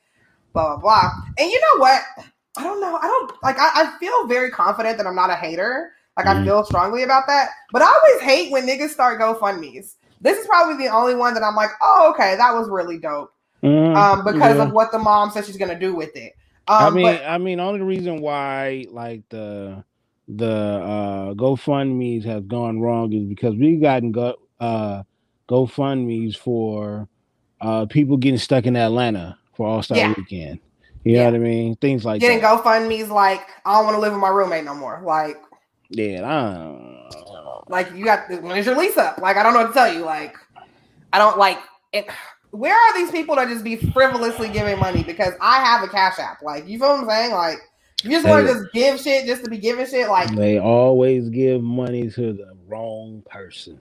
Blah 0.55 0.77
blah 0.77 0.81
blah. 0.81 1.11
And 1.39 1.51
you 1.51 1.61
know 1.61 1.81
what? 1.83 2.03
I 2.59 2.65
don't 2.65 2.81
know. 2.83 2.97
I 2.99 3.09
don't 3.09 3.33
like. 3.45 3.59
I, 3.59 3.71
I 3.75 3.99
feel 4.01 4.27
very 4.29 4.51
confident 4.53 4.99
that 4.99 5.07
I'm 5.09 5.17
not 5.17 5.31
a 5.31 5.37
hater. 5.37 5.93
Like 6.19 6.27
I 6.29 6.35
Mhm. 6.35 6.45
feel 6.45 6.65
strongly 6.65 7.05
about 7.05 7.25
that. 7.29 7.51
But 7.73 7.83
I 7.83 7.87
always 7.87 8.23
hate 8.25 8.53
when 8.53 8.67
niggas 8.69 8.91
start 8.91 9.21
GoFundmes. 9.21 9.95
This 10.23 10.39
is 10.39 10.47
probably 10.49 10.77
the 10.87 10.93
only 10.93 11.17
one 11.17 11.35
that 11.35 11.45
I'm 11.45 11.57
like, 11.57 11.71
oh, 11.83 12.13
okay, 12.15 12.37
that 12.37 12.55
was 12.55 12.69
really 12.71 12.99
dope. 12.99 13.33
Mhm. 13.65 13.97
Um, 13.97 14.25
because 14.25 14.59
Yeah. 14.59 14.65
of 14.67 14.73
what 14.73 14.93
the 14.93 14.99
mom 14.99 15.31
said 15.33 15.47
she's 15.47 15.59
gonna 15.59 15.79
do 15.81 15.95
with 15.95 16.17
it. 16.17 16.35
Um, 16.69 16.79
I 16.79 16.91
mean, 16.91 17.03
but 17.03 17.25
I 17.27 17.39
mean, 17.39 17.61
only 17.61 17.81
reason 17.83 18.21
why 18.23 18.87
like 18.91 19.23
the 19.31 19.85
the 20.29 20.47
uh 20.47 21.35
GoFundmes 21.35 22.25
have 22.25 22.49
gone 22.49 22.81
wrong 22.81 23.13
is 23.13 23.25
because 23.27 23.55
we've 23.57 23.81
gotten 23.83 24.13
go 24.13 24.37
uh 24.61 25.05
GoFundmes 25.49 26.37
for 26.37 27.09
uh 27.61 27.87
people 27.87 28.19
getting 28.19 28.39
stuck 28.39 28.67
in 28.67 28.77
Atlanta 28.77 29.39
for 29.55 29.67
All 29.69 29.83
Star 29.83 29.99
Yeah. 29.99 30.15
Weekend. 30.17 30.61
You 31.05 31.15
Yeah. 31.17 31.25
know 31.31 31.39
what 31.39 31.47
I 31.47 31.51
mean? 31.51 31.77
Things 31.77 32.05
like 32.05 32.21
getting 32.21 32.41
that. 32.41 32.65
GoFundMe's 32.65 33.11
like, 33.11 33.47
I 33.65 33.75
don't 33.75 33.85
want 33.85 33.97
to 33.97 34.01
live 34.01 34.13
with 34.13 34.21
my 34.21 34.29
roommate 34.29 34.65
no 34.65 34.75
more. 34.75 35.01
Like, 35.05 35.37
yeah, 35.91 36.21
I 36.25 36.55
don't- 36.55 37.71
like 37.71 37.93
you 37.95 38.05
got 38.05 38.29
when 38.43 38.57
is 38.57 38.67
your 38.67 38.77
lease 38.77 38.97
up? 38.97 39.19
Like, 39.19 39.37
I 39.37 39.43
don't 39.43 39.53
know 39.55 39.61
what 39.61 39.69
to 39.69 39.73
tell 39.75 39.93
you. 39.93 40.01
Like, 40.01 40.35
I 41.13 41.19
don't 41.19 41.39
like 41.39 41.59
it. 41.93 42.07
Where 42.51 42.75
are 42.75 42.95
these 42.95 43.11
people 43.11 43.37
that 43.37 43.49
just 43.49 43.63
be 43.65 43.77
frivolously 43.77 44.49
giving 44.49 44.79
money? 44.79 45.03
Because 45.03 45.35
I 45.41 45.63
have 45.63 45.83
a 45.83 45.89
cash 45.89 46.19
app. 46.19 46.43
Like, 46.43 46.67
you 46.67 46.79
feel 46.79 46.89
what 46.89 47.01
I'm 47.01 47.09
saying? 47.09 47.33
Like, 47.33 47.59
you 48.03 48.11
just 48.11 48.27
want 48.27 48.47
to 48.47 48.53
just 48.55 48.73
give 48.73 48.99
shit 49.01 49.27
just 49.27 49.45
to 49.45 49.51
be 49.51 49.59
giving 49.59 49.87
shit. 49.87 50.09
Like, 50.09 50.35
they 50.35 50.59
always 50.59 51.29
give 51.29 51.63
money 51.63 52.11
to 52.11 52.33
the 52.33 52.57
wrong 52.67 53.23
person. 53.29 53.79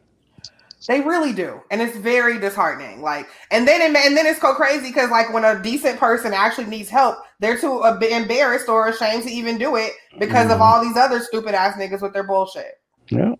They 0.87 1.01
really 1.01 1.33
do, 1.33 1.59
and 1.69 1.81
it's 1.81 1.97
very 1.97 2.39
disheartening. 2.39 3.01
Like, 3.01 3.27
and 3.51 3.67
then 3.67 3.81
it, 3.81 3.95
and 3.95 4.15
then 4.15 4.25
it's 4.25 4.39
so 4.39 4.53
crazy 4.53 4.87
because 4.87 5.09
like 5.09 5.33
when 5.33 5.43
a 5.43 5.61
decent 5.61 5.99
person 5.99 6.33
actually 6.33 6.67
needs 6.67 6.89
help, 6.89 7.17
they're 7.39 7.59
too 7.59 7.79
a 7.79 7.97
bit 7.97 8.13
embarrassed 8.13 8.69
or 8.69 8.87
ashamed 8.87 9.23
to 9.23 9.29
even 9.29 9.57
do 9.57 9.75
it 9.75 9.91
because 10.17 10.49
of 10.49 10.59
Mhm. 10.59 10.61
all 10.61 10.81
these 10.81 10.95
other 10.95 11.19
stupid 11.19 11.53
ass 11.53 11.75
niggas 11.77 12.01
with 12.01 12.13
their 12.13 12.23
bullshit. 12.23 12.79
Yeah. 13.09 13.33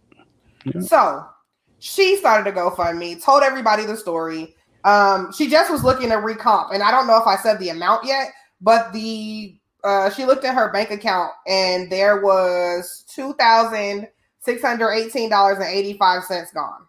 So 0.82 1.26
she 1.80 2.18
started 2.18 2.52
to 2.52 2.57
GoFundMe, 2.57 3.24
told 3.24 3.44
everybody 3.44 3.86
the 3.86 3.95
story. 3.95 4.56
Um, 4.84 5.32
she 5.32 5.49
just 5.49 5.72
was 5.72 5.84
looking 5.84 6.10
to 6.10 6.15
recomp, 6.18 6.74
and 6.74 6.84
I 6.84 6.91
don't 6.91 7.07
know 7.07 7.18
if 7.18 7.28
I 7.28 7.38
said 7.38 7.60
the 7.60 7.69
amount 7.69 8.06
yet, 8.06 8.28
but 8.60 8.91
the 8.91 9.57
uh, 9.84 10.10
she 10.10 10.26
looked 10.26 10.44
at 10.44 10.56
her 10.56 10.72
bank 10.74 10.91
account 10.91 11.32
and 11.48 11.90
there 11.90 12.19
was 12.22 13.06
two 13.07 13.34
thousand 13.36 14.10
six 14.41 14.61
hundred 14.61 14.91
eighteen 14.91 15.30
dollars 15.30 15.60
and 15.60 15.68
eighty 15.68 15.94
five 15.98 16.24
cents 16.26 16.52
gone. 16.52 16.82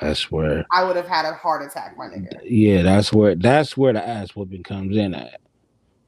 That's 0.00 0.30
where 0.30 0.64
I 0.70 0.84
would 0.84 0.96
have 0.96 1.08
had 1.08 1.24
a 1.24 1.32
heart 1.34 1.62
attack, 1.62 1.96
my 1.96 2.06
nigga. 2.06 2.40
yeah, 2.44 2.82
that's 2.82 3.12
where 3.12 3.34
that's 3.34 3.76
where 3.76 3.92
the 3.92 4.06
ass 4.06 4.34
whooping 4.36 4.62
comes 4.62 4.96
in 4.96 5.14
at. 5.14 5.40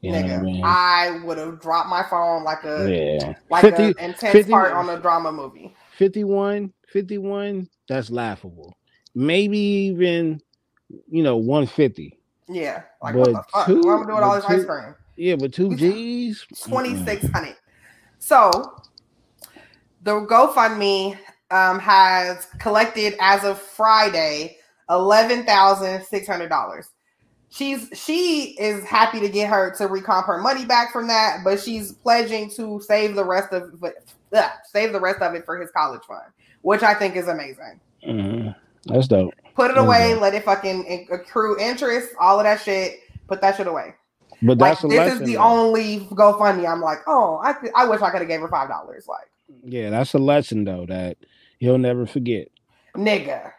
You 0.01 0.13
know 0.13 0.23
what 0.23 0.31
I 0.31 0.35
nigga, 0.35 0.43
mean? 0.43 0.63
I 0.65 1.21
would 1.25 1.37
have 1.39 1.61
dropped 1.61 1.89
my 1.91 2.03
phone 2.09 2.43
like 2.43 2.65
a 2.65 2.91
yeah. 2.91 3.35
like 3.51 3.61
50 3.63 3.83
an 3.83 3.95
intense 3.99 4.33
50 4.33 4.51
part 4.51 4.73
on 4.73 4.89
a 4.89 4.99
drama 4.99 5.31
movie. 5.31 5.75
51, 5.99 6.73
51, 6.89 7.69
that's 7.87 8.11
laughable. 8.11 8.75
Maybe 9.15 9.59
even, 9.59 10.41
you 11.11 11.23
know, 11.23 11.37
150. 11.37 12.19
Yeah, 12.49 12.83
like 13.03 13.15
But 13.15 13.21
what 13.21 13.27
the 13.33 13.43
fuck? 13.53 13.67
two- 13.67 13.81
what 13.81 13.93
I'm 13.93 14.07
doing 14.07 14.23
all 14.23 14.35
this 14.37 14.45
ice 14.47 14.65
cream. 14.65 14.95
Yeah, 15.17 15.37
but 15.37 15.53
two 15.53 15.77
G's. 15.77 16.47
Twenty 16.67 16.97
six 17.05 17.27
hundred. 17.29 17.57
So 18.21 18.51
the 20.03 20.13
GoFundMe 20.23 21.19
um, 21.51 21.79
has 21.79 22.47
collected 22.59 23.15
as 23.21 23.45
of 23.45 23.61
Friday 23.61 24.57
eleven 24.89 25.45
thousand 25.45 26.03
six 26.05 26.27
hundred 26.27 26.49
dollars. 26.49 26.89
She's 27.51 27.89
she 27.95 28.57
is 28.61 28.85
happy 28.85 29.19
to 29.21 29.29
get 29.29 29.49
her 29.51 29.73
to 29.77 29.89
recomp 29.89 30.25
her 30.27 30.39
money 30.39 30.65
back 30.65 30.93
from 30.93 31.09
that, 31.09 31.39
but 31.45 31.59
she's 31.61 31.93
pledging 31.93 32.51
to 32.51 32.81
save 32.81 33.17
the 33.17 33.25
rest 33.25 33.53
of 33.53 33.73
ugh, 34.33 34.51
save 34.71 34.93
the 34.93 35.01
rest 35.01 35.21
of 35.21 35.35
it 35.35 35.45
for 35.45 35.61
his 35.61 35.71
college 35.73 36.03
fund, 36.07 36.23
which 36.63 36.83
I 36.83 36.95
think 36.95 37.17
is 37.17 37.27
amazing. 37.29 37.81
Mhm. 38.07 38.55
That's 38.87 39.09
dope. 39.09 39.35
Put 39.57 39.73
it 39.73 39.79
away, 39.79 40.15
go. 40.15 40.21
let 40.21 40.35
it 40.35 40.45
fucking 40.45 41.09
accrue 41.11 41.59
interest, 41.59 42.11
all 42.21 42.39
of 42.39 42.45
that 42.45 42.61
shit. 42.61 43.01
Put 43.27 43.41
that 43.43 43.57
shit 43.57 43.67
away. 43.67 43.95
But 44.43 44.59
Like 44.59 44.81
that's 44.81 44.85
a 44.85 44.87
this 44.87 45.15
is 45.15 45.21
the 45.27 45.35
though. 45.35 45.43
only 45.43 46.01
GoFundMe. 46.13 46.67
I'm 46.71 46.81
like, 46.81 46.99
oh, 47.07 47.41
I 47.45 47.55
I 47.77 47.85
wish 47.87 48.01
I 48.01 48.11
could 48.11 48.21
have 48.21 48.29
gave 48.29 48.41
her 48.41 48.49
five 48.49 48.69
dollars. 48.69 49.07
Like, 49.09 49.29
Yeah, 49.65 49.91
that's 49.91 50.15
a 50.15 50.19
lesson 50.19 50.65
though 50.65 50.87
that 50.87 51.19
he'll 51.61 51.79
never 51.79 52.07
forget. 52.07 52.49
nigga. 52.97 53.53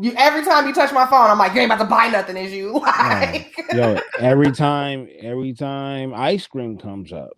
You 0.00 0.12
every 0.18 0.44
time 0.44 0.66
you 0.66 0.74
touch 0.74 0.92
my 0.92 1.06
phone, 1.06 1.30
I'm 1.30 1.38
like, 1.38 1.54
you 1.54 1.62
ain't 1.62 1.72
about 1.72 1.82
to 1.82 1.88
buy 1.88 2.08
nothing, 2.08 2.36
is 2.36 2.52
you? 2.52 2.72
Like, 2.80 3.56
Yo, 3.72 3.96
every 4.20 4.52
time, 4.52 5.08
every 5.20 5.54
time 5.54 6.12
ice 6.14 6.46
cream 6.46 6.76
comes 6.78 7.12
up, 7.12 7.30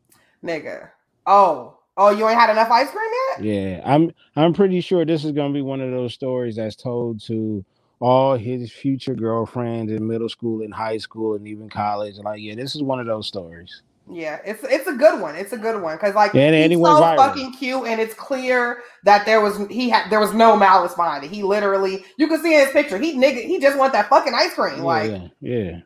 nigga. 0.45 0.91
Oh, 1.27 1.79
oh, 1.97 2.11
you 2.11 2.29
ain't 2.29 2.39
had 2.39 2.51
enough 2.51 2.71
ice 2.71 2.91
cream 2.91 3.11
yet? 3.39 3.45
yeah, 3.45 3.83
I'm 3.85 4.13
I'm 4.35 4.53
pretty 4.53 4.81
sure 4.81 5.05
this 5.05 5.25
is 5.25 5.33
gonna 5.33 5.55
be 5.55 5.63
one 5.63 5.81
of 5.81 5.93
those 5.93 6.13
stories 6.13 6.57
that's 6.57 6.75
told 6.77 7.21
to 7.27 7.65
all 8.01 8.37
his 8.37 8.73
future 8.73 9.15
girlfriends 9.15 9.93
in 9.93 10.07
middle 10.07 10.29
school 10.29 10.63
and 10.63 10.75
high 10.75 10.99
school 10.99 11.37
and 11.37 11.47
even 11.47 11.69
college. 11.69 12.17
Like, 12.17 12.41
yeah, 12.41 12.57
this 12.57 12.75
is 12.75 12.83
one 12.83 12.99
of 12.99 13.07
those 13.07 13.29
stories. 13.29 13.83
Yeah, 14.09 14.39
it's 14.45 14.63
it's 14.65 14.87
a 14.89 14.93
good 14.93 15.21
one. 15.21 15.37
It's 15.37 15.53
a 15.53 15.57
good 15.59 15.81
one 15.83 15.97
because 15.97 16.15
like 16.15 16.33
Yeah, 16.35 16.43
and- 16.47 16.55
and 16.57 16.73
he's 16.73 16.81
so 16.81 17.01
viral. 17.01 17.17
fucking 17.17 17.53
cute, 17.55 17.87
and 17.87 18.01
it's 18.01 18.15
clear 18.15 18.83
that 19.05 19.25
there 19.27 19.41
was 19.41 19.59
he 19.69 19.89
had 19.89 20.11
there 20.11 20.21
was 20.21 20.33
no 20.33 20.57
malice 20.57 20.95
behind 20.95 21.23
it. 21.25 21.31
He 21.31 21.43
literally, 21.45 22.05
you 22.17 22.27
can 22.27 22.41
see 22.43 22.55
in 22.55 22.61
his 22.65 22.71
picture, 22.73 22.99
he 22.99 23.15
nigga, 23.17 23.45
he 23.45 23.61
just 23.61 23.79
want 23.79 23.93
that 23.93 24.09
fucking 24.09 24.35
ice 24.35 24.55
cream. 24.55 24.81
Like, 24.81 25.11
yeah, 25.13 25.29
yeah. 25.41 25.81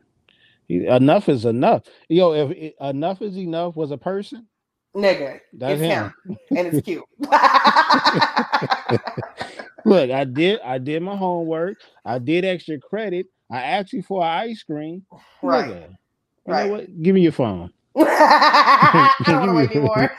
He- 0.67 0.87
enough 0.87 1.29
is 1.29 1.45
enough. 1.45 1.83
Yo, 2.09 2.33
if 2.33 2.51
it- 2.51 2.75
enough 2.81 3.21
is 3.21 3.37
enough 3.37 3.75
was 3.75 3.91
a 3.91 3.97
person, 3.97 4.47
nigga, 4.95 5.39
that's 5.53 5.73
it's 5.79 5.81
him. 5.83 6.11
him, 6.25 6.37
and 6.57 6.67
it's 6.67 6.83
cute. 6.83 7.03
Look, 9.85 10.09
I 10.09 10.23
did 10.33 10.61
I 10.61 10.77
did 10.79 11.03
my 11.03 11.15
homework. 11.15 11.77
I 12.03 12.17
did 12.19 12.43
extra 12.45 12.79
credit. 12.79 13.27
I 13.51 13.61
asked 13.61 13.93
you 13.93 14.01
for 14.01 14.23
an 14.23 14.27
ice 14.49 14.63
cream. 14.63 15.05
right, 15.43 15.69
Nigga, 15.69 15.89
You 15.89 15.95
right. 16.53 16.65
know 16.65 16.71
what? 16.73 17.03
Give 17.03 17.13
me 17.13 17.21
your 17.21 17.31
phone. 17.31 17.71
I 17.97 19.13
don't 19.25 19.39
want 19.39 19.51
to 19.51 19.55
wait 19.55 19.71
anymore. 19.71 20.11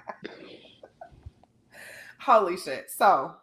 Holy 2.20 2.56
shit! 2.56 2.90
So, 2.90 3.34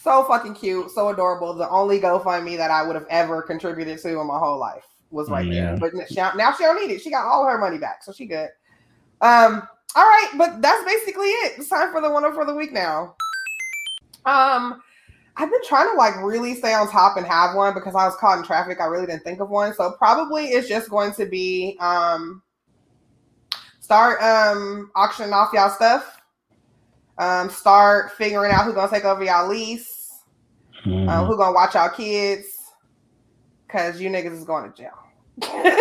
so 0.00 0.24
fucking 0.24 0.54
cute, 0.54 0.90
so 0.90 1.08
adorable. 1.08 1.54
The 1.54 1.68
only 1.68 2.00
GoFundMe 2.00 2.56
that 2.56 2.70
I 2.70 2.82
would 2.86 2.94
have 2.94 3.06
ever 3.10 3.42
contributed 3.42 3.98
to 4.02 4.20
in 4.20 4.26
my 4.26 4.38
whole 4.38 4.58
life 4.58 4.84
was 5.10 5.28
right 5.30 5.46
Yeah. 5.46 5.76
there. 5.76 5.90
But 5.90 6.08
she, 6.08 6.14
now 6.16 6.52
she 6.56 6.64
don't 6.64 6.80
need 6.80 6.92
it. 6.94 7.00
She 7.00 7.10
got 7.10 7.26
all 7.26 7.44
her 7.46 7.58
money 7.58 7.78
back, 7.78 8.02
so 8.04 8.12
she 8.12 8.26
good. 8.26 8.50
Um. 9.20 9.66
All 9.96 10.04
right, 10.04 10.30
but 10.36 10.60
that's 10.60 10.84
basically 10.84 11.26
it. 11.28 11.52
It's 11.58 11.68
time 11.68 11.92
for 11.92 12.00
the 12.00 12.10
one 12.10 12.30
for 12.34 12.44
the 12.44 12.54
week 12.54 12.72
now. 12.72 13.14
Um. 14.26 14.82
I've 15.36 15.50
been 15.50 15.64
trying 15.64 15.90
to 15.90 15.96
like 15.96 16.14
really 16.22 16.54
stay 16.54 16.72
on 16.74 16.88
top 16.88 17.16
and 17.16 17.26
have 17.26 17.56
one 17.56 17.74
because 17.74 17.94
I 17.96 18.06
was 18.06 18.14
caught 18.16 18.38
in 18.38 18.44
traffic. 18.44 18.80
I 18.80 18.84
really 18.86 19.06
didn't 19.06 19.24
think 19.24 19.40
of 19.40 19.50
one. 19.50 19.74
So 19.74 19.92
probably 19.98 20.44
it's 20.46 20.68
just 20.68 20.88
going 20.88 21.12
to 21.14 21.26
be 21.26 21.76
um 21.80 22.40
start 23.80 24.22
um 24.22 24.90
auctioning 24.94 25.32
off 25.32 25.52
y'all 25.52 25.70
stuff. 25.70 26.20
Um 27.18 27.50
start 27.50 28.12
figuring 28.12 28.52
out 28.52 28.64
who's 28.64 28.74
gonna 28.74 28.90
take 28.90 29.04
over 29.04 29.24
y'all 29.24 29.48
lease, 29.48 30.12
Mhm. 30.86 31.08
um, 31.08 31.26
who 31.26 31.36
gonna 31.36 31.52
watch 31.52 31.74
y'all 31.74 31.88
kids, 31.88 32.46
cause 33.68 34.00
you 34.00 34.10
niggas 34.10 34.32
is 34.38 34.44
going 34.44 34.70
to 34.72 34.76
jail. 34.76 34.90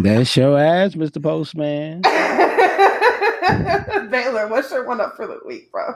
That's 0.00 0.36
your 0.36 0.58
ass, 0.58 0.94
Mr. 0.94 1.22
Postman. 1.22 2.02
Baylor, 4.10 4.48
what's 4.48 4.70
your 4.70 4.86
one 4.86 5.00
up 5.00 5.16
for 5.16 5.26
the 5.26 5.40
week, 5.46 5.70
bro? 5.72 5.94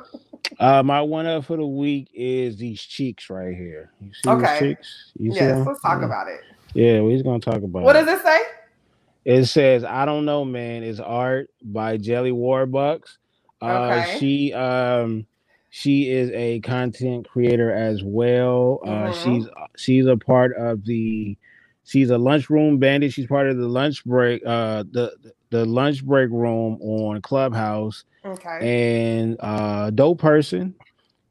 Uh, 0.58 0.82
my 0.82 1.00
one 1.00 1.26
up 1.26 1.44
for 1.44 1.56
the 1.56 1.66
week 1.66 2.10
is 2.14 2.56
these 2.56 2.80
cheeks 2.80 3.30
right 3.30 3.54
here. 3.56 3.90
You 4.00 4.12
see 4.12 4.30
Okay. 4.30 4.58
these 4.58 4.58
cheeks? 4.58 5.12
You 5.18 5.32
Yes, 5.32 5.56
them? 5.58 5.66
let's 5.66 5.82
talk 5.82 5.98
Yeah. 6.00 6.06
about 6.06 6.28
it. 6.28 6.40
Yeah, 6.74 7.00
we're 7.00 7.22
gonna 7.22 7.40
talk 7.40 7.62
about. 7.62 7.80
It. 7.80 7.84
What 7.84 7.96
it. 7.96 8.04
does 8.04 8.18
it 8.20 8.22
say? 8.22 8.38
It 9.24 9.44
says, 9.46 9.84
I 9.84 10.04
don't 10.06 10.24
know, 10.24 10.44
man. 10.44 10.82
It's 10.82 11.00
art 11.00 11.50
by 11.62 11.96
Jelly 11.96 12.32
Warbucks. 12.32 13.16
Uh 13.60 14.00
Okay. 14.00 14.16
she 14.18 14.52
um 14.54 15.26
she 15.70 16.10
is 16.10 16.30
a 16.30 16.60
content 16.60 17.28
creator 17.28 17.70
as 17.72 18.02
well. 18.02 18.80
Uh 18.84 18.88
Mhm. 18.88 19.12
she's 19.12 19.48
she's 19.76 20.06
a 20.06 20.16
part 20.16 20.56
of 20.56 20.84
the 20.84 21.36
she's 21.86 22.10
a 22.10 22.18
lunchroom 22.18 22.78
bandit. 22.78 23.12
She's 23.12 23.26
part 23.26 23.48
of 23.48 23.58
the 23.58 23.68
lunch 23.68 24.04
break, 24.04 24.42
uh 24.46 24.84
the 24.90 25.14
the 25.50 25.64
lunch 25.66 26.04
break 26.04 26.30
room 26.30 26.78
on 26.82 27.22
Clubhouse 27.22 28.04
Okay. 28.24 28.60
and 28.60 29.36
uh 29.40 29.90
dope 29.90 30.20
person. 30.20 30.76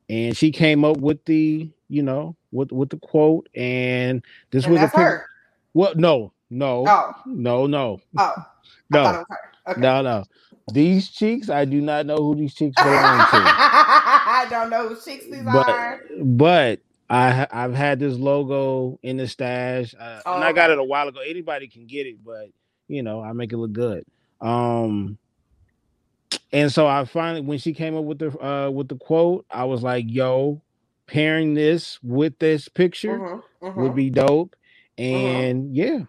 And 0.10 0.38
she 0.38 0.52
came 0.52 0.86
up 0.86 0.98
with 1.00 1.26
the, 1.26 1.72
you 1.90 2.04
know, 2.04 2.36
with 2.52 2.72
with 2.72 2.90
the 2.90 2.98
quote 3.00 3.50
and 3.56 4.24
this 4.52 4.68
And 4.68 4.74
was 4.74 4.84
a 4.84 4.90
pic- 4.90 4.96
her. 5.02 5.26
Well, 5.74 5.96
no, 5.96 6.34
no, 6.50 6.86
Oh, 6.88 7.14
no, 7.26 7.68
no, 7.68 8.02
oh. 8.18 8.34
I 8.94 9.00
thought 9.00 9.16
it 9.16 9.20
no. 9.20 9.26
Okay. 9.70 9.82
no, 9.82 10.02
no. 10.04 10.26
These 10.74 11.12
cheeks, 11.12 11.50
I 11.50 11.66
do 11.66 11.82
not 11.82 12.06
know 12.08 12.18
who 12.18 12.36
these 12.36 12.56
cheeks 12.56 12.78
belong 12.78 13.26
to. 13.28 13.56
I 13.58 14.48
don't 14.50 14.70
know 14.70 14.90
who 14.90 14.96
cheeks 14.96 15.26
these 15.32 15.46
But 15.46 15.68
are. 15.70 16.00
but 16.24 16.82
I 17.10 17.48
I've 17.52 17.76
had 17.76 18.00
this 18.00 18.18
logo 18.18 19.00
in 19.04 19.18
the 19.18 19.28
stash, 19.28 19.96
uh, 20.00 20.22
Oh, 20.26 20.36
and 20.36 20.44
I 20.44 20.54
got 20.54 20.72
it 20.72 20.80
a 20.80 20.86
while 20.86 21.08
ago. 21.08 21.22
Anybody 21.22 21.68
can 21.70 21.88
get 21.88 22.08
it, 22.08 22.24
but 22.24 22.48
you 22.90 23.04
know 23.04 23.22
I 23.22 23.34
make 23.34 23.54
it 23.54 23.58
look 23.58 23.74
good. 23.74 24.06
Um, 24.42 25.18
and 26.52 26.72
so 26.72 26.88
I 26.88 27.06
finally, 27.06 27.42
when 27.42 27.60
she 27.60 27.74
came 27.74 27.96
up 27.98 28.06
with 28.06 28.20
the 28.20 28.38
uh 28.46 28.70
with 28.72 28.90
the 28.90 28.98
quote, 28.98 29.46
I 29.50 29.66
was 29.66 29.84
like, 29.84 30.06
"Yo, 30.08 30.62
pairing 31.08 31.54
this 31.56 32.00
with 32.04 32.40
this 32.40 32.70
picture 32.70 33.20
Mhm, 33.20 33.44
mhm. 33.64 33.76
would 33.78 33.96
be 33.96 34.10
dope." 34.10 34.56
And 34.98 35.76
yeah, 35.76 36.02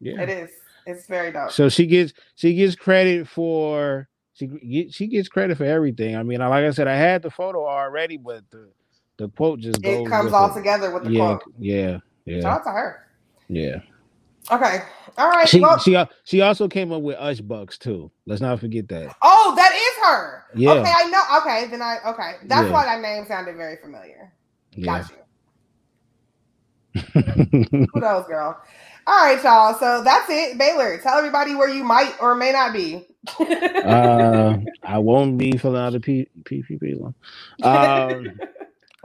yeah. 0.00 0.22
It 0.22 0.28
is. 0.30 0.50
It's 0.86 1.06
very 1.06 1.32
dope. 1.32 1.52
So 1.52 1.68
she 1.68 1.86
gets 1.86 2.12
she 2.36 2.54
gets 2.54 2.76
credit 2.76 3.28
for 3.28 4.08
she 4.34 4.88
she 4.90 5.06
gets 5.08 5.28
credit 5.28 5.58
for 5.58 5.64
everything. 5.64 6.16
I 6.16 6.22
mean, 6.22 6.40
like 6.40 6.64
I 6.64 6.70
said, 6.70 6.88
I 6.88 6.96
had 6.96 7.22
the 7.22 7.30
photo 7.30 7.66
already, 7.66 8.16
but 8.16 8.44
the 8.50 8.70
the 9.18 9.28
quote 9.30 9.60
just 9.60 9.82
goes. 9.82 10.06
it 10.06 10.10
comes 10.10 10.32
all 10.32 10.50
it. 10.50 10.54
together 10.54 10.90
with 10.92 11.04
the 11.04 11.10
Yeah, 11.10 11.38
quote. 11.38 11.42
yeah, 11.58 11.98
yeah, 12.24 12.40
Shout 12.40 12.58
out 12.60 12.64
to 12.64 12.70
her. 12.70 13.00
yeah. 13.48 13.76
Okay. 14.50 14.80
All 15.18 15.28
right. 15.28 15.48
She 15.48 15.60
well, 15.60 15.78
she 15.78 15.96
she 16.24 16.40
also 16.40 16.68
came 16.68 16.92
up 16.92 17.02
with 17.02 17.16
Ush 17.18 17.40
Bucks 17.40 17.76
too. 17.78 18.10
Let's 18.26 18.40
not 18.40 18.60
forget 18.60 18.88
that. 18.88 19.14
oh, 19.22 19.52
that 19.56 19.72
is 19.74 20.06
her. 20.06 20.44
Yeah. 20.54 20.70
Okay, 20.72 20.92
I 20.96 21.10
know. 21.10 21.22
Okay, 21.40 21.66
then 21.70 21.82
I 21.82 21.98
okay. 22.06 22.32
That's 22.46 22.66
Yeah. 22.66 22.72
why 22.72 22.84
that 22.86 23.00
name 23.02 23.26
sounded 23.26 23.56
very 23.56 23.76
familiar. 23.82 24.32
Yeah. 24.72 24.84
Got 25.00 25.10
you. 25.10 25.16
Kudos, 27.92 28.26
girl. 28.26 28.58
All 29.06 29.24
right, 29.24 29.42
y'all. 29.42 29.74
So 29.74 30.02
that's 30.04 30.28
it. 30.30 30.58
Baylor, 30.58 30.98
tell 30.98 31.18
everybody 31.18 31.54
where 31.54 31.68
you 31.68 31.84
might 31.84 32.14
or 32.20 32.34
may 32.34 32.52
not 32.52 32.72
be. 32.72 33.06
uh, 33.40 34.56
I 34.82 34.98
won't 34.98 35.38
be 35.38 35.56
filling 35.58 35.80
out 35.80 36.00
P- 36.02 36.28
PPP 36.44 37.00
loan. 37.00 37.14
Um, 37.62 38.42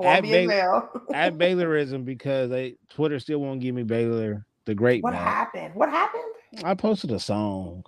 At 0.01 0.23
Baylor- 0.23 0.89
at 1.13 1.35
Baylorism 1.37 2.03
because 2.05 2.49
they 2.49 2.75
Twitter 2.89 3.19
still 3.19 3.39
won't 3.39 3.59
give 3.61 3.75
me 3.75 3.83
Baylor 3.83 4.45
the 4.65 4.73
Great 4.75 5.03
What 5.03 5.13
back. 5.13 5.21
happened? 5.21 5.75
What 5.75 5.89
happened? 5.89 6.23
I 6.63 6.73
posted 6.73 7.11
a 7.11 7.19
song. 7.19 7.83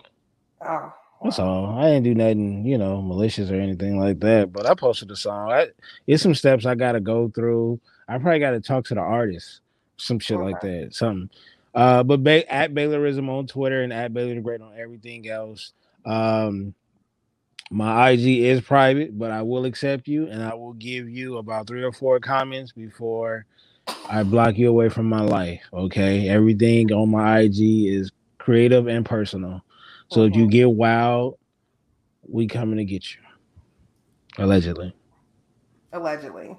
Oh, 0.62 0.94
That's 1.24 1.38
wow. 1.40 1.46
all. 1.48 1.80
I 1.80 1.86
didn't 1.86 2.04
do 2.04 2.16
nothing, 2.16 2.66
you 2.66 2.78
know, 2.78 3.02
malicious 3.02 3.50
or 3.50 3.56
anything 3.56 4.00
like 4.00 4.20
that. 4.22 4.52
But 4.52 4.66
I 4.66 4.74
posted 4.76 5.10
a 5.12 5.16
song. 5.16 5.52
I, 5.52 5.68
it's 6.08 6.22
some 6.24 6.36
steps 6.36 6.66
I 6.66 6.76
got 6.76 6.94
to 6.94 7.00
go 7.00 7.30
through. 7.30 7.80
I 8.08 8.18
probably 8.18 8.40
got 8.40 8.52
to 8.52 8.60
talk 8.62 8.86
to 8.86 8.96
the 8.96 9.02
artist, 9.02 9.62
some 9.98 10.20
shit 10.20 10.40
like 10.40 10.62
that, 10.62 10.94
something. 10.94 11.30
Uh, 11.74 12.04
but 12.04 12.24
ba- 12.24 12.52
at 12.54 12.74
Baylorism 12.74 13.30
on 13.30 13.48
Twitter 13.48 13.82
and 13.82 13.92
at 13.92 14.14
Baylor 14.14 14.36
the 14.36 14.42
Great 14.42 14.62
on 14.62 14.74
everything 14.78 15.28
else. 15.28 15.74
Um, 16.06 16.74
my 17.70 18.12
IG 18.12 18.44
is 18.46 18.62
private, 18.62 19.18
but 19.18 19.32
I 19.32 19.42
will 19.42 19.66
accept 19.66 20.08
you 20.08 20.28
and 20.28 20.44
I 20.44 20.54
will 20.54 20.74
give 20.74 21.10
you 21.10 21.38
about 21.38 21.68
three 21.68 21.84
or 21.84 21.92
four 21.92 22.20
comments 22.20 22.72
before 22.72 23.46
I 24.06 24.24
block 24.24 24.58
you 24.58 24.70
away 24.70 24.90
from 24.90 25.08
my 25.08 25.22
life. 25.22 25.62
Okay, 25.74 26.30
everything 26.30 26.92
on 26.92 27.10
my 27.12 27.40
IG 27.42 27.88
is 27.88 28.12
creative 28.38 28.88
and 28.88 29.06
personal. 29.06 29.62
So 30.10 30.24
if 30.26 30.36
you 30.36 30.48
Mhm. 30.48 30.52
get 30.52 30.70
wild, 30.72 31.38
we 32.28 32.48
coming 32.48 32.78
to 32.78 32.86
get 32.86 33.16
you. 33.16 33.22
Allegedly. 34.38 34.94
Allegedly. 35.94 36.58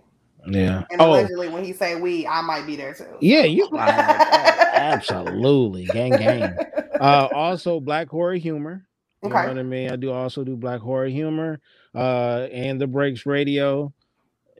Yeah. 0.48 0.84
And 0.90 1.00
Oh, 1.00 1.12
allegedly, 1.12 1.48
when 1.48 1.64
he 1.64 1.72
say 1.72 1.94
we, 1.96 2.26
I 2.26 2.40
might 2.40 2.66
be 2.66 2.76
there 2.76 2.94
too. 2.94 3.06
yeah, 3.20 3.44
you 3.44 3.68
absolutely 4.72 5.86
gang 5.86 6.16
gang. 6.16 6.60
Uh 6.98 7.28
also 7.32 7.80
black 7.80 8.08
horror 8.08 8.34
humor. 8.34 8.86
You 9.22 9.30
know 9.30 9.34
what 9.34 9.58
I 9.58 9.62
mean? 9.62 9.90
I 9.90 9.96
do 9.96 10.12
also 10.12 10.44
do 10.44 10.56
black 10.56 10.80
horror 10.80 11.06
humor, 11.06 11.60
uh, 11.94 12.48
and 12.52 12.80
the 12.80 12.86
breaks 12.86 13.26
radio. 13.26 13.92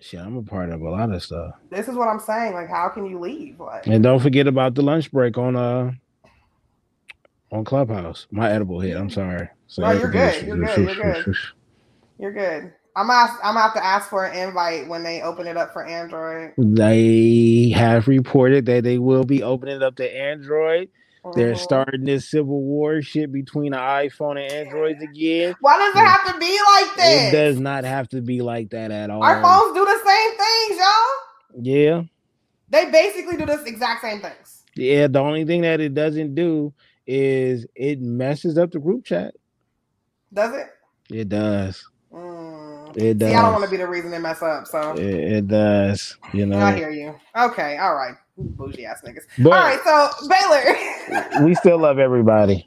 Shit, 0.01 0.21
I'm 0.21 0.37
a 0.37 0.43
part 0.43 0.71
of 0.71 0.81
a 0.81 0.91
lot 0.91 1.13
of 1.13 1.23
stuff. 1.23 1.55
This 1.71 1.89
is 1.89 1.95
what 1.95 2.09
I'm 2.09 2.21
saying. 2.21 2.53
Like, 2.55 2.69
how 2.69 2.89
can 2.89 3.07
you 3.07 3.19
leave? 3.19 3.61
Like, 3.61 3.87
And 3.87 4.03
don't 4.03 4.21
forget 4.21 4.47
about 4.47 4.75
the 4.75 4.83
lunch 4.83 5.11
break 5.11 5.39
on 5.39 5.57
uh 5.57 5.93
on 7.53 7.65
Clubhouse. 7.65 8.27
My 8.31 8.51
edible 8.51 8.81
hit. 8.81 8.97
I'm 8.97 9.11
sorry. 9.11 9.49
So 9.69 9.83
No, 9.83 9.93
you're 9.93 10.11
good. 10.11 10.47
You're 10.47 10.57
good. 10.59 10.79
You're 10.79 10.95
good. 11.25 11.37
you're 12.19 12.33
good. 12.33 12.73
I'm 12.97 13.11
ask, 13.11 13.35
I'm 13.45 13.55
gonna 13.55 13.61
have 13.61 13.75
to 13.75 13.85
ask 13.85 14.09
for 14.09 14.25
an 14.25 14.49
invite 14.49 14.89
when 14.89 15.03
they 15.03 15.21
open 15.21 15.47
it 15.47 15.59
up 15.59 15.73
for 15.75 15.85
Android. 15.85 16.55
They 16.57 17.71
have 17.77 18.09
reported 18.09 18.65
that 18.67 18.85
they 18.85 18.99
will 18.99 19.25
be 19.25 19.43
opening 19.43 19.77
it 19.77 19.83
up 19.83 19.97
to 19.97 20.17
Android. 20.17 20.89
They're 21.35 21.55
Mhm. 21.55 21.59
starting 21.59 22.05
this 22.05 22.31
civil 22.31 22.63
war 22.63 23.03
shit 23.03 23.33
between 23.33 23.73
the 23.73 23.79
iPhone 23.79 24.43
and 24.43 24.53
Androids 24.53 25.03
again. 25.03 25.55
Why 25.61 25.77
does 25.79 25.95
it 25.95 26.07
have 26.07 26.33
to 26.33 26.39
be 26.39 26.59
like 26.77 26.97
this? 26.97 27.23
It 27.23 27.33
does 27.33 27.61
not 27.61 27.85
have 27.85 28.09
to 28.11 28.21
be 28.23 28.43
like 28.43 28.71
that 28.71 28.91
at 28.91 29.11
all. 29.11 29.23
Our 29.23 29.43
phones 29.43 29.75
do 29.75 29.85
the 29.85 29.99
same 30.05 30.31
things, 30.37 30.81
y'all. 30.81 31.63
Yeah. 31.63 32.03
They 32.71 32.91
basically 32.91 33.37
do 33.37 33.47
this 33.47 33.65
exact 33.65 34.03
same 34.03 34.21
things. 34.21 34.65
Yeah. 34.75 35.07
The 35.09 35.21
only 35.21 35.45
thing 35.45 35.63
that 35.63 35.81
it 35.81 35.95
doesn't 35.95 36.35
do 36.35 36.73
is 37.07 37.67
it 37.75 38.01
messes 38.01 38.59
up 38.59 38.73
the 38.73 38.79
group 38.81 39.05
chat. 39.05 39.35
Does 40.33 40.55
it? 40.55 40.67
It 41.11 41.29
does. 41.29 41.85
Mm. 42.13 42.97
It 42.97 43.19
does. 43.19 43.31
See, 43.31 43.35
I 43.35 43.43
don't 43.43 43.53
want 43.53 43.65
to 43.65 43.71
be 43.71 43.77
the 43.77 43.87
reason 43.87 44.11
they 44.11 44.19
mess 44.19 44.43
up. 44.43 44.67
So 44.67 44.95
It, 44.95 45.05
it 45.05 45.49
does. 45.49 46.17
You 46.33 46.47
know. 46.47 46.59
I 46.59 46.75
hear 46.75 46.91
you. 46.91 47.15
Okay, 47.37 47.77
all 47.79 47.95
right, 47.95 48.15
bougie 48.37 48.87
ass 48.87 49.03
niggas. 49.05 49.25
But 49.39 49.53
all 49.53 49.61
right, 49.61 49.81
so 49.85 50.29
Baylor. 50.29 51.45
we 51.45 51.55
still 51.55 51.79
love 51.79 51.99
everybody. 51.99 52.67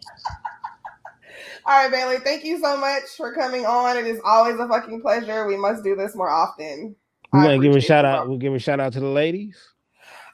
all 1.66 1.84
right, 1.84 1.92
Baylor. 1.92 2.20
Thank 2.20 2.44
you 2.44 2.60
so 2.60 2.78
much 2.78 3.04
for 3.18 3.34
coming 3.34 3.66
on. 3.66 3.98
It 3.98 4.06
is 4.06 4.20
always 4.26 4.60
a 4.60 4.68
fucking 4.68 5.02
pleasure. 5.02 5.46
We 5.46 5.58
must 5.58 5.84
do 5.84 5.96
this 5.96 6.16
more 6.16 6.30
often. 6.30 6.96
We're 7.32 7.44
gonna 7.44 7.60
give 7.60 7.76
a 7.76 7.82
shout 7.82 8.06
out. 8.06 8.28
We'll 8.28 8.38
give 8.38 8.54
a 8.54 8.60
shout 8.60 8.80
out 8.80 8.94
to 8.94 9.00
the 9.00 9.08
ladies. 9.08 9.58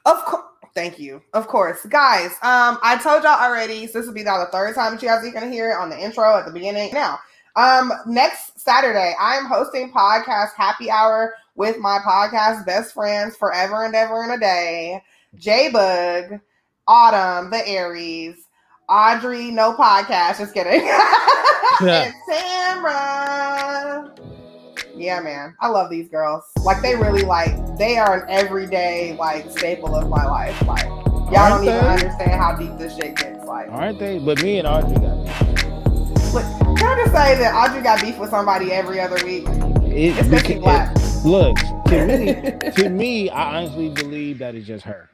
Of 0.04 0.24
course. 0.24 0.42
Thank 0.74 0.98
you. 0.98 1.22
Of 1.32 1.48
course. 1.48 1.86
Guys, 1.86 2.32
um, 2.42 2.78
I 2.82 3.00
told 3.02 3.22
y'all 3.22 3.40
already, 3.40 3.86
so 3.86 3.98
this 3.98 4.06
will 4.06 4.14
be 4.14 4.22
now 4.22 4.38
the 4.38 4.50
third 4.50 4.74
time 4.74 4.92
that 4.92 5.02
you 5.02 5.08
guys 5.08 5.24
are 5.24 5.30
gonna 5.30 5.50
hear 5.50 5.70
it 5.70 5.74
on 5.74 5.88
the 5.88 5.98
intro 5.98 6.36
at 6.36 6.44
the 6.44 6.52
beginning. 6.52 6.92
Now, 6.92 7.18
um, 7.56 7.90
next 8.06 8.60
Saturday, 8.60 9.14
I 9.18 9.36
am 9.36 9.46
hosting 9.46 9.90
podcast 9.90 10.50
happy 10.54 10.90
hour 10.90 11.34
with 11.54 11.78
my 11.78 11.98
podcast 12.06 12.66
best 12.66 12.92
friends 12.92 13.36
forever 13.36 13.84
and 13.84 13.94
ever 13.94 14.22
and 14.22 14.32
a 14.32 14.38
day. 14.38 15.02
J 15.38 15.70
Bug, 15.70 16.40
Autumn, 16.86 17.50
the 17.50 17.66
Aries, 17.68 18.36
Audrey, 18.88 19.50
no 19.50 19.74
podcast, 19.74 20.38
just 20.38 20.54
kidding. 20.54 20.80
and 21.80 22.14
Tamra. 22.28 24.18
Yeah, 24.96 25.20
man. 25.20 25.54
I 25.60 25.68
love 25.68 25.90
these 25.90 26.08
girls. 26.08 26.44
Like 26.64 26.80
they 26.82 26.94
really 26.96 27.22
like 27.22 27.76
they 27.76 27.98
are 27.98 28.22
an 28.22 28.30
everyday 28.30 29.14
like 29.18 29.50
staple 29.50 29.94
of 29.94 30.08
my 30.08 30.24
life. 30.24 30.60
Like 30.66 30.84
y'all 30.84 31.30
don't 31.30 31.52
Aren't 31.52 31.64
even 31.64 31.84
understand 31.84 32.32
how 32.32 32.56
deep 32.56 32.78
this 32.78 32.96
shit 32.96 33.16
gets. 33.16 33.44
Like 33.44 33.68
Aren't 33.70 33.98
they? 33.98 34.18
But 34.18 34.42
me 34.42 34.58
and 34.58 34.66
Audrey 34.66 34.94
got 34.96 35.16
look, 36.32 36.44
can 36.78 36.86
I 36.86 37.02
just 37.02 37.12
say 37.12 37.38
that 37.38 37.54
Audrey 37.54 37.82
got 37.82 38.00
beef 38.00 38.18
with 38.18 38.30
somebody 38.30 38.72
every 38.72 39.00
other 39.00 39.22
week? 39.24 39.44
it. 39.46 40.14
Beca- 40.14 40.30
Becky 40.30 40.58
Black. 40.58 40.94
it- 40.96 41.24
look 41.24 41.56
to 41.86 42.06
me. 42.06 42.70
to 42.76 42.88
me, 42.88 43.30
I 43.30 43.58
honestly 43.58 43.88
believe 43.90 44.38
that 44.38 44.54
it's 44.54 44.66
just 44.66 44.84
her. 44.84 45.10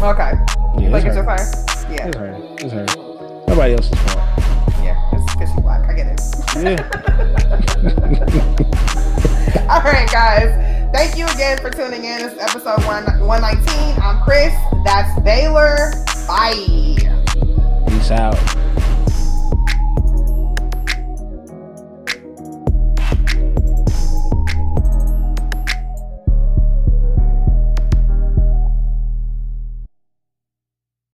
Okay. 0.00 0.32
Yeah, 0.78 0.90
Like 0.90 1.04
it's 1.04 1.16
it's 1.16 1.26
her. 1.26 1.36
just 1.36 1.86
her. 1.86 1.92
Yeah. 1.92 2.06
It's 2.08 2.16
her. 2.16 2.36
It's 2.60 2.72
her. 2.72 2.86
Nobody 3.48 3.72
else's 3.74 3.98
fault. 4.00 4.18
Yeah. 4.84 4.96
It's 5.12 5.32
because 5.34 5.50
she's 5.52 5.60
black. 5.60 5.88
I 5.88 5.92
get 5.94 6.06
it. 6.06 6.20
Yeah. 6.62 6.78
All 9.74 9.82
right, 9.82 10.08
guys. 10.10 10.54
Thank 10.92 11.16
you 11.18 11.26
again 11.26 11.58
for 11.58 11.70
tuning 11.70 12.04
in. 12.04 12.18
This 12.20 12.32
is 12.34 12.38
episode 12.38 12.84
one, 12.86 13.04
119. 13.26 14.00
I'm 14.02 14.22
Chris. 14.22 14.54
That's 14.84 15.20
Baylor. 15.22 15.92
Bye. 16.26 16.54
Peace 17.88 18.10
out. 18.12 18.36